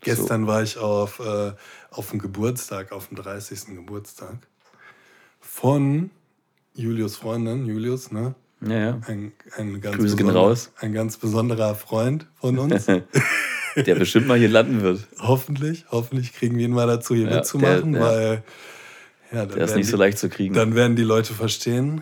Gestern 0.00 0.46
war 0.46 0.62
ich 0.62 0.78
auf, 0.78 1.18
äh, 1.20 1.52
auf 1.90 2.10
dem 2.10 2.18
Geburtstag, 2.20 2.92
auf 2.92 3.08
dem 3.08 3.16
30. 3.16 3.74
Geburtstag 3.76 4.36
von 5.40 6.10
Julius 6.74 7.16
Freundin, 7.16 7.66
Julius, 7.66 8.10
ne? 8.12 8.34
Ja, 8.60 8.78
ja. 8.78 9.00
Ein, 9.06 9.32
ein, 9.56 9.80
ganz 9.80 9.96
Grüße 9.96 10.16
gehen 10.16 10.30
raus. 10.30 10.70
ein 10.80 10.92
ganz 10.92 11.16
besonderer 11.16 11.74
Freund 11.74 12.26
von 12.34 12.58
uns. 12.58 12.86
Der 13.76 13.94
bestimmt 13.94 14.26
mal 14.26 14.38
hier 14.38 14.48
landen 14.48 14.80
wird. 14.80 15.06
hoffentlich, 15.18 15.84
hoffentlich 15.90 16.32
kriegen 16.32 16.56
wir 16.56 16.64
ihn 16.64 16.72
mal 16.72 16.86
dazu, 16.86 17.14
hier 17.14 17.28
Ja, 17.28 17.36
mitzumachen, 17.36 17.92
der- 17.92 18.00
der- 18.00 18.10
weil 18.10 18.44
ja, 19.32 19.44
Der 19.44 19.64
ist 19.64 19.74
nicht 19.76 19.88
so 19.88 19.96
die, 19.96 20.02
leicht 20.02 20.18
zu 20.18 20.28
kriegen. 20.30 20.54
dann 20.54 20.74
werden 20.74 20.96
die 20.96 21.02
Leute 21.02 21.34
verstehen, 21.34 22.00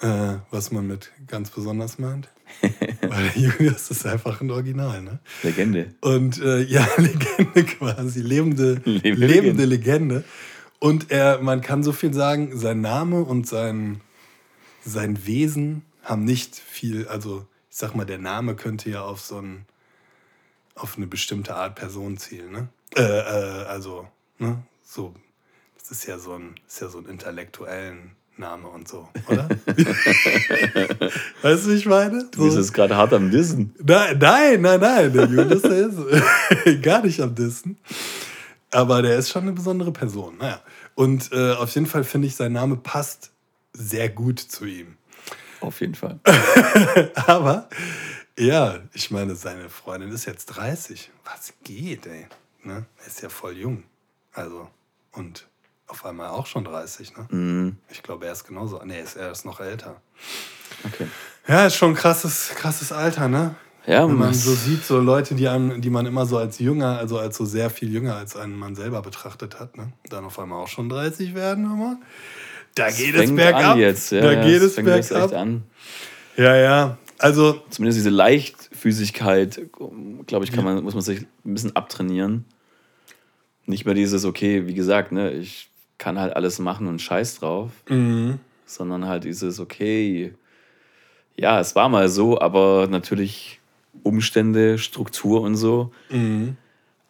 äh, 0.00 0.34
was 0.50 0.70
man 0.70 0.86
mit 0.86 1.10
ganz 1.26 1.50
besonders 1.50 1.98
meint. 1.98 2.28
weil 3.02 3.30
Julius 3.34 3.90
ist 3.90 4.06
einfach 4.06 4.40
ein 4.40 4.50
Original, 4.50 5.02
ne? 5.02 5.18
Legende. 5.42 5.94
Und 6.00 6.40
äh, 6.40 6.62
ja, 6.62 6.86
Legende 6.96 7.64
quasi, 7.64 8.20
lebende, 8.20 8.80
Lebende 8.84 9.26
lebende 9.26 9.64
Legende. 9.64 10.24
Und 10.78 11.10
er, 11.10 11.40
man 11.42 11.60
kann 11.60 11.82
so 11.82 11.92
viel 11.92 12.14
sagen, 12.14 12.56
sein 12.56 12.80
Name 12.80 13.22
und 13.22 13.46
sein, 13.46 14.00
sein 14.84 15.26
Wesen 15.26 15.82
haben 16.02 16.24
nicht 16.24 16.56
viel, 16.56 17.06
also 17.08 17.46
ich 17.70 17.76
sag 17.76 17.94
mal, 17.94 18.06
der 18.06 18.18
Name 18.18 18.54
könnte 18.54 18.88
ja 18.88 19.02
auf 19.02 19.20
so 19.20 19.40
ein, 19.40 19.66
auf 20.74 20.96
eine 20.96 21.06
bestimmte 21.06 21.54
Art 21.54 21.74
Person 21.74 22.16
zielen, 22.16 22.52
ne? 22.52 22.68
Äh, 22.96 23.02
äh, 23.02 23.64
also, 23.66 24.08
ne? 24.38 24.62
So, 24.84 25.14
das 25.76 25.90
ist 25.90 26.06
ja 26.06 26.18
so 26.18 26.34
ein, 26.34 26.54
ist 26.66 26.80
ja 26.80 26.88
so 26.88 26.98
ein 26.98 27.06
intellektuellen 27.06 28.12
Name 28.38 28.68
und 28.68 28.88
so, 28.88 29.08
oder? 29.28 29.48
weißt 31.42 31.66
du, 31.66 31.70
wie 31.70 31.74
ich 31.74 31.86
meine? 31.86 32.24
Du 32.30 32.44
bist 32.44 32.56
jetzt 32.56 32.72
gerade 32.72 32.96
hart 32.96 33.12
am 33.12 33.30
Dissen. 33.30 33.74
Nein, 33.82 34.18
nein, 34.18 34.60
nein, 34.60 34.80
nein. 34.80 35.12
Der 35.12 35.26
Julius 35.26 35.64
ist 35.64 36.82
gar 36.82 37.02
nicht 37.02 37.20
am 37.20 37.34
Dissen. 37.34 37.78
Aber 38.70 39.02
der 39.02 39.18
ist 39.18 39.30
schon 39.30 39.42
eine 39.42 39.52
besondere 39.52 39.92
Person. 39.92 40.36
Naja. 40.38 40.60
Und 40.94 41.32
äh, 41.32 41.52
auf 41.52 41.74
jeden 41.74 41.86
Fall 41.86 42.04
finde 42.04 42.28
ich, 42.28 42.36
sein 42.36 42.52
Name 42.52 42.76
passt 42.76 43.30
sehr 43.72 44.08
gut 44.08 44.38
zu 44.38 44.64
ihm. 44.64 44.96
Auf 45.60 45.80
jeden 45.80 45.94
Fall. 45.94 46.20
Aber 47.26 47.68
ja, 48.38 48.78
ich 48.92 49.10
meine, 49.10 49.34
seine 49.34 49.68
Freundin 49.68 50.10
ist 50.10 50.26
jetzt 50.26 50.46
30. 50.46 51.10
Was 51.24 51.52
geht, 51.64 52.06
ey? 52.06 52.26
Ne? 52.62 52.86
Er 53.00 53.06
ist 53.06 53.22
ja 53.22 53.28
voll 53.28 53.56
jung. 53.56 53.82
Also, 54.32 54.68
und 55.12 55.48
auf 55.88 56.04
einmal 56.04 56.28
auch 56.28 56.46
schon 56.46 56.64
30, 56.64 57.16
ne? 57.16 57.26
Mhm. 57.30 57.76
Ich 57.90 58.02
glaube, 58.02 58.26
er 58.26 58.32
ist 58.32 58.44
genauso. 58.44 58.80
Nee, 58.84 59.00
ist- 59.00 59.16
er 59.16 59.30
ist 59.32 59.44
noch 59.44 59.60
älter. 59.60 60.00
Okay. 60.84 61.06
Ja, 61.46 61.66
ist 61.66 61.76
schon 61.76 61.92
ein 61.92 61.94
krasses, 61.94 62.50
krasses 62.54 62.92
Alter, 62.92 63.28
ne? 63.28 63.54
Ja, 63.86 64.06
Wenn 64.06 64.16
man 64.16 64.34
so 64.34 64.52
sieht, 64.54 64.84
so 64.84 64.98
Leute, 65.00 65.34
die, 65.34 65.48
einem, 65.48 65.80
die 65.80 65.88
man 65.88 66.04
immer 66.04 66.26
so 66.26 66.36
als 66.36 66.58
jünger, 66.58 66.98
also 66.98 67.18
als 67.18 67.38
so 67.38 67.46
sehr 67.46 67.70
viel 67.70 67.90
jünger 67.90 68.16
als 68.16 68.36
einen 68.36 68.54
man 68.58 68.74
selber 68.74 69.00
betrachtet 69.00 69.58
hat, 69.58 69.78
ne? 69.78 69.92
dann 70.10 70.26
auf 70.26 70.38
einmal 70.38 70.62
auch 70.62 70.68
schon 70.68 70.90
30 70.90 71.34
werden, 71.34 71.64
immer. 71.64 71.98
Da 72.74 72.90
geht 72.90 73.14
es 73.14 73.20
fängt 73.22 73.36
bergab. 73.36 73.78
jetzt. 73.78 74.12
Ja, 74.12 74.20
da 74.20 74.32
ja, 74.32 74.44
geht 74.44 74.60
es 74.60 74.76
bergab. 74.76 75.32
an. 75.32 75.62
Ja, 76.36 76.54
ja. 76.54 76.98
Also, 77.16 77.62
Zumindest 77.70 77.96
diese 77.98 78.10
Leichtfüßigkeit, 78.10 79.62
glaube 80.26 80.44
ich, 80.44 80.52
kann 80.52 80.64
man, 80.64 80.84
muss 80.84 80.94
man 80.94 81.02
sich 81.02 81.22
ein 81.44 81.54
bisschen 81.54 81.74
abtrainieren. 81.74 82.44
Nicht 83.64 83.86
mehr 83.86 83.94
dieses, 83.94 84.24
okay, 84.26 84.66
wie 84.66 84.74
gesagt, 84.74 85.12
ne, 85.12 85.30
ich 85.32 85.70
kann 85.98 86.18
halt 86.18 86.34
alles 86.34 86.58
machen 86.58 86.86
und 86.86 87.02
scheiß 87.02 87.40
drauf, 87.40 87.70
mhm. 87.88 88.38
sondern 88.66 89.06
halt 89.06 89.24
dieses, 89.24 89.60
okay, 89.60 90.32
ja, 91.36 91.60
es 91.60 91.74
war 91.74 91.88
mal 91.88 92.08
so, 92.08 92.40
aber 92.40 92.86
natürlich 92.88 93.60
Umstände, 94.02 94.78
Struktur 94.78 95.42
und 95.42 95.56
so, 95.56 95.92
Mhm. 96.10 96.56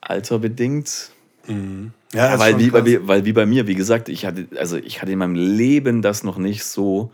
alterbedingt. 0.01 1.11
Mhm. 1.47 1.93
Ja, 2.15 2.35
ist 2.35 2.41
weil, 2.41 2.59
wie, 2.59 2.73
weil, 2.73 3.07
weil 3.07 3.25
wie 3.27 3.33
bei 3.33 3.45
mir, 3.45 3.67
wie 3.67 3.75
gesagt, 3.75 4.09
ich 4.09 4.25
hatte, 4.25 4.49
also 4.57 4.77
ich 4.77 5.03
hatte 5.03 5.13
in 5.13 5.19
meinem 5.19 5.35
Leben 5.35 6.01
das 6.01 6.25
noch 6.25 6.39
nicht 6.39 6.65
so 6.65 7.13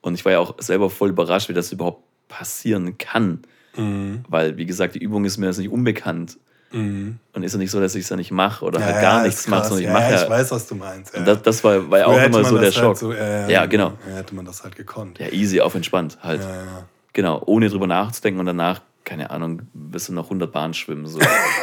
und 0.00 0.14
ich 0.14 0.24
war 0.24 0.32
ja 0.32 0.38
auch 0.38 0.54
selber 0.58 0.88
voll 0.88 1.10
überrascht, 1.10 1.48
wie 1.48 1.54
das 1.54 1.72
überhaupt 1.72 2.02
passieren 2.28 2.96
kann. 2.98 3.40
Mhm. 3.76 4.24
Weil, 4.28 4.56
wie 4.56 4.66
gesagt, 4.66 4.94
die 4.94 5.00
Übung 5.00 5.24
ist 5.24 5.38
mir 5.38 5.46
jetzt 5.46 5.58
nicht 5.58 5.70
unbekannt. 5.70 6.38
Mhm. 6.76 7.18
Und 7.32 7.42
ist 7.42 7.52
ja 7.52 7.58
nicht 7.58 7.70
so, 7.70 7.80
dass 7.80 7.94
ich 7.94 8.04
es 8.04 8.08
ja 8.10 8.16
nicht 8.16 8.30
mache 8.30 8.64
oder 8.64 8.78
Ja, 8.78 8.86
halt 8.86 8.96
ja, 8.96 9.00
gar 9.00 9.20
ist 9.20 9.26
nichts 9.26 9.48
mache, 9.48 9.64
sondern 9.64 9.80
ich 9.80 9.86
ja, 9.86 9.92
mache 9.92 10.04
ja, 10.04 10.10
ja. 10.10 10.22
ich 10.24 10.30
weiß, 10.30 10.50
was 10.50 10.66
du 10.66 10.74
meinst. 10.74 11.14
Ja. 11.16 11.22
Das, 11.22 11.42
das 11.42 11.64
war, 11.64 11.90
war 11.90 11.98
ja 11.98 12.06
auch 12.06 12.22
immer 12.22 12.44
so 12.44 12.56
der 12.56 12.64
halt 12.64 12.74
Schock. 12.74 12.96
So, 12.96 13.12
ja, 13.12 13.48
Ja, 13.48 13.66
genau. 13.66 13.94
Ja, 14.08 14.16
hätte 14.16 14.34
man 14.34 14.44
das 14.44 14.62
halt 14.62 14.76
gekonnt. 14.76 15.18
Ja, 15.18 15.28
easy, 15.28 15.60
auf 15.60 15.74
entspannt 15.74 16.18
halt. 16.22 16.42
Ja, 16.42 16.54
ja. 16.54 16.84
Genau, 17.12 17.42
ohne 17.46 17.70
drüber 17.70 17.86
nachzudenken 17.86 18.40
und 18.40 18.46
danach, 18.46 18.82
keine 19.04 19.30
Ahnung, 19.30 19.62
bist 19.72 20.08
du 20.08 20.12
noch 20.12 20.24
100 20.24 20.52
Bahnen 20.52 20.74
schwimmen. 20.74 21.06
So. 21.06 21.18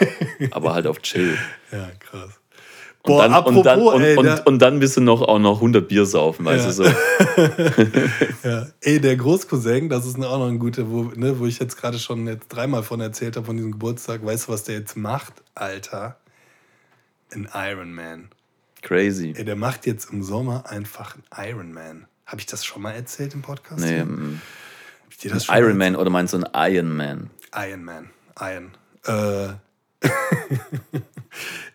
Aber 0.51 0.73
halt 0.73 0.87
auf 0.87 0.99
chill. 1.01 1.37
Ja, 1.71 1.89
krass. 1.99 2.39
Boah, 3.05 3.23
dann, 3.23 3.33
apropos, 3.33 3.57
und, 3.57 3.65
dann, 3.65 3.81
und, 3.81 4.01
ey, 4.01 4.15
und, 4.17 4.23
der- 4.25 4.47
und 4.47 4.59
dann 4.61 4.79
bist 4.79 4.95
du 4.95 5.01
noch 5.01 5.21
auch 5.21 5.37
noch 5.39 5.55
100 5.57 5.85
Bier 5.89 6.05
saufen, 6.05 6.45
weißt 6.45 6.65
Ja. 6.79 6.85
du 6.85 6.91
so. 6.91 7.83
Ja. 8.49 8.67
Ey, 8.81 9.01
der 9.01 9.17
Großcousin, 9.17 9.89
das 9.89 10.05
ist 10.05 10.15
auch 10.17 10.37
noch 10.39 10.47
ein 10.47 10.57
guter, 10.59 10.89
wo, 10.89 11.03
ne, 11.15 11.37
wo 11.37 11.45
ich 11.45 11.59
jetzt 11.59 11.75
gerade 11.75 11.99
schon 11.99 12.27
jetzt 12.27 12.47
dreimal 12.47 12.81
von 12.83 13.01
erzählt 13.01 13.35
habe, 13.35 13.45
von 13.45 13.57
diesem 13.57 13.73
Geburtstag. 13.73 14.25
Weißt 14.25 14.47
du, 14.47 14.53
was 14.53 14.63
der 14.63 14.75
jetzt 14.75 14.95
macht, 14.95 15.33
Alter? 15.53 16.17
Ein 17.33 17.49
Ironman. 17.53 18.29
Crazy. 18.81 19.33
Ey, 19.35 19.43
der 19.45 19.55
macht 19.57 19.85
jetzt 19.85 20.11
im 20.11 20.23
Sommer 20.23 20.69
einfach 20.69 21.15
einen 21.31 21.49
Ironman. 21.51 22.05
Habe 22.25 22.39
ich 22.39 22.45
das 22.45 22.63
schon 22.63 22.81
mal 22.81 22.91
erzählt 22.91 23.33
im 23.33 23.41
Podcast? 23.41 23.81
Nee, 23.81 24.03
mm, 24.03 24.39
Hab 25.05 25.11
ich 25.11 25.17
dir 25.17 25.31
das 25.31 25.45
schon 25.45 25.55
Iron 25.57 25.77
Man 25.77 25.95
oder 25.97 26.09
meinst 26.09 26.33
du 26.33 26.37
ein 26.37 26.73
Iron 26.73 26.95
Man? 26.95 27.29
Iron 27.55 27.83
Man. 27.83 28.09
Iron. 28.39 28.71
Äh. 29.05 29.53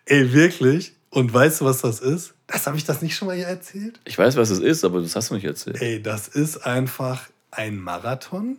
Ey, 0.06 0.32
wirklich? 0.32 0.94
Und 1.10 1.32
weißt 1.32 1.60
du, 1.60 1.64
was 1.64 1.80
das 1.80 2.00
ist? 2.00 2.34
Das 2.46 2.66
habe 2.66 2.76
ich 2.76 2.84
das 2.84 3.02
nicht 3.02 3.16
schon 3.16 3.28
mal 3.28 3.36
hier 3.36 3.46
erzählt? 3.46 4.00
Ich 4.04 4.18
weiß, 4.18 4.36
was 4.36 4.50
es 4.50 4.58
ist, 4.58 4.84
aber 4.84 5.00
das 5.00 5.16
hast 5.16 5.30
du 5.30 5.34
nicht 5.34 5.44
erzählt. 5.44 5.80
Ey, 5.80 6.02
das 6.02 6.28
ist 6.28 6.58
einfach 6.58 7.28
ein 7.50 7.78
Marathon. 7.78 8.58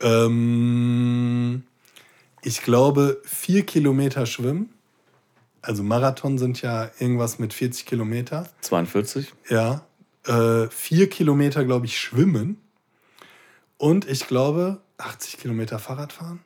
Ähm, 0.00 1.64
ich 2.42 2.62
glaube, 2.62 3.20
vier 3.24 3.64
Kilometer 3.64 4.26
schwimmen. 4.26 4.70
Also 5.62 5.82
Marathon 5.82 6.38
sind 6.38 6.62
ja 6.62 6.90
irgendwas 6.98 7.38
mit 7.38 7.52
40 7.52 7.86
Kilometer. 7.86 8.48
42? 8.62 9.32
Ja. 9.48 9.84
Äh, 10.26 10.68
vier 10.68 11.08
Kilometer, 11.08 11.64
glaube 11.64 11.86
ich, 11.86 11.98
schwimmen. 11.98 12.58
Und 13.76 14.08
ich 14.08 14.26
glaube, 14.26 14.80
80 14.98 15.38
Kilometer 15.38 15.78
Fahrrad 15.78 16.12
fahren. 16.12 16.40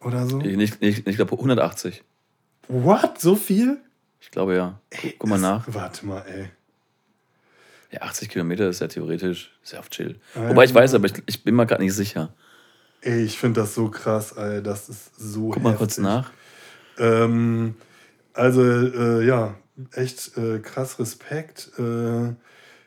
Oder 0.00 0.26
so. 0.26 0.40
Ich, 0.40 0.56
nicht, 0.56 0.80
nicht, 0.80 1.06
ich 1.06 1.16
glaube 1.16 1.32
180. 1.32 2.02
What? 2.68 3.20
So 3.20 3.36
viel? 3.36 3.78
Ich 4.20 4.30
glaube 4.30 4.56
ja. 4.56 4.80
Guck, 4.90 5.18
guck 5.18 5.30
mal 5.30 5.38
nach. 5.38 5.64
Warte 5.66 6.06
mal, 6.06 6.24
ey. 6.26 6.50
Ja, 7.90 8.02
80 8.02 8.28
Kilometer 8.28 8.68
ist 8.68 8.80
ja 8.80 8.88
theoretisch 8.88 9.52
sehr 9.62 9.78
auf 9.78 9.88
chill. 9.88 10.18
Ah, 10.34 10.48
Wobei 10.48 10.64
ich 10.64 10.74
weiß, 10.74 10.94
aber 10.94 11.06
ich, 11.06 11.14
ich 11.26 11.44
bin 11.44 11.54
mir 11.54 11.66
gerade 11.66 11.82
nicht 11.82 11.94
sicher. 11.94 12.34
Ey, 13.02 13.22
ich 13.22 13.38
finde 13.38 13.60
das 13.60 13.74
so 13.74 13.88
krass, 13.88 14.32
ey. 14.32 14.62
Das 14.62 14.88
ist 14.88 15.14
so 15.16 15.50
Guck 15.50 15.62
mal 15.62 15.76
kurz 15.76 15.98
nach. 15.98 16.32
Ähm, 16.98 17.76
also, 18.32 18.62
äh, 18.62 19.24
ja, 19.24 19.54
echt 19.92 20.36
äh, 20.36 20.58
krass 20.58 20.98
Respekt 20.98 21.70
äh, 21.78 22.34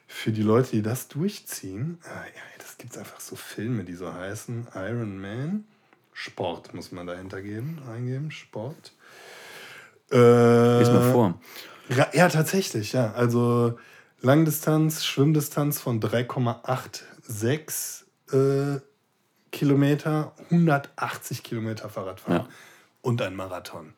für 0.08 0.32
die 0.32 0.42
Leute, 0.42 0.72
die 0.72 0.82
das 0.82 1.08
durchziehen. 1.08 2.00
Ah, 2.04 2.26
ja, 2.26 2.42
das 2.58 2.78
gibt 2.78 2.98
einfach 2.98 3.20
so 3.20 3.36
Filme, 3.36 3.84
die 3.84 3.94
so 3.94 4.14
heißen. 4.14 4.68
Iron 4.76 5.20
Man. 5.22 5.66
Sport 6.14 6.74
muss 6.74 6.92
man 6.92 7.06
dahinter 7.06 7.42
geben, 7.42 7.80
eingeben. 7.88 8.32
Sport. 8.32 8.92
Äh, 10.12 10.80
Lies 10.80 10.90
mal 10.90 11.12
vor. 11.12 11.40
Ja, 11.90 12.08
ja, 12.14 12.30
tatsächlich, 12.30 12.94
ja. 12.94 13.14
Also 13.14 13.78
Langdistanz, 14.22 15.06
Schwimmdistanz 15.06 15.80
von 15.80 16.00
3,86 16.02 18.04
äh, 18.34 18.80
Kilometer, 19.52 20.34
180 20.52 21.44
Kilometer 21.44 21.90
Fahrradfahren 21.90 22.42
Ja. 22.44 22.48
und 23.02 23.22
ein 23.22 23.36
Marathon. 23.36 23.94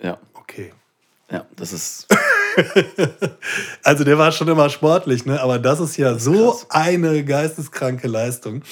Ja, 0.00 0.18
Okay. 0.34 0.72
ja, 1.30 1.44
das 1.56 1.72
ist. 1.72 2.06
Also 3.82 4.04
der 4.04 4.16
war 4.16 4.30
schon 4.30 4.46
immer 4.48 4.70
sportlich, 4.70 5.26
ne? 5.26 5.40
aber 5.40 5.58
das 5.58 5.80
ist 5.80 5.96
ja 5.96 6.16
so 6.18 6.52
krass. 6.52 6.66
eine 6.70 7.24
geisteskranke 7.24 8.06
Leistung. 8.06 8.62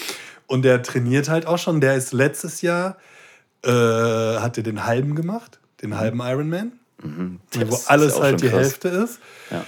Und 0.47 0.63
der 0.63 0.83
trainiert 0.85 1.29
halt 1.29 1.47
auch 1.47 1.59
schon. 1.59 1.81
Der 1.81 1.97
ist 1.97 2.13
letztes 2.13 2.63
Jahr, 2.63 2.97
äh, 3.65 3.71
hat 3.71 4.57
er 4.57 4.63
den 4.63 4.87
halben 4.87 5.17
gemacht, 5.17 5.59
den 5.83 5.97
halben 5.99 6.21
Ironman, 6.21 6.73
Mhm. 7.03 7.41
wo 7.67 7.81
alles 7.87 8.21
halt 8.21 8.41
die 8.43 8.49
krass. 8.49 8.61
Hälfte 8.61 8.89
ist. 8.89 9.19
Ja. 9.51 9.65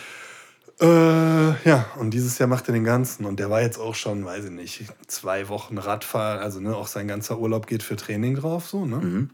Äh, 0.81 1.55
ja, 1.69 1.87
und 1.97 2.11
dieses 2.11 2.39
Jahr 2.39 2.49
macht 2.49 2.69
er 2.69 2.75
den 2.75 2.85
ganzen. 2.85 3.25
Und 3.27 3.39
der 3.41 3.49
war 3.51 3.63
jetzt 3.63 3.79
auch 3.79 3.95
schon, 3.95 4.25
weiß 4.25 4.47
ich 4.47 4.51
nicht, 4.51 4.85
zwei 5.07 5.49
Wochen 5.49 5.79
Radfahren. 5.79 6.41
Also 6.41 6.61
ne, 6.61 6.75
auch 6.77 6.89
sein 6.89 7.07
ganzer 7.09 7.39
Urlaub 7.39 7.67
geht 7.67 7.83
für 7.83 7.97
Training 7.97 8.35
drauf, 8.37 8.69
so, 8.69 8.85
ne? 8.85 8.97
Mhm. 8.97 9.31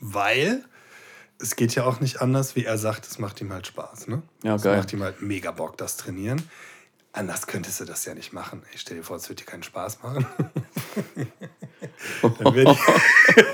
Weil 0.00 0.62
es 1.38 1.56
geht 1.56 1.74
ja 1.74 1.84
auch 1.84 2.00
nicht 2.00 2.20
anders, 2.20 2.56
wie 2.56 2.64
er 2.64 2.76
sagt, 2.76 3.06
es 3.06 3.18
macht 3.18 3.40
ihm 3.40 3.52
halt 3.52 3.66
Spaß, 3.66 4.08
ne? 4.08 4.22
Ja, 4.42 4.56
es 4.56 4.62
geil. 4.62 4.76
macht 4.76 4.92
ihm 4.92 5.02
halt 5.02 5.22
mega 5.22 5.50
Bock, 5.50 5.76
das 5.78 5.96
Trainieren. 5.96 6.42
Anders 7.12 7.46
könntest 7.46 7.80
du 7.80 7.84
das 7.84 8.04
ja 8.04 8.14
nicht 8.14 8.32
machen. 8.32 8.62
Ich 8.72 8.82
stell 8.82 8.96
dir 8.98 9.02
vor, 9.02 9.16
es 9.16 9.28
wird 9.28 9.40
dir 9.40 9.44
keinen 9.44 9.62
Spaß 9.64 10.02
machen. 10.02 10.26
Dann 12.38 12.54
wäre 12.54 12.76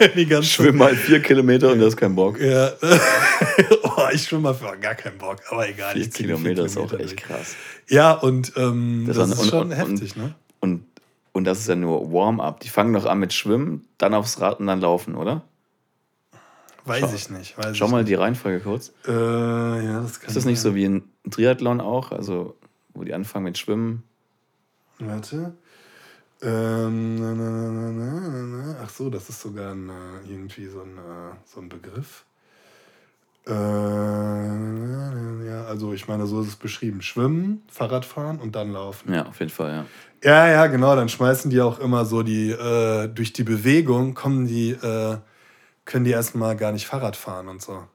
die, 0.03 0.15
die 0.17 0.27
ganze 0.27 0.49
Schwimm 0.49 0.77
mal 0.77 0.95
vier 0.95 1.21
Kilometer 1.23 1.73
und 1.73 1.79
du 1.79 1.87
hast 1.87 1.97
keinen 1.97 2.15
Bock. 2.15 2.39
Ja. 2.41 2.73
oh, 3.83 4.09
ich 4.13 4.25
schwimme 4.25 4.43
mal 4.43 4.55
für 4.55 4.77
gar 4.79 4.95
keinen 4.95 5.19
Bock, 5.19 5.39
aber 5.51 5.69
egal. 5.69 5.93
Vier 5.95 6.03
ich 6.03 6.13
zieh 6.13 6.23
die 6.25 6.29
Kilometer 6.29 6.65
ist 6.65 6.77
auch 6.77 6.87
Kilometer 6.89 7.05
echt 7.13 7.17
krass. 7.23 7.55
Ja, 7.89 8.13
und 8.13 8.53
ähm, 8.57 9.05
das, 9.07 9.17
Das 9.17 9.31
ist 9.31 9.39
und- 9.41 9.49
schon 9.49 9.63
und- 9.69 9.73
heftig, 9.73 10.17
und- 10.17 10.23
ne? 10.23 10.35
Und, 10.61 10.85
und 11.33 11.45
das 11.45 11.59
ist 11.61 11.69
ja 11.69 11.77
nur 11.77 12.13
Warm-up. 12.13 12.61
Die 12.61 12.69
fangen 12.69 12.93
doch 12.93 13.07
an 13.07 13.19
mit 13.19 13.33
Schwimmen, 13.33 13.87
dann 13.99 14.15
aufs 14.15 14.41
Rad 14.41 14.61
und 14.61 14.67
dann 14.67 14.81
laufen, 14.81 15.15
oder? 15.15 15.43
Weiß 16.85 17.01
schau- 17.01 17.15
ich 17.15 17.31
nicht. 17.31 17.59
Weiß 17.59 17.77
Schau 17.77 17.87
ich 17.87 17.91
mal 17.93 18.05
die 18.05 18.15
Reihenfolge 18.15 18.61
kurz. 18.61 18.89
Nicht. 19.07 19.09
Äh, 19.09 19.13
ja, 19.13 20.01
das 20.01 20.21
kann 20.21 20.29
Ist 20.29 20.37
das 20.37 20.45
nicht 20.45 20.61
so 20.61 20.75
wie 20.75 20.85
ein 20.87 21.05
Triathlon 21.31 21.81
auch? 21.81 22.13
Also, 22.13 22.56
wo 22.97 23.05
die 23.05 23.15
anfangen 23.15 23.45
mit 23.45 23.59
Schwimmen? 23.59 24.03
Warte. 24.99 25.55
Ähm, 26.43 27.17
na, 27.17 27.33
na, 27.35 27.51
na, 27.51 27.71
na, 27.71 28.43
na. 28.43 28.77
Ach 28.83 28.91
so, 28.91 29.09
das 29.09 29.29
ist 29.29 29.41
sogar 29.41 29.73
ein, 29.73 29.89
äh, 29.89 30.31
irgendwie 30.31 30.67
so 30.67 30.81
ein, 30.83 30.99
äh, 30.99 31.35
so 31.45 31.61
ein 31.61 31.69
Begriff. 31.69 32.25
Äh, 33.47 33.53
ja, 35.47 35.65
also 35.67 35.93
ich 35.93 36.09
meine, 36.09 36.27
so 36.27 36.41
ist 36.41 36.49
es 36.49 36.57
beschrieben. 36.57 37.01
Schwimmen, 37.01 37.63
Fahrradfahren 37.69 38.41
und 38.41 38.57
dann 38.57 38.73
laufen. 38.73 39.15
Ja, 39.15 39.27
auf 39.27 39.39
jeden 39.39 39.53
Fall, 39.53 39.71
ja. 39.71 39.87
Ja, 40.23 40.49
ja, 40.49 40.67
genau. 40.67 40.97
Dann 40.97 41.09
schmeißen 41.09 41.51
die 41.51 41.61
auch 41.61 41.79
immer 41.79 42.05
so 42.05 42.23
die, 42.23 42.51
äh, 42.51 43.09
durch 43.09 43.33
die 43.33 43.45
Bewegung 43.45 44.15
kommen 44.15 44.47
die, 44.47 44.73
äh, 44.73 45.19
können 45.85 46.05
die 46.05 46.11
erstmal 46.11 46.57
gar 46.57 46.73
nicht 46.73 46.87
Fahrrad 46.87 47.17
fahren 47.17 47.49
und 47.49 47.63
so. 47.63 47.87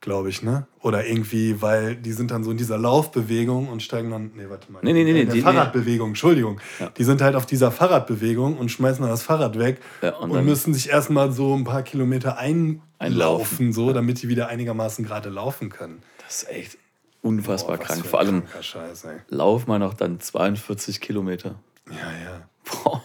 Glaube 0.00 0.28
ich, 0.30 0.42
ne? 0.44 0.66
Oder 0.80 1.06
irgendwie, 1.06 1.60
weil 1.60 1.96
die 1.96 2.12
sind 2.12 2.30
dann 2.30 2.44
so 2.44 2.52
in 2.52 2.56
dieser 2.56 2.78
Laufbewegung 2.78 3.68
und 3.68 3.82
steigen 3.82 4.10
dann. 4.12 4.30
Nee, 4.36 4.44
warte 4.48 4.70
mal. 4.70 4.78
Nee, 4.82 4.92
nee, 4.92 5.02
nee, 5.02 5.10
In 5.10 5.16
nee, 5.16 5.24
der 5.24 5.34
die- 5.34 5.40
Fahrradbewegung, 5.40 6.10
Entschuldigung. 6.10 6.60
Ja. 6.78 6.90
Die 6.90 7.02
sind 7.02 7.20
halt 7.20 7.34
auf 7.34 7.46
dieser 7.46 7.72
Fahrradbewegung 7.72 8.58
und 8.58 8.68
schmeißen 8.70 9.00
dann 9.02 9.10
das 9.10 9.22
Fahrrad 9.24 9.58
weg 9.58 9.80
Ja, 10.00 10.14
und 10.16 10.30
und, 10.30 10.44
müssen 10.44 10.72
sich 10.72 10.88
erstmal 10.88 11.32
so 11.32 11.52
ein 11.56 11.64
paar 11.64 11.82
Kilometer 11.82 12.38
einlaufen, 12.38 12.82
Einlaufen. 13.00 13.72
so, 13.72 13.92
damit 13.92 14.22
die 14.22 14.28
wieder 14.28 14.46
einigermaßen 14.48 15.04
gerade 15.04 15.30
laufen 15.30 15.68
können. 15.68 16.00
Das 16.24 16.42
ist 16.44 16.48
echt 16.50 16.78
unfassbar 17.22 17.78
Boah, 17.78 17.84
krank. 17.84 18.06
Vor 18.06 18.20
allem 18.20 18.44
Scheiß, 18.60 19.04
ey. 19.04 19.16
lauf 19.28 19.66
mal 19.66 19.80
noch 19.80 19.94
dann 19.94 20.20
42 20.20 21.00
Kilometer. 21.00 21.56
Ja, 21.90 21.94
ja. 22.24 22.48
Boah. 22.84 23.02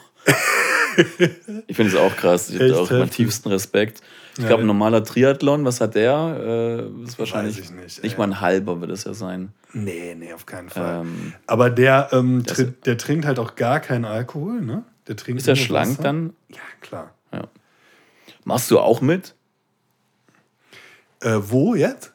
ich 1.68 1.76
finde 1.76 1.92
es 1.92 1.96
auch 1.98 2.16
krass. 2.16 2.50
Ich 2.50 2.60
habe 2.60 2.78
auch 2.80 2.90
meinen 2.92 3.10
tiefsten 3.10 3.50
Respekt. 3.50 4.02
Ich 4.36 4.40
Ja, 4.40 4.48
glaube, 4.48 4.62
ein 4.64 4.68
ja. 4.68 4.74
normaler 4.74 5.04
Triathlon, 5.04 5.64
was 5.66 5.80
hat 5.82 5.96
der? 5.96 6.90
Äh, 7.00 7.04
ist 7.04 7.20
wahrscheinlich 7.20 7.60
ich 7.60 7.70
nicht, 7.72 8.04
nicht 8.04 8.18
mal 8.18 8.24
ein 8.26 8.42
halber, 8.42 8.82
wird 8.82 8.90
es 8.92 9.04
ja 9.04 9.14
sein. 9.14 9.54
Nee, 9.74 10.16
nee, 10.16 10.34
auf 10.34 10.46
keinen 10.46 10.70
Fall. 10.70 11.02
Ähm, 11.02 11.34
Aber 11.48 11.70
der, 11.70 12.10
ähm, 12.12 12.44
trin- 12.46 12.74
der 12.86 12.98
trinkt 12.98 13.26
halt 13.26 13.38
auch 13.40 13.56
gar 13.56 13.80
keinen 13.80 14.06
Alkohol, 14.06 14.62
ne? 14.62 14.84
Der 15.08 15.16
trinkt 15.16 15.42
ist 15.42 15.48
er 15.48 15.56
schlank 15.56 15.92
Wasser. 16.00 16.04
dann? 16.04 16.34
Ja, 16.50 16.58
klar. 16.82 17.12
Machst 18.46 18.72
du 18.72 18.80
auch 18.80 19.02
mit? 19.02 19.36
Äh, 21.22 21.38
wo 21.42 21.76
jetzt? 21.76 22.13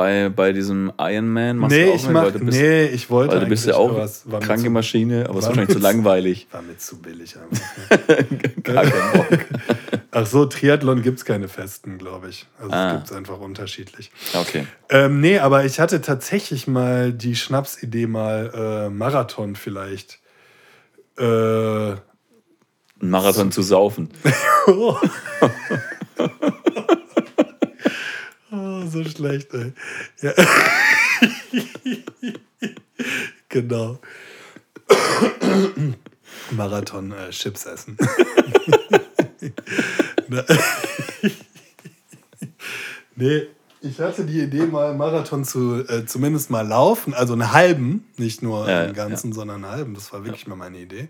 Bei, 0.00 0.30
bei 0.30 0.52
diesem 0.54 0.90
Ironman? 0.98 1.58
Machst 1.58 1.76
nee, 1.76 1.84
du 1.84 1.90
auch 1.90 1.94
ich 1.96 2.08
mach, 2.08 2.30
bist, 2.30 2.58
nee, 2.58 2.86
ich 2.86 3.10
wollte 3.10 3.34
weil 3.34 3.40
du 3.40 3.46
bist 3.50 3.66
ja 3.66 3.74
auch 3.74 3.92
mir 3.92 4.38
kranke 4.40 4.64
zu, 4.64 4.70
Maschine, 4.70 5.26
aber 5.28 5.40
es 5.40 5.44
ist 5.44 5.50
war 5.50 5.56
wahrscheinlich 5.56 5.76
zu 5.76 5.82
langweilig. 5.82 6.46
War 6.52 6.62
mir 6.62 6.78
zu 6.78 7.02
billig 7.02 7.36
einfach. 7.90 8.62
Gar 8.62 8.84
keinen 8.86 9.12
Bock. 9.12 9.38
Ach 10.10 10.26
so, 10.26 10.46
Triathlon 10.46 11.02
gibt 11.02 11.18
es 11.18 11.26
keine 11.26 11.48
festen, 11.48 11.98
glaube 11.98 12.30
ich. 12.30 12.46
Also 12.58 12.72
Ah. 12.72 12.86
es 12.86 12.94
gibt 12.94 13.10
es 13.10 13.12
einfach 13.14 13.40
unterschiedlich. 13.40 14.10
Okay. 14.32 14.66
Ähm, 14.88 15.20
nee, 15.20 15.38
aber 15.38 15.66
ich 15.66 15.80
hatte 15.80 16.00
tatsächlich 16.00 16.66
mal 16.66 17.12
die 17.12 17.36
Schnapsidee, 17.36 18.06
mal 18.06 18.86
äh, 18.86 18.88
Marathon 18.88 19.54
vielleicht. 19.54 20.18
Äh, 21.18 21.24
Einen 21.24 21.98
Marathon 23.02 23.52
zu 23.52 23.60
saufen. 23.60 24.08
oh, 24.66 24.96
so 28.90 29.04
schlecht, 29.04 29.54
ey. 29.54 29.72
Ja. 30.20 30.32
genau. 33.48 33.98
Marathon 36.50 37.12
äh, 37.12 37.30
Chips 37.30 37.66
essen. 37.66 37.96
Ne. 40.30 40.44
nee, 43.16 43.48
ich 43.80 43.98
hatte 43.98 44.24
die 44.24 44.40
Idee, 44.42 44.66
mal 44.66 44.94
Marathon 44.94 45.44
zu 45.44 45.84
äh, 45.88 46.06
zumindest 46.06 46.50
mal 46.50 46.66
laufen, 46.66 47.14
also 47.14 47.32
einen 47.32 47.50
halben, 47.52 48.06
nicht 48.16 48.40
nur 48.40 48.68
Ja, 48.68 48.82
einen 48.82 48.94
ganzen, 48.94 49.32
sondern 49.32 49.64
einen 49.64 49.72
halben. 49.72 49.94
Das 49.94 50.12
war 50.12 50.24
wirklich 50.24 50.46
mal 50.46 50.54
meine 50.54 50.78
Idee. 50.78 51.08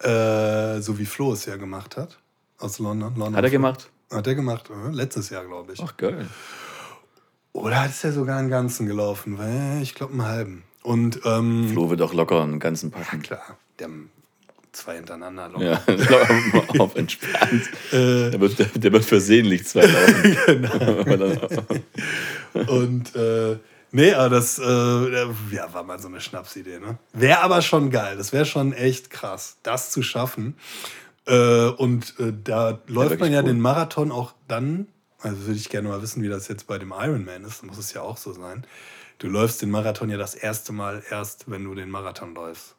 Äh, 0.00 0.82
so 0.82 0.98
wie 0.98 1.06
Flo 1.06 1.32
es 1.32 1.46
ja 1.46 1.56
gemacht 1.56 1.96
hat 1.96 2.18
aus 2.58 2.78
London. 2.78 3.14
London 3.16 3.36
Hat 3.36 3.44
er 3.44 3.50
gemacht? 3.50 3.88
Hat 4.10 4.26
er 4.26 4.34
gemacht, 4.34 4.70
äh, 4.70 4.90
letztes 4.90 5.30
Jahr, 5.30 5.44
glaube 5.44 5.72
ich. 5.72 5.80
Ach, 5.82 5.96
geil. 5.96 6.26
Oder 7.52 7.86
ist 7.86 8.04
er 8.04 8.12
sogar 8.12 8.38
einen 8.38 8.50
ganzen 8.50 8.86
gelaufen? 8.86 9.38
Ich 9.82 9.94
glaube 9.94 10.12
einen 10.12 10.22
halben. 10.24 10.64
Und 10.82 11.20
ähm, 11.24 11.68
Flo 11.72 11.90
wird 11.90 12.00
auch 12.02 12.14
locker 12.14 12.42
einen 12.42 12.60
ganzen 12.60 12.90
packen. 12.90 13.20
klar, 13.20 13.58
der 13.78 13.88
zwei 14.72 14.96
hintereinander 14.96 15.48
locker. 15.48 15.64
Ja, 15.64 15.82
auf, 16.58 16.80
auf 16.80 16.94
entspannt. 16.96 17.68
Äh, 17.92 18.30
Der 18.30 18.40
wird, 18.40 18.58
der, 18.58 18.66
der 18.66 18.92
wird 18.92 19.04
versehentlich 19.04 19.66
zwei 19.66 19.86
laufen. 19.86 20.36
Genau. 21.04 22.72
Und 22.72 23.14
äh, 23.14 23.58
nee, 23.92 24.12
aber 24.14 24.28
das 24.30 24.58
äh, 24.58 24.62
ja, 24.62 25.72
war 25.72 25.82
mal 25.82 25.98
so 25.98 26.08
eine 26.08 26.20
Schnapsidee. 26.20 26.78
Ne? 26.78 26.98
Wäre 27.12 27.40
aber 27.40 27.60
schon 27.62 27.90
geil. 27.90 28.16
Das 28.16 28.32
wäre 28.32 28.46
schon 28.46 28.72
echt 28.72 29.10
krass, 29.10 29.56
das 29.62 29.90
zu 29.90 30.02
schaffen. 30.02 30.56
Äh, 31.28 31.68
und 31.68 32.18
äh, 32.18 32.32
da 32.42 32.80
läuft 32.86 32.88
man 32.88 33.10
wirklich 33.10 33.32
ja 33.32 33.40
cool. 33.40 33.48
den 33.48 33.60
Marathon 33.60 34.10
auch 34.10 34.32
dann. 34.48 34.88
Also 35.20 35.42
würde 35.46 35.58
ich 35.58 35.68
gerne 35.68 35.88
mal 35.88 36.00
wissen, 36.00 36.22
wie 36.22 36.28
das 36.28 36.48
jetzt 36.48 36.66
bei 36.66 36.78
dem 36.78 36.92
Ironman 36.92 37.44
ist. 37.44 37.62
Muss 37.64 37.78
es 37.78 37.92
ja 37.92 38.02
auch 38.02 38.16
so 38.16 38.32
sein. 38.32 38.64
Du 39.18 39.28
läufst 39.28 39.60
den 39.62 39.70
Marathon 39.70 40.10
ja 40.10 40.16
das 40.16 40.34
erste 40.34 40.72
Mal 40.72 41.02
erst, 41.10 41.50
wenn 41.50 41.64
du 41.64 41.74
den 41.74 41.90
Marathon 41.90 42.34
läufst. 42.34 42.76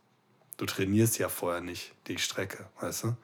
Du 0.57 0.65
trainierst 0.65 1.19
ja 1.19 1.29
vorher 1.29 1.61
nicht 1.61 1.93
die 2.07 2.17
Strecke, 2.17 2.65
weißt 2.81 3.03
du? 3.03 3.15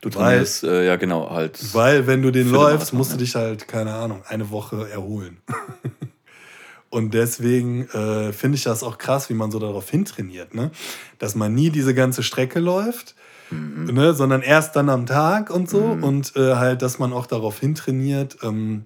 Du 0.00 0.08
Weil- 0.08 0.12
trainierst, 0.12 0.64
äh, 0.64 0.86
ja 0.86 0.96
genau, 0.96 1.30
halt. 1.30 1.74
Weil 1.74 2.06
wenn 2.06 2.22
du 2.22 2.30
den 2.30 2.46
den 2.46 2.52
läufst, 2.52 2.92
Marathon, 2.92 2.98
musst 2.98 3.10
du 3.12 3.16
ja. 3.16 3.20
dich 3.20 3.34
halt, 3.36 3.68
keine 3.68 3.94
Ahnung, 3.94 4.22
eine 4.26 4.50
Woche 4.50 4.88
erholen. 4.90 5.38
Und 6.90 7.12
deswegen 7.14 7.88
äh, 7.90 8.32
finde 8.32 8.56
ich 8.56 8.64
das 8.64 8.82
auch 8.82 8.96
krass, 8.96 9.28
wie 9.28 9.34
man 9.34 9.50
so 9.50 9.58
darauf 9.58 9.90
hintrainiert, 9.90 10.54
ne? 10.54 10.70
Dass 11.18 11.34
man 11.34 11.54
nie 11.54 11.70
diese 11.70 11.94
ganze 11.94 12.22
Strecke 12.22 12.58
läuft, 12.60 13.14
Mhm. 13.50 13.84
ne? 13.94 14.14
sondern 14.14 14.42
erst 14.42 14.74
dann 14.76 14.88
am 14.88 15.06
Tag 15.06 15.50
und 15.50 15.68
so. 15.70 15.78
Und 15.82 16.34
äh, 16.36 16.54
halt, 16.56 16.82
dass 16.82 16.98
man 16.98 17.12
auch 17.12 17.26
darauf 17.26 17.60
hintrainiert, 17.60 18.38
ähm, 18.42 18.84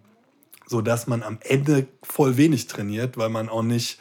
so 0.66 0.80
dass 0.82 1.06
man 1.06 1.22
am 1.22 1.38
Ende 1.42 1.86
voll 2.02 2.36
wenig 2.36 2.66
trainiert, 2.66 3.16
weil 3.16 3.28
man 3.28 3.48
auch 3.48 3.62
nicht 3.62 3.98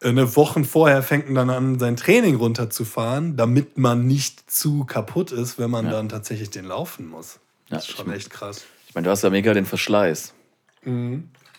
äh, 0.00 0.08
eine 0.08 0.34
Wochen 0.36 0.64
vorher 0.64 1.02
fängt 1.02 1.26
man 1.26 1.34
dann 1.34 1.50
an, 1.50 1.78
sein 1.78 1.96
Training 1.96 2.36
runterzufahren, 2.36 3.36
damit 3.36 3.78
man 3.78 4.06
nicht 4.06 4.50
zu 4.50 4.84
kaputt 4.84 5.32
ist, 5.32 5.58
wenn 5.58 5.70
man 5.70 5.84
Ja. 5.86 5.92
dann 5.92 6.08
tatsächlich 6.08 6.50
den 6.50 6.64
laufen 6.64 7.08
muss. 7.08 7.38
Ja, 7.68 7.76
Das 7.76 7.88
ist 7.88 7.96
schon 7.96 8.10
echt 8.10 8.30
krass. 8.30 8.64
Ich 8.88 8.94
meine, 8.94 9.04
du 9.04 9.10
hast 9.10 9.22
ja 9.22 9.30
mega 9.30 9.52
den 9.52 9.66
Verschleiß. 9.66 10.32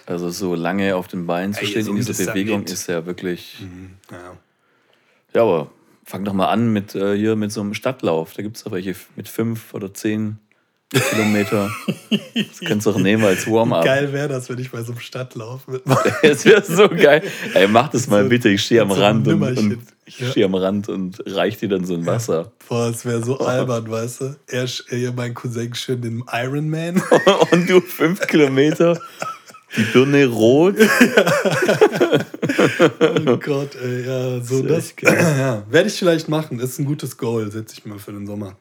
Also 0.07 0.29
so 0.31 0.55
lange 0.55 0.95
auf 0.95 1.07
den 1.07 1.27
Beinen 1.27 1.53
zu 1.53 1.61
Ey, 1.61 1.67
stehen 1.67 1.83
so 1.83 1.91
in 1.91 1.97
dieser 1.97 2.33
Bewegung 2.33 2.63
ist 2.63 2.87
ja 2.87 3.05
wirklich. 3.05 3.59
Ja. 4.09 4.31
Ja, 5.35 5.41
aber 5.43 5.69
fang 6.09 6.25
doch 6.25 6.33
mal 6.33 6.47
an 6.47 6.73
mit 6.73 6.95
äh, 6.95 7.15
hier 7.15 7.35
mit 7.35 7.51
so 7.51 7.61
einem 7.61 7.73
Stadtlauf. 7.73 8.33
Da 8.33 8.41
gibt 8.41 8.57
es 8.57 8.63
doch 8.63 8.71
welche 8.71 8.95
mit 9.15 9.27
fünf 9.29 9.73
oder 9.73 9.93
zehn 9.93 10.37
Kilometer. 10.91 11.69
Das 12.35 12.59
kannst 12.61 12.85
du 12.87 12.91
auch 12.91 12.97
nehmen 12.97 13.23
als 13.25 13.45
Warm-up. 13.47 13.83
Geil 13.85 14.11
wäre 14.13 14.27
das, 14.27 14.49
wenn 14.49 14.57
ich 14.59 14.71
bei 14.71 14.81
so 14.81 14.91
einem 14.93 15.01
Stadtlauf 15.01 15.67
mitmache. 15.67 16.11
Es 16.23 16.45
wäre 16.45 16.63
so 16.63 16.87
geil. 16.89 17.21
Ey, 17.53 17.67
mach 17.67 17.89
das 17.89 18.07
mal 18.07 18.23
So- 18.23 18.29
bitte. 18.29 18.49
Ich 18.49 18.63
stehe 18.63 18.81
am 18.81 18.89
so 18.89 18.95
Rand 18.99 19.27
und, 19.27 19.41
und 19.43 19.77
ich 20.05 20.19
Ja. 20.19 20.27
stehe 20.31 20.45
am 20.45 20.55
Rand 20.55 20.89
und 20.89 21.21
reich 21.27 21.57
dir 21.57 21.69
dann 21.69 21.85
so 21.85 21.93
ein 21.93 22.05
Wasser. 22.05 22.51
Boah, 22.67 22.89
es 22.89 23.05
wäre 23.05 23.23
so 23.23 23.37
albern, 23.45 23.89
weißt 23.91 24.21
du? 24.21 24.35
Er, 24.47 24.65
er, 24.89 25.11
mein 25.13 25.33
Cousin, 25.35 25.73
schön 25.75 26.01
den 26.01 26.23
Ironman. 26.31 27.01
Und 27.51 27.69
du 27.69 27.81
fünf 27.81 28.25
Kilometer, 28.27 28.99
die 29.77 29.83
Birne 29.83 30.25
rot. 30.27 30.75
oh 33.27 33.37
Gott, 33.37 33.75
ey, 33.75 34.05
ja, 34.05 34.41
so 34.41 34.61
Das 34.63 34.93
das. 34.95 35.13
Ja, 35.37 35.63
werde 35.69 35.89
ich 35.89 35.97
vielleicht 35.99 36.29
machen. 36.29 36.59
Ist 36.59 36.79
ein 36.79 36.85
gutes 36.85 37.17
Goal, 37.17 37.51
setze 37.51 37.75
ich 37.77 37.85
mal 37.85 37.99
für 37.99 38.11
den 38.11 38.25
Sommer. 38.27 38.55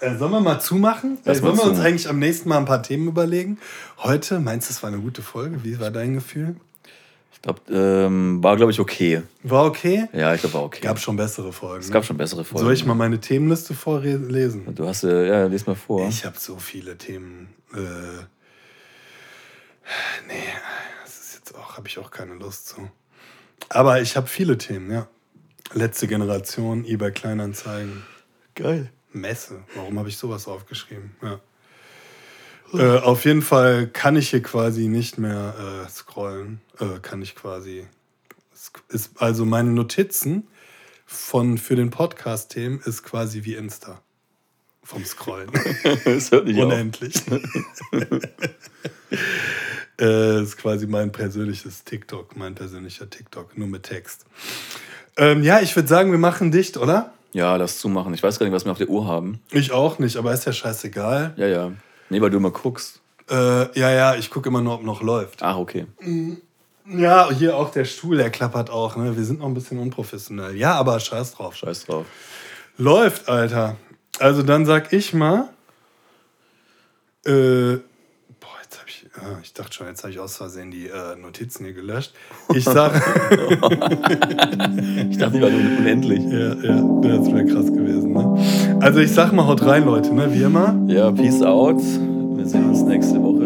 Äh, 0.00 0.16
sollen 0.16 0.32
wir 0.32 0.40
mal 0.40 0.60
zumachen? 0.60 1.18
Äh, 1.24 1.34
sollen 1.34 1.56
wir 1.56 1.64
uns 1.64 1.80
eigentlich 1.80 2.08
am 2.08 2.18
nächsten 2.18 2.48
Mal 2.48 2.58
ein 2.58 2.64
paar 2.64 2.82
Themen 2.82 3.08
überlegen? 3.08 3.58
Heute, 3.98 4.38
meinst 4.40 4.68
du, 4.68 4.72
es 4.72 4.82
war 4.82 4.88
eine 4.88 5.00
gute 5.00 5.22
Folge? 5.22 5.64
Wie 5.64 5.78
war 5.80 5.90
dein 5.90 6.14
Gefühl? 6.14 6.56
Ich 7.32 7.42
glaube, 7.42 7.60
ähm, 7.70 8.42
war, 8.42 8.56
glaube 8.56 8.72
ich, 8.72 8.80
okay. 8.80 9.22
War 9.44 9.64
okay? 9.64 10.06
Ja, 10.12 10.34
ich 10.34 10.40
glaube, 10.40 10.54
war 10.54 10.64
okay. 10.64 10.80
Gab 10.82 10.98
schon 10.98 11.16
bessere 11.16 11.52
Folgen. 11.52 11.84
es 11.84 11.90
gab 11.90 12.04
schon 12.04 12.16
bessere 12.16 12.44
Folgen. 12.44 12.64
Soll 12.64 12.74
ich 12.74 12.84
mal 12.84 12.94
meine 12.94 13.20
Themenliste 13.20 13.74
vorlesen? 13.74 14.74
Du 14.74 14.86
hast, 14.86 15.04
äh, 15.04 15.28
ja, 15.28 15.46
lies 15.46 15.66
mal 15.66 15.76
vor. 15.76 16.08
Ich 16.08 16.24
habe 16.24 16.36
so 16.38 16.56
viele 16.56 16.98
Themen. 16.98 17.48
Äh, 17.72 17.78
nee, 20.26 20.48
das 21.02 21.20
ist 21.20 21.34
jetzt 21.34 21.54
auch, 21.54 21.76
habe 21.76 21.88
ich 21.88 21.98
auch 21.98 22.10
keine 22.10 22.34
Lust 22.34 22.68
zu. 22.68 22.90
Aber 23.68 24.00
ich 24.00 24.16
habe 24.16 24.26
viele 24.26 24.58
Themen, 24.58 24.90
ja. 24.90 25.08
Letzte 25.72 26.06
Generation, 26.06 26.84
eBay 26.84 27.12
Kleinanzeigen, 27.12 28.02
Geil. 28.58 28.90
Messe. 29.12 29.62
Warum 29.76 30.00
habe 30.00 30.08
ich 30.08 30.16
sowas 30.16 30.48
aufgeschrieben? 30.48 31.14
Ja. 31.22 31.40
Äh, 32.74 32.98
auf 32.98 33.24
jeden 33.24 33.40
Fall 33.40 33.86
kann 33.86 34.16
ich 34.16 34.30
hier 34.30 34.42
quasi 34.42 34.88
nicht 34.88 35.16
mehr 35.16 35.84
äh, 35.86 35.88
scrollen. 35.88 36.60
Äh, 36.80 36.98
kann 37.00 37.22
ich 37.22 37.36
quasi. 37.36 37.86
Ist, 38.88 39.12
also 39.22 39.44
meine 39.44 39.70
Notizen 39.70 40.48
von, 41.06 41.56
für 41.56 41.76
den 41.76 41.90
Podcast-Themen 41.90 42.80
ist 42.80 43.04
quasi 43.04 43.44
wie 43.44 43.54
Insta. 43.54 44.02
Vom 44.88 45.04
Scrollen. 45.04 45.50
Es 46.06 46.32
hört 46.32 46.46
nicht. 46.46 46.58
Unendlich. 46.58 47.12
äh, 50.00 50.42
ist 50.42 50.56
quasi 50.56 50.86
mein 50.86 51.12
persönliches 51.12 51.84
TikTok, 51.84 52.38
mein 52.38 52.54
persönlicher 52.54 53.10
TikTok, 53.10 53.58
nur 53.58 53.68
mit 53.68 53.82
Text. 53.82 54.24
Ähm, 55.18 55.42
ja, 55.42 55.60
ich 55.60 55.76
würde 55.76 55.90
sagen, 55.90 56.10
wir 56.10 56.18
machen 56.18 56.50
dicht, 56.50 56.78
oder? 56.78 57.12
Ja, 57.34 57.54
lass 57.56 57.80
zumachen. 57.80 58.14
Ich 58.14 58.22
weiß 58.22 58.38
gar 58.38 58.46
nicht, 58.46 58.54
was 58.54 58.64
wir 58.64 58.72
auf 58.72 58.78
der 58.78 58.88
Uhr 58.88 59.06
haben. 59.06 59.42
Ich 59.50 59.72
auch 59.72 59.98
nicht, 59.98 60.16
aber 60.16 60.32
ist 60.32 60.46
ja 60.46 60.54
scheißegal. 60.54 61.34
Ja, 61.36 61.46
ja. 61.46 61.72
Nee, 62.08 62.22
weil 62.22 62.30
du 62.30 62.38
immer 62.38 62.50
guckst. 62.50 63.02
Äh, 63.28 63.78
ja, 63.78 63.90
ja, 63.90 64.14
ich 64.14 64.30
gucke 64.30 64.48
immer 64.48 64.62
nur, 64.62 64.72
ob 64.72 64.84
noch 64.84 65.02
läuft. 65.02 65.42
Ach, 65.42 65.58
okay. 65.58 65.84
Ja, 66.86 67.30
hier 67.30 67.58
auch 67.58 67.70
der 67.70 67.84
Stuhl, 67.84 68.16
der 68.16 68.30
klappert 68.30 68.70
auch. 68.70 68.96
Ne? 68.96 69.14
Wir 69.14 69.24
sind 69.24 69.40
noch 69.40 69.46
ein 69.48 69.54
bisschen 69.54 69.80
unprofessionell. 69.80 70.56
Ja, 70.56 70.76
aber 70.76 70.98
scheiß 70.98 71.34
drauf. 71.34 71.56
Scheiß 71.56 71.84
drauf. 71.84 72.06
Läuft, 72.78 73.28
Alter. 73.28 73.76
Also 74.18 74.42
dann 74.42 74.66
sag 74.66 74.92
ich 74.92 75.14
mal. 75.14 75.48
Äh, 77.24 77.78
boah, 78.40 78.56
jetzt 78.62 78.78
habe 78.78 78.88
ich. 78.88 79.06
ah, 79.16 79.38
ich 79.42 79.52
dachte 79.52 79.72
schon, 79.72 79.86
jetzt 79.86 80.02
habe 80.02 80.12
ich 80.12 80.18
aus 80.18 80.36
Versehen 80.36 80.70
die 80.70 80.86
äh, 80.88 81.16
Notizen 81.16 81.64
hier 81.64 81.74
gelöscht. 81.74 82.14
Ich 82.54 82.64
sag. 82.64 82.92
Ich 85.10 85.16
dachte, 85.18 85.36
die 85.38 85.42
waren 85.42 85.78
unendlich. 85.78 86.20
ja, 86.24 86.54
ja, 86.54 86.82
das 87.02 87.32
wäre 87.32 87.44
krass 87.46 87.66
gewesen. 87.66 88.12
Ne? 88.12 88.78
Also 88.80 89.00
ich 89.00 89.12
sag 89.12 89.32
mal, 89.32 89.46
haut 89.46 89.64
rein, 89.64 89.84
Leute, 89.84 90.14
ne? 90.14 90.32
Wie 90.32 90.42
immer. 90.42 90.74
Ja, 90.86 91.10
peace 91.10 91.42
out. 91.42 91.78
Wir 91.78 92.46
sehen 92.46 92.68
uns 92.68 92.82
nächste 92.82 93.20
Woche. 93.22 93.37